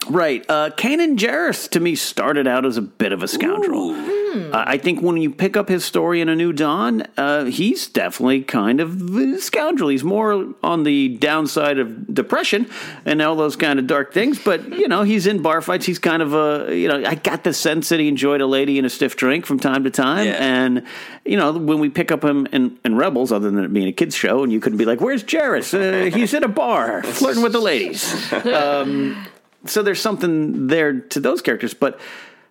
Right. 0.10 0.46
Uh, 0.50 0.72
Kanan 0.72 1.18
Jarrus, 1.18 1.70
to 1.72 1.80
me, 1.80 1.96
started 1.96 2.48
out 2.48 2.66
as 2.66 2.78
a 2.78 2.82
bit 2.82 3.12
of 3.12 3.24
a 3.24 3.28
scoundrel. 3.28 3.92
Uh, 4.34 4.64
I 4.66 4.78
think 4.78 5.02
when 5.02 5.18
you 5.18 5.30
pick 5.30 5.56
up 5.56 5.70
his 5.70 5.86
story 5.86 6.20
in 6.20 6.28
A 6.28 6.36
New 6.36 6.54
Dawn, 6.54 7.04
uh, 7.18 7.46
he's 7.46 7.88
definitely 7.88 8.42
kind 8.42 8.80
of 8.80 9.16
a 9.16 9.40
scoundrel. 9.40 9.90
He's 9.90 10.04
more 10.04 10.56
on 10.64 10.84
the 10.84 11.10
downside 11.18 11.78
of 11.78 12.14
depression 12.14 12.68
and 13.06 13.22
all 13.22 13.36
those 13.36 13.56
kind 13.56 13.78
of 13.78 13.86
dark 13.86 14.12
things. 14.12 14.40
But, 14.40 14.74
you 14.74 14.88
know, 14.88 15.04
he's 15.04 15.28
in 15.28 15.42
bar 15.44 15.62
fights. 15.62 15.86
He's 15.86 16.00
kind 16.00 16.24
of 16.24 16.34
a, 16.34 16.76
you 16.76 16.88
know, 16.88 17.04
I 17.06 17.16
got 17.16 17.44
the 17.44 17.54
sense 17.54 17.90
that 17.90 18.00
he 18.00 18.08
enjoyed 18.08 18.42
a 18.42 18.48
lady 18.48 18.80
and 18.80 18.88
a 18.88 18.90
stiff 18.90 19.16
drink 19.16 19.46
from 19.46 19.60
time 19.60 19.84
to 19.84 19.92
time. 19.92 20.26
Yeah. 20.26 20.38
And, 20.40 20.84
you 21.26 21.38
know, 21.38 21.54
when 21.54 21.80
we 21.80 21.90
pick 21.90 22.12
up 22.12 22.24
him 22.24 22.48
in, 22.48 22.80
in 22.84 22.96
Rebels, 22.96 23.32
other 23.32 23.52
than 23.52 23.64
it 23.64 23.72
being 23.72 23.88
a 23.88 23.94
kid's 23.94 24.16
show, 24.16 24.44
and 24.44 24.52
you 24.52 24.60
couldn't 24.60 24.80
be 24.80 24.86
like, 24.86 25.00
where's 25.00 25.24
Jarrus? 25.24 25.74
Uh, 25.74 26.10
he's 26.16 26.34
in 26.34 26.44
a 26.44 26.48
bar 26.48 27.04
flirting 27.04 27.44
with 27.44 27.54
the 27.54 27.62
ladies. 27.62 28.32
Um, 28.54 29.26
so 29.66 29.82
there's 29.84 30.02
something 30.02 30.68
there 30.68 31.00
to 31.00 31.20
those 31.20 31.42
characters, 31.42 31.74
but 31.74 32.00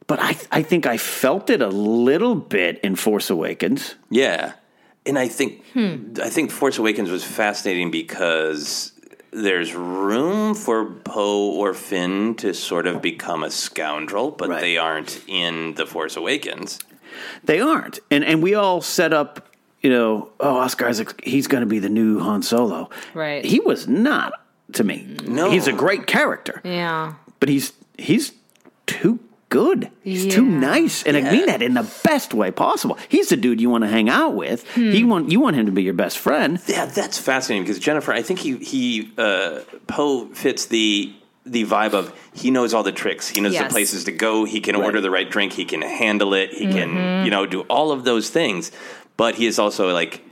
but 0.07 0.19
I 0.21 0.37
I 0.51 0.63
think 0.63 0.87
I 0.87 0.97
felt 0.99 1.51
it 1.51 1.63
a 1.63 1.69
little 1.69 2.35
bit 2.35 2.81
in 2.81 2.97
Force 2.97 3.31
Awakens. 3.31 3.95
Yeah, 4.11 4.53
and 5.07 5.19
I 5.19 5.29
think 5.29 5.65
Hmm. 5.73 6.15
I 6.23 6.29
think 6.31 6.51
Force 6.51 6.79
Awakens 6.79 7.11
was 7.11 7.25
fascinating 7.25 7.91
because 7.91 8.93
there's 9.31 9.75
room 9.75 10.55
for 10.55 10.85
Poe 10.87 11.53
or 11.53 11.73
Finn 11.75 12.35
to 12.37 12.53
sort 12.53 12.87
of 12.87 13.01
become 13.01 13.43
a 13.43 13.51
scoundrel, 13.51 14.31
but 14.31 14.49
Right. 14.51 14.61
they 14.61 14.77
aren't 14.77 15.21
in 15.27 15.75
the 15.75 15.87
Force 15.87 16.17
Awakens. 16.19 16.79
They 17.45 17.61
aren't, 17.61 17.99
and 18.11 18.25
and 18.25 18.43
we 18.43 18.55
all 18.55 18.81
set 18.83 19.13
up. 19.13 19.49
You 19.83 19.91
know, 19.91 20.31
oh, 20.39 20.59
Oscar 20.59 20.87
Isaac, 20.87 21.21
he's 21.25 21.49
going 21.49 21.63
to 21.63 21.67
be 21.67 21.81
the 21.81 21.89
new 21.89 22.21
Han 22.21 22.43
Solo. 22.45 22.89
Right. 23.15 23.45
He 23.45 23.59
was 23.59 23.89
not 23.89 24.33
to 24.73 24.85
me. 24.85 25.17
No. 25.27 25.51
he's 25.51 25.67
a 25.67 25.73
great 25.73 26.07
character, 26.07 26.61
yeah. 26.65 27.15
but 27.41 27.49
he's 27.49 27.73
he's 27.99 28.33
too 28.87 29.19
good. 29.49 29.91
He's 30.03 30.33
too 30.35 30.45
nice, 30.47 31.03
and 31.03 31.17
I 31.17 31.31
mean 31.31 31.47
that 31.47 31.61
in 31.63 31.75
the 31.75 31.89
best 32.05 32.33
way 32.33 32.51
possible. 32.51 32.97
He's 33.09 33.29
the 33.29 33.37
dude 33.37 33.61
you 33.61 33.69
want 33.71 33.85
to 33.85 33.89
hang 33.89 34.09
out 34.09 34.35
with. 34.35 34.67
Hmm. 34.75 34.93
He 34.93 35.05
want 35.05 35.31
you 35.31 35.41
want 35.41 35.57
him 35.57 35.67
to 35.67 35.73
be 35.73 35.83
your 35.83 35.95
best 35.95 36.19
friend. 36.19 36.59
Yeah, 36.67 36.87
that's 36.87 37.19
fascinating 37.19 37.65
because 37.65 37.79
Jennifer, 37.79 38.13
I 38.13 38.23
think 38.23 38.39
he 38.41 38.57
he 38.59 39.13
uh, 39.19 39.61
Poe 39.87 40.27
fits 40.29 40.67
the 40.67 41.13
the 41.45 41.65
vibe 41.65 41.93
of 41.93 42.15
he 42.33 42.51
knows 42.51 42.73
all 42.73 42.83
the 42.85 42.93
tricks. 42.93 43.29
He 43.29 43.41
knows 43.41 43.53
Yes. 43.53 43.65
the 43.65 43.69
places 43.71 44.05
to 44.05 44.13
go. 44.13 44.45
He 44.45 44.61
can 44.61 44.75
order 44.77 45.01
the 45.01 45.11
right 45.11 45.29
drink. 45.29 45.53
He 45.53 45.65
can 45.65 45.83
handle 45.83 46.35
it. 46.35 46.51
He 46.55 46.67
Mm-hmm. 46.67 46.79
can 46.79 47.25
you 47.27 47.31
know 47.31 47.45
do 47.47 47.63
all 47.63 47.91
of 47.93 48.05
those 48.05 48.31
things. 48.31 48.71
But 49.19 49.35
he 49.35 49.47
is 49.47 49.59
also 49.59 49.93
like 49.93 50.23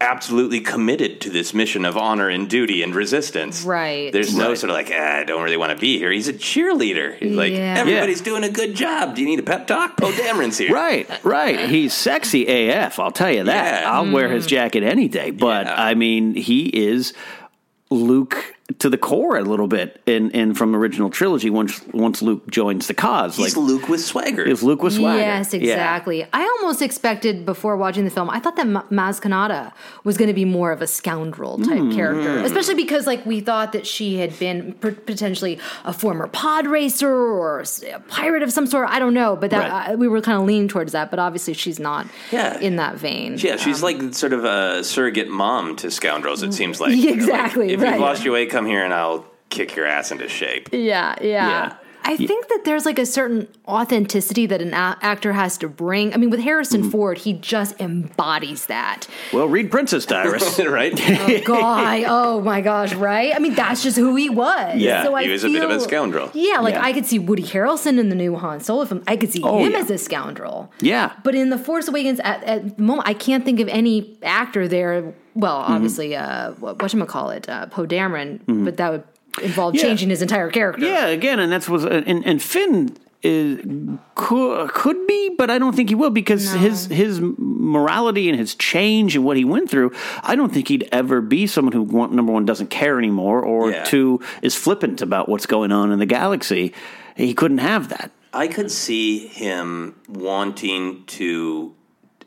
absolutely 0.00 0.60
committed 0.60 1.20
to 1.20 1.30
this 1.30 1.52
mission 1.52 1.84
of 1.84 1.96
honor 1.96 2.28
and 2.28 2.48
duty 2.48 2.82
and 2.82 2.94
resistance. 2.94 3.62
Right. 3.64 4.10
There's 4.12 4.34
no 4.34 4.48
Right. 4.48 4.58
sort 4.58 4.70
of 4.70 4.74
like 4.76 4.90
ah, 4.92 5.18
I 5.18 5.24
don't 5.24 5.42
really 5.42 5.56
want 5.58 5.72
to 5.72 5.78
be 5.78 5.98
here. 5.98 6.10
He's 6.10 6.28
a 6.28 6.32
cheerleader. 6.32 7.16
He's 7.18 7.36
like 7.36 7.52
Yeah. 7.52 7.74
everybody's 7.78 8.20
doing 8.20 8.42
a 8.44 8.48
good 8.48 8.74
job. 8.74 9.14
Do 9.14 9.20
you 9.20 9.26
need 9.28 9.38
a 9.38 9.42
pep 9.42 9.66
talk? 9.66 9.96
Poe 9.96 10.10
Dameron's 10.12 10.58
here. 10.58 10.72
Right, 10.74 11.08
right. 11.24 11.68
He's 11.68 11.92
sexy 11.94 12.46
AF. 12.46 12.98
I'll 12.98 13.10
tell 13.10 13.30
you 13.30 13.44
that. 13.44 13.82
Yeah. 13.82 13.90
I'll 13.92 14.10
wear 14.10 14.28
his 14.30 14.46
jacket 14.46 14.82
any 14.82 15.08
day. 15.08 15.30
But 15.30 15.66
Yeah. 15.66 15.74
I 15.82 15.94
mean, 15.94 16.34
he 16.34 16.64
is 16.66 17.12
Luke 17.90 18.54
to 18.78 18.88
the 18.88 18.98
core 18.98 19.36
a 19.36 19.42
little 19.42 19.66
bit 19.66 20.00
in, 20.06 20.30
in 20.30 20.54
from 20.54 20.74
original 20.76 21.10
trilogy. 21.10 21.50
Once 21.50 21.80
once 21.92 22.22
Luke 22.22 22.48
joins 22.50 22.86
the 22.86 22.94
cause, 22.94 23.36
He's 23.36 23.56
like 23.56 23.66
Luke 23.66 23.88
with 23.88 24.00
swagger. 24.00 24.42
is 24.44 24.62
Luke 24.62 24.82
with 24.82 24.92
swagger. 24.94 25.18
Yes, 25.18 25.52
Yeah. 25.52 25.60
exactly. 25.60 26.24
I 26.32 26.42
almost 26.60 26.82
expected 26.82 27.44
before 27.44 27.76
watching 27.76 28.04
the 28.04 28.10
film, 28.10 28.30
I 28.30 28.38
thought 28.38 28.56
that 28.56 28.66
Ma- 28.66 28.84
Maz 28.90 29.20
Kanata 29.20 29.72
was 30.04 30.16
going 30.16 30.28
to 30.28 30.34
be 30.34 30.44
more 30.44 30.72
of 30.72 30.82
a 30.82 30.86
scoundrel 30.86 31.58
type 31.58 31.78
Hmm. 31.78 31.92
character, 31.94 32.38
especially 32.40 32.74
because 32.74 33.06
like 33.06 33.24
we 33.26 33.40
thought 33.40 33.72
that 33.72 33.86
she 33.86 34.16
had 34.18 34.38
been 34.38 34.74
p- 34.74 34.90
potentially 34.92 35.58
a 35.84 35.92
former 35.92 36.26
pod 36.28 36.66
racer 36.66 37.10
or 37.12 37.60
a 37.92 38.00
pirate 38.08 38.42
of 38.42 38.52
some 38.52 38.66
sort. 38.66 38.88
I 38.88 38.98
don't 38.98 39.14
know, 39.14 39.36
but 39.36 39.50
that 39.50 39.70
Right. 39.70 39.92
uh, 39.94 39.96
we 39.96 40.08
were 40.08 40.20
kind 40.20 40.38
of 40.40 40.46
leaning 40.46 40.68
towards 40.68 40.92
that. 40.92 41.10
But 41.10 41.18
obviously, 41.18 41.54
she's 41.54 41.78
not 41.78 42.06
Yeah. 42.30 42.58
in 42.60 42.76
that 42.76 42.96
vein. 42.96 43.36
Yeah, 43.38 43.56
she's 43.56 43.82
Um, 43.82 44.00
like 44.02 44.14
sort 44.14 44.32
of 44.32 44.44
a 44.44 44.84
surrogate 44.84 45.28
mom 45.28 45.76
to 45.76 45.90
scoundrels. 45.90 46.42
It 46.42 46.54
seems 46.54 46.80
like 46.80 46.92
Yeah, 46.96 47.10
exactly, 47.20 47.66
Like, 47.68 47.74
if 47.74 47.82
right. 47.82 47.92
you've 47.92 48.00
lost 48.00 48.24
your 48.24 48.34
way, 48.34 48.46
come 48.60 48.66
here 48.68 48.84
and 48.84 48.92
I'll 48.92 49.24
kick 49.48 49.74
your 49.74 49.86
ass 49.86 50.12
into 50.12 50.28
shape. 50.28 50.68
Yeah, 50.72 51.14
yeah. 51.22 51.48
Yeah. 51.48 51.76
I 52.02 52.16
think 52.16 52.48
that 52.48 52.62
there's 52.64 52.86
like 52.86 52.98
a 52.98 53.04
certain 53.06 53.46
authenticity 53.68 54.46
that 54.46 54.60
an 54.62 54.72
a- 54.72 54.96
actor 55.02 55.32
has 55.34 55.58
to 55.58 55.68
bring. 55.68 56.12
I 56.14 56.16
mean, 56.16 56.30
with 56.30 56.40
Harrison 56.40 56.80
Mm-hmm. 56.80 56.90
Ford, 56.90 57.18
he 57.18 57.34
just 57.34 57.78
embodies 57.80 58.66
that. 58.66 59.06
Well, 59.34 59.46
read 59.48 59.70
Princess 59.70 60.06
Diaries. 60.06 60.58
right? 60.66 60.92
Oh, 60.98 61.40
God. 61.44 62.04
Oh 62.06 62.40
my 62.40 62.62
gosh, 62.62 62.94
right? 62.94 63.34
I 63.34 63.38
mean, 63.38 63.54
that's 63.54 63.82
just 63.82 63.96
who 63.98 64.16
he 64.16 64.30
was. 64.30 64.76
Yeah, 64.78 65.04
so 65.04 65.14
I 65.14 65.24
he 65.24 65.28
was 65.30 65.44
a 65.44 65.48
bit 65.48 65.62
of 65.62 65.70
a 65.70 65.78
scoundrel. 65.80 66.30
Yeah, 66.32 66.60
like 66.60 66.74
Yeah. 66.74 66.84
I 66.84 66.92
could 66.94 67.04
see 67.06 67.18
Woody 67.18 67.42
Harrelson 67.44 67.98
in 67.98 68.08
the 68.08 68.16
new 68.16 68.34
Han 68.36 68.60
Solo 68.60 68.84
film. 68.86 69.02
I 69.06 69.16
could 69.16 69.30
see 69.30 69.42
Oh, 69.44 69.58
him 69.62 69.72
yeah. 69.72 69.78
as 69.78 69.90
a 69.90 69.98
scoundrel. 69.98 70.72
yeah. 70.80 71.12
But 71.22 71.34
in 71.34 71.50
The 71.50 71.58
Force 71.58 71.86
Awakens, 71.88 72.18
at, 72.20 72.42
at 72.44 72.76
the 72.78 72.82
moment, 72.82 73.08
I 73.08 73.14
can't 73.14 73.44
think 73.44 73.60
of 73.60 73.68
any 73.68 74.18
actor 74.22 74.66
there. 74.68 75.14
Well, 75.40 75.62
Mm-hmm. 75.62 75.72
obviously, 75.72 76.16
uh, 76.16 76.52
what 76.52 76.78
whatchamacallit, 76.78 77.48
uh, 77.48 77.66
Poe 77.66 77.86
Dameron, 77.86 78.40
but 78.64 78.76
that 78.76 78.90
would 78.92 79.04
involve 79.42 79.74
Yeah. 79.74 79.82
changing 79.82 80.10
his 80.10 80.22
entire 80.22 80.50
character. 80.50 80.84
Yeah, 80.84 81.06
again, 81.06 81.38
and 81.38 81.50
that's 81.52 81.68
was 81.68 81.84
and, 81.84 82.06
and 82.26 82.42
Finn 82.42 82.96
is 83.22 83.60
could, 84.14 84.70
could 84.70 85.06
be, 85.06 85.30
but 85.36 85.50
I 85.50 85.58
don't 85.58 85.74
think 85.76 85.88
he 85.90 85.94
will 85.94 86.10
because 86.10 86.50
his 86.52 86.86
his 86.86 87.20
morality 87.20 88.28
and 88.30 88.38
his 88.38 88.54
change 88.54 89.14
and 89.16 89.24
what 89.24 89.36
he 89.36 89.44
went 89.44 89.70
through. 89.70 89.92
I 90.22 90.36
don't 90.36 90.52
think 90.52 90.68
he'd 90.68 90.88
ever 90.90 91.20
be 91.20 91.46
someone 91.46 91.72
who 91.72 91.82
one, 91.82 92.16
number 92.16 92.32
one 92.32 92.44
doesn't 92.46 92.70
care 92.70 92.98
anymore, 92.98 93.40
or 93.42 93.70
Yeah. 93.70 93.84
two 93.84 94.20
is 94.42 94.54
flippant 94.56 95.02
about 95.02 95.28
what's 95.28 95.46
going 95.46 95.70
on 95.72 95.92
in 95.92 95.98
the 95.98 96.06
galaxy. 96.06 96.72
He 97.16 97.34
couldn't 97.34 97.58
have 97.58 97.88
that. 97.90 98.10
I 98.32 98.46
could 98.48 98.70
see 98.70 99.26
him 99.26 99.96
wanting 100.08 101.04
to 101.18 101.74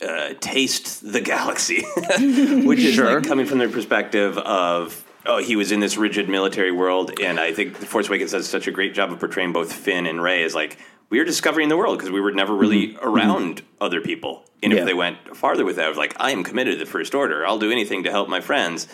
uh, 0.03 0.33
taste 0.39 1.11
the 1.11 1.21
galaxy, 1.21 1.81
which 2.65 2.79
is 2.79 2.95
Sure. 2.95 3.15
like 3.15 3.27
coming 3.27 3.45
from 3.45 3.59
the 3.59 3.69
perspective 3.69 4.37
of. 4.37 5.03
Oh, 5.25 5.37
he 5.37 5.55
was 5.55 5.71
in 5.71 5.79
this 5.79 5.95
rigid 5.95 6.27
military 6.27 6.71
world, 6.73 7.17
and 7.21 7.39
I 7.39 7.53
think 7.53 7.79
The 7.79 7.85
Force 7.85 8.09
Awakens 8.09 8.31
does 8.31 8.49
such 8.49 8.67
a 8.67 8.71
great 8.71 8.93
job 8.93 9.09
of 9.09 9.19
portraying 9.21 9.53
both 9.53 9.71
Finn 9.71 10.05
and 10.05 10.21
Rey 10.21 10.43
as 10.43 10.53
like 10.53 10.77
we 11.09 11.17
are 11.19 11.23
discovering 11.23 11.69
the 11.69 11.77
world 11.77 11.97
because 11.97 12.11
we 12.11 12.19
were 12.19 12.33
never 12.33 12.53
really 12.53 12.97
around 13.01 13.61
other 13.79 14.01
people. 14.01 14.43
And 14.61 14.73
Yeah. 14.73 14.79
if 14.79 14.85
they 14.85 14.93
went 14.93 15.37
farther 15.37 15.63
with 15.63 15.77
that, 15.77 15.87
was 15.87 15.97
like 15.97 16.13
I 16.19 16.31
am 16.31 16.43
committed 16.43 16.77
to 16.77 16.83
the 16.85 16.91
First 16.91 17.15
Order. 17.15 17.47
I'll 17.47 17.57
do 17.57 17.71
anything 17.71 18.03
to 18.03 18.11
help 18.11 18.27
my 18.27 18.41
friends. 18.41 18.87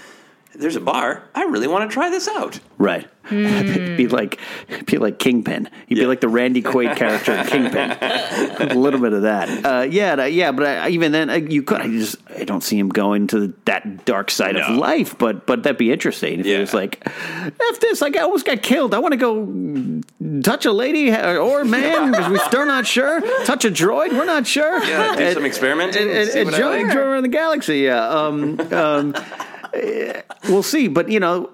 There's 0.55 0.75
a 0.75 0.81
bar. 0.81 1.23
I 1.35 1.43
really 1.43 1.67
want 1.67 1.89
to 1.89 1.93
try 1.93 2.09
this 2.09 2.27
out. 2.27 2.59
Right. 2.77 3.07
be 3.29 4.07
like 4.07 4.39
be 4.87 4.97
like 4.97 5.19
Kingpin. 5.19 5.69
He'd 5.87 5.95
be 5.95 6.05
like 6.07 6.19
the 6.19 6.27
Randy 6.27 6.63
Quaid 6.63 6.95
character 6.95 7.33
in 7.33 7.45
Kingpin. 7.45 7.91
a 8.71 8.73
little 8.73 8.99
bit 8.99 9.13
of 9.13 9.21
that. 9.21 9.65
Uh, 9.65 9.81
yeah, 9.83 10.25
yeah. 10.25 10.51
But 10.51 10.65
I, 10.65 10.89
even 10.89 11.11
then, 11.11 11.51
you 11.51 11.61
could. 11.61 11.81
I 11.81 11.87
just 11.87 12.15
I 12.35 12.43
don't 12.43 12.61
see 12.63 12.79
him 12.79 12.89
going 12.89 13.27
to 13.27 13.53
that 13.65 14.05
dark 14.05 14.31
side 14.31 14.55
of 14.55 14.75
life. 14.75 15.15
But 15.17 15.45
but 15.45 15.61
that'd 15.63 15.77
be 15.77 15.91
interesting 15.91 16.39
if 16.39 16.45
it 16.47 16.49
Yeah. 16.49 16.59
was 16.59 16.73
like, 16.73 17.03
f 17.05 17.79
this. 17.79 18.01
Like 18.01 18.17
I 18.17 18.21
almost 18.21 18.47
got 18.47 18.63
killed. 18.63 18.95
I 18.95 18.99
want 18.99 19.11
to 19.13 19.17
go 19.17 20.41
touch 20.41 20.65
a 20.65 20.71
lady 20.71 21.11
or 21.11 21.61
a 21.61 21.65
man 21.65 22.11
because 22.11 22.29
we're 22.31 22.45
still 22.47 22.65
not 22.65 22.87
sure. 22.87 23.21
Touch 23.45 23.63
a 23.65 23.69
droid, 23.69 24.11
we're 24.13 24.25
not 24.25 24.47
sure. 24.47 24.83
Yeah, 24.83 25.15
do 25.15 25.23
And- 25.23 25.33
some 25.35 25.45
experimenting. 25.45 26.03
and, 26.09 26.11
and, 26.17 26.29
see 26.31 26.39
and 26.39 26.51
what 26.51 26.59
I 26.59 26.81
like. 26.83 26.91
drove 26.91 27.07
around 27.07 27.21
the 27.23 27.29
galaxy. 27.29 27.79
Yeah, 27.79 28.07
um, 28.09 28.59
um, 28.73 29.15
we'll 30.49 30.63
see. 30.63 30.87
But 30.87 31.09
you 31.09 31.19
know, 31.19 31.49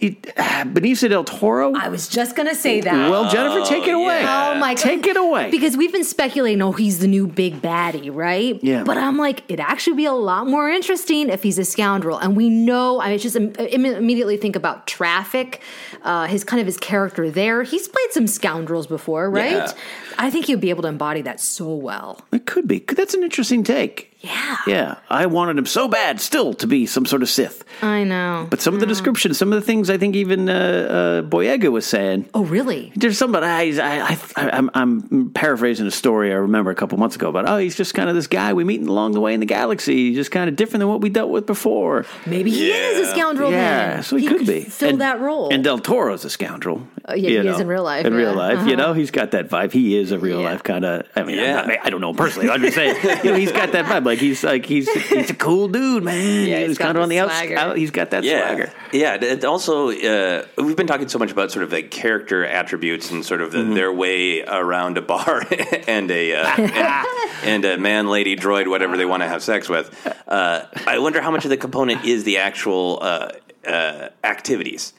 it, 0.00 0.22
Benicio 0.22 1.08
del 1.08 1.24
Toro. 1.24 1.74
I 1.74 1.88
was 1.88 2.08
just 2.08 2.36
gonna 2.36 2.54
say 2.54 2.80
that. 2.80 3.10
Well, 3.10 3.28
Jennifer, 3.30 3.64
take 3.68 3.84
it 3.86 3.94
away. 3.94 4.20
Oh 4.22 4.54
my 4.54 4.74
god. 4.74 4.80
Take 4.82 5.06
it 5.08 5.16
away. 5.16 5.50
Because 5.50 5.76
we've 5.76 5.90
been 5.90 6.04
speculating, 6.04 6.62
oh, 6.62 6.70
he's 6.70 7.00
the 7.00 7.08
new 7.08 7.26
big 7.26 7.60
baddie, 7.60 8.14
right? 8.14 8.62
Yeah. 8.62 8.84
But 8.84 8.96
I'm 8.96 9.16
like, 9.16 9.42
it'd 9.48 9.58
actually 9.58 9.96
be 9.96 10.04
a 10.04 10.12
lot 10.12 10.46
more 10.46 10.68
interesting 10.70 11.30
if 11.30 11.42
he's 11.42 11.58
a 11.58 11.64
scoundrel. 11.64 12.16
And 12.16 12.36
we 12.36 12.48
know, 12.48 13.00
I 13.00 13.16
just 13.16 13.34
im- 13.34 13.56
immediately 13.56 14.36
think 14.36 14.54
about 14.54 14.86
Traffic, 14.86 15.62
uh, 16.04 16.26
his 16.26 16.44
kind 16.44 16.60
of 16.60 16.66
his 16.66 16.76
character 16.76 17.28
there. 17.28 17.64
He's 17.64 17.88
played 17.88 18.12
some 18.12 18.28
scoundrels 18.28 18.86
before, 18.86 19.28
right? 19.28 19.50
Yeah. 19.50 19.72
I 20.16 20.30
think 20.30 20.46
he'd 20.46 20.60
be 20.60 20.70
able 20.70 20.82
to 20.82 20.88
embody 20.88 21.22
that 21.22 21.40
so 21.40 21.74
well. 21.74 22.20
It 22.32 22.46
could 22.46 22.68
be. 22.68 22.78
That's 22.80 23.14
an 23.14 23.24
interesting 23.24 23.64
take. 23.64 24.16
Yeah. 24.20 24.56
Yeah, 24.66 24.94
I 25.08 25.26
wanted 25.26 25.58
him 25.58 25.66
so 25.66 25.86
bad 25.86 26.20
still 26.20 26.52
to 26.54 26.66
be 26.66 26.86
some 26.86 27.06
sort 27.06 27.22
of 27.22 27.28
Sith. 27.28 27.64
I 27.82 28.02
know. 28.02 28.48
But 28.50 28.60
some 28.60 28.74
of 28.74 28.80
the 28.80 28.86
descriptions, 28.86 29.38
some 29.38 29.52
of 29.52 29.60
the 29.60 29.64
things 29.64 29.88
I 29.90 29.96
think 29.96 30.16
even 30.16 30.48
uh, 30.48 30.52
uh, 30.52 31.22
Boyega 31.22 31.70
was 31.70 31.86
saying. 31.86 32.28
Oh, 32.34 32.44
really? 32.44 32.92
There's 32.96 33.16
somebody 33.16 33.46
I, 33.46 34.10
I, 34.10 34.18
I, 34.36 34.50
I'm, 34.50 34.70
I'm 34.74 35.30
paraphrasing 35.30 35.86
a 35.86 35.92
story 35.92 36.32
I 36.32 36.36
remember 36.36 36.72
a 36.72 36.74
couple 36.74 36.98
months 36.98 37.14
ago 37.14 37.28
about. 37.28 37.48
Oh, 37.48 37.58
he's 37.58 37.76
just 37.76 37.94
kind 37.94 38.08
of 38.08 38.16
this 38.16 38.26
guy 38.26 38.52
we 38.54 38.64
meet 38.64 38.82
along 38.82 39.12
the 39.12 39.20
way 39.20 39.34
in 39.34 39.40
the 39.40 39.46
galaxy. 39.46 40.08
He's 40.08 40.16
just 40.16 40.32
kind 40.32 40.48
of 40.48 40.56
different 40.56 40.80
than 40.80 40.88
what 40.88 41.00
we 41.00 41.10
dealt 41.10 41.30
with 41.30 41.46
before. 41.46 42.04
Maybe 42.26 42.50
he 42.50 42.72
is 42.72 43.08
a 43.08 43.10
scoundrel 43.12 43.52
Yeah, 43.52 43.94
then. 43.94 44.02
so 44.02 44.16
he, 44.16 44.26
could, 44.26 44.46
be 44.46 44.62
Fill 44.64 44.88
and, 44.90 45.00
that 45.00 45.20
role. 45.20 45.52
And 45.52 45.62
Del 45.62 45.78
Toro's 45.78 46.24
a 46.24 46.30
scoundrel. 46.30 46.86
Oh, 47.10 47.14
yeah, 47.14 47.30
you 47.30 47.42
he 47.42 47.48
is 47.48 47.58
in 47.60 47.66
real 47.68 47.82
life, 47.82 48.04
In 48.04 48.12
real 48.14 48.34
life, 48.34 48.58
you 48.66 48.74
Uh-huh. 48.74 48.88
know, 48.88 48.92
he's 48.92 49.10
got 49.10 49.30
that 49.30 49.48
vibe. 49.48 49.72
He 49.72 49.96
is 49.98 50.12
a 50.12 50.18
real 50.18 50.42
life 50.42 50.62
kind 50.62 50.84
of. 50.84 51.06
I 51.16 51.22
mean, 51.22 51.38
I'm 51.38 51.66
not- 51.68 51.78
I 51.86 51.90
don't 51.90 52.00
know 52.02 52.10
him 52.10 52.16
personally. 52.16 52.50
I'm 52.50 52.60
just 52.60 52.74
saying, 52.74 52.96
you 53.24 53.30
know, 53.30 53.36
he's 53.36 53.50
got 53.52 53.72
that 53.72 53.86
vibe. 53.86 54.04
Like 54.04 54.18
he's 54.18 54.44
like 54.44 54.66
he's 54.66 54.88
he's 55.08 55.30
a 55.30 55.34
cool 55.34 55.68
dude, 55.68 56.04
man. 56.04 56.46
Yeah, 56.46 56.58
he's, 56.60 56.68
he's 56.68 56.78
kind 56.78 56.96
of 56.96 57.02
on 57.02 57.08
the 57.08 57.16
the 57.16 57.22
outs- 57.24 57.36
swagger. 57.38 57.56
out. 57.58 57.76
He's 57.78 57.90
got 57.90 58.10
that 58.10 58.24
yeah. 58.24 58.46
swagger. 58.46 58.72
Yeah, 58.92 59.14
it- 59.14 59.22
it 59.24 59.44
also 59.44 59.88
uh, 59.90 60.44
we've 60.58 60.76
been 60.76 60.86
talking 60.86 61.08
so 61.08 61.18
much 61.18 61.32
about 61.32 61.50
sort 61.50 61.62
of 61.64 61.72
like 61.72 61.90
character 61.90 62.44
attributes 62.44 63.10
and 63.10 63.24
sort 63.24 63.40
of 63.40 63.52
Mm-hmm. 63.52 63.74
their 63.74 63.92
way 63.92 64.42
around 64.44 64.98
a 64.98 65.02
bar 65.02 65.42
and 65.88 66.10
a 66.10 66.34
uh, 66.34 66.46
and, 66.58 67.06
and 67.44 67.64
a 67.64 67.78
man, 67.78 68.08
lady, 68.08 68.36
droid, 68.36 68.68
whatever 68.68 68.96
they 68.98 69.06
want 69.06 69.22
to 69.22 69.28
have 69.28 69.42
sex 69.42 69.68
with. 69.68 69.88
Uh, 70.28 70.64
I 70.86 70.98
wonder 70.98 71.20
how 71.22 71.30
much 71.30 71.44
of 71.44 71.50
the 71.50 71.56
component 71.56 72.04
is 72.04 72.24
the 72.24 72.38
actual 72.38 72.98
uh, 73.00 73.30
uh, 73.66 74.08
activities. 74.24 74.92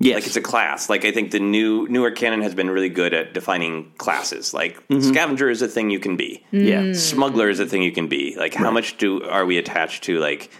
Yes. 0.00 0.14
Like 0.14 0.26
it's 0.26 0.36
a 0.36 0.40
class. 0.40 0.88
Like 0.88 1.04
I 1.04 1.10
think 1.10 1.32
the 1.32 1.40
new 1.40 1.88
newer 1.88 2.10
canon 2.10 2.42
has 2.42 2.54
been 2.54 2.70
really 2.70 2.88
good 2.88 3.12
at 3.12 3.34
defining 3.34 3.92
classes. 3.98 4.54
Like 4.54 4.82
scavenger 5.00 5.50
is 5.50 5.60
a 5.60 5.68
thing 5.68 5.90
you 5.90 5.98
can 5.98 6.16
be. 6.16 6.44
Yeah. 6.52 6.82
Mm. 6.82 6.96
Smuggler 6.96 7.48
is 7.48 7.58
a 7.60 7.66
thing 7.66 7.82
you 7.82 7.92
can 7.92 8.08
be. 8.08 8.36
Like 8.36 8.54
how 8.54 8.70
much 8.70 8.96
do 8.96 9.24
are 9.24 9.44
we 9.44 9.58
attached 9.58 10.04
to 10.04 10.18
like 10.18 10.50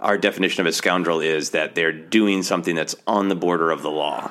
our 0.00 0.18
definition 0.18 0.60
of 0.60 0.66
a 0.66 0.72
scoundrel 0.72 1.20
is 1.20 1.50
that 1.50 1.74
they're 1.74 1.92
doing 1.92 2.42
something 2.42 2.74
that's 2.74 2.94
on 3.06 3.28
the 3.28 3.34
border 3.36 3.70
of 3.70 3.82
the 3.82 3.90
law. 3.90 4.30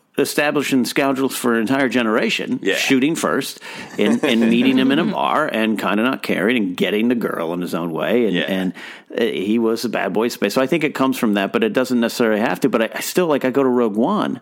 establishing 0.17 0.85
scoundrels 0.85 1.35
for 1.35 1.53
an 1.53 1.61
entire 1.61 1.89
generation, 1.89 2.59
Yeah. 2.61 2.75
shooting 2.75 3.15
first 3.15 3.59
and, 3.97 4.23
and 4.23 4.41
meeting 4.41 4.77
him 4.77 4.91
in 4.91 4.99
a 4.99 5.05
bar 5.05 5.47
and 5.47 5.79
kind 5.79 5.99
of 5.99 6.05
not 6.05 6.21
caring 6.21 6.57
and 6.57 6.77
getting 6.77 7.07
the 7.07 7.15
girl 7.15 7.53
in 7.53 7.61
his 7.61 7.73
own 7.73 7.91
way. 7.91 8.27
And, 8.27 8.37
and 8.37 8.73
uh, 9.17 9.23
he 9.23 9.57
was 9.57 9.85
a 9.85 9.89
bad 9.89 10.13
boy 10.13 10.27
space. 10.27 10.53
So 10.53 10.61
I 10.61 10.67
think 10.67 10.83
it 10.83 10.93
comes 10.95 11.17
from 11.17 11.35
that, 11.35 11.53
but 11.53 11.63
it 11.63 11.73
doesn't 11.73 11.99
necessarily 11.99 12.41
have 12.41 12.59
to. 12.61 12.69
But 12.69 12.81
I, 12.81 12.89
I 12.95 12.99
still, 12.99 13.27
like, 13.27 13.45
I 13.45 13.51
go 13.51 13.63
to 13.63 13.69
Rogue 13.69 13.95
One. 13.95 14.41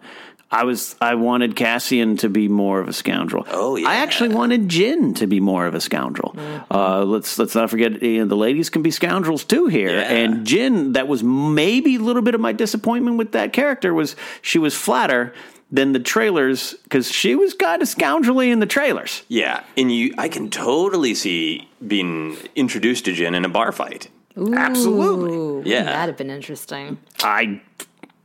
I 0.51 0.63
was 0.63 0.95
I 0.99 1.13
wanted 1.13 1.55
Cassian 1.55 2.17
to 2.17 2.27
be 2.29 2.47
more 2.47 2.79
of 2.79 2.87
a 2.87 2.93
scoundrel. 2.93 3.45
Oh 3.51 3.75
yeah. 3.75 3.87
I 3.87 3.97
actually 3.97 4.29
wanted 4.29 4.67
Jyn 4.67 5.15
to 5.17 5.27
be 5.27 5.39
more 5.39 5.67
of 5.67 5.75
a 5.75 5.79
scoundrel. 5.79 6.35
Uh, 6.71 7.03
let's 7.03 7.37
let's 7.37 7.53
not 7.53 7.69
forget 7.69 8.01
you 8.01 8.21
know, 8.21 8.25
the 8.25 8.35
ladies 8.35 8.71
can 8.71 8.81
be 8.81 8.89
scoundrels 8.89 9.43
too 9.43 9.67
here. 9.67 9.89
And 9.99 10.47
Jyn, 10.47 10.93
that 10.93 11.07
was 11.07 11.21
maybe 11.23 11.97
a 11.97 11.99
little 11.99 12.23
bit 12.23 12.33
of 12.33 12.41
my 12.41 12.51
disappointment 12.51 13.17
with 13.17 13.33
that 13.33 13.53
character 13.53 13.93
was 13.93 14.15
she 14.41 14.57
was 14.57 14.73
flatter 14.73 15.33
than 15.71 15.93
the 15.93 15.99
trailers 15.99 16.73
because 16.83 17.11
she 17.11 17.35
was 17.35 17.53
kind 17.53 17.81
of 17.81 17.87
scoundrelly 17.87 18.51
in 18.51 18.59
the 18.59 18.65
trailers. 18.65 19.23
Yeah, 19.27 19.63
and 19.77 19.91
you, 19.91 20.13
I 20.17 20.27
can 20.27 20.49
totally 20.49 21.13
see 21.13 21.69
being 21.85 22.37
introduced 22.55 23.05
to 23.05 23.13
Jyn 23.13 23.35
in 23.35 23.45
a 23.45 23.49
bar 23.49 23.71
fight. 23.71 24.09
Absolutely. 24.35 25.69
Yeah. 25.69 25.83
That'd 25.83 26.09
have 26.09 26.17
been 26.17 26.29
interesting. 26.29 26.97
I 27.21 27.61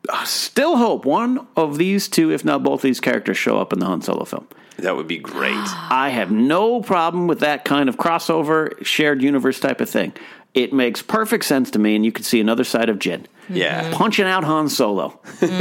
uh, 0.09 0.25
still 0.25 0.77
hope 0.77 1.05
one 1.05 1.47
of 1.57 1.79
these 1.79 2.09
two, 2.09 2.31
if 2.31 2.45
not 2.45 2.63
both 2.63 2.83
these 2.83 3.01
characters, 3.01 3.37
show 3.37 3.59
up 3.59 3.73
in 3.73 3.79
the 3.79 3.87
Han 3.87 4.03
Solo 4.03 4.25
film. 4.25 4.47
That 4.79 4.97
would 4.97 5.09
be 5.09 5.19
great. 5.19 5.55
I 5.57 6.11
have 6.11 6.31
no 6.31 6.83
problem 6.83 7.27
with 7.27 7.41
that 7.41 7.65
kind 7.65 7.89
of 7.89 7.97
crossover, 7.97 8.85
shared 8.85 9.23
universe 9.23 9.61
type 9.61 9.81
of 9.81 9.89
thing. 9.89 10.13
It 10.55 10.73
makes 10.73 11.03
perfect 11.03 11.45
sense 11.45 11.71
to 11.73 11.79
me, 11.79 11.97
and 11.97 12.05
you 12.05 12.13
can 12.13 12.25
see 12.25 12.41
another 12.41 12.65
side 12.65 12.89
of 12.89 12.99
Jyn. 12.99 13.25
Yeah. 13.49 13.83
Mm-hmm. 13.83 13.93
Punching 13.95 14.27
out 14.27 14.45
Han 14.45 14.69
Solo. 14.69 15.19
Mm. 15.25 15.41
Give 15.41 15.51
me 15.51 15.57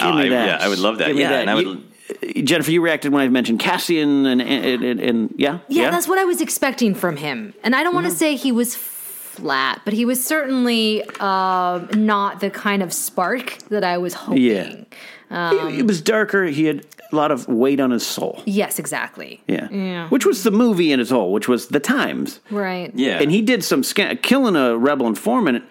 Oh, 0.00 0.18
I- 0.18 0.28
that. 0.28 0.48
yeah, 0.48 0.58
I 0.60 0.68
would 0.68 0.78
love 0.80 0.98
that. 0.98 1.08
Give 1.08 1.16
me 1.16 1.22
Yeah, 1.22 1.30
that. 1.30 1.40
and 1.42 1.50
I 1.50 1.54
would- 1.54 1.66
You- 1.66 2.42
Jennifer, 2.42 2.70
you 2.70 2.82
reacted 2.82 3.12
when 3.12 3.22
I 3.22 3.28
mentioned 3.28 3.60
Cassian, 3.60 4.26
and, 4.26 4.42
and, 4.42 4.84
and, 4.84 5.00
and 5.00 5.34
yeah? 5.38 5.60
Yeah, 5.68 5.90
that's 5.90 6.06
what 6.08 6.18
I 6.18 6.24
was 6.24 6.40
expecting 6.42 6.94
from 6.94 7.16
him. 7.16 7.54
And 7.64 7.74
I 7.74 7.82
don't 7.82 7.94
want 7.94 8.04
to 8.06 8.10
mm-hmm. 8.10 8.18
say 8.18 8.36
he 8.36 8.52
was 8.52 8.74
flat, 8.74 9.80
but 9.86 9.94
he 9.94 10.04
was 10.04 10.22
certainly 10.22 11.04
um, 11.20 11.88
not 11.94 12.40
the 12.40 12.50
kind 12.50 12.82
of 12.82 12.92
spark 12.92 13.56
that 13.70 13.82
I 13.82 13.96
was 13.98 14.12
hoping. 14.14 14.42
Yeah. 14.42 14.84
Um, 15.32 15.70
he, 15.70 15.76
he 15.76 15.82
was 15.82 16.00
darker. 16.02 16.44
He 16.44 16.64
had 16.66 16.86
a 17.10 17.16
lot 17.16 17.30
of 17.30 17.48
weight 17.48 17.80
on 17.80 17.90
his 17.90 18.06
soul. 18.06 18.42
yes, 18.46 18.78
exactly. 18.78 19.42
Yeah. 19.48 19.68
Yeah. 19.70 20.08
Which 20.08 20.24
was 20.26 20.42
the 20.44 20.50
movie 20.50 20.92
in 20.92 21.00
its 21.00 21.10
whole, 21.10 21.32
which 21.32 21.48
was 21.48 21.68
The 21.68 21.80
Times. 21.80 22.40
Right. 22.50 22.90
Yeah. 22.94 23.20
And 23.20 23.30
he 23.30 23.42
did 23.42 23.64
some 23.64 23.82
sca- 23.82 24.16
killing 24.16 24.56
a 24.56 24.76
rebel 24.76 25.06
informant. 25.06 25.64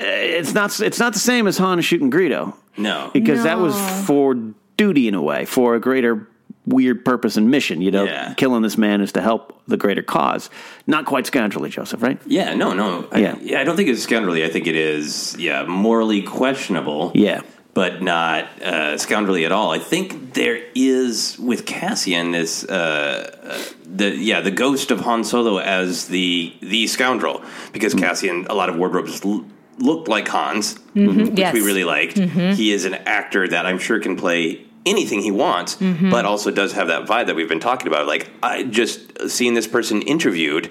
uh, 0.00 0.04
It's 0.04 0.54
not. 0.54 0.78
It's 0.80 0.98
not 0.98 1.12
the 1.12 1.18
same 1.18 1.46
as 1.46 1.58
Han 1.58 1.80
shooting 1.80 2.10
Greedo. 2.10 2.54
No, 2.76 3.10
because 3.12 3.42
that 3.42 3.58
was 3.58 3.74
for 4.06 4.34
duty 4.78 5.06
in 5.06 5.14
a 5.14 5.20
way, 5.22 5.44
for 5.44 5.74
a 5.74 5.80
greater 5.80 6.26
weird 6.66 7.04
purpose 7.04 7.36
and 7.36 7.50
mission. 7.50 7.82
You 7.82 7.90
know, 7.90 8.04
Yeah. 8.04 8.34
killing 8.34 8.62
this 8.62 8.78
man 8.78 9.00
is 9.00 9.12
to 9.12 9.20
help 9.20 9.60
the 9.66 9.76
greater 9.76 10.02
cause. 10.02 10.48
Not 10.86 11.04
quite 11.04 11.26
scoundrelly, 11.26 11.68
Joseph, 11.70 12.02
right? 12.02 12.18
Yeah, 12.26 12.54
no, 12.54 12.72
no. 12.72 13.06
I, 13.12 13.18
Yeah. 13.18 13.36
yeah. 13.42 13.60
I 13.60 13.64
don't 13.64 13.76
think 13.76 13.88
it's 13.88 14.02
scoundrelly. 14.06 14.44
I 14.44 14.48
think 14.48 14.66
it 14.66 14.76
is, 14.76 15.36
yeah, 15.38 15.64
morally 15.64 16.22
questionable. 16.22 17.10
Yeah. 17.14 17.40
But 17.74 18.02
not 18.02 18.44
uh, 18.62 18.98
scoundrelly 18.98 19.46
at 19.46 19.52
all. 19.52 19.70
I 19.70 19.78
think 19.78 20.34
there 20.34 20.60
is 20.74 21.38
with 21.38 21.64
Cassian 21.64 22.32
this 22.32 22.64
uh, 22.64 23.30
uh, 23.42 23.62
the 23.86 24.10
yeah 24.14 24.42
the 24.42 24.50
ghost 24.50 24.90
of 24.90 25.00
Han 25.00 25.24
Solo 25.24 25.56
as 25.58 26.08
the 26.08 26.52
the 26.60 26.86
scoundrel 26.86 27.42
because 27.72 27.94
Cassian 27.94 28.46
a 28.50 28.54
lot 28.54 28.68
of 28.68 28.76
wardrobes 28.76 29.24
l- 29.24 29.46
looked 29.78 30.06
like 30.06 30.28
Hans, 30.28 30.74
Mhm, 30.94 31.30
which 31.30 31.38
yes. 31.38 31.54
we 31.54 31.62
really 31.62 31.84
liked. 31.84 32.16
Mhm. 32.18 32.54
He 32.54 32.72
is 32.72 32.84
an 32.84 32.92
actor 33.06 33.48
that 33.48 33.64
I'm 33.64 33.78
sure 33.78 33.98
can 34.00 34.16
play 34.16 34.66
anything 34.84 35.20
he 35.22 35.30
wants, 35.30 35.76
Mhm. 35.76 36.10
but 36.10 36.24
also 36.24 36.50
does 36.50 36.72
have 36.72 36.88
that 36.88 37.06
vibe 37.06 37.26
that 37.26 37.36
we've 37.36 37.48
been 37.48 37.60
talking 37.60 37.86
about. 37.88 38.06
Like 38.06 38.30
I 38.42 38.62
just 38.64 39.28
seeing 39.30 39.54
this 39.54 39.66
person 39.66 40.02
interviewed, 40.02 40.70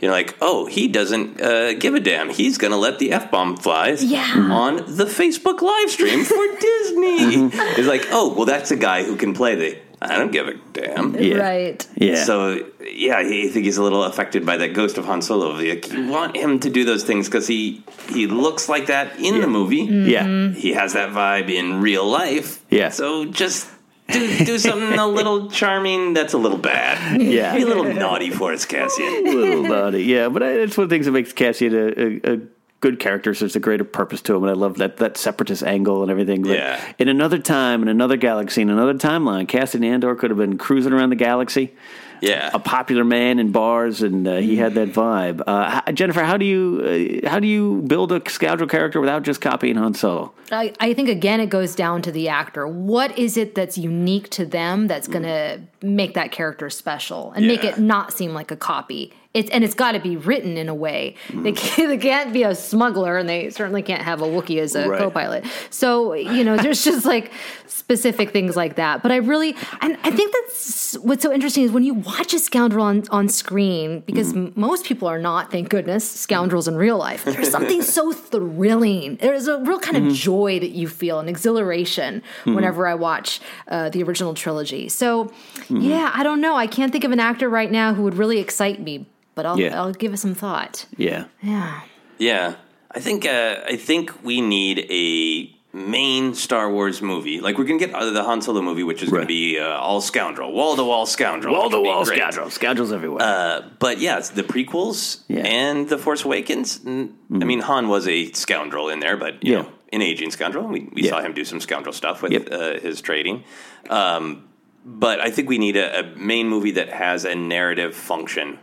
you're 0.00 0.12
like, 0.12 0.36
oh, 0.40 0.66
he 0.66 0.86
doesn't 0.86 1.40
uh, 1.40 1.72
give 1.74 1.94
a 1.94 2.00
damn. 2.00 2.28
He's 2.30 2.58
gonna 2.58 2.76
let 2.76 2.98
the 3.00 3.10
f 3.12 3.30
bomb 3.30 3.56
fly 3.56 3.96
Yeah. 3.98 4.48
on 4.52 4.76
the 4.86 5.04
Facebook 5.06 5.62
live 5.62 5.90
stream 5.90 6.22
for 6.24 6.36
Disney. 6.60 7.50
It's 7.76 7.88
like, 7.88 8.06
oh, 8.12 8.32
well, 8.34 8.44
that's 8.46 8.70
a 8.70 8.76
guy 8.76 9.02
who 9.02 9.16
can 9.16 9.32
play 9.34 9.54
the. 9.56 9.76
I 10.10 10.18
don't 10.18 10.32
give 10.32 10.48
a 10.48 10.54
damn. 10.72 11.14
Yeah. 11.14 11.36
Right. 11.36 11.88
Yeah. 11.96 12.24
So 12.24 12.70
yeah, 12.80 13.18
I 13.18 13.24
think 13.24 13.64
he's 13.64 13.76
a 13.76 13.82
little 13.82 14.04
affected 14.04 14.44
by 14.44 14.56
that 14.58 14.74
ghost 14.74 14.98
of 14.98 15.04
Han 15.06 15.22
Solo. 15.22 15.50
Like, 15.52 15.64
you 15.64 15.74
mm-hmm. 15.74 16.08
want 16.08 16.36
him 16.36 16.60
to 16.60 16.70
do 16.70 16.84
those 16.84 17.04
things 17.04 17.28
because 17.28 17.46
he 17.46 17.84
he 18.08 18.26
looks 18.26 18.68
like 18.68 18.86
that 18.86 19.18
in 19.18 19.40
the 19.40 19.46
movie. 19.46 19.86
Mm-hmm. 19.86 20.08
Yeah. 20.08 20.50
he 20.52 20.72
has 20.72 20.94
that 20.94 21.10
vibe 21.10 21.50
in 21.50 21.80
real 21.80 22.06
life. 22.06 22.64
Yeah. 22.70 22.90
So 22.90 23.24
just 23.24 23.68
do, 24.08 24.44
do 24.44 24.58
something 24.58 24.98
a 24.98 25.06
little 25.06 25.50
charming. 25.50 26.12
That's 26.12 26.34
a 26.34 26.38
little 26.38 26.58
bad. 26.58 27.22
Yeah. 27.22 27.54
be 27.54 27.62
a 27.62 27.66
little 27.66 27.84
naughty 27.84 28.30
for 28.30 28.52
us, 28.52 28.66
Cassian. 28.66 29.26
a 29.26 29.30
little 29.30 29.62
naughty, 29.62 30.04
yeah. 30.04 30.28
But 30.28 30.42
I, 30.42 30.50
it's 30.52 30.76
one 30.76 30.84
of 30.84 30.90
the 30.90 30.94
things 30.94 31.06
that 31.06 31.12
makes 31.12 31.32
Cassian 31.32 31.74
a, 31.74 32.30
a, 32.30 32.34
a 32.34 32.40
good 32.84 33.00
characters. 33.00 33.40
There's 33.40 33.56
a 33.56 33.60
greater 33.60 33.82
purpose 33.82 34.20
to 34.20 34.34
them, 34.34 34.42
and 34.42 34.50
I 34.50 34.54
love 34.54 34.76
that 34.76 34.98
that 34.98 35.16
separatist 35.16 35.62
angle 35.62 36.02
and 36.02 36.10
everything. 36.10 36.42
But 36.42 36.58
Yeah. 36.58 36.92
In 36.98 37.08
another 37.08 37.38
time, 37.38 37.80
in 37.80 37.88
another 37.88 38.18
galaxy, 38.18 38.60
in 38.60 38.68
another 38.68 38.92
timeline, 38.92 39.48
Cassian 39.48 39.82
Andor 39.82 40.14
could 40.14 40.28
have 40.28 40.36
been 40.36 40.58
cruising 40.58 40.92
around 40.92 41.08
the 41.08 41.16
galaxy. 41.16 41.72
Yeah. 42.20 42.50
A 42.52 42.58
popular 42.58 43.02
man 43.02 43.38
in 43.38 43.52
bars, 43.52 44.02
and 44.02 44.28
uh, 44.28 44.36
he 44.36 44.56
had 44.56 44.74
that 44.74 44.90
vibe. 44.92 45.42
Uh, 45.46 45.92
Jennifer, 45.92 46.24
how 46.24 46.36
do 46.36 46.44
you 46.44 47.22
uh, 47.24 47.30
how 47.30 47.40
do 47.40 47.46
you 47.46 47.80
build 47.86 48.12
a 48.12 48.20
scoundrel 48.28 48.68
character 48.68 49.00
without 49.00 49.22
just 49.22 49.40
copying 49.40 49.76
Han 49.76 49.94
Solo? 49.94 50.34
I, 50.52 50.74
I 50.78 50.92
think 50.92 51.08
again 51.08 51.40
it 51.40 51.48
goes 51.48 51.74
down 51.74 52.02
to 52.02 52.12
the 52.12 52.28
actor. 52.28 52.68
What 52.68 53.18
is 53.18 53.38
it 53.38 53.54
that's 53.54 53.78
unique 53.78 54.28
to 54.30 54.44
them 54.44 54.88
that's 54.88 55.08
going 55.08 55.22
to 55.22 55.62
make 55.80 56.12
that 56.14 56.32
character 56.32 56.68
special 56.68 57.32
and 57.32 57.46
make 57.46 57.64
it 57.64 57.78
not 57.78 58.12
seem 58.12 58.34
like 58.34 58.50
a 58.50 58.56
copy? 58.56 59.12
It's 59.34 59.50
and 59.50 59.64
it's 59.64 59.74
got 59.74 59.92
to 59.92 59.98
be 60.00 60.16
written 60.16 60.56
in 60.56 60.68
a 60.68 60.74
way. 60.74 61.16
They, 61.30 61.50
hmm. 61.50 61.56
can't, 61.56 61.88
they 61.90 61.98
can't 61.98 62.32
be 62.32 62.44
a 62.44 62.54
smuggler, 62.54 63.18
and 63.18 63.28
they 63.28 63.50
certainly 63.50 63.82
can't 63.82 64.02
have 64.02 64.22
a 64.22 64.26
Wookiee 64.26 64.60
as 64.60 64.74
a 64.76 64.88
Right. 64.88 64.98
co-pilot. 64.98 65.44
So 65.70 66.12
you 66.14 66.44
know, 66.44 66.56
there's 66.56 66.84
just 66.84 67.04
like 67.04 67.32
specific 67.66 68.30
things 68.30 68.54
like 68.56 68.76
that. 68.76 69.02
But 69.02 69.10
I 69.12 69.16
really, 69.16 69.56
and 69.80 69.98
I 70.04 70.10
think 70.12 70.32
that's 70.32 70.94
what's 70.98 71.22
so 71.22 71.32
interesting 71.32 71.64
is 71.64 71.72
when 71.72 71.82
you 71.82 71.94
watch 71.94 72.32
a 72.32 72.38
scoundrel 72.38 72.84
on 72.84 73.02
on 73.10 73.28
screen, 73.28 74.00
because 74.06 74.30
hmm. 74.30 74.46
m 74.46 74.52
most 74.54 74.84
people 74.86 75.08
are 75.08 75.18
not, 75.18 75.50
thank 75.50 75.68
goodness, 75.68 76.04
hmm. 76.10 76.16
scoundrels 76.16 76.68
in 76.68 76.76
real 76.76 76.96
life. 76.98 77.24
There's 77.24 77.50
something 77.50 77.82
so 77.82 78.12
thrilling. 78.30 79.16
There's 79.16 79.48
a 79.48 79.58
real 79.60 79.80
kind 79.80 79.96
of 79.96 80.04
Mhm. 80.04 80.14
joy 80.14 80.60
that 80.60 80.70
you 80.70 80.86
feel 80.88 81.18
and 81.18 81.28
exhilaration 81.28 82.22
whenever 82.44 82.86
I 82.86 82.94
watch 82.94 83.40
uh, 83.68 83.88
the 83.90 84.02
original 84.04 84.34
trilogy. 84.34 84.88
So, 84.88 85.32
yeah, 85.68 86.10
I 86.14 86.22
don't 86.22 86.40
know. 86.40 86.54
I 86.54 86.66
can't 86.66 86.92
think 86.92 87.04
of 87.04 87.10
an 87.12 87.20
actor 87.20 87.48
right 87.48 87.70
now 87.70 87.94
who 87.94 88.02
would 88.04 88.14
really 88.16 88.38
excite 88.38 88.80
me, 88.80 89.06
but 89.34 89.46
I'll 89.46 89.58
Yeah. 89.58 89.80
I'll 89.80 89.92
give 89.92 90.12
it 90.14 90.18
some 90.18 90.34
thought. 90.34 90.86
Yeah. 90.96 91.24
Yeah. 91.42 91.80
Yeah, 92.18 92.54
I 92.96 93.00
think 93.00 93.26
uh, 93.26 93.56
I 93.66 93.76
think 93.76 94.22
we 94.24 94.40
need 94.40 94.86
a 94.88 95.50
main 95.76 96.32
Star 96.34 96.70
Wars 96.70 97.02
movie. 97.02 97.40
Like 97.40 97.58
we're 97.58 97.64
gonna 97.64 97.80
get 97.80 97.92
uh, 97.92 98.10
the 98.10 98.22
Han 98.22 98.40
Solo 98.40 98.62
movie, 98.62 98.84
which 98.84 99.02
is 99.02 99.10
gonna 99.10 99.26
be 99.26 99.58
uh, 99.58 99.66
all 99.86 100.00
scoundrel, 100.00 100.52
wall 100.52 100.76
to 100.76 100.84
wall 100.84 101.04
scoundrel, 101.06 101.52
Wall 101.54 101.68
to 101.70 101.80
wall 101.80 102.04
scoundrel, 102.06 102.50
scoundrels 102.50 102.92
everywhere. 102.92 103.20
Uh, 103.22 103.62
but 103.80 103.98
yeah, 103.98 104.18
it's 104.18 104.30
the 104.30 104.44
prequels 104.44 105.22
and 105.28 105.88
the 105.88 105.98
Force 105.98 106.24
Awakens. 106.24 106.80
N- 106.86 107.14
I 107.32 107.44
mean, 107.44 107.60
Han 107.62 107.88
was 107.88 108.06
a 108.06 108.30
scoundrel 108.32 108.88
in 108.88 109.00
there, 109.00 109.16
but 109.16 109.42
you 109.42 109.54
Mm-hmm. 109.54 109.56
Yeah. 109.56 109.62
know, 109.62 109.68
an 109.92 110.02
aging 110.02 110.30
scoundrel. 110.30 110.64
We, 110.68 110.88
we 110.92 111.02
Yeah. 111.02 111.10
saw 111.10 111.20
him 111.20 111.34
do 111.34 111.44
some 111.44 111.58
scoundrel 111.60 111.92
stuff 111.92 112.22
with 112.22 112.32
uh, 112.52 112.78
his 112.80 113.00
trading. 113.00 113.42
Um, 113.90 114.44
but 114.84 115.18
I 115.20 115.30
think 115.30 115.48
we 115.48 115.58
need 115.58 115.76
a, 115.76 116.00
a 116.00 116.02
main 116.16 116.48
movie 116.48 116.72
that 116.72 116.88
has 116.90 117.24
a 117.24 117.34
narrative 117.34 117.94
function 117.96 118.58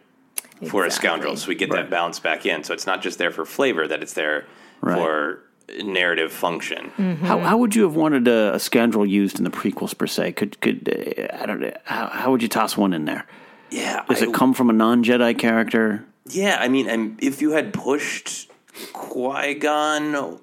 for 0.68 0.86
a 0.86 0.91
scoundrel, 0.91 1.36
so 1.38 1.47
we 1.47 1.55
get 1.55 1.72
that 1.72 1.89
balance 1.89 2.20
back 2.20 2.45
in. 2.45 2.64
So 2.64 2.74
it's 2.74 2.86
not 2.86 3.01
just 3.01 3.18
there 3.18 3.32
for 3.32 3.45
flavor; 3.45 3.88
that 3.88 4.01
it's 4.01 4.14
there 4.14 4.45
Right. 4.82 4.97
for 4.97 5.43
narrative 5.84 6.32
function. 6.34 6.89
How, 7.24 7.39
how 7.39 7.57
would 7.57 7.76
you 7.76 7.84
have 7.84 7.95
wanted 7.95 8.28
a, 8.28 8.55
a 8.55 8.59
scoundrel 8.59 9.05
used 9.05 9.38
in 9.38 9.43
the 9.45 9.51
prequels 9.51 9.97
per 9.97 10.07
se? 10.07 10.34
Could 10.34 10.59
could 10.62 10.89
uh, 10.89 11.38
I 11.41 11.45
don't 11.45 11.59
know? 11.62 11.72
How, 11.86 12.07
how 12.07 12.32
would 12.32 12.41
you 12.41 12.49
toss 12.49 12.76
one 12.76 12.93
in 12.93 13.05
there? 13.05 13.26
Yeah, 13.70 14.03
does 14.09 14.22
it 14.22 14.34
come 14.34 14.53
from 14.53 14.70
a 14.70 14.74
non 14.74 15.03
Jedi 15.03 15.38
character? 15.38 16.03
Yeah, 16.28 16.57
I 16.59 16.68
mean, 16.68 16.89
and 16.89 17.18
if 17.24 17.41
you 17.41 17.51
had 17.51 17.74
pushed 17.74 18.49
Qui 18.93 19.53
Gon 19.55 20.38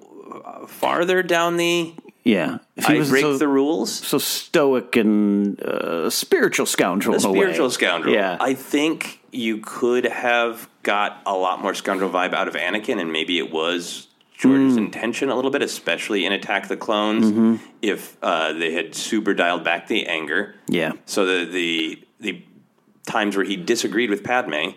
farther 0.67 1.21
down 1.23 1.57
the 1.57 1.93
Yeah, 2.23 2.57
if 2.75 2.89
I 2.89 3.03
break 3.07 3.21
so, 3.21 3.37
the 3.37 3.47
rules. 3.47 3.91
So 3.91 4.17
stoic 4.17 4.95
and 4.95 5.61
uh, 5.61 6.09
spiritual 6.09 6.65
scoundrel. 6.65 7.15
a 7.15 7.19
in 7.19 7.25
a 7.25 7.31
way. 7.31 7.39
spiritual 7.39 7.69
scoundrel. 7.71 8.13
Yeah, 8.13 8.37
I 8.39 8.53
think 8.53 9.18
you 9.31 9.57
could 9.57 10.05
have 10.05 10.69
got 10.83 11.21
a 11.25 11.33
lot 11.35 11.61
more 11.61 11.73
scoundrel 11.73 12.09
vibe 12.09 12.33
out 12.33 12.47
of 12.47 12.55
Anakin, 12.55 12.99
and 12.99 13.11
maybe 13.11 13.37
it 13.37 13.51
was 13.51 14.07
George's 14.37 14.75
Mm. 14.75 14.85
intention 14.85 15.29
a 15.29 15.35
little 15.35 15.51
bit, 15.51 15.61
especially 15.61 16.25
in 16.25 16.31
Attack 16.31 16.67
the 16.69 16.77
Clones. 16.77 17.31
Mhm. 17.31 17.59
If 17.81 18.15
uh, 18.23 18.53
they 18.53 18.71
had 18.73 18.95
super 18.95 19.33
dialed 19.33 19.63
back 19.63 19.87
the 19.87 20.05
anger, 20.07 20.55
yeah, 20.67 20.93
so 21.05 21.25
the 21.25 21.45
the 21.45 21.99
the 22.19 22.41
times 23.05 23.35
where 23.35 23.45
he 23.45 23.55
disagreed 23.55 24.09
with 24.09 24.23
Padme, 24.23 24.69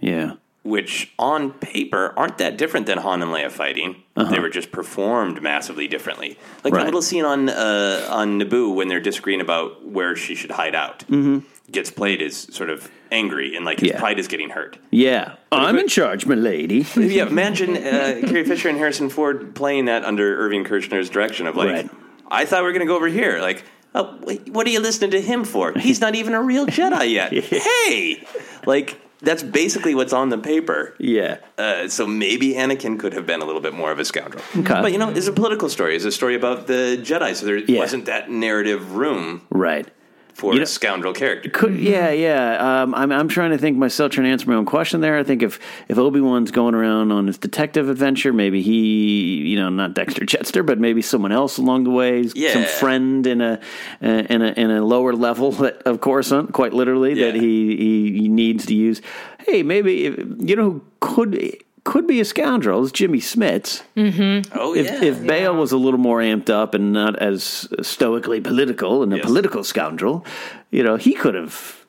yeah. 0.00 0.32
Which 0.62 1.10
on 1.18 1.52
paper 1.52 2.12
aren't 2.18 2.36
that 2.38 2.58
different 2.58 2.84
than 2.84 2.98
Han 2.98 3.22
and 3.22 3.30
Leia 3.32 3.50
fighting. 3.50 4.02
Uh-huh. 4.14 4.30
They 4.30 4.38
were 4.40 4.50
just 4.50 4.70
performed 4.70 5.40
massively 5.40 5.88
differently. 5.88 6.36
Like 6.64 6.74
Right. 6.74 6.80
the 6.80 6.84
little 6.84 7.00
scene 7.00 7.24
on 7.24 7.48
uh, 7.48 8.06
on 8.10 8.38
Naboo 8.38 8.74
when 8.74 8.88
they're 8.88 9.00
disagreeing 9.00 9.40
about 9.40 9.86
where 9.86 10.14
she 10.16 10.34
should 10.34 10.50
hide 10.50 10.74
out 10.74 11.04
Mhm. 11.08 11.44
gets 11.72 11.90
played 11.90 12.20
as 12.20 12.36
sort 12.54 12.68
of 12.68 12.90
angry 13.10 13.56
and 13.56 13.64
like 13.64 13.80
his 13.80 13.88
Yeah. 13.90 13.98
pride 14.00 14.18
is 14.18 14.28
getting 14.28 14.50
hurt. 14.50 14.76
Yeah, 14.90 15.36
I'm 15.50 15.78
in 15.78 15.88
charge, 15.88 16.26
my 16.26 16.34
lady. 16.34 16.84
yeah, 16.96 17.26
imagine 17.26 17.78
uh, 17.78 18.20
Carrie 18.26 18.44
Fisher 18.44 18.68
and 18.68 18.76
Harrison 18.76 19.08
Ford 19.08 19.54
playing 19.54 19.86
that 19.86 20.04
under 20.04 20.36
Irvin 20.44 20.64
Kershner's 20.64 21.08
direction 21.08 21.46
of 21.46 21.56
like, 21.56 21.68
Right. 21.70 21.90
I 22.30 22.44
thought 22.44 22.60
we 22.60 22.66
were 22.66 22.72
going 22.72 22.86
to 22.86 22.92
go 22.92 22.96
over 22.96 23.08
here. 23.08 23.40
Like, 23.40 23.64
oh, 23.94 24.18
what 24.52 24.66
are 24.66 24.70
you 24.70 24.80
listening 24.80 25.10
to 25.12 25.20
him 25.22 25.44
for? 25.44 25.72
He's 25.72 26.02
not 26.02 26.14
even 26.14 26.34
a 26.34 26.42
real 26.42 26.66
Jedi 26.66 27.10
yet. 27.10 27.32
hey, 27.32 28.22
like 28.66 29.00
that's 29.22 29.42
basically 29.42 29.94
what's 29.94 30.12
on 30.12 30.28
the 30.30 30.38
paper. 30.38 30.94
Yeah. 30.98 31.38
Uh, 31.58 31.88
so 31.88 32.06
maybe 32.06 32.54
Anakin 32.54 32.98
could 32.98 33.12
have 33.12 33.26
been 33.26 33.42
a 33.42 33.44
little 33.44 33.60
bit 33.60 33.74
more 33.74 33.90
of 33.92 33.98
a 33.98 34.04
scoundrel. 34.04 34.42
Okay. 34.56 34.80
But 34.82 34.92
you 34.92 34.98
know, 34.98 35.10
it's 35.10 35.26
a 35.26 35.32
political 35.32 35.68
story. 35.68 35.96
It's 35.96 36.04
a 36.04 36.12
story 36.12 36.34
about 36.34 36.66
the 36.66 36.98
Jedi. 37.02 37.34
So 37.34 37.46
there 37.46 37.60
wasn't 37.78 38.06
that 38.06 38.30
narrative 38.30 38.96
room 38.96 39.42
Right. 39.50 39.88
For 40.34 40.52
You 40.52 40.60
know- 40.60 40.64
a 40.64 40.66
scoundrel 40.66 41.12
character. 41.12 41.50
Could, 41.50 41.76
yeah, 41.78 42.10
yeah. 42.10 42.82
Um, 42.82 42.94
I'm, 42.94 43.12
I'm 43.12 43.28
trying 43.28 43.50
to 43.50 43.58
think 43.58 43.76
myself, 43.76 44.12
trying 44.12 44.26
to 44.26 44.30
answer 44.30 44.48
my 44.48 44.56
own 44.56 44.64
question 44.66 45.00
there. 45.00 45.18
I 45.18 45.24
think 45.24 45.42
if, 45.42 45.58
if 45.88 45.98
Obi 45.98 46.20
Wan's 46.20 46.50
going 46.50 46.74
around 46.74 47.12
on 47.12 47.26
his 47.26 47.38
detective 47.38 47.88
adventure, 47.88 48.32
maybe 48.32 48.62
he, 48.62 49.36
you 49.48 49.56
know, 49.56 49.68
not 49.68 49.94
Dexter 49.94 50.24
Jettster, 50.24 50.64
but 50.64 50.78
maybe 50.78 51.02
someone 51.02 51.32
else 51.32 51.58
along 51.58 51.84
the 51.84 51.90
way, 51.90 52.22
Yeah. 52.34 52.52
some 52.52 52.64
friend 52.64 53.26
in 53.26 53.40
a 53.40 53.60
uh, 54.02 54.06
in 54.06 54.42
a 54.42 54.52
in 54.56 54.70
a 54.70 54.84
lower 54.84 55.12
level, 55.14 55.52
that, 55.52 55.82
of 55.82 56.00
course, 56.00 56.32
quite 56.52 56.72
literally, 56.72 57.14
that 57.14 57.34
he, 57.34 57.76
he 57.76 58.18
he 58.22 58.28
needs 58.28 58.66
to 58.66 58.74
use. 58.74 59.02
Hey, 59.46 59.62
maybe 59.62 60.06
if, 60.06 60.16
you 60.38 60.56
know 60.56 60.70
who 60.70 60.82
could 61.00 61.34
could 61.84 62.06
be 62.06 62.20
a 62.20 62.24
scoundrel 62.24 62.84
is 62.84 62.92
Jimmy 62.92 63.20
Smits. 63.20 63.82
Mm-hmm. 63.96 64.52
Oh 64.58 64.74
if, 64.74 64.86
yeah. 64.86 65.02
if 65.02 65.26
Bail 65.26 65.54
was 65.54 65.72
a 65.72 65.76
little 65.76 66.00
more 66.00 66.18
amped 66.18 66.50
up 66.50 66.74
and 66.74 66.92
not 66.92 67.18
as 67.18 67.68
stoically 67.82 68.40
political 68.40 69.02
and 69.02 69.14
a 69.14 69.18
political 69.18 69.64
scoundrel, 69.64 70.24
you 70.70 70.82
know, 70.82 70.96
he 70.96 71.14
could 71.14 71.34
have 71.34 71.80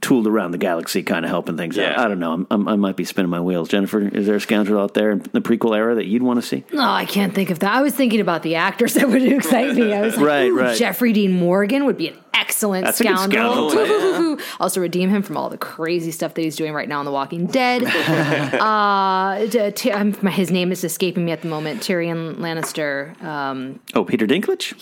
tooled 0.00 0.26
around 0.26 0.50
the 0.50 0.58
galaxy, 0.58 1.02
kind 1.02 1.24
of 1.24 1.30
helping 1.30 1.56
things 1.56 1.78
out. 1.78 1.98
I 1.98 2.08
don't 2.08 2.18
know. 2.18 2.32
I'm, 2.32 2.46
I'm, 2.50 2.68
I 2.68 2.76
might 2.76 2.96
be 2.96 3.04
spinning 3.04 3.30
my 3.30 3.40
wheels. 3.40 3.68
Jennifer, 3.68 4.00
is 4.00 4.26
there 4.26 4.36
a 4.36 4.40
scoundrel 4.40 4.82
out 4.82 4.94
there 4.94 5.12
in 5.12 5.20
the 5.32 5.40
prequel 5.40 5.76
era 5.76 5.94
that 5.94 6.06
you'd 6.06 6.22
want 6.22 6.40
to 6.40 6.46
see? 6.46 6.64
No, 6.72 6.82
I 6.82 7.06
can't 7.06 7.34
think 7.34 7.50
of 7.50 7.60
that. 7.60 7.72
I 7.72 7.80
was 7.80 7.94
thinking 7.94 8.20
about 8.20 8.42
the 8.42 8.56
actors 8.56 8.94
that 8.94 9.08
would 9.08 9.22
excite 9.32 9.74
me. 9.74 9.92
I 9.92 10.02
was 10.02 10.16
like, 10.16 10.26
Right, 10.26 10.48
right. 10.50 10.76
Jeffrey 10.76 11.12
Dean 11.12 11.32
Morgan 11.32 11.86
would 11.86 11.96
be 11.96 12.08
an 12.08 12.18
excellent 12.34 12.84
That's 12.84 13.00
a 13.00 13.04
good 13.04 13.16
scoundrel. 13.16 13.70
scoundrel, 13.70 14.38
yeah. 14.38 14.44
Also 14.58 14.80
redeem 14.80 15.10
him 15.10 15.22
from 15.22 15.36
all 15.36 15.48
the 15.50 15.58
crazy 15.58 16.10
stuff 16.10 16.34
that 16.34 16.42
he's 16.42 16.56
doing 16.56 16.72
right 16.72 16.88
now 16.88 16.98
on 16.98 17.04
The 17.04 17.10
Walking 17.12 17.46
Dead. 17.46 17.82
uh, 18.60 19.46
t- 19.46 19.70
t- 19.72 19.90
um, 19.90 20.12
his 20.12 20.50
name 20.50 20.72
is 20.72 20.84
escaping 20.84 21.24
me 21.24 21.32
at 21.32 21.42
the 21.42 21.48
moment. 21.48 21.80
Tyrion 21.80 22.36
Lannister. 22.36 23.20
Um, 23.22 23.80
Oh, 23.94 24.04
Peter 24.04 24.26
Dinklage? 24.26 24.74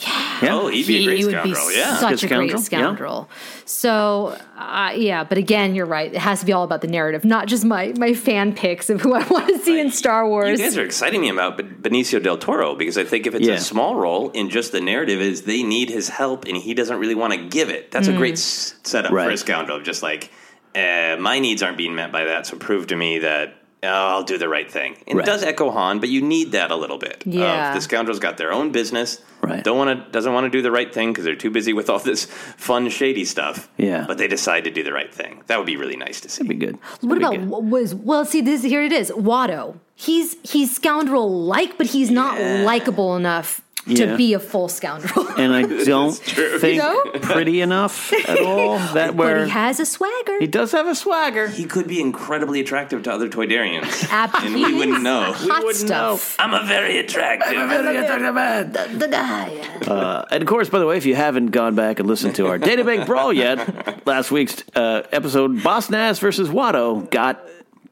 Yeah. 0.42 0.54
Oh, 0.54 0.68
he'd 0.68 0.86
be 0.86 0.98
a 0.98 1.04
great 1.04 1.18
he 1.18 1.24
would 1.24 1.32
scoundrel. 1.32 1.68
be 1.68 1.74
yeah. 1.76 1.96
such 1.96 2.20
Good 2.22 2.32
a 2.32 2.36
great 2.36 2.58
scoundrel, 2.60 3.28
yeah. 3.30 3.36
So, 3.64 4.38
uh, 4.56 4.92
yeah, 4.96 5.24
but 5.24 5.38
again, 5.38 5.74
you're 5.74 5.86
right. 5.86 6.12
It 6.12 6.18
has 6.18 6.40
to 6.40 6.46
be 6.46 6.52
all 6.52 6.64
about 6.64 6.80
the 6.80 6.86
narrative, 6.88 7.24
not 7.24 7.46
just 7.48 7.64
my 7.64 7.92
my 7.96 8.14
fan 8.14 8.54
picks 8.54 8.90
of 8.90 9.00
who 9.00 9.14
I 9.14 9.26
want 9.28 9.48
to 9.48 9.58
see 9.58 9.80
in 9.80 9.90
Star 9.90 10.26
Wars. 10.28 10.46
You 10.46 10.52
Wars. 10.52 10.60
guys 10.60 10.78
are 10.78 10.84
exciting 10.84 11.20
me 11.20 11.28
about 11.30 11.58
Benicio 11.58 12.22
del 12.22 12.38
Toro 12.38 12.74
because 12.74 12.96
I 12.98 13.04
think 13.04 13.26
if 13.26 13.34
it's 13.34 13.46
Yeah. 13.46 13.54
a 13.54 13.60
small 13.60 13.96
role 13.96 14.30
in 14.30 14.50
just 14.50 14.72
the 14.72 14.80
narrative 14.80 15.20
is 15.20 15.42
they 15.42 15.62
need 15.62 15.90
his 15.90 16.08
help 16.08 16.44
and 16.46 16.56
he 16.56 16.74
doesn't 16.74 16.98
really 16.98 17.14
want 17.14 17.32
to 17.34 17.37
give 17.38 17.70
it. 17.70 17.90
That's 17.90 18.08
a 18.08 18.12
great 18.12 18.34
s- 18.34 18.74
setup 18.82 19.10
for 19.10 19.18
a 19.18 19.26
Right. 19.28 19.38
scoundrel. 19.38 19.80
Just 19.80 20.02
like 20.02 20.30
uh, 20.74 21.16
my 21.18 21.38
needs 21.38 21.62
aren't 21.62 21.76
being 21.78 21.94
met 21.94 22.12
by 22.12 22.24
that, 22.24 22.46
so 22.46 22.56
prove 22.56 22.86
to 22.88 22.96
me 22.96 23.18
that 23.20 23.54
oh, 23.84 23.86
I'll 23.88 24.24
do 24.24 24.38
the 24.38 24.48
right 24.48 24.68
thing. 24.68 24.96
And 25.06 25.16
Right. 25.18 25.22
it 25.26 25.30
does 25.30 25.44
echo 25.44 25.70
Han, 25.70 26.00
but 26.00 26.08
you 26.08 26.20
need 26.20 26.50
that 26.50 26.72
a 26.72 26.76
little 26.76 26.98
bit. 26.98 27.24
of 27.24 27.32
Yeah. 27.32 27.72
the 27.74 27.80
scoundrel's 27.80 28.18
got 28.18 28.36
their 28.36 28.52
own 28.52 28.72
business. 28.72 29.20
Right. 29.40 29.62
Don't 29.62 29.78
want 29.78 30.04
to 30.06 30.10
doesn't 30.10 30.32
want 30.32 30.46
to 30.46 30.50
do 30.50 30.62
the 30.62 30.72
right 30.72 30.92
thing 30.92 31.10
because 31.12 31.24
they're 31.24 31.36
too 31.36 31.50
busy 31.50 31.72
with 31.72 31.88
all 31.88 31.98
this 32.10 32.24
fun 32.56 32.88
shady 32.90 33.24
stuff. 33.24 33.68
Yeah. 33.76 34.04
But 34.08 34.18
they 34.18 34.26
decide 34.26 34.64
to 34.64 34.70
do 34.70 34.82
the 34.82 34.92
right 34.92 35.14
thing. 35.14 35.42
That 35.46 35.58
would 35.58 35.66
be 35.66 35.76
really 35.76 35.96
nice 35.96 36.20
to 36.22 36.28
see. 36.28 36.42
That'd 36.42 36.58
be 36.58 36.66
good. 36.66 36.78
What 37.02 37.18
about 37.18 37.38
what 37.42 37.62
was 37.62 37.94
well? 37.94 38.24
See, 38.24 38.40
this 38.40 38.62
here 38.64 38.82
it 38.82 38.92
is. 38.92 39.10
Watto. 39.12 39.76
He's 39.94 40.36
he's 40.42 40.74
scoundrel 40.74 41.44
like, 41.44 41.78
but 41.78 41.86
he's 41.86 42.10
not 42.10 42.40
likable 42.64 43.14
enough 43.16 43.60
to 43.88 44.06
Yeah. 44.06 44.16
be 44.16 44.34
a 44.34 44.38
full 44.38 44.68
scoundrel. 44.68 45.26
And 45.38 45.52
I 45.54 45.62
don't 45.84 46.12
think 46.14 46.74
You 46.76 46.78
know? 46.82 47.02
pretty 47.22 47.60
enough 47.60 48.12
at 48.12 48.40
all. 48.44 48.78
That 48.94 49.14
where 49.14 49.38
but 49.40 49.44
he 49.46 49.50
has 49.50 49.78
a 49.80 49.86
swagger. 49.86 50.38
he 50.40 50.46
does 50.48 50.72
have 50.72 50.86
a 50.86 50.94
swagger. 50.94 51.48
He 51.48 51.64
could 51.64 51.86
be 51.86 52.00
incredibly 52.00 52.60
attractive 52.60 53.02
to 53.04 53.12
other 53.12 53.28
Toydarians. 53.28 54.08
Ab- 54.10 54.30
and 54.42 54.54
we 54.54 54.74
wouldn't 54.74 55.02
know. 55.02 55.32
Hot 55.32 55.74
stuff. 55.74 56.36
I'm 56.38 56.54
a 56.54 56.66
very 56.66 56.98
attractive. 56.98 57.52
The, 57.52 58.96
the 58.98 59.08
guy. 59.08 59.48
Uh, 59.86 60.24
and 60.30 60.42
of 60.42 60.48
course, 60.48 60.68
by 60.68 60.78
the 60.78 60.86
way, 60.86 60.96
if 60.96 61.06
you 61.06 61.14
haven't 61.14 61.46
gone 61.46 61.74
back 61.74 61.98
and 62.00 62.08
listened 62.08 62.34
to 62.36 62.46
our 62.48 62.58
Databank 62.58 63.06
Brawl 63.06 63.32
yet, 63.32 64.06
last 64.06 64.30
week's 64.30 64.62
uh, 64.74 65.02
episode, 65.12 65.62
Boss 65.62 65.88
Nass 65.90 66.18
versus 66.18 66.48
Watto, 66.48 67.08
got 67.10 67.46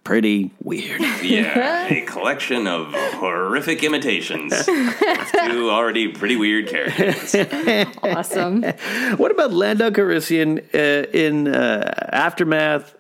pretty 0.06 0.52
weird. 0.62 1.00
Yeah, 1.26 1.86
a 1.90 2.02
collection 2.02 2.68
of 2.68 2.92
horrific 2.94 3.82
imitations 3.82 4.52
of 4.58 4.66
two 4.66 5.70
already 5.70 6.06
pretty 6.06 6.36
weird 6.36 6.68
characters. 6.68 7.34
Awesome. 8.04 8.62
what 9.16 9.32
about 9.32 9.52
Lando 9.52 9.90
Calrissian 9.90 10.62
uh, 10.72 11.08
in 11.12 11.48
uh, 11.48 12.08
Aftermath? 12.12 12.94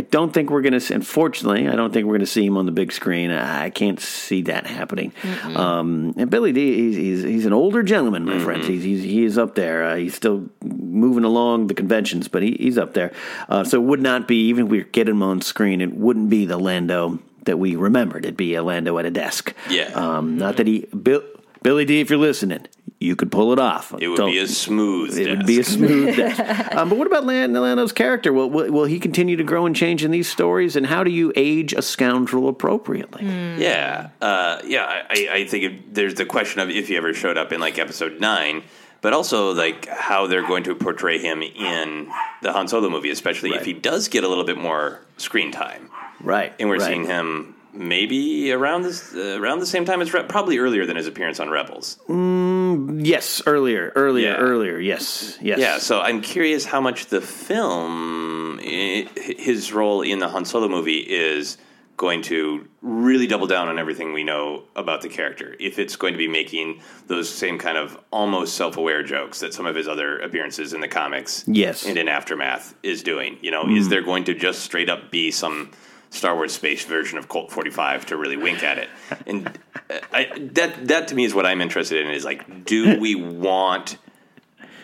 I 0.00 0.04
don't 0.04 0.32
think 0.32 0.48
we're 0.48 0.62
going 0.62 0.80
to. 0.80 0.94
Unfortunately, 0.94 1.68
I 1.68 1.76
don't 1.76 1.92
think 1.92 2.06
we're 2.06 2.14
going 2.14 2.20
to 2.20 2.26
see 2.26 2.46
him 2.46 2.56
on 2.56 2.64
the 2.64 2.72
big 2.72 2.90
screen. 2.90 3.30
I 3.30 3.68
can't 3.68 4.00
see 4.00 4.40
that 4.42 4.66
happening. 4.66 5.12
Um, 5.54 6.14
and 6.16 6.30
Billy 6.30 6.54
Dee, 6.54 6.74
he's, 6.74 6.96
he's 6.96 7.22
he's 7.22 7.44
an 7.44 7.52
older 7.52 7.82
gentleman, 7.82 8.24
my 8.24 8.38
friends. 8.38 8.66
He's, 8.66 8.82
he's 8.82 9.02
he 9.02 9.24
is 9.24 9.36
up 9.36 9.56
there. 9.56 9.84
Uh, 9.84 9.96
he's 9.96 10.14
still 10.14 10.48
moving 10.64 11.24
along 11.24 11.66
the 11.66 11.74
conventions, 11.74 12.28
but 12.28 12.42
he, 12.42 12.56
he's 12.58 12.78
up 12.78 12.94
there. 12.94 13.12
Uh, 13.50 13.62
so 13.62 13.76
it 13.76 13.84
would 13.84 14.00
not 14.00 14.26
be 14.26 14.48
even 14.48 14.64
if 14.64 14.70
we 14.70 14.84
get 14.84 15.06
him 15.06 15.22
on 15.22 15.42
screen. 15.42 15.82
It 15.82 15.92
wouldn't 15.92 16.30
be 16.30 16.46
the 16.46 16.56
Lando 16.56 17.18
that 17.44 17.58
we 17.58 17.76
remembered. 17.76 18.24
It'd 18.24 18.38
be 18.38 18.54
a 18.54 18.62
Lando 18.62 18.96
at 18.96 19.04
a 19.04 19.10
desk. 19.10 19.54
Yeah. 19.68 19.90
Um, 19.92 20.38
not 20.38 20.56
that 20.56 20.66
he 20.66 20.86
Bill, 20.86 21.22
Billy 21.62 21.84
Dee, 21.84 22.00
if 22.00 22.08
you're 22.10 22.18
listening, 22.18 22.66
you 23.00 23.16
could 23.16 23.30
pull 23.32 23.52
it 23.52 23.58
off. 23.58 23.94
It 23.98 24.08
would 24.08 24.16
Don't- 24.16 24.30
be 24.30 24.38
a 24.38 24.46
smooth. 24.46 25.18
it 25.18 25.28
would 25.28 25.46
be 25.46 25.60
a 25.60 25.64
smooth 25.64 26.16
desk. 26.16 26.74
Um, 26.74 26.88
but 26.88 26.98
what 26.98 27.06
about 27.06 27.24
Land- 27.24 27.52
Lando's 27.54 27.92
character? 27.92 28.32
Will, 28.32 28.48
will, 28.50 28.70
will 28.70 28.84
he 28.84 28.98
continue 28.98 29.36
to 29.36 29.44
grow 29.44 29.66
and 29.66 29.74
change 29.76 30.04
in 30.04 30.10
these 30.10 30.28
stories? 30.30 30.76
And 30.76 30.86
how 30.86 31.02
do 31.04 31.10
you 31.10 31.32
age 31.36 31.72
a 31.72 31.82
scoundrel 31.82 32.48
appropriately? 32.48 33.24
Yeah, 33.26 34.08
uh, 34.20 34.60
yeah. 34.64 35.04
I, 35.10 35.28
I- 35.32 35.46
think 35.46 35.64
it, 35.64 35.94
there's 35.94 36.14
the 36.14 36.26
question 36.26 36.60
of 36.60 36.70
if 36.70 36.88
he 36.88 36.96
ever 36.96 37.12
showed 37.14 37.36
up 37.38 37.52
in 37.52 37.60
like 37.60 37.78
episode 37.78 38.20
nine, 38.20 38.62
but 39.02 39.12
also 39.14 39.52
like 39.54 39.86
how 39.86 40.26
they're 40.26 40.46
going 40.46 40.64
to 40.64 40.74
portray 40.74 41.18
him 41.18 41.42
in 41.42 42.10
the 42.42 42.52
Han 42.52 42.68
Solo 42.68 42.90
movie, 42.90 43.10
especially 43.10 43.50
if 43.50 43.64
he 43.64 43.72
does 43.72 44.08
get 44.08 44.24
a 44.24 44.28
little 44.28 44.44
bit 44.44 44.58
more 44.58 45.00
screen 45.16 45.52
time. 45.52 45.88
Right, 46.22 46.52
And 46.60 46.68
we're 46.68 46.76
right. 46.76 46.86
seeing 46.86 47.06
him 47.06 47.54
maybe 47.72 48.52
around 48.52 48.82
this 48.82 49.14
uh, 49.14 49.38
around 49.40 49.60
the 49.60 49.66
same 49.66 49.84
time 49.84 50.00
as 50.02 50.12
Re- 50.12 50.24
probably 50.28 50.58
earlier 50.58 50.86
than 50.86 50.96
his 50.96 51.06
appearance 51.06 51.40
on 51.40 51.50
Rebels. 51.50 51.98
Mm, 52.08 53.04
yes, 53.06 53.42
earlier, 53.46 53.92
earlier, 53.94 54.30
Yeah. 54.30 54.36
earlier. 54.36 54.78
Yes, 54.78 55.38
yes. 55.40 55.58
Yeah, 55.58 55.78
so 55.78 56.00
I'm 56.00 56.20
curious 56.20 56.64
how 56.64 56.80
much 56.80 57.06
the 57.06 57.20
film, 57.20 58.58
his 58.58 59.72
role 59.72 60.02
in 60.02 60.18
the 60.18 60.28
Han 60.28 60.44
Solo 60.44 60.68
movie, 60.68 60.98
is 60.98 61.58
going 61.96 62.22
to 62.22 62.66
really 62.80 63.26
double 63.26 63.46
down 63.46 63.68
on 63.68 63.78
everything 63.78 64.14
we 64.14 64.24
know 64.24 64.62
about 64.74 65.02
the 65.02 65.08
character. 65.08 65.54
If 65.60 65.78
it's 65.78 65.96
going 65.96 66.14
to 66.14 66.18
be 66.18 66.28
making 66.28 66.80
those 67.08 67.28
same 67.28 67.58
kind 67.58 67.76
of 67.76 67.98
almost 68.10 68.54
self-aware 68.54 69.02
jokes 69.02 69.40
that 69.40 69.52
some 69.52 69.66
of 69.66 69.74
his 69.76 69.86
other 69.86 70.18
appearances 70.18 70.72
in 70.72 70.80
the 70.80 70.88
comics, 70.88 71.44
Yes. 71.46 71.84
and 71.84 71.98
in 71.98 72.08
Aftermath 72.08 72.74
is 72.82 73.02
doing. 73.02 73.36
You 73.42 73.50
know, 73.50 73.64
Mm. 73.64 73.76
is 73.76 73.90
there 73.90 74.00
going 74.02 74.24
to 74.24 74.34
just 74.34 74.60
straight 74.62 74.88
up 74.88 75.10
be 75.10 75.30
some 75.30 75.72
Star 76.10 76.34
Wars 76.34 76.52
space 76.52 76.84
version 76.84 77.18
of 77.18 77.28
Colt 77.28 77.50
45 77.50 78.06
to 78.06 78.16
really 78.16 78.36
wink 78.36 78.62
at 78.62 78.78
it? 78.78 78.88
And 79.26 79.46
uh, 79.88 79.98
I, 80.12 80.30
that 80.52 80.88
that 80.88 81.08
to 81.08 81.14
me 81.14 81.24
is 81.24 81.34
what 81.34 81.46
I'm 81.46 81.60
interested 81.60 82.04
in. 82.04 82.12
Is 82.12 82.24
like, 82.24 82.64
do 82.64 82.98
we 82.98 83.14
want 83.14 83.96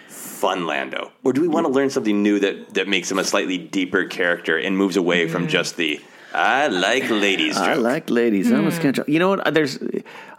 fun 0.08 0.66
Lando, 0.66 1.12
or 1.24 1.32
do 1.32 1.40
we 1.40 1.48
want 1.48 1.66
to 1.66 1.72
learn 1.72 1.90
something 1.90 2.22
new 2.22 2.38
that 2.40 2.74
that 2.74 2.88
makes 2.88 3.10
him 3.10 3.18
a 3.18 3.24
slightly 3.24 3.58
deeper 3.58 4.04
character 4.04 4.56
and 4.56 4.76
moves 4.76 4.96
away 4.96 5.28
from 5.28 5.48
just 5.48 5.76
the 5.76 6.00
I 6.32 6.68
like 6.68 7.08
ladies 7.10 7.56
I 7.56 7.74
joke? 7.74 7.82
like 7.82 8.10
ladies. 8.10 8.52
I'm 8.52 8.66
a 8.66 8.72
scoundrel. 8.72 9.08
You 9.08 9.18
know 9.18 9.30
what? 9.30 9.54
There's. 9.54 9.78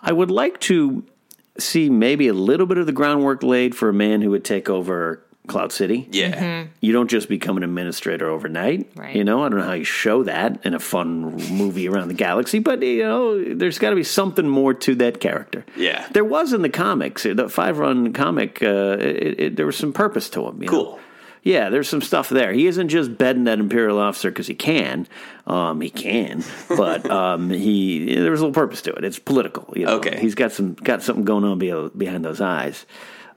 I 0.02 0.12
would 0.14 0.32
like 0.32 0.60
to 0.62 1.04
see 1.58 1.90
maybe 1.90 2.28
a 2.28 2.34
little 2.34 2.68
bit 2.68 2.78
of 2.78 2.86
the 2.86 2.92
groundwork 2.92 3.42
laid 3.44 3.76
for 3.76 3.90
a 3.90 3.94
man 3.94 4.22
who 4.22 4.30
would 4.30 4.46
take 4.46 4.70
over 4.70 5.24
Cloud 5.48 5.72
City. 5.72 6.08
Yeah. 6.12 6.66
You 6.82 6.94
don't 6.94 7.10
just 7.10 7.30
become 7.30 7.58
an 7.58 7.64
administrator 7.64 8.30
overnight. 8.30 8.90
Right. 8.96 9.16
You 9.16 9.24
know, 9.24 9.44
I 9.44 9.50
don't 9.50 9.60
know 9.60 9.66
how 9.66 9.74
you 9.74 9.84
show 9.84 10.24
that 10.24 10.66
in 10.66 10.74
a 10.74 10.80
fun 10.80 11.36
movie 11.52 11.88
around 11.88 12.10
the 12.10 12.14
galaxy, 12.14 12.60
but 12.60 12.82
you 12.82 13.04
know, 13.04 13.56
there's 13.56 13.80
got 13.80 13.92
to 13.92 13.96
be 13.96 14.04
something 14.04 14.48
more 14.48 14.74
to 14.74 14.96
that 14.96 15.20
character. 15.20 15.66
Yeah. 15.76 16.08
There 16.12 16.26
was 16.26 16.54
in 16.54 16.62
the 16.62 16.70
comics, 16.70 17.24
the 17.24 17.50
five 17.50 17.80
run 17.80 18.14
comic. 18.14 18.62
Uh, 18.62 18.98
it, 19.00 19.40
it, 19.40 19.56
there 19.56 19.66
was 19.66 19.78
some 19.78 19.94
purpose 19.94 20.30
to 20.32 20.48
him. 20.48 20.62
You 20.62 20.70
Cool. 20.70 20.84
Know? 20.84 21.00
Yeah, 21.44 21.70
there's 21.70 21.88
some 21.88 22.02
stuff 22.02 22.28
there. 22.28 22.52
He 22.52 22.68
isn't 22.68 22.90
just 22.90 23.18
bedding 23.18 23.46
that 23.46 23.58
imperial 23.60 24.00
officer 24.00 24.30
because 24.30 24.48
he 24.48 24.54
can. 24.54 25.08
Um, 25.46 25.80
he 25.80 25.90
can, 25.90 26.44
but 26.68 27.10
um, 27.12 27.50
he 27.50 28.16
there's 28.16 28.42
a 28.42 28.44
little 28.44 28.52
purpose 28.52 28.82
to 28.82 28.92
it. 28.92 29.06
It's 29.06 29.18
political. 29.18 29.72
You 29.78 29.86
know? 29.86 29.96
Okay. 29.98 30.20
he's 30.20 30.36
got 30.36 30.52
some 30.52 30.74
got 30.74 31.04
something 31.04 31.24
going 31.24 31.46
on 31.46 31.58
behind 31.98 32.26
those 32.26 32.42
eyes. 32.42 32.86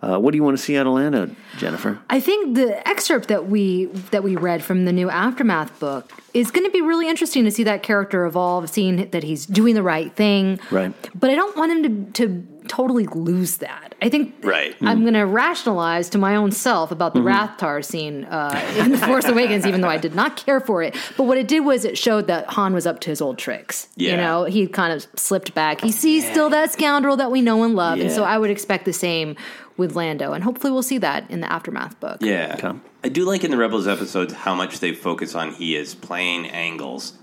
Uh, 0.02 0.18
what 0.18 0.30
do 0.32 0.36
you 0.36 0.42
want 0.42 0.56
to 0.56 0.62
see 0.62 0.78
out 0.78 0.86
of 0.86 0.94
Lando, 0.94 1.30
Jennifer? 1.58 1.98
I 2.08 2.20
think 2.20 2.54
the 2.56 2.86
excerpt 2.88 3.28
that 3.28 3.48
we 3.48 3.86
that 4.10 4.22
we 4.24 4.36
read 4.36 4.64
from 4.64 4.86
the 4.86 4.92
new 4.92 5.10
aftermath 5.10 5.78
book 5.78 6.10
is 6.32 6.50
going 6.50 6.64
to 6.64 6.70
be 6.70 6.80
really 6.80 7.08
interesting 7.08 7.44
to 7.44 7.50
see 7.50 7.64
that 7.64 7.82
character 7.82 8.24
evolve, 8.24 8.70
seeing 8.70 9.10
that 9.10 9.22
he's 9.22 9.44
doing 9.44 9.74
the 9.74 9.82
right 9.82 10.14
thing. 10.14 10.58
Right. 10.70 10.94
But 11.14 11.30
I 11.30 11.34
don't 11.34 11.56
want 11.56 11.72
him 11.72 12.12
to 12.12 12.26
to 12.26 12.46
totally 12.70 13.06
lose 13.08 13.56
that. 13.56 13.94
I 14.00 14.08
think 14.08 14.34
Right. 14.42 14.76
I'm 14.80 15.00
going 15.02 15.14
to 15.14 15.26
rationalize 15.26 16.08
to 16.10 16.18
my 16.18 16.36
own 16.36 16.52
self 16.52 16.90
about 16.92 17.14
the 17.14 17.20
Mm-hmm. 17.20 17.28
Rathtar 17.64 17.84
scene 17.84 18.24
uh, 18.24 18.74
in 18.78 18.92
The 18.92 18.98
Force 18.98 19.24
Awakens, 19.26 19.66
even 19.66 19.80
though 19.80 19.88
I 19.88 19.98
did 19.98 20.14
not 20.14 20.36
care 20.36 20.60
for 20.60 20.82
it. 20.82 20.96
But 21.16 21.24
what 21.24 21.36
it 21.36 21.48
did 21.48 21.60
was 21.60 21.84
it 21.84 21.98
showed 21.98 22.28
that 22.28 22.46
Han 22.50 22.72
was 22.72 22.86
up 22.86 23.00
to 23.00 23.10
his 23.10 23.20
old 23.20 23.36
tricks. 23.38 23.88
You 23.96 24.16
know, 24.16 24.44
he 24.44 24.66
kind 24.68 24.92
of 24.92 25.06
slipped 25.16 25.52
back. 25.52 25.80
He 25.80 25.92
sees 25.92 26.24
still 26.30 26.48
that 26.50 26.72
scoundrel 26.72 27.16
that 27.16 27.30
we 27.30 27.42
know 27.42 27.62
and 27.64 27.74
love. 27.74 27.98
And 28.00 28.10
so 28.10 28.24
I 28.24 28.38
would 28.38 28.50
expect 28.50 28.84
the 28.84 28.92
same 28.92 29.36
with 29.76 29.96
Lando. 29.96 30.32
And 30.32 30.44
hopefully 30.44 30.72
we'll 30.72 30.82
see 30.82 30.98
that 30.98 31.28
in 31.30 31.40
the 31.40 31.50
Aftermath 31.52 31.98
book. 32.00 32.18
Yeah. 32.20 32.74
I 33.02 33.08
do 33.08 33.24
like 33.24 33.44
in 33.44 33.50
the 33.50 33.56
Rebels 33.56 33.86
episodes 33.88 34.32
how 34.32 34.54
much 34.54 34.78
they 34.80 34.92
focus 34.94 35.34
on 35.34 35.52
he 35.52 35.74
is 35.74 35.94
playing 35.94 36.46
angles. 36.50 37.14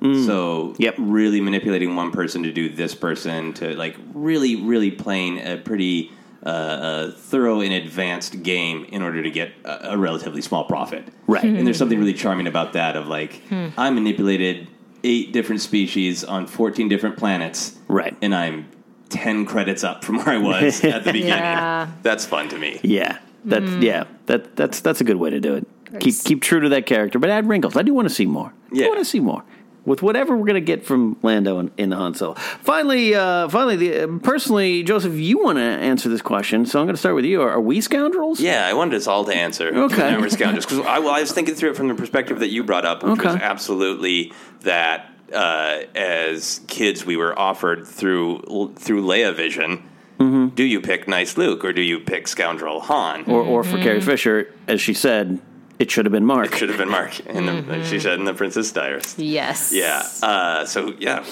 Mm. 0.00 0.26
So, 0.26 0.74
yep, 0.78 0.94
really 0.98 1.40
manipulating 1.40 1.94
one 1.96 2.10
person 2.10 2.42
to 2.44 2.52
do 2.52 2.68
this 2.68 2.94
person 2.94 3.52
to 3.54 3.74
like 3.76 3.96
really, 4.14 4.56
really 4.56 4.90
playing 4.90 5.38
a 5.46 5.56
pretty 5.58 6.10
uh, 6.44 6.48
uh, 6.48 7.10
thorough 7.12 7.60
and 7.60 7.72
advanced 7.74 8.42
game 8.42 8.86
in 8.86 9.02
order 9.02 9.22
to 9.22 9.30
get 9.30 9.52
a, 9.64 9.90
a 9.92 9.98
relatively 9.98 10.40
small 10.40 10.64
profit. 10.64 11.04
Right. 11.26 11.44
And 11.44 11.66
there's 11.66 11.76
something 11.76 11.98
really 11.98 12.14
charming 12.14 12.46
about 12.46 12.72
that 12.72 12.96
of 12.96 13.08
like, 13.08 13.42
Hmm. 13.48 13.68
I 13.76 13.90
manipulated 13.90 14.68
eight 15.04 15.32
different 15.32 15.60
species 15.60 16.24
on 16.24 16.46
14 16.46 16.88
different 16.88 17.16
planets. 17.18 17.78
Right. 17.88 18.16
And 18.22 18.34
I'm 18.34 18.68
10 19.10 19.44
credits 19.44 19.84
up 19.84 20.02
from 20.04 20.16
where 20.16 20.30
I 20.30 20.38
was 20.38 20.82
at 20.84 21.04
the 21.04 21.12
beginning. 21.12 21.28
Yeah. 21.28 21.90
That's 22.02 22.24
fun 22.24 22.48
to 22.50 22.58
me. 22.58 22.80
Yeah, 22.82 23.18
that's 23.44 23.64
Mm. 23.66 23.82
yeah, 23.82 24.04
that 24.26 24.56
that's 24.56 24.80
that's 24.80 25.00
a 25.00 25.04
good 25.04 25.16
way 25.16 25.30
to 25.30 25.40
do 25.40 25.54
it. 25.56 25.66
Keep 26.00 26.14
keep 26.24 26.42
true 26.42 26.60
to 26.60 26.68
that 26.70 26.86
character, 26.86 27.18
but 27.18 27.28
add 27.30 27.48
wrinkles. 27.48 27.76
I 27.76 27.82
do 27.82 27.92
want 27.92 28.08
to 28.08 28.14
see 28.14 28.26
more. 28.26 28.52
I 28.74 28.86
want 28.86 28.98
to 29.00 29.04
see 29.04 29.18
more 29.20 29.42
with 29.84 30.02
whatever 30.02 30.36
we're 30.36 30.44
going 30.46 30.54
to 30.54 30.60
get 30.60 30.84
from 30.84 31.16
Lando 31.22 31.58
in, 31.58 31.70
in 31.78 31.92
Han 31.92 32.14
Solo. 32.14 32.34
Finally, 32.34 33.14
uh, 33.14 33.48
finally, 33.48 33.76
the, 33.76 34.04
uh, 34.04 34.18
personally, 34.22 34.82
Joseph, 34.82 35.14
you 35.14 35.42
want 35.42 35.56
to 35.58 35.62
answer 35.62 36.08
this 36.08 36.22
question, 36.22 36.66
so 36.66 36.78
I'm 36.80 36.86
going 36.86 36.94
to 36.94 37.00
start 37.00 37.14
with 37.14 37.24
you. 37.24 37.40
Are, 37.42 37.50
are 37.50 37.60
we 37.60 37.80
scoundrels? 37.80 38.40
Yeah, 38.40 38.66
I 38.66 38.74
wanted 38.74 38.94
us 38.96 39.06
all 39.06 39.24
to 39.24 39.34
answer. 39.34 39.68
Okay. 39.74 40.16
We're 40.20 40.28
scoundrels. 40.28 40.66
Because 40.66 40.84
I, 40.86 40.98
well, 40.98 41.10
I 41.10 41.20
was 41.20 41.32
thinking 41.32 41.54
through 41.54 41.70
it 41.70 41.76
from 41.76 41.88
the 41.88 41.94
perspective 41.94 42.40
that 42.40 42.48
you 42.50 42.62
brought 42.64 42.84
up, 42.84 43.02
which 43.02 43.18
was 43.22 43.34
Okay. 43.36 43.44
absolutely 43.44 44.32
that 44.62 45.06
uh, 45.32 45.82
as 45.94 46.60
kids 46.66 47.06
we 47.06 47.16
were 47.16 47.38
offered 47.38 47.86
through 47.86 48.72
through 48.76 49.02
Leia 49.04 49.34
Vision. 49.34 49.84
Do 50.18 50.64
you 50.64 50.82
pick 50.82 51.08
nice 51.08 51.38
Luke 51.38 51.64
or 51.64 51.72
do 51.72 51.80
you 51.80 51.98
pick 51.98 52.28
scoundrel 52.28 52.80
Han? 52.82 53.24
Or, 53.26 53.40
or 53.40 53.64
for 53.64 53.78
Carrie 53.78 54.02
Fisher, 54.02 54.52
as 54.68 54.78
she 54.78 54.92
said, 54.92 55.40
it 55.80 55.90
should 55.90 56.04
have 56.04 56.12
been 56.12 56.26
Mark. 56.26 56.52
It 56.52 56.58
should 56.58 56.68
have 56.68 56.78
been 56.78 56.90
Mark. 56.90 57.18
In 57.20 57.46
the, 57.46 57.84
She 57.84 57.98
said 57.98 58.18
in 58.18 58.24
the 58.26 58.34
Princess 58.34 58.70
Diarist. 58.70 59.18
Yes. 59.18 59.72
Yeah. 59.72 60.02
Uh, 60.22 60.66
so 60.66 60.94
yeah, 60.98 61.24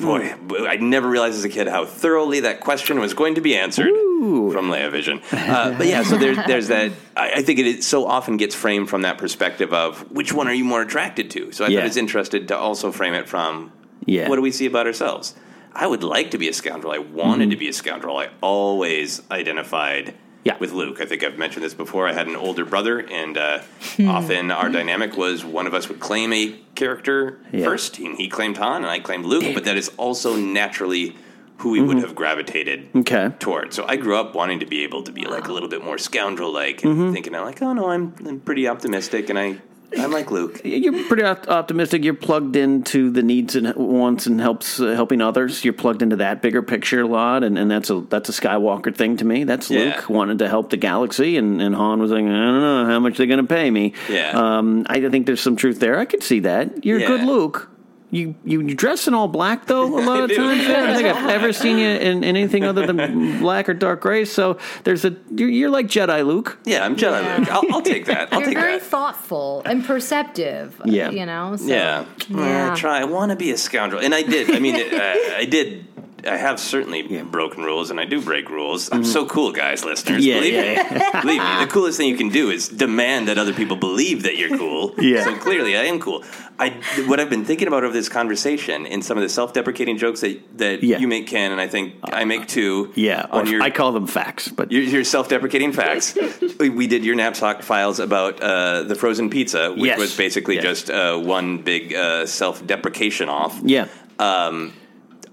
boy, 0.00 0.34
I 0.66 0.76
never 0.76 1.08
realized 1.08 1.36
as 1.36 1.44
a 1.44 1.48
kid 1.48 1.66
how 1.66 1.84
thoroughly 1.84 2.40
that 2.40 2.60
question 2.60 3.00
was 3.00 3.12
going 3.12 3.34
to 3.34 3.40
be 3.40 3.56
answered 3.56 3.88
from 3.88 4.70
Leia 4.70 4.90
Vision. 4.90 5.20
Uh, 5.32 5.76
but 5.76 5.86
yeah, 5.86 6.02
so 6.04 6.16
there's 6.16 6.38
there's 6.46 6.68
that. 6.68 6.92
I, 7.16 7.32
I 7.36 7.42
think 7.42 7.58
it 7.58 7.66
is, 7.66 7.86
so 7.86 8.06
often 8.06 8.36
gets 8.36 8.54
framed 8.54 8.88
from 8.88 9.02
that 9.02 9.18
perspective 9.18 9.72
of 9.74 10.10
which 10.12 10.32
one 10.32 10.46
are 10.48 10.54
you 10.54 10.64
more 10.64 10.80
attracted 10.82 11.30
to. 11.32 11.52
So 11.52 11.64
I 11.64 11.68
Yeah. 11.68 11.80
thought 11.80 11.86
it's 11.88 11.96
interested 11.96 12.48
to 12.48 12.56
also 12.56 12.92
frame 12.92 13.14
it 13.14 13.28
from 13.28 13.72
Yeah. 14.06 14.28
what 14.28 14.36
do 14.36 14.42
we 14.42 14.52
see 14.52 14.66
about 14.66 14.86
ourselves. 14.86 15.34
I 15.74 15.86
would 15.86 16.02
like 16.02 16.30
to 16.32 16.38
be 16.38 16.48
a 16.48 16.52
scoundrel. 16.52 16.92
I 16.92 16.98
wanted 16.98 17.50
to 17.50 17.56
be 17.56 17.68
a 17.68 17.72
scoundrel. 17.72 18.16
I 18.18 18.28
always 18.40 19.22
identified. 19.30 20.14
With 20.60 20.72
Luke, 20.72 21.00
I 21.00 21.04
think 21.04 21.22
I've 21.22 21.38
mentioned 21.38 21.64
this 21.64 21.74
before. 21.74 22.08
I 22.08 22.12
had 22.12 22.26
an 22.26 22.36
older 22.36 22.64
brother, 22.64 23.00
and 23.00 23.36
uh, 23.36 23.60
hmm. 23.96 24.08
often 24.08 24.50
our 24.50 24.68
dynamic 24.68 25.16
was 25.16 25.44
one 25.44 25.66
of 25.66 25.74
us 25.74 25.88
would 25.88 26.00
claim 26.00 26.32
a 26.32 26.58
character 26.74 27.38
Yeah. 27.52 27.64
first, 27.64 27.98
and 27.98 28.16
he 28.16 28.28
claimed 28.28 28.56
Han, 28.56 28.76
and 28.76 28.86
I 28.86 28.98
claimed 28.98 29.24
Luke. 29.26 29.54
But 29.54 29.64
that 29.64 29.76
is 29.76 29.90
also 29.96 30.36
naturally 30.36 31.16
who 31.58 31.70
we 31.70 31.80
would 31.80 31.96
mm-hmm. 31.96 32.06
have 32.06 32.14
gravitated 32.14 32.88
Okay. 32.94 33.32
toward. 33.40 33.74
So 33.74 33.84
I 33.86 33.96
grew 33.96 34.16
up 34.16 34.34
wanting 34.34 34.60
to 34.60 34.66
be 34.66 34.84
able 34.84 35.02
to 35.02 35.12
be 35.12 35.24
like 35.24 35.48
a 35.48 35.52
little 35.52 35.68
bit 35.68 35.84
more 35.84 35.98
scoundrel 35.98 36.52
like, 36.52 36.84
and 36.84 36.94
mm-hmm. 36.94 37.12
thinking 37.12 37.34
I'm 37.34 37.44
like, 37.44 37.60
oh 37.62 37.72
no, 37.72 37.90
I'm, 37.90 38.14
I'm 38.26 38.40
pretty 38.40 38.68
optimistic, 38.68 39.28
and 39.28 39.38
I 39.38 39.58
I'm 39.96 40.10
like 40.12 40.30
Luke. 40.30 40.60
You're 40.64 41.04
pretty 41.06 41.22
op- 41.22 41.48
optimistic. 41.48 42.04
You're 42.04 42.14
plugged 42.14 42.56
into 42.56 43.10
the 43.10 43.22
needs 43.22 43.56
and 43.56 43.74
wants 43.76 44.26
and 44.26 44.40
helps 44.40 44.80
uh, 44.80 44.88
helping 44.88 45.20
others. 45.20 45.64
You're 45.64 45.72
plugged 45.72 46.02
into 46.02 46.16
that 46.16 46.42
bigger 46.42 46.62
picture 46.62 47.00
a 47.00 47.06
lot, 47.06 47.42
and, 47.42 47.58
and 47.58 47.70
that's 47.70 47.88
a 47.90 48.00
that's 48.02 48.28
a 48.28 48.32
Skywalker 48.32 48.94
thing 48.94 49.16
to 49.16 49.24
me. 49.24 49.44
That's 49.44 49.70
Yeah. 49.70 49.96
Luke 49.96 50.10
wanted 50.10 50.40
to 50.40 50.48
help 50.48 50.70
the 50.70 50.76
galaxy, 50.76 51.36
and, 51.36 51.62
and 51.62 51.74
Han 51.74 52.00
was 52.00 52.10
like, 52.10 52.22
I 52.22 52.26
don't 52.26 52.60
know 52.60 52.84
how 52.86 53.00
much 53.00 53.16
they're 53.16 53.26
going 53.26 53.46
to 53.46 53.54
pay 53.54 53.70
me. 53.70 53.94
Yeah. 54.10 54.32
um, 54.58 54.84
I 54.88 55.00
think 55.08 55.26
there's 55.26 55.40
some 55.40 55.56
truth 55.56 55.80
there. 55.80 55.98
I 55.98 56.04
could 56.04 56.22
see 56.22 56.40
that. 56.40 56.84
You're 56.84 56.98
a 56.98 57.06
good 57.06 57.22
Luke. 57.24 57.70
You 58.10 58.34
you 58.42 58.62
you 58.62 58.74
dress 58.74 59.06
in 59.06 59.12
all 59.12 59.28
black 59.28 59.66
though 59.66 59.84
a 59.84 60.00
lot 60.02 60.20
of 60.22 60.28
do. 60.30 60.36
times. 60.36 60.62
I 60.66 60.72
don't 60.72 60.96
think 60.96 61.08
I've 61.08 61.28
ever 61.38 61.52
seen 61.52 61.76
you 61.76 61.88
in, 61.88 62.24
in 62.24 62.36
anything 62.36 62.64
other 62.64 62.86
than 62.86 63.38
black 63.40 63.68
or 63.68 63.74
dark 63.74 64.00
gray. 64.00 64.24
So 64.24 64.56
there's 64.84 65.04
a 65.04 65.14
you're, 65.34 65.50
you're 65.50 65.68
like 65.70 65.86
Jedi 65.88 66.24
Luke. 66.26 66.58
Yeah, 66.64 66.84
I'm 66.86 66.96
Jedi 66.96 67.38
Luke. 67.38 67.52
I'll, 67.52 67.64
I'll 67.74 67.82
take 67.82 68.06
that. 68.06 68.32
I'll 68.32 68.40
You're 68.40 68.48
take 68.48 68.58
very 68.58 68.78
that. 68.78 68.82
thoughtful 68.86 69.60
and 69.66 69.84
perceptive. 69.84 70.80
Yeah. 70.86 71.10
You 71.10 71.26
know? 71.26 71.56
So, 71.56 71.66
Yeah. 71.66 72.06
Yeah. 72.28 72.72
I 72.72 72.74
try. 72.76 73.00
I 73.00 73.04
want 73.04 73.30
to 73.30 73.36
be 73.36 73.50
a 73.50 73.58
scoundrel, 73.58 74.00
and 74.02 74.14
I 74.14 74.22
did. 74.22 74.50
I 74.54 74.58
mean, 74.58 74.76
I, 74.76 75.34
I 75.40 75.44
did. 75.44 75.84
I 76.28 76.36
have 76.36 76.60
certainly 76.60 77.02
broken 77.22 77.64
rules, 77.64 77.90
and 77.90 77.98
I 77.98 78.04
do 78.04 78.20
break 78.22 78.46
ruals. 78.46 78.88
I'm 78.92 79.04
so 79.04 79.26
cool, 79.26 79.52
guys, 79.52 79.84
listeners. 79.84 80.24
Mm-hmm. 80.24 80.28
Yeah, 80.28 80.38
believe 80.38 80.54
yeah, 80.54 81.14
me. 81.14 81.20
believe 81.22 81.42
me. 81.42 81.64
The 81.64 81.70
coolest 81.70 81.96
thing 81.98 82.08
you 82.08 82.16
can 82.16 82.28
do 82.28 82.50
is 82.50 82.68
demand 82.68 83.28
that 83.28 83.38
other 83.38 83.52
people 83.52 83.76
believe 83.76 84.22
that 84.24 84.36
you're 84.36 84.56
cool. 84.56 84.94
Yeah. 84.98 85.24
So 85.24 85.36
clearly, 85.36 85.76
I 85.76 85.84
am 85.84 85.98
cool. 86.00 86.22
I 86.58 86.70
what 87.06 87.20
I've 87.20 87.30
been 87.30 87.44
thinking 87.44 87.68
about 87.68 87.84
over 87.84 87.92
this 87.92 88.08
conversation 88.08 88.86
and 88.86 89.04
some 89.04 89.16
of 89.16 89.22
the 89.22 89.28
self-deprecating 89.28 89.96
jokes 89.98 90.20
that 90.20 90.58
that 90.58 90.82
Yeah. 90.82 90.98
you 90.98 91.08
make, 91.08 91.26
Ken, 91.28 91.52
and 91.52 91.60
I 91.60 91.68
think 91.68 91.94
I 92.04 92.24
make 92.24 92.46
too. 92.48 92.92
Yeah, 92.96 93.26
On 93.30 93.46
your 93.46 93.62
I 93.62 93.70
call 93.70 93.92
them 93.92 94.06
facts, 94.06 94.48
but 94.48 94.70
your, 94.72 94.82
your 94.82 95.04
self-deprecating 95.04 95.72
facts. 95.72 96.16
we, 96.60 96.68
we 96.68 96.86
did 96.86 97.04
your 97.04 97.16
Napzok 97.16 97.62
files 97.62 98.00
about 98.00 98.40
uh, 98.42 98.82
the 98.82 98.94
frozen 98.94 99.30
pizza, 99.30 99.70
which 99.72 99.84
Yes. 99.86 99.98
was 99.98 100.16
basically 100.16 100.56
Yes. 100.56 100.64
just 100.64 100.90
uh, 100.90 101.16
one 101.18 101.58
big 101.58 101.94
uh, 101.94 102.26
self-deprecation 102.26 103.28
off. 103.28 103.58
yeah. 103.64 103.86
Um, 104.18 104.72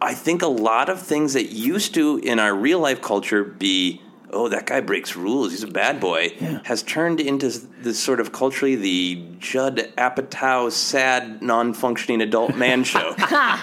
I 0.02 0.14
think 0.14 0.42
a 0.42 0.48
lot 0.48 0.90
of 0.90 1.02
things 1.02 1.34
that 1.34 1.52
used 1.52 1.94
to 1.96 2.18
in 2.18 2.40
our 2.40 2.54
real 2.54 2.80
life 2.80 3.02
culture 3.02 3.44
be. 3.44 4.02
Oh, 4.32 4.50
that 4.50 4.66
guy 4.66 4.82
breaks 4.82 5.16
rules. 5.16 5.52
He's 5.52 5.64
a 5.64 5.68
bad 5.68 6.02
boy. 6.02 6.30
Has 6.66 6.84
turned 6.84 7.22
into 7.22 7.48
this 7.80 7.98
sort 8.00 8.20
of 8.20 8.34
culturally 8.34 8.76
the 8.76 9.24
Judd 9.40 9.94
Apatow 9.98 10.70
sad, 10.72 11.42
non-functioning 11.42 12.22
adult 12.22 12.56
man 12.58 12.84
show. 12.94 13.16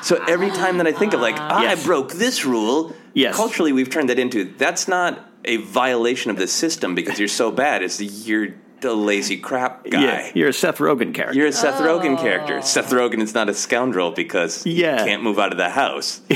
so 0.03 0.23
every 0.27 0.49
time 0.51 0.79
that 0.79 0.87
I 0.87 0.93
think 0.93 1.13
of 1.13 1.21
like, 1.21 1.35
ah, 1.39 1.61
Yes. 1.63 1.83
I 1.83 1.85
broke 1.85 2.13
this 2.13 2.47
rule, 2.47 2.95
Yes. 3.13 3.37
culturally 3.37 3.73
we've 3.73 3.91
turned 3.91 4.09
that 4.09 4.19
into 4.19 4.45
that's 4.57 4.89
not 4.89 5.29
a 5.45 5.57
violation 5.59 6.31
of 6.31 6.39
the 6.39 6.47
system 6.47 6.95
because 6.95 7.19
you're 7.19 7.29
so 7.29 7.51
bad. 7.51 7.83
It's 7.83 7.99
the, 7.99 8.07
you're 8.07 8.55
the 8.83 8.93
lazy 8.95 9.39
crap 9.39 9.89
guy. 9.89 10.03
Yeah, 10.03 10.31
you're 10.35 10.49
a 10.51 10.53
Seth 10.53 10.79
Rogen 10.79 11.15
character. 11.15 11.39
You're 11.39 11.47
a 11.49 11.53
Seth 11.53 11.81
Rogen 11.81 12.19
oh. 12.19 12.23
character. 12.23 12.61
Seth 12.63 12.91
Rogen 12.91 13.21
is 13.23 13.33
not 13.35 13.49
a 13.49 13.55
scoundrel 13.55 14.11
because 14.11 14.67
Yeah. 14.67 14.99
he 15.03 15.09
can't 15.09 15.23
move 15.23 15.39
out 15.39 15.53
of 15.53 15.59
the 15.59 15.71
house. 15.71 16.21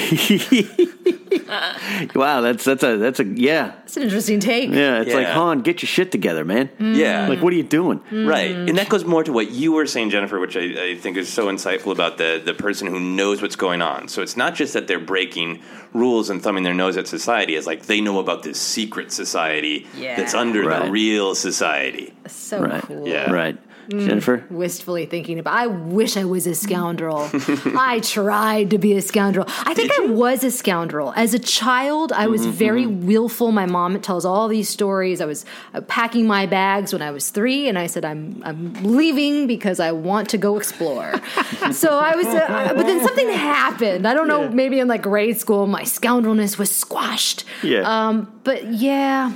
wow, 2.14 2.40
that's 2.40 2.64
that's 2.64 2.82
a 2.82 2.96
that's 2.96 3.20
a 3.20 3.24
yeah 3.24 3.74
It's 3.84 3.96
an 3.96 4.04
interesting 4.04 4.40
take. 4.40 4.70
yeah. 4.70 5.00
It's 5.00 5.12
like 5.14 5.26
Yeah. 5.26 5.34
Han, 5.34 5.60
get 5.60 5.82
your 5.82 5.88
shit 5.88 6.10
together, 6.12 6.44
man. 6.44 6.68
Mm. 6.78 6.96
Yeah. 6.96 7.28
Like, 7.28 7.42
what 7.42 7.52
are 7.52 7.56
you 7.56 7.62
doing? 7.62 8.00
Mm. 8.10 8.28
Right. 8.28 8.50
And 8.50 8.76
that 8.78 8.88
goes 8.88 9.04
more 9.04 9.22
to 9.24 9.32
what 9.32 9.50
you 9.50 9.72
were 9.72 9.86
saying, 9.86 10.10
Jennifer, 10.10 10.38
which 10.40 10.56
I, 10.56 10.90
I 10.92 10.96
think 10.96 11.16
is 11.16 11.32
so 11.32 11.46
insightful 11.46 11.92
about 11.92 12.18
the, 12.18 12.40
the 12.44 12.54
person 12.54 12.86
who 12.86 12.98
knows 13.00 13.42
what's 13.42 13.56
going 13.56 13.82
on. 13.82 14.08
So 14.08 14.22
it's 14.22 14.36
not 14.36 14.54
just 14.54 14.72
that 14.74 14.86
they're 14.88 14.98
breaking 15.00 15.62
rules 15.92 16.30
and 16.30 16.42
thumbing 16.42 16.62
their 16.64 16.74
nose 16.74 16.96
at 16.96 17.06
society. 17.06 17.54
It's 17.56 17.66
like 17.66 17.86
they 17.86 18.00
know 18.00 18.18
about 18.18 18.42
this 18.42 18.60
secret 18.60 19.12
society 19.12 19.86
Yeah. 19.96 20.16
that's 20.16 20.34
under 20.34 20.62
Right. 20.66 20.84
the 20.86 20.90
real 20.90 21.34
society. 21.34 22.12
So 22.32 22.60
right. 22.60 22.82
cool. 22.82 23.08
Yeah. 23.08 23.30
Right. 23.30 23.58
Jennifer? 23.88 24.44
Wistfully 24.50 25.06
thinking 25.06 25.38
about. 25.38 25.54
I 25.54 25.66
wish 25.66 26.16
I 26.16 26.24
was 26.24 26.46
a 26.46 26.54
scoundrel. 26.54 27.28
I 27.76 28.00
tried 28.02 28.70
to 28.70 28.78
be 28.78 28.94
a 28.94 29.02
scoundrel. 29.02 29.46
I 29.48 29.74
think 29.74 29.92
I 29.98 30.06
was 30.06 30.42
a 30.44 30.50
scoundrel 30.50 31.12
as 31.16 31.34
a 31.34 31.38
child. 31.38 32.12
I 32.12 32.26
was 32.26 32.46
Mhm, 32.46 32.50
very 32.50 32.86
willful. 32.86 33.52
My 33.52 33.66
mom 33.66 34.00
tells 34.00 34.24
all 34.24 34.48
these 34.48 34.68
stories. 34.68 35.20
I 35.20 35.24
was 35.26 35.44
uh, 35.74 35.80
packing 35.82 36.26
my 36.26 36.46
bags 36.46 36.92
when 36.92 37.02
I 37.02 37.10
was 37.10 37.30
three, 37.30 37.68
and 37.68 37.78
I 37.78 37.86
said, 37.86 38.04
"I'm 38.04 38.42
I'm 38.44 38.72
leaving 38.82 39.46
because 39.46 39.80
I 39.80 39.92
want 39.92 40.28
to 40.30 40.38
go 40.38 40.56
explore." 40.56 41.12
so 41.72 41.98
I 41.98 42.14
was, 42.16 42.26
uh, 42.26 42.72
but 42.76 42.86
then 42.86 43.02
something 43.04 43.28
happened. 43.30 44.06
I 44.06 44.14
don't 44.14 44.28
know. 44.28 44.48
Maybe 44.48 44.78
in 44.80 44.88
like 44.88 45.02
grade 45.02 45.38
school, 45.38 45.66
my 45.66 45.82
scoundrelness 45.82 46.58
was 46.58 46.74
squashed. 46.74 47.44
Yeah. 47.62 47.82
Um, 47.82 48.32
but 48.44 48.64
yeah, 48.72 49.32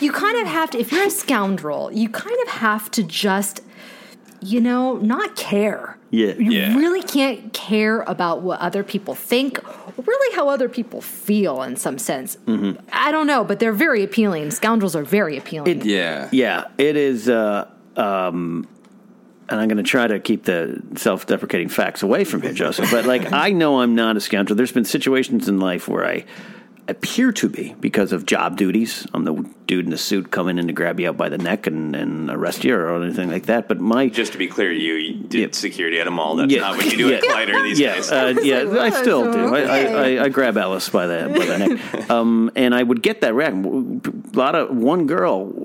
you 0.00 0.12
kind 0.12 0.36
of 0.42 0.46
have 0.46 0.70
to. 0.70 0.78
If 0.78 0.92
you're 0.92 1.06
a 1.06 1.10
scoundrel, 1.10 1.90
you 1.92 2.08
kind 2.08 2.36
of 2.42 2.48
have 2.48 2.90
to 2.92 3.02
just, 3.02 3.60
you 4.44 4.60
know, 4.60 4.96
not 4.98 5.36
care. 5.36 5.96
Yeah. 6.10 6.34
You 6.34 6.78
really 6.78 7.02
can't 7.02 7.52
care 7.52 8.02
about 8.02 8.42
what 8.42 8.60
other 8.60 8.84
people 8.84 9.14
think, 9.14 9.58
really 10.06 10.36
how 10.36 10.48
other 10.48 10.68
people 10.68 11.00
feel 11.00 11.62
in 11.62 11.76
some 11.76 11.98
sense. 11.98 12.36
Mhm. 12.46 12.78
I 12.92 13.10
don't 13.10 13.26
know, 13.26 13.42
but 13.42 13.58
they're 13.58 13.72
very 13.72 14.04
appealing. 14.04 14.50
Scoundrels 14.52 14.94
are 14.94 15.02
very 15.02 15.36
appealing. 15.36 15.82
yeah. 15.84 16.28
Yeah, 16.30 16.64
it 16.78 16.96
is. 16.96 17.28
Uh, 17.28 17.66
um, 17.96 18.68
and 19.48 19.60
I'm 19.60 19.68
going 19.68 19.76
to 19.76 19.82
try 19.82 20.06
to 20.06 20.18
keep 20.20 20.44
the 20.44 20.80
self 20.96 21.26
deprecating 21.26 21.68
facts 21.68 22.02
away 22.02 22.24
from 22.24 22.40
here, 22.42 22.52
Joseph. 22.52 22.90
But 22.90 23.04
like, 23.06 23.32
I 23.32 23.50
know 23.50 23.80
I'm 23.80 23.94
not 23.94 24.16
a 24.16 24.20
scoundrel. 24.20 24.56
There's 24.56 24.72
been 24.72 24.84
situations 24.86 25.48
in 25.48 25.58
life 25.58 25.86
where 25.88 26.04
I 26.06 26.24
appear 26.88 27.32
to 27.32 27.48
be 27.48 27.74
because 27.80 28.12
of 28.12 28.26
job 28.26 28.56
duties. 28.56 29.06
I'm 29.14 29.24
the 29.24 29.48
dude 29.66 29.86
in 29.86 29.90
the 29.90 29.98
suit 29.98 30.30
coming 30.30 30.58
in 30.58 30.66
to 30.66 30.72
grab 30.72 31.00
you 31.00 31.08
out 31.08 31.16
by 31.16 31.28
the 31.28 31.38
neck 31.38 31.66
and, 31.66 31.96
and 31.96 32.30
arrest 32.30 32.64
you 32.64 32.74
or 32.74 33.02
anything 33.02 33.30
like 33.30 33.46
that. 33.46 33.68
But 33.68 33.80
my. 33.80 34.08
Just 34.08 34.32
to 34.32 34.38
be 34.38 34.48
clear, 34.48 34.70
you 34.70 35.14
did 35.14 35.54
security 35.54 35.98
at 36.00 36.06
a 36.06 36.10
mall. 36.10 36.36
That's 36.36 36.54
not 36.54 36.76
what 36.76 36.90
you 36.90 36.98
do 36.98 37.08
yeah. 37.08 37.16
at 37.16 37.22
Collider 37.22 37.62
these 37.62 37.80
yeah, 37.80 37.94
days. 37.94 38.12
Uh, 38.12 38.34
yeah, 38.42 38.68
I 38.78 38.90
still 38.90 39.32
do. 39.32 39.54
I, 39.54 39.60
I, 39.60 39.80
I, 39.80 40.24
I 40.24 40.28
grab 40.28 40.56
Alice 40.56 40.88
by 40.88 41.06
the 41.06 41.28
by 41.36 41.46
the 41.46 41.58
neck, 41.58 42.10
um, 42.10 42.50
and 42.54 42.74
I 42.74 42.82
would 42.82 43.02
get 43.02 43.22
that 43.22 43.34
reaction. 43.34 44.02
A 44.34 44.36
lot 44.36 44.54
of 44.54 44.76
one 44.76 45.06
girl 45.06 45.63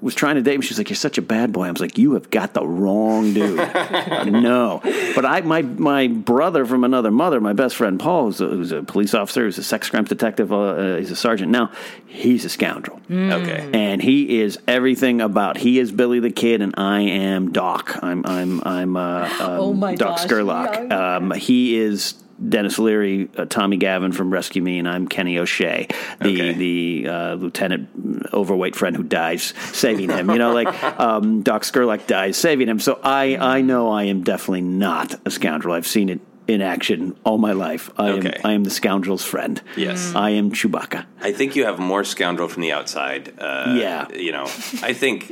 was 0.00 0.14
trying 0.14 0.36
to 0.36 0.42
date 0.42 0.58
me. 0.58 0.64
She's 0.64 0.78
like, 0.78 0.88
"You're 0.88 0.96
such 0.96 1.18
a 1.18 1.22
bad 1.22 1.52
boy." 1.52 1.66
I 1.66 1.70
was 1.70 1.80
like, 1.80 1.98
"You 1.98 2.14
have 2.14 2.30
got 2.30 2.54
the 2.54 2.66
wrong 2.66 3.32
dude." 3.34 3.58
No, 4.30 4.80
but 5.14 5.24
I 5.26 5.40
my 5.42 5.62
my 5.62 6.06
brother 6.06 6.64
from 6.64 6.84
another 6.84 7.10
mother, 7.10 7.40
my 7.40 7.52
best 7.52 7.76
friend 7.76 7.98
Paul, 7.98 8.26
who's 8.26 8.40
a, 8.40 8.46
who's 8.46 8.72
a 8.72 8.82
police 8.82 9.14
officer, 9.14 9.42
who's 9.44 9.58
a 9.58 9.62
sex 9.62 9.90
crimes 9.90 10.08
detective. 10.08 10.52
Uh, 10.52 10.58
uh, 10.58 10.96
he's 10.98 11.10
a 11.10 11.16
sergeant 11.16 11.50
now. 11.50 11.70
He's 12.06 12.44
a 12.44 12.48
scoundrel. 12.48 13.00
Okay. 13.10 13.70
And 13.72 14.00
he 14.02 14.40
is 14.40 14.58
everything 14.66 15.20
about. 15.20 15.56
He 15.58 15.78
is 15.78 15.92
Billy 15.92 16.20
the 16.20 16.30
Kid, 16.30 16.60
and 16.62 16.74
I 16.76 17.00
am 17.00 17.52
Doc. 17.52 17.98
I'm 18.02 18.24
I'm 18.26 18.62
I'm 18.64 18.96
uh, 18.96 19.24
um, 19.40 19.60
Oh 19.60 19.72
my 19.72 19.94
Doc 19.94 20.18
gosh, 20.18 20.26
Scurlock. 20.26 20.90
Um, 20.92 21.30
he 21.32 21.76
is 21.78 22.14
Denis 22.48 22.78
Leary, 22.78 23.28
uh, 23.36 23.44
Tommy 23.44 23.76
Gavin 23.76 24.12
from 24.12 24.32
Rescue 24.32 24.62
Me, 24.62 24.78
and 24.78 24.88
I'm 24.88 25.06
Kenny 25.08 25.38
O'Shea, 25.38 25.88
the 26.20 26.52
the 26.52 27.08
uh, 27.08 27.34
lieutenant 27.34 27.88
overweight 28.32 28.76
friend 28.76 28.96
who 28.96 29.02
dies 29.02 29.52
saving 29.72 30.10
him. 30.10 30.30
You 30.30 30.38
know, 30.38 30.52
like 30.52 30.82
um, 31.00 31.42
Doc 31.42 31.62
Scurlock 31.62 32.06
dies 32.06 32.36
saving 32.36 32.68
him. 32.68 32.78
So 32.80 32.98
I 33.02 33.36
I 33.36 33.60
know 33.60 33.90
I 33.90 34.04
am 34.04 34.22
definitely 34.22 34.62
not 34.62 35.14
a 35.26 35.30
scoundrel. 35.30 35.74
I've 35.74 35.86
seen 35.86 36.08
it. 36.08 36.20
In 36.48 36.62
action 36.62 37.16
all 37.22 37.38
my 37.38 37.52
life, 37.52 37.90
I 37.96 38.08
am 38.08 38.26
I 38.42 38.52
am 38.54 38.64
the 38.64 38.70
scoundrel's 38.70 39.22
friend. 39.24 39.62
Yes. 39.76 40.16
I 40.16 40.30
am 40.30 40.50
Chewbacca. 40.50 41.06
I 41.20 41.30
think 41.30 41.54
you 41.54 41.64
have 41.64 41.78
more 41.78 42.02
scoundrel 42.02 42.48
from 42.48 42.62
the 42.62 42.72
outside. 42.72 43.32
Uh, 43.38 43.74
Yeah. 43.78 44.08
you 44.12 44.32
know, 44.32 44.46
I 44.82 44.92
think 44.92 45.30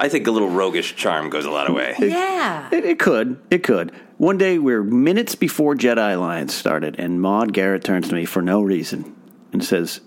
I 0.00 0.08
think 0.08 0.26
a 0.26 0.30
little 0.30 0.48
roguish 0.48 0.96
charm 0.96 1.28
goes 1.28 1.44
a 1.44 1.50
lot 1.50 1.68
of 1.68 1.76
way. 1.76 1.94
Yeah. 1.98 2.70
It, 2.72 2.86
it 2.86 2.98
could. 2.98 3.38
It 3.50 3.62
could. 3.62 3.92
One 4.16 4.38
day 4.38 4.58
we're 4.58 4.82
minutes 4.82 5.34
before 5.34 5.74
Jedi 5.74 6.14
Alliance 6.14 6.54
started, 6.54 6.98
and 6.98 7.20
Maude 7.20 7.52
Garrett 7.52 7.84
turns 7.84 8.08
to 8.08 8.14
me 8.14 8.24
for 8.24 8.40
no 8.40 8.62
reason 8.62 9.14
and 9.52 9.62
says, 9.62 10.00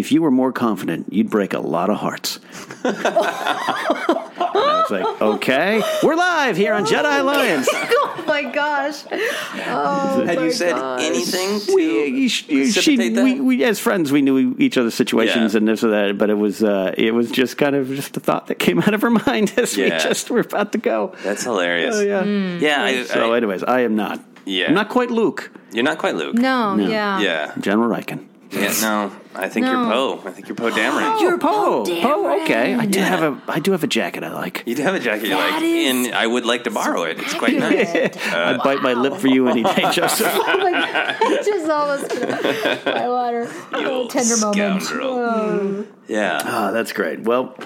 If 0.00 0.10
you 0.12 0.22
were 0.22 0.30
more 0.30 0.50
confident, 0.50 1.12
you'd 1.12 1.28
break 1.28 1.52
a 1.52 1.58
lot 1.60 1.90
of 1.90 1.98
hearts. 1.98 2.40
And 2.84 2.96
I 2.96 4.84
was 4.88 4.90
like, 4.90 5.20
Okay, 5.22 5.82
we're 6.02 6.14
live 6.16 6.56
here 6.56 6.72
on 6.72 6.86
Jedi 6.86 7.20
Alliance. 7.20 7.68
oh 7.72 8.24
my 8.26 8.44
gosh. 8.44 9.04
Oh 9.12 10.24
Had 10.26 10.38
my 10.38 10.44
you 10.44 10.50
said 10.52 10.72
gosh. 10.74 11.02
anything 11.02 11.60
to 11.60 11.74
We, 11.74 12.06
you- 12.06 12.28
she, 12.30 12.96
that? 13.10 13.22
we, 13.22 13.40
we, 13.40 13.62
as 13.64 13.78
friends, 13.78 14.10
we 14.10 14.22
knew 14.22 14.56
each 14.58 14.78
other's 14.78 14.94
situations 14.94 15.52
Yeah. 15.52 15.58
and 15.58 15.68
this 15.68 15.84
or 15.84 15.90
that, 15.90 16.16
but 16.16 16.30
it 16.30 16.34
was, 16.38 16.62
uh, 16.64 16.94
it 16.96 17.12
was 17.12 17.30
just 17.30 17.58
kind 17.58 17.76
of 17.76 17.88
just 17.88 18.16
a 18.16 18.20
thought 18.20 18.46
that 18.46 18.58
came 18.58 18.78
out 18.80 18.94
of 18.94 19.02
her 19.02 19.10
mind 19.10 19.52
as 19.58 19.76
we 19.76 19.86
Yeah. 19.88 19.98
just 19.98 20.30
were 20.30 20.40
about 20.40 20.72
to 20.72 20.78
go. 20.78 21.14
That's 21.22 21.44
hilarious. 21.44 21.96
Oh, 21.96 22.00
yeah. 22.00 22.24
Yeah, 22.24 22.82
I, 22.82 23.04
so, 23.04 23.32
I- 23.32 23.36
anyways, 23.36 23.62
I 23.64 23.80
am 23.80 23.96
not. 23.96 24.18
Yeah. 24.46 24.68
I'm 24.68 24.74
not 24.74 24.88
quite 24.88 25.10
Luke. 25.10 25.50
you're 25.72 25.84
not 25.84 25.98
quite 25.98 26.14
Luke. 26.16 26.34
No, 26.36 26.74
yeah. 26.76 27.20
Yeah. 27.20 27.52
General 27.60 27.90
Rieekan. 27.90 28.26
Yeah, 28.50 28.72
no. 28.82 29.12
I 29.34 29.48
think 29.48 29.66
you're 29.66 29.76
Poe. 29.76 30.20
I 30.24 30.30
think 30.32 30.48
you're 30.48 30.56
Poe 30.56 30.70
Dameron. 30.78 31.20
You're 31.20 31.38
Poe. 31.38 31.84
Poe. 31.84 32.42
Okay, 32.42 32.74
I 32.74 32.84
do 32.86 32.98
Yeah. 32.98 33.04
have 33.06 33.22
a 33.22 33.42
I 33.46 33.60
do 33.60 33.70
have 33.72 33.84
a 33.84 33.86
jacket 33.86 34.24
I 34.24 34.32
like. 34.32 34.64
You 34.66 34.74
do 34.74 34.82
have 34.82 34.94
a 34.96 34.98
jacket 35.00 35.28
you 35.28 35.36
like, 35.36 35.50
That 35.52 35.62
is 35.62 36.06
and 36.06 36.14
I 36.14 36.26
would 36.26 36.44
like 36.44 36.64
to 36.64 36.70
borrow 36.72 37.04
it. 37.04 37.18
It's 37.20 37.34
quite 37.34 37.56
nice. 37.56 37.94
I'd 38.34 38.58
bite 38.62 38.82
my 38.82 38.94
lip 38.94 39.14
for 39.20 39.28
you 39.28 39.46
any 39.48 39.62
day, 39.62 39.84
Joseph. 39.92 40.26
Oh 40.32 40.58
my 40.58 40.72
god. 40.72 41.16
I 41.20 41.42
just 41.44 41.70
almost 41.70 42.84
my 42.86 43.08
water. 43.08 43.48
Oh, 43.72 44.08
tender 44.08 44.36
moment. 44.38 44.82
scoundrel. 44.82 45.14
Oh. 45.14 45.86
Yeah. 46.08 46.40
Ah, 46.42 46.70
that's 46.72 46.92
great. 46.92 47.20
Well, 47.20 47.56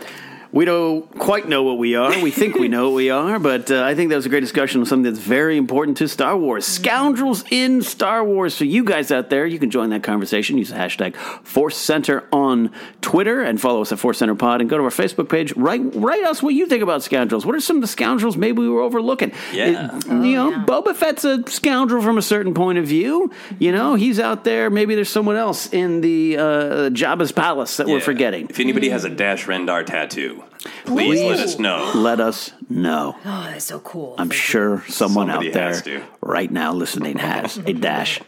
we 0.54 0.64
don't 0.64 1.18
quite 1.18 1.48
know 1.48 1.64
what 1.64 1.78
we 1.78 1.96
are. 1.96 2.22
We 2.22 2.30
think 2.30 2.54
we 2.54 2.68
know 2.68 2.84
what 2.90 2.94
we 2.94 3.10
are, 3.10 3.40
but 3.40 3.72
uh, 3.72 3.82
I 3.82 3.96
think 3.96 4.10
that 4.10 4.16
was 4.16 4.24
a 4.26 4.28
great 4.28 4.38
discussion 4.40 4.80
of 4.80 4.86
something 4.86 5.02
that's 5.12 5.18
very 5.24 5.56
important 5.56 5.96
to 5.96 6.06
Star 6.06 6.36
Wars. 6.36 6.64
Scoundrels 6.64 7.42
in 7.50 7.82
Star 7.82 8.22
Wars. 8.22 8.54
So 8.54 8.62
you 8.64 8.84
guys 8.84 9.10
out 9.10 9.30
there, 9.30 9.46
you 9.46 9.58
can 9.58 9.70
join 9.70 9.90
that 9.90 10.04
conversation. 10.04 10.56
Use 10.56 10.68
the 10.68 10.76
hashtag 10.76 11.16
Force 11.42 11.76
Center 11.76 12.22
on 12.32 12.70
Twitter 13.00 13.42
and 13.42 13.60
follow 13.60 13.82
us 13.82 13.90
at 13.90 13.98
Force 13.98 14.18
Center 14.18 14.36
Pod 14.36 14.60
and 14.60 14.70
go 14.70 14.78
to 14.78 14.84
our 14.84 14.90
Facebook 14.90 15.28
page. 15.28 15.52
Write 15.56 15.82
write 15.96 16.22
us 16.22 16.40
what 16.40 16.54
you 16.54 16.66
think 16.66 16.84
about 16.84 17.02
scoundrels. 17.02 17.44
What 17.44 17.56
are 17.56 17.60
some 17.60 17.78
of 17.78 17.82
the 17.82 17.88
scoundrels 17.88 18.36
maybe 18.36 18.58
we 18.60 18.68
were 18.68 18.82
overlooking? 18.82 19.32
Yeah. 19.52 19.96
It- 19.96 20.04
you 20.06 20.36
know, 20.36 20.52
Boba 20.64 20.94
Fett's 20.94 21.24
a 21.24 21.42
scoundrel 21.50 22.00
from 22.00 22.16
a 22.16 22.22
certain 22.22 22.54
point 22.54 22.78
of 22.78 22.86
view. 22.86 23.32
You 23.58 23.72
know, 23.72 23.96
he's 23.96 24.20
out 24.20 24.44
there. 24.44 24.70
Maybe 24.70 24.94
there's 24.94 25.08
someone 25.08 25.34
else 25.36 25.72
in 25.72 26.00
the 26.00 26.36
uh, 26.38 26.42
Jabba's 26.90 27.32
palace 27.32 27.76
that 27.78 27.88
we're 27.88 28.00
forgetting. 28.00 28.46
If 28.50 28.60
anybody 28.60 28.90
has 28.90 29.04
a 29.04 29.10
Dash 29.10 29.46
Rendar 29.46 29.84
tattoo, 29.84 30.43
please 30.84 31.20
let 31.22 31.40
us 31.40 31.58
know. 31.58 31.92
Let 31.94 32.20
us 32.20 32.52
know. 32.68 33.16
Oh, 33.26 33.48
that's 33.50 33.64
so 33.64 33.80
cool. 33.80 34.14
I'm 34.18 34.30
sure 34.30 34.84
someone 34.88 35.28
Somebody 35.28 35.54
out 35.54 35.84
there 35.84 36.06
right 36.20 36.50
now 36.50 36.72
listening 36.72 37.18
has 37.18 37.56
a 37.58 37.72
dash 37.72 38.20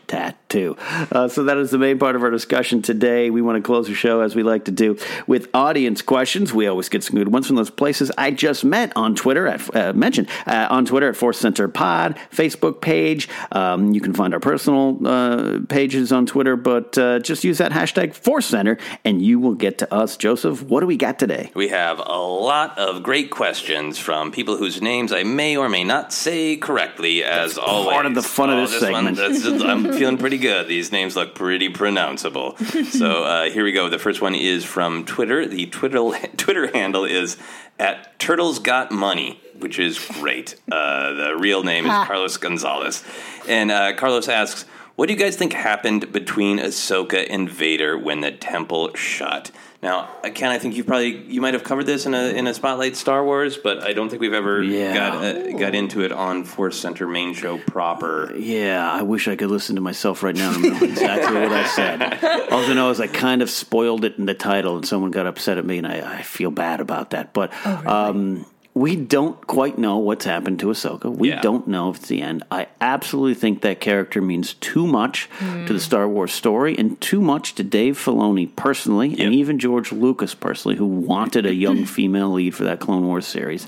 tattoo. 0.49 0.77
Uh, 1.13 1.29
so 1.29 1.45
that 1.45 1.57
is 1.59 1.71
the 1.71 1.79
main 1.79 1.99
part 1.99 2.17
of 2.17 2.23
our 2.23 2.31
discussion 2.31 2.83
today. 2.83 3.31
We 3.31 3.43
want 3.43 3.57
to 3.57 3.63
close 3.67 3.87
the 3.89 3.95
show 3.95 4.21
as 4.21 4.35
we 4.35 4.43
like 4.43 4.65
to 4.67 4.71
do 4.71 4.97
with 5.27 5.49
audience 5.55 6.03
questions. 6.03 6.53
We 6.53 6.67
always 6.67 6.89
get 6.89 7.03
some 7.03 7.17
good 7.17 7.29
ones 7.33 7.47
from 7.47 7.57
those 7.57 7.71
places 7.71 8.11
I 8.17 8.31
just 8.31 8.65
met 8.65 8.93
on 8.97 9.15
Twitter 9.15 9.47
at 9.47 9.75
uh, 9.77 9.93
mentioned 9.93 10.29
uh, 10.47 10.67
on 10.71 10.85
Twitter 10.87 11.09
at 11.09 11.17
Force 11.17 11.39
Center 11.39 11.69
Pod, 11.69 12.17
Facebook 12.31 12.81
page. 12.81 13.29
Um, 13.53 13.93
you 13.93 14.01
can 14.01 14.13
find 14.15 14.35
our 14.35 14.41
personal 14.41 14.99
uh, 15.07 15.61
pages 15.69 16.13
on 16.13 16.27
Twitter, 16.27 16.57
but 16.57 16.97
uh, 16.99 17.19
just 17.21 17.45
use 17.45 17.59
that 17.59 17.73
hashtag 17.73 18.15
Force 18.15 18.47
Center 18.47 18.79
and 19.05 19.23
you 19.23 19.39
will 19.41 19.55
get 19.55 19.79
to 19.79 19.93
us. 19.95 20.17
Joseph, 20.17 20.63
what 20.63 20.81
do 20.81 20.87
we 20.87 20.97
got 20.97 21.19
today? 21.19 21.51
We 21.55 21.69
have 21.69 21.99
a 21.99 22.19
lot 22.19 22.79
of 22.79 23.03
great 23.03 23.31
questions 23.31 23.99
from 23.99 24.31
people 24.33 24.57
whose 24.57 24.81
names 24.81 25.13
I 25.13 25.23
may 25.23 25.57
or 25.57 25.69
may 25.69 25.85
not 25.85 26.13
say 26.13 26.57
correctly, 26.57 27.25
as 27.25 27.59
always. 27.59 27.93
part 27.93 28.07
of 28.07 28.15
the 28.15 28.23
fun 28.23 28.51
of 28.51 28.57
Oh, 28.57 28.67
this 28.67 28.81
one- 28.83 28.93
segment. 29.17 29.17
that's 29.17 29.45
I'm 29.63 29.93
feeling 29.93 30.19
pretty 30.19 30.36
good. 30.39 30.69
These 30.69 30.93
names 30.93 31.17
look 31.17 31.35
pretty 31.35 31.69
pronounceable. 31.69 32.57
so 32.93 33.25
uh, 33.25 33.51
here 33.51 33.65
we 33.65 33.73
go. 33.73 33.89
The 33.89 33.99
first 33.99 34.21
one 34.21 34.35
is 34.35 34.65
from 34.65 35.05
Twitter. 35.05 35.47
The 35.47 35.67
Twitter 35.67 35.99
Twitter 36.37 36.71
handle 36.73 37.05
is 37.05 37.37
at 37.79 38.19
Turtles 38.19 38.59
Got 38.59 38.91
Money, 38.91 39.41
which 39.59 39.79
is 39.79 39.99
great. 39.99 40.57
Uh, 40.71 41.13
the 41.13 41.37
real 41.39 41.63
name 41.63 41.85
is 41.87 41.93
Carlos 42.07 42.37
Gonzalez, 42.37 43.05
and 43.49 43.71
uh, 43.71 43.95
Carlos 43.95 44.29
asks. 44.29 44.65
What 44.97 45.09
do 45.09 45.13
you 45.13 45.19
guys 45.19 45.37
think 45.37 45.53
happened 45.53 46.11
between 46.11 46.59
Ahsoka 46.59 47.27
and 47.29 47.51
Vader 47.51 47.99
when 47.99 48.23
the 48.23 48.33
temple 48.33 48.95
shut? 48.95 49.51
Now, 49.83 50.09
Ken, 50.35 50.51
I 50.51 50.59
think 50.59 50.75
you 50.75 50.85
probably 50.85 51.19
you 51.27 51.43
might 51.43 51.53
have 51.53 51.63
covered 51.65 51.85
this 51.85 52.07
in 52.07 52.15
a 52.15 52.29
in 52.29 52.47
a 52.47 52.55
spotlight 52.55 52.97
Star 52.97 53.23
Wars, 53.23 53.59
but 53.59 53.83
I 53.85 53.93
don't 53.93 54.09
think 54.09 54.23
we've 54.23 54.33
ever 54.33 54.63
Yeah. 54.63 54.95
got 54.95 55.23
uh, 55.23 55.53
got 55.59 55.75
into 55.75 56.01
it 56.01 56.13
on 56.13 56.45
Force 56.45 56.81
Center 56.81 57.07
main 57.07 57.35
show 57.35 57.59
proper. 57.59 58.35
Yeah, 58.37 58.91
I 58.91 59.03
wish 59.03 59.29
I 59.29 59.37
could 59.37 59.51
listen 59.51 59.75
to 59.77 59.83
myself 59.83 60.23
right 60.23 60.35
now 60.35 60.55
and 60.55 60.65
remember 60.65 60.87
exactly 60.87 61.35
what 61.41 61.53
I 61.53 61.67
said. 61.67 62.03
All 62.51 62.61
I 62.65 62.73
know 62.73 62.89
is 62.89 62.99
I 62.99 63.07
kind 63.07 63.43
of 63.43 63.51
spoiled 63.51 64.03
it 64.07 64.17
in 64.17 64.25
the 64.25 64.35
title, 64.35 64.77
and 64.77 64.89
someone 64.89 65.11
got 65.11 65.27
upset 65.27 65.59
at 65.59 65.67
me, 65.67 65.77
and 65.77 65.87
I, 65.87 66.21
I 66.21 66.23
feel 66.23 66.51
bad 66.51 66.81
about 66.81 67.11
that. 67.11 67.35
But 67.35 67.53
um, 67.87 68.47
we 68.77 68.95
don't 68.95 69.47
quite 69.47 69.79
know 69.79 69.97
what's 69.97 70.27
happened 70.27 70.59
to 70.61 70.67
Ahsoka. 70.67 71.11
We 71.11 71.31
Yeah. 71.31 71.41
don't 71.41 71.67
know 71.67 71.89
if 71.89 71.97
it's 71.97 72.09
the 72.09 72.21
end. 72.21 72.43
I 72.51 72.67
absolutely 72.79 73.33
think 73.33 73.63
that 73.63 73.81
character 73.81 74.21
means 74.21 74.53
too 74.53 74.87
much 74.87 75.31
to 75.67 75.73
the 75.73 75.81
Star 75.81 76.07
Wars 76.07 76.31
story, 76.33 76.77
and 76.77 77.01
too 77.01 77.23
much 77.23 77.55
to 77.55 77.63
Dave 77.65 77.97
Filoni 77.97 78.55
personally, 78.55 79.17
and 79.19 79.33
even 79.35 79.59
George 79.59 79.93
Lucas 79.93 80.35
personally, 80.35 80.77
who 80.77 80.85
wanted 80.85 81.47
a 81.47 81.55
young 81.55 81.85
female 81.97 82.29
lead 82.33 82.55
for 82.55 82.65
that 82.65 82.79
Clone 82.79 83.07
Wars 83.07 83.27
series. 83.27 83.67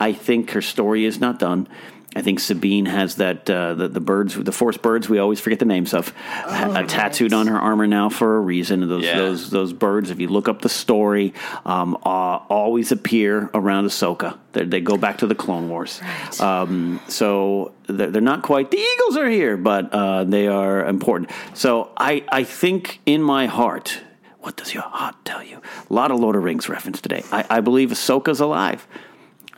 I 0.00 0.12
think 0.12 0.50
her 0.50 0.62
story 0.62 1.04
is 1.04 1.20
not 1.20 1.38
done. 1.38 1.68
I 2.16 2.22
think 2.22 2.40
Sabine 2.40 2.86
has 2.86 3.14
that 3.16 3.48
uh, 3.48 3.74
the 3.74 3.86
the 3.86 4.00
birds, 4.00 4.34
the 4.34 4.50
force 4.50 4.76
birds. 4.76 5.08
We 5.08 5.18
always 5.20 5.38
forget 5.38 5.60
the 5.60 5.64
names 5.64 5.94
of, 5.94 6.12
Oh, 6.44 6.72
uh, 6.72 6.82
tattooed 6.82 7.32
on 7.32 7.46
her 7.46 7.56
armor 7.58 7.86
now 7.86 8.08
for 8.08 8.36
a 8.36 8.40
reason. 8.40 8.88
Those 8.88 9.04
Yeah. 9.04 9.16
those 9.18 9.50
those 9.50 9.72
birds. 9.72 10.10
If 10.10 10.18
you 10.18 10.26
look 10.26 10.48
up 10.48 10.60
the 10.60 10.68
story, 10.68 11.34
um, 11.64 11.96
uh, 12.04 12.08
always 12.48 12.90
appear 12.90 13.48
around 13.54 13.84
Ahsoka. 13.86 14.36
They, 14.52 14.64
they 14.64 14.80
go 14.80 14.96
back 14.96 15.18
to 15.18 15.28
the 15.28 15.36
Clone 15.36 15.68
Wars. 15.68 16.00
Um, 16.40 16.98
so 17.06 17.72
they're, 17.86 18.10
they're 18.10 18.20
not 18.22 18.42
quite 18.42 18.72
the 18.72 18.78
Eagles 18.78 19.16
are 19.16 19.28
here, 19.28 19.56
but 19.56 19.92
uh, 19.92 20.24
they 20.24 20.48
are 20.48 20.84
important. 20.86 21.30
So 21.54 21.90
I 21.96 22.24
I 22.28 22.42
think 22.44 23.00
in 23.06 23.22
my 23.22 23.46
heart. 23.46 24.00
What 24.42 24.56
does 24.56 24.72
your 24.72 24.84
heart 24.84 25.16
tell 25.26 25.44
you? 25.44 25.60
A 25.90 25.92
lot 25.92 26.10
of 26.10 26.18
Lord 26.18 26.34
of 26.34 26.42
Rings 26.44 26.66
reference 26.66 26.98
today. 27.02 27.22
I, 27.30 27.44
I 27.50 27.60
believe 27.60 27.90
Ahsoka's 27.90 28.40
alive. 28.40 28.86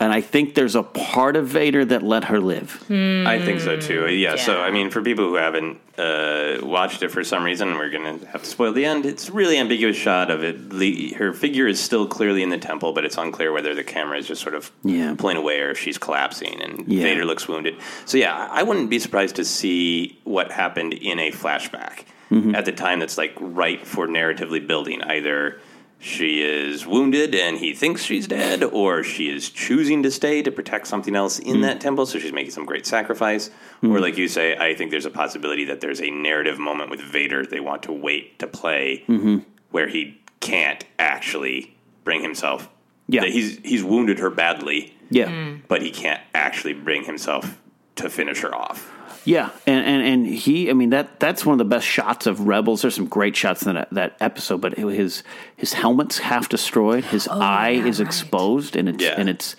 And 0.03 0.12
I 0.12 0.20
think 0.20 0.57
there's 0.57 0.74
a 0.74 0.83
part 0.83 1.37
of 1.37 1.47
Vader 1.47 1.85
that 1.85 2.03
let 2.03 2.24
her 2.24 2.41
live. 2.41 2.83
I 2.91 3.39
think 3.39 3.61
so 3.61 3.77
too. 3.79 4.09
Yeah, 4.12 4.35
So 4.35 4.61
I 4.61 4.73
mean, 4.73 4.91
for 4.91 5.01
people 5.01 5.27
who 5.27 5.37
haven't 5.37 5.79
uh, 5.97 6.59
watched 6.61 7.05
it 7.05 7.11
for 7.12 7.23
some 7.23 7.45
reason, 7.45 7.77
we're 7.79 7.89
going 7.89 8.19
to 8.19 8.27
have 8.27 8.43
to 8.43 8.49
spoil 8.49 8.73
the 8.73 8.85
end. 8.85 9.07
It's 9.07 9.29
a 9.29 9.33
really 9.33 9.59
ambiguous 9.59 9.97
shot 9.97 10.29
of 10.29 10.43
it. 10.43 10.70
The, 10.70 11.12
her 11.12 11.33
figure 11.33 11.69
is 11.69 11.79
still 11.79 12.09
clearly 12.09 12.43
in 12.43 12.49
the 12.51 12.59
temple, 12.59 12.93
but 12.93 13.05
it's 13.05 13.16
unclear 13.16 13.53
whether 13.53 13.77
the 13.77 13.85
camera 13.85 14.19
is 14.19 14.27
just 14.27 14.43
sort 14.43 14.57
of 14.57 14.73
Yeah. 14.83 15.15
pulling 15.16 15.37
away 15.37 15.61
or 15.61 15.70
if 15.70 15.79
she's 15.79 15.99
collapsing 15.99 16.61
and 16.61 16.89
Yeah. 16.89 17.05
Vader 17.05 17.24
looks 17.24 17.47
wounded. 17.47 17.77
So 18.05 18.19
yeah, 18.19 18.35
I 18.51 18.62
I 18.62 18.65
wouldn't 18.65 18.91
be 18.91 18.99
surprised 18.99 19.37
to 19.37 19.45
see 19.45 20.19
what 20.24 20.51
happened 20.51 20.95
in 20.95 21.20
a 21.20 21.31
flashback 21.31 22.05
Mhm. 22.33 22.57
at 22.57 22.65
the 22.65 22.73
time 22.73 22.99
that's 22.99 23.19
like 23.19 23.35
right 23.39 23.87
for 23.87 24.09
narratively 24.09 24.66
building. 24.66 25.01
Either 25.03 25.61
she 26.03 26.43
is 26.43 26.85
wounded 26.85 27.33
and 27.35 27.59
he 27.59 27.73
thinks 27.73 28.03
she's 28.03 28.27
dead, 28.27 28.65
or 28.65 29.05
she 29.05 29.31
is 29.31 29.49
choosing 29.49 30.03
to 30.03 30.11
stay 30.11 30.43
to 30.43 30.51
protect 30.51 30.89
something 30.89 31.15
else 31.15 31.39
in 31.39 31.59
Mm. 31.59 31.62
that 31.62 31.81
temple, 31.81 32.07
so 32.07 32.19
she's 32.19 32.33
making 32.33 32.51
some 32.51 32.65
great 32.66 32.87
sacrifice. 32.87 33.51
Or, 33.85 34.01
like 34.01 34.19
you 34.19 34.27
say, 34.29 34.57
I 34.57 34.74
think 34.74 34.91
there's 34.91 35.07
a 35.07 35.11
possibility 35.11 35.65
that 35.66 35.81
there's 35.81 36.01
a 36.01 36.11
narrative 36.11 36.59
moment 36.59 36.91
with 36.91 37.01
Vader 37.01 37.47
they 37.47 37.61
want 37.61 37.83
to 37.85 37.93
wait 37.93 38.39
to 38.41 38.47
play 38.49 39.05
Mhm. 39.09 39.45
where 39.70 39.87
he 39.89 40.19
can't 40.41 40.85
actually 40.99 41.74
bring 42.05 42.20
himself. 42.23 42.69
Yeah. 43.09 43.24
he's 43.24 43.59
he's 43.62 43.85
wounded 43.85 44.19
her 44.20 44.31
badly. 44.31 44.95
Yeah. 45.11 45.31
but 45.69 45.83
he 45.83 45.91
can't 45.91 46.20
actually 46.35 46.73
bring 46.73 47.05
himself 47.05 47.59
to 47.97 48.09
finish 48.09 48.41
her 48.41 48.55
off. 48.55 48.91
Yeah, 49.24 49.51
and, 49.66 49.85
and 49.85 50.03
and 50.03 50.27
he, 50.27 50.69
I 50.70 50.73
mean 50.73 50.90
that 50.90 51.20
that's 51.20 51.47
one 51.47 51.55
of 51.55 51.59
the 51.59 51.65
best 51.65 51.86
shots 51.86 52.27
of 52.27 52.40
Rebels. 52.47 52.82
There's 52.82 52.94
some 52.94 53.07
great 53.07 53.36
shots 53.36 53.62
in 53.65 53.74
that, 53.74 53.89
that 53.93 54.16
episode, 54.20 54.61
but 54.61 54.77
his 54.77 55.23
his 55.57 55.73
helmet's 55.73 56.19
half 56.19 56.49
destroyed, 56.49 57.05
his 57.05 57.28
eye 57.28 57.70
is 57.70 58.01
exposed, 58.01 58.74
and 58.77 58.89
it's 58.89 59.05
and 59.05 59.28
it's 59.28 59.57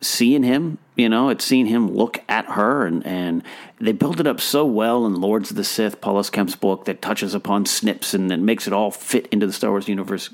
seeing 0.00 0.42
him. 0.42 0.78
You 0.96 1.08
know, 1.08 1.28
it's 1.28 1.44
seeing 1.44 1.66
him 1.66 1.92
look 1.92 2.22
at 2.28 2.46
her, 2.46 2.86
and 2.86 3.06
and 3.06 3.42
they 3.80 3.92
build 3.92 4.18
it 4.18 4.26
up 4.26 4.40
so 4.40 4.64
well 4.64 5.06
in 5.06 5.14
Lords 5.14 5.50
of 5.50 5.56
the 5.56 5.64
Sith, 5.64 6.00
Paul 6.00 6.18
S. 6.18 6.30
Kemp's 6.30 6.56
book 6.56 6.86
that 6.86 7.02
touches 7.02 7.34
upon 7.34 7.66
snips 7.66 8.14
and, 8.14 8.30
and 8.32 8.44
makes 8.44 8.66
it 8.66 8.72
all 8.72 8.90
fit 8.90 9.26
into 9.28 9.46
the 9.46 9.52
Star 9.52 9.70
Wars 9.70 9.88
universe 9.88 10.30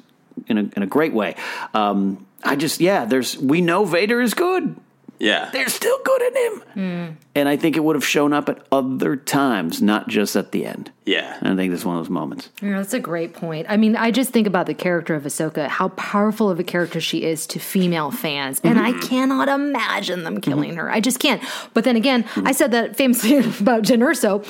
in 0.47 0.59
a 0.59 0.61
in 0.77 0.83
a 0.83 0.87
great 0.87 1.13
way. 1.13 1.35
Um, 1.75 2.27
I 2.45 2.57
just 2.57 2.81
yeah, 2.81 3.05
there's 3.05 3.37
we 3.37 3.61
know 3.61 3.85
Vader 3.85 4.21
is 4.21 4.35
good. 4.35 4.77
Yeah, 5.23 5.51
They're 5.53 5.69
still 5.69 5.99
good 6.05 6.23
in 6.23 6.35
him. 6.37 7.19
And 7.37 7.49
I 7.49 7.57
think 7.57 7.77
it 7.77 7.81
would 7.85 7.95
have 7.95 8.05
shown 8.05 8.33
up 8.33 8.49
at 8.49 8.59
other 8.73 9.15
times, 9.15 9.81
not 9.81 10.09
just 10.09 10.35
at 10.35 10.51
the 10.51 10.67
end. 10.67 10.91
Yeah. 11.05 11.37
And 11.41 11.49
I 11.49 11.57
think 11.57 11.73
this 11.73 11.85
one 11.85 11.97
of 11.97 12.05
those 12.05 12.11
moments. 12.11 12.51
Yeah, 12.61 12.79
that's 12.79 12.93
a 12.93 12.99
great 13.01 13.33
point. 13.33 13.67
I 13.69 13.77
mean, 13.77 13.97
I 13.97 14.11
just 14.11 14.31
think 14.31 14.47
about 14.49 14.67
the 14.67 14.75
character 14.75 15.15
of 15.15 15.23
Ahsoka, 15.23 15.69
how 15.69 15.89
powerful 15.91 16.51
of 16.51 16.59
a 16.61 16.65
character 16.65 17.01
she 17.01 17.23
is 17.25 17.47
to 17.49 17.59
female 17.61 18.11
fans, 18.11 18.61
and 18.65 18.79
I 18.81 18.93
cannot 19.01 19.49
imagine 19.49 20.25
them 20.25 20.41
killing 20.41 20.75
her. 20.77 20.91
I 20.91 21.01
just 21.01 21.19
can't. 21.21 21.41
But 21.73 21.85
then 21.85 21.95
again, 21.97 22.25
I 22.45 22.51
said 22.53 22.73
that 22.73 22.97
famously 22.97 23.37
about 23.61 23.83
Jyn 23.85 24.01
Erso. 24.03 24.45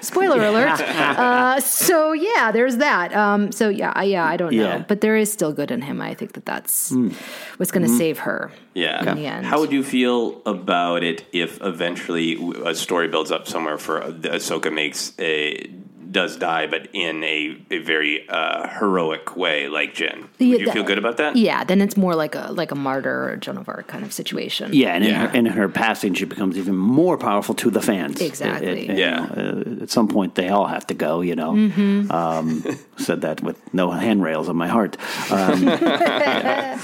Spoiler 0.04 0.42
alert. 0.44 0.80
uh, 0.80 1.60
so 1.60 2.12
yeah, 2.12 2.52
there's 2.52 2.76
that. 2.76 3.14
Um, 3.14 3.52
so 3.52 3.68
yeah, 3.70 3.92
I- 3.96 4.04
yeah, 4.04 4.24
I 4.26 4.36
don't 4.36 4.54
know, 4.54 4.62
Yeah. 4.62 4.84
but 4.86 5.00
there 5.00 5.16
is 5.16 5.32
still 5.32 5.52
good 5.52 5.70
in 5.70 5.80
him. 5.82 6.00
I 6.02 6.12
think 6.14 6.32
that 6.34 6.44
that's 6.44 6.90
Hmm. 6.90 7.08
what's 7.56 7.70
going 7.72 7.86
to 7.86 7.92
Mhm. 7.92 7.98
save 7.98 8.18
her. 8.20 8.50
Yeah. 8.74 9.10
In 9.10 9.16
the 9.16 9.26
end. 9.26 9.46
How 9.46 9.58
would 9.60 9.72
you 9.72 9.82
feel 9.82 10.40
about 10.46 11.02
it 11.02 11.24
if 11.32 11.60
eventually 11.62 12.38
a 12.64 12.74
story 12.74 13.08
builds 13.08 13.30
up 13.32 13.48
somewhere 13.48 13.78
for 13.78 14.00
Ahsoka 14.00 14.72
makes 14.72 15.12
a 15.18 15.70
does 16.10 16.36
die, 16.36 16.66
but 16.66 16.88
in 16.92 17.22
a, 17.22 17.56
a 17.70 17.78
very 17.78 18.28
uh, 18.28 18.66
heroic 18.66 19.36
way, 19.36 19.68
like 19.68 19.94
Jyn? 19.94 20.22
Would 20.22 20.28
Yeah, 20.38 20.46
you 20.58 20.64
that- 20.66 20.74
feel 20.74 20.82
good 20.82 20.98
about 20.98 21.18
that? 21.18 21.36
Yeah, 21.36 21.62
then 21.62 21.80
it's 21.80 21.96
more 21.96 22.16
like 22.16 22.34
a 22.34 22.48
like 22.52 22.72
a 22.72 22.74
martyr 22.74 23.30
or 23.30 23.36
Joan 23.36 23.58
of 23.58 23.68
Arc 23.68 23.86
kind 23.86 24.04
of 24.04 24.12
situation. 24.12 24.72
Yeah, 24.72 24.94
and 24.94 25.04
In, 25.04 25.14
her, 25.14 25.30
in 25.36 25.46
her 25.46 25.68
passing, 25.68 26.14
she 26.14 26.24
becomes 26.24 26.58
even 26.58 26.74
more 26.76 27.16
powerful 27.16 27.54
to 27.56 27.70
the 27.70 27.80
fans. 27.80 28.20
Exactly. 28.20 28.66
It- 28.86 28.90
it- 28.90 28.98
Yeah. 28.98 29.20
you 29.36 29.36
know, 29.42 29.64
uh, 29.80 29.82
at 29.84 29.90
some 29.90 30.08
point, 30.08 30.34
they 30.34 30.48
all 30.48 30.66
have 30.66 30.84
to 30.88 30.94
go. 30.94 31.20
You 31.20 31.36
know, 31.36 31.52
Mhm. 31.52 32.10
um, 32.10 32.64
said 32.96 33.20
that 33.20 33.40
with 33.42 33.56
no 33.72 33.90
handrails 33.92 34.48
on 34.48 34.56
my 34.56 34.66
heart. 34.68 34.96
Um, 35.30 35.64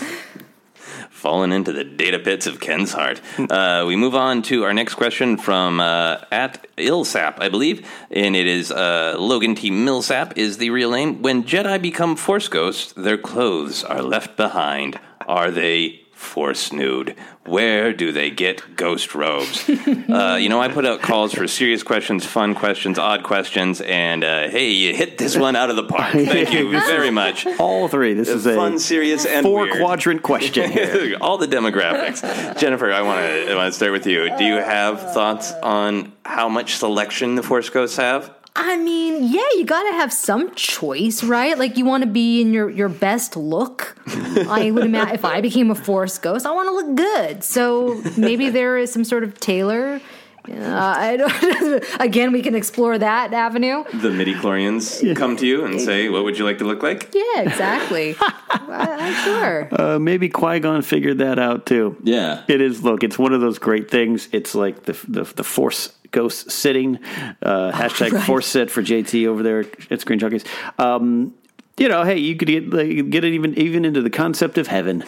Fallen 1.26 1.50
into 1.50 1.72
the 1.72 1.82
data 1.82 2.20
pits 2.20 2.46
of 2.46 2.60
Ken's 2.60 2.92
heart. 2.92 3.20
Uh, 3.36 3.82
we 3.84 3.96
move 3.96 4.14
on 4.14 4.42
to 4.42 4.62
our 4.62 4.72
next 4.72 4.94
question 4.94 5.36
from 5.36 5.80
uh, 5.80 6.18
at 6.30 6.64
Ilsap, 6.76 7.40
I 7.40 7.48
believe, 7.48 7.84
and 8.12 8.36
it 8.36 8.46
is 8.46 8.70
uh, 8.70 9.16
Logan 9.18 9.56
T. 9.56 9.72
Millsap 9.72 10.38
is 10.38 10.58
the 10.58 10.70
real 10.70 10.92
name. 10.92 11.22
When 11.22 11.42
Jedi 11.42 11.82
become 11.82 12.14
Force 12.14 12.46
ghosts, 12.46 12.92
their 12.92 13.18
clothes 13.18 13.82
are 13.82 14.02
left 14.02 14.36
behind. 14.36 15.00
Are 15.26 15.50
they 15.50 16.05
Force 16.16 16.72
nude? 16.72 17.14
Where 17.44 17.92
do 17.92 18.10
they 18.10 18.30
get 18.30 18.74
ghost 18.74 19.14
robes? 19.14 19.68
uh, 20.08 20.38
you 20.40 20.48
know, 20.48 20.62
I 20.62 20.68
put 20.68 20.86
out 20.86 21.02
calls 21.02 21.34
for 21.34 21.46
serious 21.46 21.82
questions, 21.82 22.24
fun 22.24 22.54
questions, 22.54 22.98
odd 22.98 23.22
questions, 23.22 23.82
and 23.82 24.24
uh, 24.24 24.48
hey, 24.48 24.70
you 24.70 24.96
hit 24.96 25.18
this 25.18 25.36
one 25.36 25.56
out 25.56 25.68
of 25.68 25.76
the 25.76 25.84
park. 25.84 26.12
Thank 26.14 26.54
you 26.54 26.70
very 26.70 27.10
much. 27.10 27.46
all 27.58 27.86
three. 27.88 28.14
This 28.14 28.30
is 28.30 28.46
a 28.46 28.54
fun, 28.54 28.78
serious, 28.78 29.26
and 29.26 29.44
four 29.44 29.64
weird. 29.64 29.76
quadrant 29.76 30.22
question. 30.22 30.72
All 31.20 31.36
the 31.36 31.46
demographics. 31.46 32.58
Jennifer, 32.58 32.90
I 32.90 33.02
want 33.02 33.20
to 33.20 33.52
I 33.52 33.54
want 33.54 33.70
to 33.70 33.76
start 33.76 33.92
with 33.92 34.06
you. 34.06 34.34
Do 34.38 34.44
you 34.44 34.54
have 34.54 35.12
thoughts 35.12 35.52
on 35.62 36.12
how 36.24 36.48
much 36.48 36.76
selection 36.76 37.34
the 37.34 37.42
Force 37.42 37.68
Ghosts 37.68 37.98
have? 37.98 38.34
I 38.58 38.78
mean, 38.78 39.24
yeah, 39.24 39.42
you 39.56 39.66
got 39.66 39.82
to 39.82 39.92
have 39.92 40.12
some 40.12 40.54
choice, 40.54 41.22
right? 41.22 41.58
Like 41.58 41.76
you 41.76 41.84
want 41.84 42.04
to 42.04 42.10
be 42.10 42.40
in 42.40 42.54
your 42.54 42.70
your 42.70 42.88
best 42.88 43.36
look. 43.36 43.96
I 44.48 44.70
would 44.70 44.84
imagine 44.84 45.14
if 45.14 45.24
I 45.26 45.42
became 45.42 45.70
a 45.70 45.74
force 45.74 46.16
ghost, 46.16 46.46
I 46.46 46.52
want 46.52 46.68
to 46.68 46.72
look 46.72 46.96
good. 46.96 47.44
So 47.44 48.02
maybe 48.16 48.48
there 48.48 48.78
is 48.78 48.90
some 48.90 49.04
sort 49.04 49.24
of 49.24 49.38
tailor. 49.38 50.00
Uh, 50.48 50.94
I 50.96 51.16
don't. 51.16 51.84
again, 52.00 52.32
we 52.32 52.40
can 52.40 52.54
explore 52.54 52.96
that 52.96 53.34
avenue. 53.34 53.84
The 53.92 54.10
midi 54.10 54.34
chlorians 54.34 55.16
come 55.16 55.36
to 55.36 55.46
you 55.46 55.64
and 55.64 55.80
say, 55.80 56.08
"What 56.08 56.24
would 56.24 56.38
you 56.38 56.44
like 56.44 56.58
to 56.58 56.64
look 56.64 56.82
like?" 56.82 57.14
Yeah, 57.14 57.42
exactly. 57.42 58.16
I, 58.20 58.96
I'm 58.98 59.24
sure. 59.24 59.68
Uh, 59.72 59.98
maybe 59.98 60.28
Qui 60.28 60.60
Gon 60.60 60.82
figured 60.82 61.18
that 61.18 61.38
out 61.38 61.66
too. 61.66 61.96
Yeah, 62.02 62.44
it 62.48 62.60
is. 62.60 62.82
Look, 62.82 63.02
it's 63.02 63.18
one 63.18 63.32
of 63.32 63.40
those 63.40 63.58
great 63.58 63.90
things. 63.90 64.28
It's 64.32 64.54
like 64.54 64.84
the 64.84 64.92
the, 65.08 65.24
the 65.24 65.44
Force 65.44 65.92
ghost 66.16 66.50
sitting. 66.50 66.98
Uh, 67.42 67.70
hashtag 67.72 68.12
Right. 68.12 68.22
Force 68.24 68.46
sit 68.46 68.70
for 68.70 68.82
JT 68.82 69.26
over 69.26 69.42
there 69.42 69.66
at 69.90 70.00
Screen 70.00 70.18
Junkies. 70.18 70.44
Um, 70.78 71.34
you 71.76 71.88
know, 71.88 72.04
hey, 72.04 72.16
you 72.18 72.36
could 72.36 72.48
get 72.48 72.70
like, 72.70 73.10
get 73.10 73.24
it 73.24 73.34
even 73.34 73.54
even 73.58 73.84
into 73.84 74.00
the 74.00 74.10
concept 74.10 74.56
of 74.56 74.66
heaven. 74.66 75.04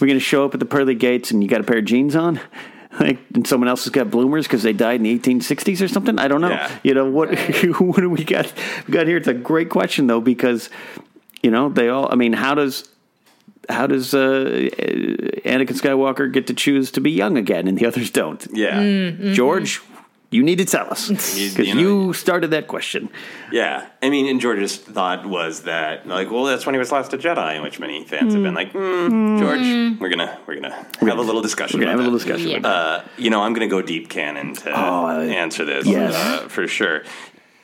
We're 0.00 0.06
going 0.06 0.18
to 0.18 0.24
show 0.24 0.44
up 0.44 0.54
at 0.54 0.60
the 0.60 0.66
pearly 0.66 0.94
gates, 0.94 1.30
and 1.30 1.42
you 1.42 1.48
got 1.48 1.60
a 1.60 1.64
pair 1.64 1.78
of 1.78 1.84
jeans 1.84 2.16
on. 2.16 2.40
Like, 2.98 3.18
and 3.36 3.46
someone 3.46 3.68
else 3.68 3.84
has 3.84 3.92
got 3.92 4.10
bloomers 4.10 4.48
because 4.48 4.64
they 4.64 4.72
died 4.72 4.96
in 4.96 5.04
the 5.04 5.16
1860s 5.16 5.80
or 5.80 5.86
something. 5.86 6.18
I 6.18 6.26
don't 6.26 6.40
know. 6.40 6.50
Yeah. 6.50 6.78
You 6.82 6.92
know 6.92 7.08
what? 7.08 7.28
what 7.78 8.00
do 8.00 8.10
we 8.10 8.24
got? 8.24 8.52
We 8.86 8.92
got 8.92 9.06
here. 9.06 9.16
It's 9.16 9.28
a 9.28 9.32
great 9.32 9.70
question 9.70 10.08
though 10.08 10.20
because 10.20 10.70
you 11.40 11.52
know 11.52 11.68
they 11.68 11.88
all. 11.88 12.12
I 12.12 12.16
mean, 12.16 12.32
how 12.32 12.56
does 12.56 12.88
how 13.68 13.86
does 13.86 14.12
uh, 14.12 14.68
Anakin 15.46 15.78
Skywalker 15.78 16.30
get 16.32 16.48
to 16.48 16.54
choose 16.54 16.90
to 16.92 17.00
be 17.00 17.12
young 17.12 17.38
again 17.38 17.68
and 17.68 17.78
the 17.78 17.86
others 17.86 18.10
don't? 18.10 18.44
Yeah. 18.52 18.80
Mm, 18.80 19.18
mhm. 19.18 19.34
George, 19.34 19.80
you 20.30 20.42
need 20.44 20.58
to 20.58 20.64
tell 20.64 20.88
us 20.90 21.08
because 21.08 21.58
you 21.58 22.06
you, 22.06 22.12
started 22.12 22.52
that 22.52 22.68
question. 22.68 23.08
Yeah, 23.50 23.88
I 24.00 24.10
mean, 24.10 24.26
and 24.28 24.40
George's 24.40 24.76
thought 24.76 25.26
was 25.26 25.62
that, 25.62 26.06
like, 26.06 26.30
well, 26.30 26.44
that's 26.44 26.64
when 26.66 26.74
he 26.74 26.78
was 26.78 26.92
last 26.92 27.12
a 27.12 27.18
Jedi, 27.18 27.56
in 27.56 27.62
which 27.62 27.80
many 27.80 28.04
fans 28.04 28.34
have 28.34 28.42
been 28.42 28.54
like, 28.54 28.72
mm, 28.72 29.38
George, 29.40 30.00
we're 30.00 30.08
gonna 30.08 30.38
we're 30.46 30.54
gonna 30.54 30.70
have 31.00 31.18
a 31.18 31.22
little 31.22 31.42
discussion. 31.42 31.80
we're 31.80 31.86
gonna 31.86 31.96
about 31.96 32.04
have 32.04 32.08
a 32.08 32.12
little 32.12 32.18
discussion 32.18 32.58
about 32.58 33.00
Uh, 33.00 33.08
you 33.18 33.30
know, 33.30 33.42
I'm 33.42 33.52
gonna 33.54 33.66
go 33.66 33.82
deep 33.82 34.08
canon 34.08 34.54
to 34.54 34.70
answer 34.70 35.64
this 35.64 35.86
yes. 35.86 36.14
uh, 36.14 36.48
for 36.48 36.68
sure. 36.68 37.02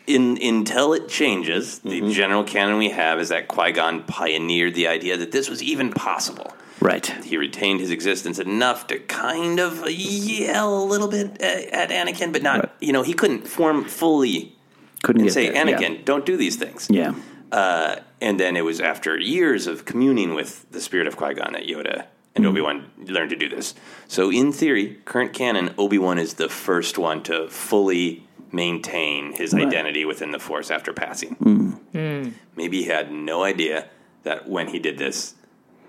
In, 0.08 0.38
until 0.40 0.92
it 0.92 1.08
changes, 1.08 1.80
the 1.80 2.12
general 2.12 2.44
canon 2.44 2.78
we 2.78 2.90
have 2.90 3.18
is 3.18 3.30
that 3.30 3.48
Qui 3.48 3.72
Gon 3.72 4.04
pioneered 4.04 4.74
the 4.74 4.86
idea 4.86 5.16
that 5.16 5.32
this 5.32 5.50
was 5.50 5.62
even 5.64 5.92
possible. 5.92 6.52
Right. 6.86 7.06
He 7.24 7.36
retained 7.36 7.80
his 7.80 7.90
existence 7.90 8.38
enough 8.38 8.86
to 8.88 8.98
kind 9.00 9.58
of 9.58 9.90
yell 9.90 10.82
a 10.82 10.86
little 10.86 11.08
bit 11.08 11.42
at, 11.42 11.90
at 11.90 11.90
Anakin, 11.90 12.32
but 12.32 12.42
not, 12.42 12.74
you 12.80 12.92
know, 12.92 13.02
he 13.02 13.12
couldn't 13.12 13.48
form 13.48 13.84
fully 13.84 14.56
Couldn't 15.02 15.22
and 15.22 15.28
get 15.28 15.34
say, 15.34 15.50
there, 15.50 15.68
yeah. 15.68 15.76
Anakin, 15.78 16.04
don't 16.04 16.24
do 16.24 16.36
these 16.36 16.54
things. 16.54 16.86
Yeah. 16.88 17.14
Uh, 17.50 17.96
and 18.20 18.38
then 18.38 18.56
it 18.56 18.64
was 18.64 18.80
after 18.80 19.18
years 19.18 19.66
of 19.66 19.84
communing 19.84 20.34
with 20.34 20.70
the 20.70 20.80
spirit 20.80 21.08
of 21.08 21.16
Qui 21.16 21.34
Gon 21.34 21.52
that 21.54 21.66
Yoda 21.66 22.06
and 22.36 22.46
Obi 22.46 22.60
Wan 22.60 22.90
learned 22.98 23.30
to 23.30 23.36
do 23.36 23.48
this. 23.48 23.74
So, 24.08 24.30
in 24.30 24.52
theory, 24.52 24.98
current 25.06 25.32
canon, 25.32 25.74
Obi 25.78 25.98
Wan 25.98 26.18
is 26.18 26.34
the 26.34 26.48
first 26.48 26.98
one 26.98 27.22
to 27.24 27.48
fully 27.48 28.26
maintain 28.52 29.32
his 29.32 29.52
Right. 29.52 29.66
identity 29.66 30.04
within 30.04 30.30
the 30.32 30.38
Force 30.38 30.70
after 30.70 30.92
passing. 30.92 31.36
Mm. 31.36 32.32
Maybe 32.54 32.82
he 32.82 32.88
had 32.88 33.10
no 33.10 33.42
idea 33.42 33.88
that 34.22 34.48
when 34.48 34.68
he 34.68 34.78
did 34.78 34.98
this, 34.98 35.34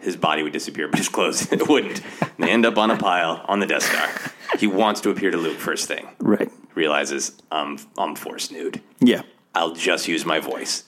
his 0.02 0.16
body 0.16 0.44
would 0.44 0.54
disappear, 0.54 0.88
but 0.88 0.98
his 1.00 1.10
clothes 1.10 1.52
it 1.52 1.68
wouldn't. 1.70 2.02
And 2.22 2.32
they 2.48 2.50
end 2.50 2.66
up 2.66 2.78
on 2.78 2.92
a 2.92 2.98
pile 2.98 3.44
on 3.48 3.60
the 3.60 3.66
Death 3.66 3.84
Star. 3.84 4.10
He 4.60 4.68
wants 4.68 5.02
to 5.02 5.10
appear 5.10 5.32
to 5.32 5.38
Luke 5.38 5.58
first 5.58 5.88
thing. 5.88 6.08
Right. 6.20 6.52
Realizes 6.76 7.34
I'm 7.52 7.78
I'm 7.98 8.16
force 8.16 8.52
nude. 8.52 8.82
Yeah. 9.00 9.22
I'll 9.56 9.74
just 9.74 10.08
use 10.08 10.26
my 10.26 10.40
voice, 10.40 10.84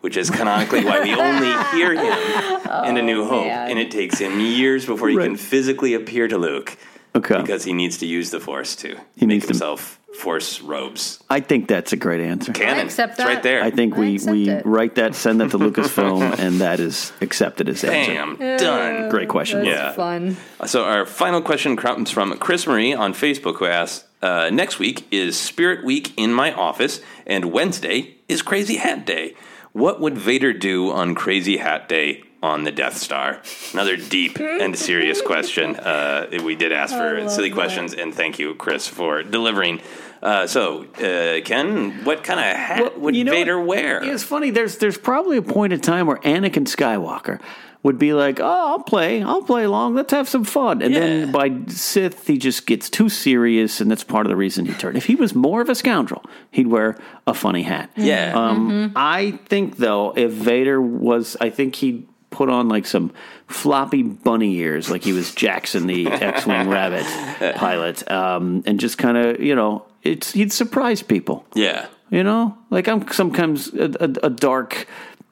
which 0.00 0.16
is 0.16 0.30
canonically 0.30 0.84
why 0.84 1.00
we 1.02 1.14
only 1.14 1.52
hear 1.76 1.92
him 1.92 2.84
in 2.88 2.96
A 2.96 3.02
New 3.02 3.22
oh, 3.22 3.28
Hope, 3.28 3.46
man. 3.46 3.70
and 3.70 3.78
it 3.78 3.90
takes 3.90 4.18
him 4.18 4.40
years 4.40 4.86
before 4.86 5.08
he 5.10 5.16
Right. 5.16 5.24
can 5.26 5.36
physically 5.36 5.92
appear 5.94 6.26
to 6.28 6.38
Luke. 6.38 6.76
Okay. 7.14 7.40
Because 7.40 7.64
he 7.64 7.72
needs 7.74 7.98
to 7.98 8.06
use 8.06 8.30
the 8.30 8.40
Force 8.40 8.74
to 8.76 8.96
He 9.16 9.26
make 9.26 9.28
needs 9.28 9.44
to- 9.46 9.48
himself 9.52 10.00
Force 10.16 10.60
robes. 10.60 11.18
I 11.28 11.40
think 11.40 11.68
that's 11.68 11.92
a 11.92 11.96
great 11.96 12.20
answer. 12.20 12.52
Canon. 12.52 12.86
accept 12.86 13.18
It's 13.18 13.24
right 13.24 13.42
there. 13.42 13.62
I 13.62 13.70
think 13.70 13.94
I 13.94 14.00
we, 14.00 14.14
accept 14.14 14.32
we 14.32 14.48
it. 14.48 14.66
write 14.66 14.94
that, 14.94 15.14
send 15.14 15.40
that 15.40 15.50
to 15.50 15.58
Lucasfilm, 15.64 16.38
and 16.38 16.60
that 16.60 16.80
is 16.80 17.12
accepted 17.20 17.68
as 17.68 17.84
answer. 17.84 18.12
Bam, 18.12 18.56
done. 18.58 19.10
Great 19.10 19.28
question. 19.28 19.64
Yeah. 19.64 19.92
Fun. 19.92 20.36
So 20.66 20.84
our 20.84 21.04
final 21.04 21.42
question 21.42 21.76
comes 21.76 22.10
from 22.10 22.36
Chris 22.38 22.66
Marie 22.66 22.94
on 22.94 23.12
Facebook, 23.12 23.56
who 23.58 23.66
asks, 23.66 24.06
uh, 24.22 24.50
"Next 24.52 24.78
week 24.78 25.06
is 25.10 25.36
Spirit 25.38 25.84
Week 25.84 26.12
in 26.16 26.32
my 26.32 26.52
office, 26.52 27.00
and 27.26 27.46
Wednesday 27.46 28.16
is 28.28 28.42
Crazy 28.42 28.76
Hat 28.76 29.04
Day. 29.04 29.34
What 29.72 30.00
would 30.00 30.16
Vader 30.16 30.52
do 30.52 30.90
on 30.92 31.14
Crazy 31.14 31.56
Hat 31.56 31.88
Day 31.88 32.22
on 32.44 32.64
the 32.64 32.72
Death 32.72 32.96
Star?" 32.96 33.40
Another 33.72 33.96
deep 33.96 34.38
and 34.38 34.78
serious 34.78 35.20
question. 35.22 35.76
Uh, 35.94 36.26
we 36.42 36.54
did 36.56 36.72
ask 36.72 36.94
for 36.94 37.28
silly 37.28 37.50
questions, 37.50 37.94
and 37.94 38.14
thank 38.14 38.38
you, 38.38 38.54
Chris, 38.54 38.88
for 38.88 39.22
delivering. 39.22 39.80
Uh, 40.22 40.46
so, 40.46 40.84
uh, 40.94 41.40
Ken, 41.44 42.04
what 42.04 42.24
kind 42.24 42.40
of 42.40 42.46
hat 42.46 42.98
would 42.98 43.14
you 43.14 43.24
know 43.24 43.32
Vader 43.32 43.58
what? 43.58 43.66
wear? 43.68 44.02
It's 44.02 44.22
funny. 44.22 44.50
There's 44.50 44.78
there's 44.78 44.98
probably 44.98 45.36
a 45.36 45.42
point 45.42 45.72
in 45.72 45.80
time 45.80 46.06
where 46.06 46.16
Anakin 46.18 46.66
Skywalker 46.66 47.40
would 47.82 47.98
be 47.98 48.14
like, 48.14 48.40
"Oh, 48.40 48.44
I'll 48.70 48.82
play, 48.82 49.22
I'll 49.22 49.42
play 49.42 49.64
along. 49.64 49.94
Let's 49.94 50.12
have 50.12 50.28
some 50.28 50.44
fun." 50.44 50.80
And 50.80 50.94
then 50.94 51.30
by 51.30 51.52
Sith, 51.68 52.26
he 52.26 52.38
just 52.38 52.66
gets 52.66 52.88
too 52.88 53.08
serious, 53.10 53.80
and 53.80 53.90
that's 53.90 54.04
part 54.04 54.24
of 54.26 54.30
the 54.30 54.36
reason 54.36 54.64
he 54.64 54.72
turned. 54.72 54.96
If 54.96 55.04
he 55.04 55.14
was 55.14 55.34
more 55.34 55.60
of 55.60 55.68
a 55.68 55.74
scoundrel, 55.74 56.24
he'd 56.50 56.68
wear 56.68 56.96
a 57.26 57.34
funny 57.34 57.62
hat. 57.62 57.90
Yeah. 57.96 58.32
Um, 58.34 58.92
I 58.96 59.32
think 59.46 59.76
though, 59.76 60.14
if 60.16 60.32
Vader 60.32 60.80
was, 60.80 61.36
I 61.40 61.50
think 61.50 61.76
he'd 61.76 62.08
put 62.34 62.50
on 62.50 62.68
like 62.68 62.86
some 62.86 63.12
floppy 63.48 64.02
bunny 64.02 64.56
ears, 64.56 64.90
like 64.90 65.02
he 65.04 65.12
was 65.12 65.30
Jaxxon, 65.32 65.86
the 65.86 66.06
X-wing 66.10 66.68
rabbit 66.68 67.04
pilot, 67.56 68.10
um, 68.10 68.62
and 68.66 68.78
just 68.80 68.98
kind 68.98 69.16
of, 69.16 69.40
you 69.40 69.54
know, 69.54 69.86
it's 70.02 70.32
he'd 70.32 70.52
surprise 70.52 71.02
people. 71.02 71.46
Yeah. 71.54 71.86
You 72.10 72.22
know, 72.22 72.56
like 72.70 72.86
I'm 72.88 73.08
sometimes 73.08 73.72
a, 73.74 73.90
a, 74.00 74.26
a 74.26 74.30
dark, 74.30 74.86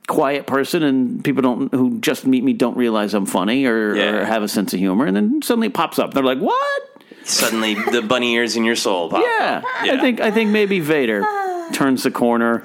quiet 0.08 0.46
person, 0.46 0.82
and 0.82 1.22
people 1.22 1.42
don't 1.42 1.72
who 1.74 1.98
just 2.00 2.26
meet 2.26 2.42
me 2.42 2.54
don't 2.54 2.76
realize 2.76 3.14
I'm 3.14 3.26
funny 3.26 3.66
or, 3.66 3.94
Yeah. 3.94 4.10
or 4.16 4.24
have 4.24 4.42
a 4.42 4.48
sense 4.48 4.72
of 4.72 4.80
humor, 4.80 5.06
and 5.06 5.14
then 5.16 5.42
suddenly 5.42 5.66
it 5.68 5.74
pops 5.74 5.98
up. 5.98 6.14
They're 6.14 6.22
like, 6.24 6.38
"What?" 6.38 6.82
Suddenly, 7.24 7.74
the 7.74 8.02
bunny 8.02 8.32
ears 8.34 8.56
in 8.56 8.64
your 8.64 8.74
soul 8.74 9.08
pop 9.10 9.22
Yeah, 9.22 9.58
up. 9.62 9.64
I 9.82 10.00
think 10.00 10.20
I 10.20 10.30
think 10.32 10.50
maybe 10.50 10.80
Vader 10.80 11.22
turns 11.72 12.02
the 12.02 12.10
corner. 12.10 12.64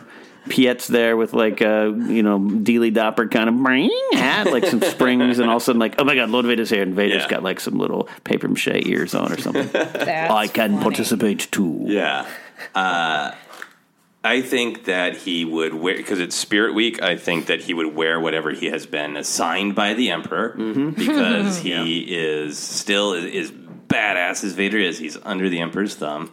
Piett's 0.50 0.88
there 0.88 1.16
with 1.18 1.34
like 1.34 1.62
a 1.62 1.94
you 2.10 2.24
know 2.24 2.40
Dealey 2.40 2.94
Dopper 2.94 3.28
kind 3.28 3.50
of 3.50 3.58
bring 3.62 3.92
hat, 4.14 4.52
like 4.52 4.66
some 4.66 4.82
springs, 4.82 5.40
and 5.40 5.50
all 5.50 5.58
of 5.58 5.62
a 5.62 5.66
sudden 5.66 5.80
like 5.80 5.96
oh 6.00 6.04
my 6.04 6.16
god, 6.16 6.30
Lord 6.30 6.46
Vader's 6.46 6.70
here, 6.70 6.82
and 6.84 6.94
Vader's 6.96 7.24
Yeah. 7.24 7.30
got 7.30 7.44
like 7.44 7.60
some 7.60 7.78
little 7.78 8.08
paper 8.24 8.48
mache 8.48 8.68
ears 8.86 9.14
on 9.16 9.32
or 9.32 9.38
something. 9.38 9.70
I 9.76 10.48
can 10.48 10.80
participate 10.80 11.52
too. 11.52 11.84
Yeah. 11.88 12.28
Uh, 12.74 13.32
I 14.24 14.42
think 14.42 14.86
that 14.86 15.16
he 15.16 15.46
would 15.46 15.74
wear 15.74 15.96
because 15.96 16.20
it's 16.20 16.36
Spirit 16.36 16.74
Week. 16.74 17.02
I 17.02 17.16
think 17.16 17.46
that 17.46 17.62
he 17.62 17.74
would 17.74 17.96
wear 17.96 18.20
whatever 18.20 18.52
he 18.52 18.66
has 18.66 18.86
been 18.86 19.16
assigned 19.16 19.74
by 19.76 19.94
the 19.94 20.10
Emperor 20.12 20.50
because 20.98 21.58
he 21.62 22.00
is 22.02 22.58
still 22.58 23.14
is, 23.14 23.24
is 23.26 23.52
badass 23.52 24.44
as 24.44 24.54
Vader 24.54 24.80
is. 24.80 24.98
He's 25.00 25.18
under 25.24 25.48
the 25.50 25.60
Emperor's 25.60 25.96
thumb, 25.96 26.32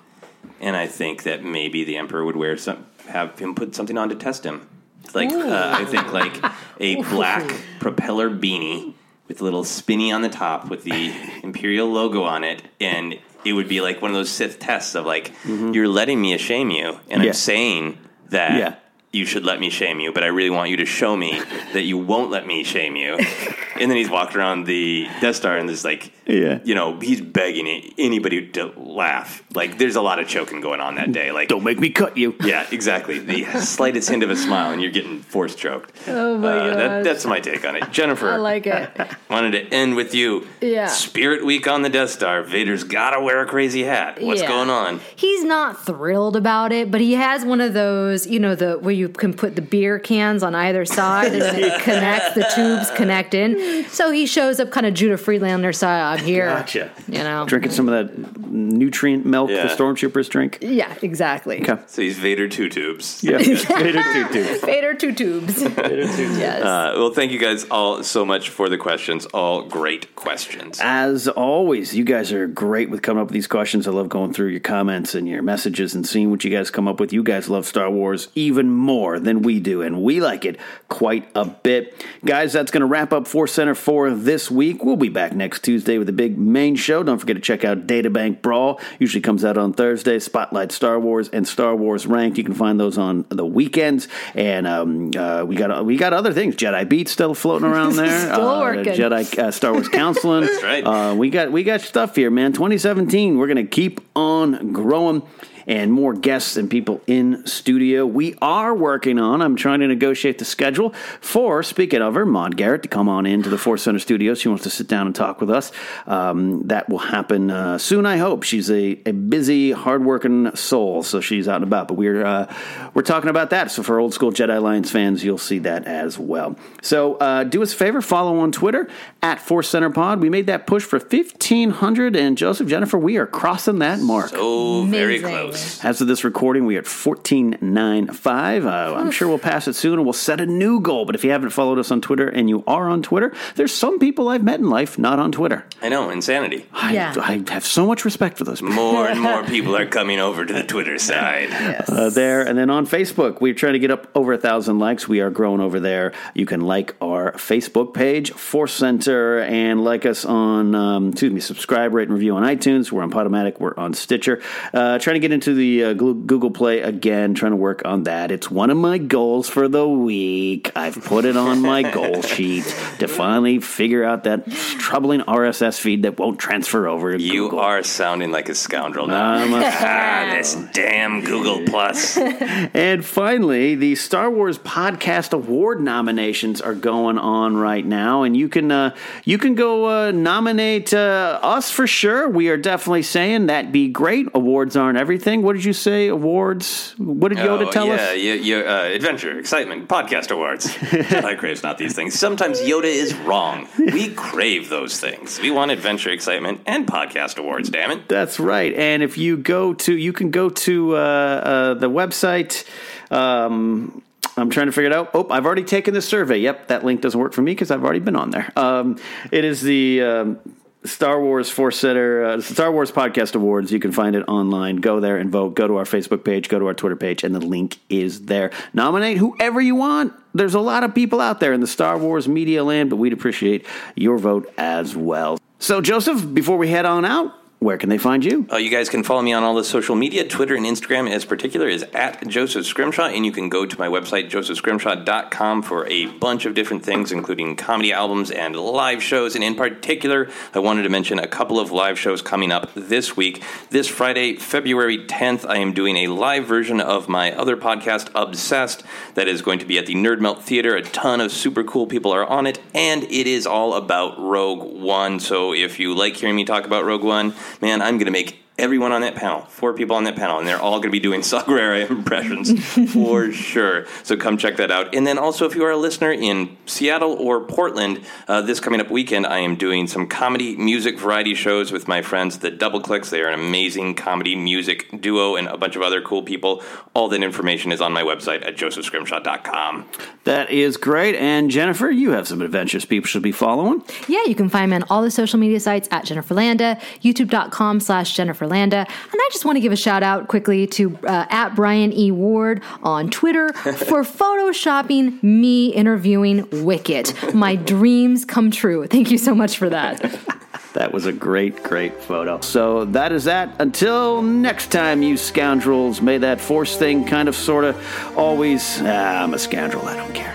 and 0.60 0.74
I 0.74 0.88
think 0.88 1.22
that 1.24 1.44
maybe 1.44 1.84
the 1.84 1.96
Emperor 1.98 2.24
would 2.24 2.34
wear 2.36 2.56
some, 2.56 2.84
have 3.08 3.38
him 3.38 3.54
put 3.54 3.74
something 3.74 3.96
on 3.98 4.08
to 4.10 4.14
test 4.14 4.44
him. 4.44 4.68
Like 5.12 5.30
uh, 5.30 5.72
I 5.76 5.84
think 5.84 6.12
like 6.12 6.42
a 6.80 6.96
black 7.02 7.54
propeller 7.78 8.30
beanie 8.30 8.94
with 9.28 9.40
a 9.40 9.44
little 9.44 9.64
spinny 9.64 10.12
on 10.12 10.22
the 10.22 10.28
top 10.28 10.68
with 10.70 10.84
the 10.84 11.14
Imperial 11.42 11.88
logo 11.88 12.22
on 12.24 12.42
it, 12.44 12.62
and 12.80 13.18
it 13.44 13.52
would 13.52 13.68
be 13.68 13.80
like 13.80 14.00
one 14.02 14.10
of 14.10 14.14
those 14.16 14.30
Sith 14.30 14.58
tests 14.58 14.94
of 14.94 15.04
like 15.06 15.32
you're 15.46 15.88
letting 15.88 16.20
me 16.20 16.36
shame 16.38 16.70
you, 16.70 16.98
and 17.10 17.22
Yeah. 17.22 17.28
I'm 17.28 17.34
saying 17.34 17.98
that 18.30 18.58
Yeah. 18.58 18.74
You 19.14 19.24
should 19.24 19.44
let 19.44 19.60
me 19.60 19.70
shame 19.70 20.00
you, 20.00 20.12
but 20.12 20.22
I 20.24 20.26
really 20.28 20.50
want 20.50 20.70
you 20.70 20.76
to 20.78 20.86
show 20.86 21.16
me 21.16 21.40
that 21.72 21.82
you 21.82 21.98
won't 21.98 22.30
let 22.30 22.46
me 22.46 22.64
shame 22.64 22.96
you. 22.96 23.14
and 23.16 23.90
then 23.90 23.96
he's 23.96 24.10
walked 24.10 24.34
around 24.36 24.64
the 24.64 25.06
Death 25.20 25.36
Star 25.36 25.56
and 25.56 25.68
there's 25.68 25.84
like, 25.84 26.12
Yeah. 26.26 26.58
you 26.64 26.74
know, 26.74 26.98
he's 27.00 27.20
begging 27.20 27.92
anybody 27.98 28.48
to 28.52 28.72
laugh. 28.76 29.42
Like, 29.54 29.78
there's 29.78 29.96
a 29.96 30.00
lot 30.02 30.18
of 30.18 30.26
choking 30.28 30.60
going 30.60 30.80
on 30.80 30.96
that 30.96 31.12
day. 31.12 31.30
Like, 31.32 31.48
Don't 31.48 31.62
make 31.64 31.78
me 31.78 31.90
cut 31.90 32.16
you. 32.16 32.34
yeah, 32.42 32.66
exactly. 32.70 33.18
The 33.18 33.44
slightest 33.60 34.08
hint 34.08 34.22
of 34.22 34.30
a 34.30 34.36
smile, 34.36 34.72
and 34.72 34.82
you're 34.82 34.90
getting 34.90 35.20
force 35.20 35.54
choked. 35.54 35.92
Oh 36.08 36.36
my 36.38 36.48
Uh, 36.70 36.76
that, 36.76 37.04
that's 37.04 37.24
my 37.26 37.40
take 37.40 37.64
on 37.66 37.76
it. 37.76 37.90
Jennifer, 37.92 38.28
I 38.30 38.36
like 38.36 38.66
it. 38.66 38.90
wanted 39.30 39.52
to 39.52 39.62
end 39.74 39.94
with 39.96 40.14
you. 40.14 40.46
Yeah. 40.60 40.86
Spirit 40.88 41.44
Week 41.44 41.68
on 41.68 41.82
the 41.82 41.88
Death 41.88 42.10
Star. 42.10 42.42
Vader's 42.42 42.84
got 42.84 43.10
to 43.10 43.20
wear 43.20 43.40
a 43.42 43.46
crazy 43.46 43.82
hat. 43.84 44.20
What's 44.20 44.40
Yeah. 44.42 44.48
going 44.48 44.70
on? 44.70 45.00
He's 45.16 45.44
not 45.44 45.84
thrilled 45.84 46.36
about 46.36 46.72
it, 46.72 46.90
but 46.90 47.00
he 47.00 47.12
has 47.14 47.44
one 47.44 47.60
of 47.60 47.74
those, 47.74 48.26
you 48.26 48.38
know, 48.40 48.54
the 48.54 48.78
where 48.78 48.94
you 48.94 49.03
can 49.08 49.34
put 49.34 49.56
the 49.56 49.62
beer 49.62 49.98
cans 49.98 50.42
on 50.42 50.54
either 50.54 50.84
side 50.84 51.32
and 51.32 51.42
then 51.42 51.56
it 51.62 51.82
connects, 51.82 52.34
the 52.34 52.50
tubes 52.54 52.90
connect 52.96 53.34
in. 53.34 53.84
So 53.88 54.10
he 54.10 54.26
shows 54.26 54.60
up 54.60 54.70
kind 54.70 54.86
of 54.86 54.94
Judah 54.94 55.16
Friedlander 55.18 55.72
style. 55.72 56.16
I'm 56.18 56.24
here. 56.24 56.46
Gotcha. 56.46 56.90
You 57.08 57.18
know. 57.24 57.44
Drinking 57.46 57.72
some 57.72 57.88
of 57.88 57.94
that 58.08 58.40
nutrient 58.50 59.26
milk 59.26 59.50
Yeah. 59.50 59.66
the 59.66 59.74
stormtroopers 59.74 60.28
drink. 60.28 60.58
Yeah, 60.60 60.94
exactly. 61.02 61.60
Okay. 61.62 61.80
So 61.86 62.02
he's 62.02 62.18
Vader 62.18 62.48
two 62.48 62.68
tubes. 62.68 63.22
Yeah. 63.22 63.38
Vader 63.38 64.02
two 64.12 64.28
tubes. 64.32 64.60
Vader 64.64 64.94
two 64.94 65.12
tubes. 65.12 65.62
yes. 65.62 66.62
Uh, 66.62 66.92
well, 66.96 67.10
thank 67.12 67.32
you 67.32 67.38
guys 67.38 67.64
all 67.70 68.02
so 68.02 68.24
much 68.24 68.48
for 68.50 68.68
the 68.68 68.78
questions. 68.78 69.26
All 69.26 69.62
great 69.62 70.14
questions. 70.16 70.78
As 70.82 71.28
always, 71.28 71.94
you 71.94 72.04
guys 72.04 72.32
are 72.32 72.46
great 72.46 72.90
with 72.90 73.02
coming 73.02 73.20
up 73.22 73.28
with 73.28 73.34
these 73.34 73.46
questions. 73.46 73.86
I 73.88 73.90
love 73.90 74.08
going 74.08 74.32
through 74.32 74.48
your 74.48 74.60
comments 74.60 75.14
and 75.14 75.28
your 75.28 75.42
messages 75.42 75.94
and 75.94 76.06
seeing 76.06 76.30
what 76.30 76.44
you 76.44 76.50
guys 76.50 76.70
come 76.70 76.88
up 76.88 77.00
with. 77.00 77.12
You 77.12 77.22
guys 77.22 77.48
love 77.48 77.66
Star 77.66 77.90
Wars 77.90 78.28
even 78.34 78.70
more 78.70 78.93
than 79.18 79.42
we 79.42 79.60
do, 79.60 79.82
and 79.82 80.02
we 80.02 80.20
like 80.20 80.44
it 80.44 80.58
quite 80.88 81.28
a 81.34 81.44
bit. 81.44 82.04
Guys, 82.24 82.52
that's 82.52 82.70
going 82.70 82.80
to 82.82 82.86
wrap 82.86 83.12
up 83.12 83.26
Force 83.26 83.52
Center 83.52 83.74
for 83.74 84.10
this 84.10 84.50
week. 84.50 84.84
We'll 84.84 84.96
be 84.96 85.08
back 85.08 85.32
next 85.34 85.64
Tuesday 85.64 85.98
with 85.98 86.08
a 86.08 86.12
big 86.12 86.38
main 86.38 86.76
show. 86.76 87.02
Don't 87.02 87.18
forget 87.18 87.36
to 87.36 87.42
check 87.42 87.64
out 87.64 87.86
Databank 87.86 88.42
Brawl. 88.42 88.80
Usually 88.98 89.20
comes 89.20 89.44
out 89.44 89.58
on 89.58 89.72
Thursday. 89.72 90.18
Spotlight 90.18 90.70
Star 90.72 90.98
Wars 91.00 91.28
and 91.30 91.46
Star 91.48 91.74
Wars 91.74 92.06
Ranked. 92.06 92.38
You 92.38 92.44
can 92.44 92.54
find 92.54 92.78
those 92.78 92.96
on 92.98 93.24
the 93.30 93.44
weekends. 93.44 94.08
And 94.34 94.66
um, 94.66 95.10
uh, 95.16 95.44
we 95.46 95.56
got 95.56 95.84
we 95.84 95.96
got 95.96 96.12
other 96.12 96.32
things. 96.32 96.54
Jedi 96.56 96.88
Beat 96.88 97.08
still 97.08 97.34
floating 97.34 97.66
around 97.68 97.92
there. 97.96 98.20
Still 98.20 98.48
Uh, 98.48 98.60
working. 98.60 98.92
Jedi 98.94 99.38
uh, 99.38 99.50
Star 99.50 99.72
Wars 99.72 99.88
Counseling. 99.88 100.42
That's 100.46 100.62
right. 100.62 100.84
Uh, 100.84 101.14
we 101.16 101.30
got 101.30 101.50
we 101.52 101.62
got 101.64 101.80
stuff 101.80 102.14
here, 102.16 102.30
man. 102.30 102.52
2017. 102.52 103.36
We're 103.38 103.48
gonna 103.48 103.64
keep 103.64 104.00
on 104.16 104.72
growing. 104.72 105.22
And 105.66 105.92
more 105.92 106.12
guests 106.14 106.56
and 106.56 106.70
people 106.70 107.00
in 107.06 107.46
studio. 107.46 108.06
We 108.06 108.36
are 108.42 108.74
working 108.74 109.18
on. 109.18 109.42
I'm 109.42 109.56
trying 109.56 109.80
to 109.80 109.86
negotiate 109.86 110.38
the 110.38 110.44
schedule 110.44 110.90
for. 111.20 111.62
Speaking 111.62 112.02
of 112.02 112.14
her, 112.14 112.26
Maude 112.26 112.56
Garrett 112.56 112.82
to 112.82 112.88
come 112.88 113.08
on 113.08 113.26
into 113.26 113.48
the 113.48 113.58
Force 113.58 113.82
Center 113.82 113.98
studio. 113.98 114.34
She 114.34 114.48
wants 114.48 114.64
to 114.64 114.70
sit 114.70 114.88
down 114.88 115.06
and 115.06 115.14
talk 115.14 115.40
with 115.40 115.50
us. 115.50 115.72
Um, 116.06 116.66
that 116.68 116.88
will 116.88 116.98
happen 116.98 117.50
uh, 117.50 117.78
soon. 117.78 118.06
I 118.06 118.18
hope. 118.18 118.42
She's 118.42 118.70
a, 118.70 119.00
a 119.06 119.12
busy, 119.12 119.72
hardworking 119.72 120.54
soul, 120.56 121.02
so 121.02 121.20
she's 121.20 121.48
out 121.48 121.56
and 121.56 121.64
about. 121.64 121.88
But 121.88 121.94
we're 121.94 122.24
uh, 122.24 122.54
we're 122.94 123.02
talking 123.02 123.30
about 123.30 123.50
that. 123.50 123.70
So 123.70 123.82
for 123.82 123.98
old 123.98 124.14
school 124.14 124.32
Jedi 124.32 124.56
Alliance 124.56 124.90
fans, 124.90 125.24
you'll 125.24 125.38
see 125.38 125.60
that 125.60 125.86
as 125.86 126.18
well. 126.18 126.56
So 126.82 127.16
uh, 127.16 127.44
do 127.44 127.62
us 127.62 127.72
a 127.72 127.76
favor, 127.76 128.02
follow 128.02 128.38
on 128.38 128.52
Twitter 128.52 128.88
at 129.22 129.40
Force 129.40 129.68
Center 129.68 129.90
Pod. 129.90 130.20
We 130.20 130.30
made 130.30 130.46
that 130.46 130.66
push 130.66 130.84
for 130.84 130.98
1500, 130.98 132.16
and 132.16 132.36
Joseph 132.36 132.68
Jennifer, 132.68 132.98
we 132.98 133.16
are 133.16 133.26
crossing 133.26 133.78
that 133.78 134.00
mark. 134.00 134.32
Oh, 134.34 134.84
very 134.84 135.20
close. 135.20 135.53
Follows. 135.54 135.84
As 135.84 136.00
of 136.00 136.08
this 136.08 136.24
recording, 136.24 136.66
we 136.66 136.76
are 136.76 136.80
at 136.80 136.86
1495. 136.86 138.66
Uh, 138.66 138.94
I'm 138.96 139.10
sure 139.10 139.28
we'll 139.28 139.38
pass 139.38 139.68
it 139.68 139.74
soon 139.74 139.94
and 139.94 140.04
we'll 140.04 140.12
set 140.12 140.40
a 140.40 140.46
new 140.46 140.80
goal. 140.80 141.04
But 141.04 141.14
if 141.14 141.24
you 141.24 141.30
haven't 141.30 141.50
followed 141.50 141.78
us 141.78 141.90
on 141.90 142.00
Twitter 142.00 142.28
and 142.28 142.48
you 142.48 142.64
are 142.66 142.88
on 142.88 143.02
Twitter, 143.02 143.32
there's 143.56 143.72
some 143.72 143.98
people 143.98 144.28
I've 144.28 144.42
met 144.42 144.60
in 144.60 144.68
life 144.70 144.98
not 144.98 145.18
on 145.18 145.32
Twitter. 145.32 145.64
I 145.82 145.88
know, 145.88 146.10
insanity. 146.10 146.66
I, 146.72 147.42
I 147.48 147.52
have 147.52 147.64
so 147.64 147.86
much 147.86 148.04
respect 148.04 148.38
for 148.38 148.44
those 148.44 148.60
people. 148.60 148.74
More 148.74 149.06
and 149.06 149.20
more 149.20 149.44
people 149.46 149.76
are 149.76 149.86
coming 149.86 150.18
over 150.20 150.44
to 150.44 150.52
the 150.52 150.64
Twitter 150.64 150.98
side. 150.98 151.50
uh, 151.88 152.10
there. 152.10 152.42
And 152.46 152.58
then 152.58 152.70
on 152.70 152.86
Facebook, 152.86 153.40
we're 153.40 153.54
trying 153.54 153.74
to 153.74 153.78
get 153.78 153.90
up 153.90 154.08
over 154.14 154.32
a 154.32 154.38
thousand 154.38 154.78
likes. 154.78 155.08
We 155.08 155.20
are 155.20 155.30
growing 155.30 155.60
over 155.60 155.80
there. 155.80 156.12
You 156.34 156.46
can 156.46 156.60
like 156.60 156.94
our 157.00 157.32
Facebook 157.32 157.94
page, 157.94 158.32
Force 158.32 158.72
Center, 158.72 159.40
and 159.40 159.84
like 159.84 160.06
us 160.06 160.24
on, 160.24 160.74
um, 160.74 161.10
excuse 161.10 161.32
me, 161.32 161.40
subscribe, 161.40 161.92
rate, 161.94 162.08
and 162.08 162.14
review 162.14 162.36
on 162.36 162.42
iTunes. 162.42 162.90
We're 162.90 163.02
on 163.02 163.10
Podomatic. 163.10 163.60
We're 163.60 163.74
on 163.76 163.94
Stitcher. 163.94 164.40
Uh, 164.72 164.98
trying 164.98 165.14
to 165.14 165.20
get 165.20 165.32
into 165.32 165.43
the 165.52 165.84
uh, 165.84 165.92
Google 165.94 166.50
Play 166.52 166.80
again, 166.80 167.34
trying 167.34 167.50
to 167.52 167.56
work 167.56 167.82
on 167.84 168.04
that. 168.04 168.30
It's 168.30 168.50
one 168.50 168.70
of 168.70 168.76
my 168.76 168.98
goals 168.98 169.48
for 169.48 169.66
the 169.68 169.86
week. 169.86 170.70
I've 170.76 170.94
put 171.04 171.24
it 171.24 171.36
on 171.36 171.60
my 171.60 171.82
goal 171.90 172.22
sheet 172.22 172.64
to 173.00 173.08
finally 173.08 173.58
figure 173.58 174.04
out 174.04 174.24
that 174.24 174.46
troubling 174.50 175.20
RSS 175.22 175.78
feed 175.80 176.04
that 176.04 176.18
won't 176.18 176.38
transfer 176.38 176.86
over. 176.86 177.16
to 177.16 177.22
You 177.22 177.32
Google. 177.46 177.58
are 177.58 177.82
sounding 177.82 178.30
like 178.30 178.48
a 178.48 178.54
scoundrel 178.54 179.08
now. 179.08 179.32
I'm 179.32 179.52
a- 179.52 179.56
ah, 179.64 180.34
this 180.36 180.54
damn 180.72 181.22
Google 181.24 181.64
Plus. 181.66 182.16
and 182.16 183.04
finally, 183.04 183.74
the 183.74 183.96
Star 183.96 184.30
Wars 184.30 184.58
Podcast 184.58 185.32
Award 185.32 185.80
nominations 185.80 186.60
are 186.60 186.74
going 186.74 187.18
on 187.18 187.56
right 187.56 187.84
now, 187.84 188.22
and 188.22 188.36
you 188.36 188.48
can 188.48 188.70
uh, 188.70 188.94
you 189.24 189.38
can 189.38 189.54
go 189.56 189.86
uh, 189.88 190.10
nominate 190.12 190.94
uh, 190.94 191.40
us 191.42 191.70
for 191.70 191.86
sure. 191.86 192.28
We 192.28 192.48
are 192.50 192.56
definitely 192.56 193.02
saying 193.02 193.46
that'd 193.46 193.72
be 193.72 193.88
great. 193.88 194.28
Awards 194.34 194.76
aren't 194.76 194.98
everything. 194.98 195.33
What 195.42 195.54
did 195.54 195.64
you 195.64 195.72
say? 195.72 196.08
Awards? 196.08 196.94
What 196.98 197.28
did 197.28 197.38
Yoda 197.38 197.66
Oh, 197.66 197.70
tell 197.70 197.86
yeah, 197.86 197.94
us? 197.94 198.16
Yeah, 198.16 198.34
yeah, 198.34 198.56
uh, 198.58 198.82
adventure, 198.84 199.38
excitement, 199.38 199.88
podcast 199.88 200.30
awards. 200.30 200.66
I 200.92 201.34
crave 201.34 201.62
not 201.62 201.78
these 201.78 201.94
things. 201.94 202.18
Sometimes 202.18 202.60
Yoda 202.60 202.84
is 202.84 203.14
wrong. 203.14 203.68
We 203.78 204.08
crave 204.14 204.68
those 204.68 205.00
things. 205.00 205.40
We 205.40 205.50
want 205.50 205.70
adventure, 205.70 206.10
excitement, 206.10 206.60
and 206.66 206.86
podcast 206.86 207.38
awards. 207.38 207.70
Damn 207.70 207.90
it! 207.92 208.08
That's 208.08 208.38
right. 208.40 208.74
And 208.74 209.02
if 209.02 209.18
you 209.18 209.36
go 209.36 209.74
to, 209.74 209.96
you 209.96 210.12
can 210.12 210.30
go 210.30 210.48
to 210.50 210.96
uh, 210.96 210.98
uh, 211.00 211.74
the 211.74 211.90
website. 211.90 212.64
Um, 213.10 214.02
I'm 214.36 214.50
trying 214.50 214.66
to 214.66 214.72
figure 214.72 214.90
it 214.90 214.92
out. 214.92 215.10
Oh, 215.14 215.28
I've 215.30 215.46
already 215.46 215.62
taken 215.64 215.94
the 215.94 216.02
survey. 216.02 216.38
Yep, 216.38 216.68
that 216.68 216.84
link 216.84 217.00
doesn't 217.00 217.18
work 217.20 217.32
for 217.32 217.42
me 217.42 217.52
because 217.52 217.70
I've 217.70 217.84
already 217.84 218.00
been 218.00 218.16
on 218.16 218.30
there. 218.30 218.52
Um, 218.56 218.98
it 219.30 219.44
is 219.44 219.62
the 219.62 220.02
um, 220.02 220.38
Star 220.84 221.20
Wars 221.20 221.48
Force 221.48 221.78
Center, 221.78 222.24
uh, 222.24 222.40
Star 222.40 222.70
Wars 222.70 222.92
Podcast 222.92 223.34
Awards. 223.34 223.72
You 223.72 223.78
can 223.78 223.92
find 223.92 224.14
it 224.14 224.22
online. 224.28 224.76
Go 224.76 225.00
there 225.00 225.16
and 225.16 225.30
vote. 225.30 225.54
Go 225.54 225.66
to 225.66 225.76
our 225.76 225.84
Facebook 225.84 226.24
page. 226.24 226.48
Go 226.48 226.58
to 226.58 226.66
our 226.66 226.74
Twitter 226.74 226.96
page, 226.96 227.24
and 227.24 227.34
the 227.34 227.40
link 227.40 227.78
is 227.88 228.26
there. 228.26 228.50
Nominate 228.74 229.16
whoever 229.16 229.60
you 229.60 229.74
want. 229.74 230.12
There's 230.34 230.54
a 230.54 230.60
lot 230.60 230.84
of 230.84 230.94
people 230.94 231.20
out 231.20 231.40
there 231.40 231.52
in 231.52 231.60
the 231.60 231.66
Star 231.66 231.96
Wars 231.96 232.28
media 232.28 232.64
land, 232.64 232.90
but 232.90 232.96
we'd 232.96 233.12
appreciate 233.12 233.64
your 233.94 234.18
vote 234.18 234.52
as 234.58 234.94
well. 234.94 235.38
So, 235.58 235.80
Joseph, 235.80 236.34
before 236.34 236.58
we 236.58 236.68
head 236.68 236.84
on 236.84 237.04
out, 237.04 237.32
where 237.64 237.78
can 237.78 237.88
they 237.88 237.96
find 237.96 238.24
you? 238.24 238.46
Uh, 238.52 238.56
you 238.56 238.68
guys 238.68 238.90
can 238.90 239.02
follow 239.02 239.22
me 239.22 239.32
on 239.32 239.42
all 239.42 239.54
the 239.54 239.64
social 239.64 239.96
media. 239.96 240.26
Twitter 240.28 240.54
and 240.54 240.66
Instagram, 240.66 241.10
as 241.10 241.24
particular, 241.24 241.66
is 241.66 241.82
at 241.94 242.26
Joseph 242.28 242.66
Scrimshaw, 242.66 243.06
and 243.06 243.24
you 243.24 243.32
can 243.32 243.48
go 243.48 243.64
to 243.64 243.78
my 243.78 243.88
website, 243.88 244.28
josephscrimshaw.com, 244.28 245.62
for 245.62 245.86
a 245.86 246.06
bunch 246.06 246.44
of 246.44 246.52
different 246.52 246.84
things, 246.84 247.10
including 247.10 247.56
comedy 247.56 247.90
albums 247.90 248.30
and 248.30 248.54
live 248.54 249.02
shows. 249.02 249.34
And 249.34 249.42
in 249.42 249.54
particular, 249.54 250.28
I 250.52 250.58
wanted 250.58 250.82
to 250.82 250.90
mention 250.90 251.18
a 251.18 251.26
couple 251.26 251.58
of 251.58 251.72
live 251.72 251.98
shows 251.98 252.20
coming 252.20 252.52
up 252.52 252.70
this 252.74 253.16
week. 253.16 253.42
This 253.70 253.88
Friday, 253.88 254.36
February 254.36 254.98
10th, 254.98 255.48
I 255.48 255.56
am 255.56 255.72
doing 255.72 255.96
a 255.96 256.08
live 256.08 256.46
version 256.46 256.82
of 256.82 257.08
my 257.08 257.32
other 257.32 257.56
podcast, 257.56 258.10
Obsessed, 258.14 258.82
that 259.14 259.26
is 259.26 259.40
going 259.40 259.58
to 259.60 259.66
be 259.66 259.78
at 259.78 259.86
the 259.86 259.94
Nerd 259.94 260.20
Melt 260.20 260.42
Theater. 260.42 260.76
A 260.76 260.82
ton 260.82 261.20
of 261.20 261.32
super 261.32 261.64
cool 261.64 261.86
people 261.86 262.12
are 262.12 262.26
on 262.26 262.46
it, 262.46 262.60
and 262.74 263.04
it 263.04 263.26
is 263.26 263.46
all 263.46 263.72
about 263.72 264.18
Rogue 264.18 264.82
One. 264.82 265.18
So 265.18 265.54
if 265.54 265.80
you 265.80 265.94
like 265.94 266.16
hearing 266.16 266.36
me 266.36 266.44
talk 266.44 266.66
about 266.66 266.84
Rogue 266.84 267.02
One, 267.02 267.32
man, 267.60 267.82
I'm 267.82 267.96
going 267.98 268.06
to 268.06 268.12
make 268.12 268.43
everyone 268.58 268.92
on 268.92 269.00
that 269.00 269.16
panel, 269.16 269.40
four 269.42 269.74
people 269.74 269.96
on 269.96 270.04
that 270.04 270.14
panel, 270.16 270.38
and 270.38 270.46
they're 270.46 270.60
all 270.60 270.78
going 270.78 270.82
to 270.88 270.90
be 270.90 271.00
doing 271.00 271.22
Saw 271.24 271.42
Gerrera 271.42 271.88
impressions 271.90 272.92
for 272.92 273.32
sure. 273.32 273.86
So 274.02 274.16
come 274.16 274.36
check 274.38 274.56
that 274.56 274.70
out. 274.70 274.94
And 274.94 275.06
then 275.06 275.18
also, 275.18 275.46
if 275.46 275.54
you 275.54 275.64
are 275.64 275.70
a 275.70 275.76
listener 275.76 276.12
in 276.12 276.56
Seattle 276.66 277.12
or 277.14 277.40
Portland, 277.40 278.04
uh, 278.28 278.42
this 278.42 278.60
coming 278.60 278.80
up 278.80 278.90
weekend, 278.90 279.26
I 279.26 279.38
am 279.38 279.56
doing 279.56 279.86
some 279.86 280.06
comedy 280.06 280.56
music 280.56 280.98
variety 280.98 281.34
shows 281.34 281.72
with 281.72 281.88
my 281.88 282.02
friends, 282.02 282.38
the 282.38 282.50
Double 282.50 282.80
Clicks. 282.80 283.10
They 283.10 283.22
are 283.22 283.28
an 283.28 283.40
amazing 283.40 283.94
comedy 283.94 284.36
music 284.36 285.00
duo 285.00 285.36
and 285.36 285.48
a 285.48 285.56
bunch 285.56 285.76
of 285.76 285.82
other 285.82 286.00
cool 286.00 286.22
people. 286.22 286.62
All 286.94 287.08
that 287.08 287.22
information 287.22 287.72
is 287.72 287.80
on 287.80 287.92
my 287.92 288.02
website 288.02 288.46
at 288.46 288.56
josephscrimshaw.com. 288.56 289.88
That 290.24 290.50
is 290.50 290.76
great. 290.76 291.16
And 291.16 291.50
Jennifer, 291.50 291.90
you 291.90 292.10
have 292.12 292.28
some 292.28 292.40
adventures 292.40 292.84
people 292.84 293.08
should 293.08 293.22
be 293.22 293.32
following. 293.32 293.82
Yeah, 294.08 294.22
you 294.26 294.34
can 294.34 294.48
find 294.48 294.70
me 294.70 294.76
on 294.76 294.84
all 294.84 295.02
the 295.02 295.10
social 295.10 295.38
media 295.38 295.60
sites 295.60 295.88
at 295.90 296.04
Jennifer 296.04 296.34
Landa, 296.34 296.78
youtube.com 297.02 297.80
slash 297.80 298.14
Jennifer 298.14 298.43
Landa. 298.46 298.78
And 298.78 298.88
I 299.14 299.28
just 299.32 299.44
want 299.44 299.56
to 299.56 299.60
give 299.60 299.72
a 299.72 299.76
shout 299.76 300.02
out 300.02 300.28
quickly 300.28 300.66
to 300.68 300.98
uh, 301.04 301.26
at 301.30 301.54
Brian 301.54 301.92
E. 301.92 302.10
Ward 302.10 302.62
on 302.82 303.10
Twitter 303.10 303.52
for 303.52 304.02
photoshopping 304.02 305.22
me 305.22 305.68
interviewing 305.68 306.48
Wicket. 306.64 307.34
My 307.34 307.56
dreams 307.56 308.24
come 308.24 308.50
true. 308.50 308.86
Thank 308.86 309.10
you 309.10 309.18
so 309.18 309.34
much 309.34 309.56
for 309.56 309.68
that. 309.70 310.18
That 310.74 310.92
was 310.92 311.06
a 311.06 311.12
great, 311.12 311.62
great 311.62 311.94
photo. 312.02 312.40
So 312.40 312.84
that 312.86 313.12
is 313.12 313.24
that. 313.24 313.54
Until 313.60 314.22
next 314.22 314.72
time, 314.72 315.04
you 315.04 315.16
scoundrels, 315.16 316.02
may 316.02 316.18
that 316.18 316.40
force 316.40 316.76
thing 316.76 317.04
kind 317.04 317.28
of, 317.28 317.36
sort 317.36 317.64
of, 317.64 318.18
always. 318.18 318.80
Ah, 318.82 319.22
I'm 319.22 319.34
a 319.34 319.38
scoundrel, 319.38 319.86
I 319.86 319.96
don't 319.96 320.12
care. 320.12 320.34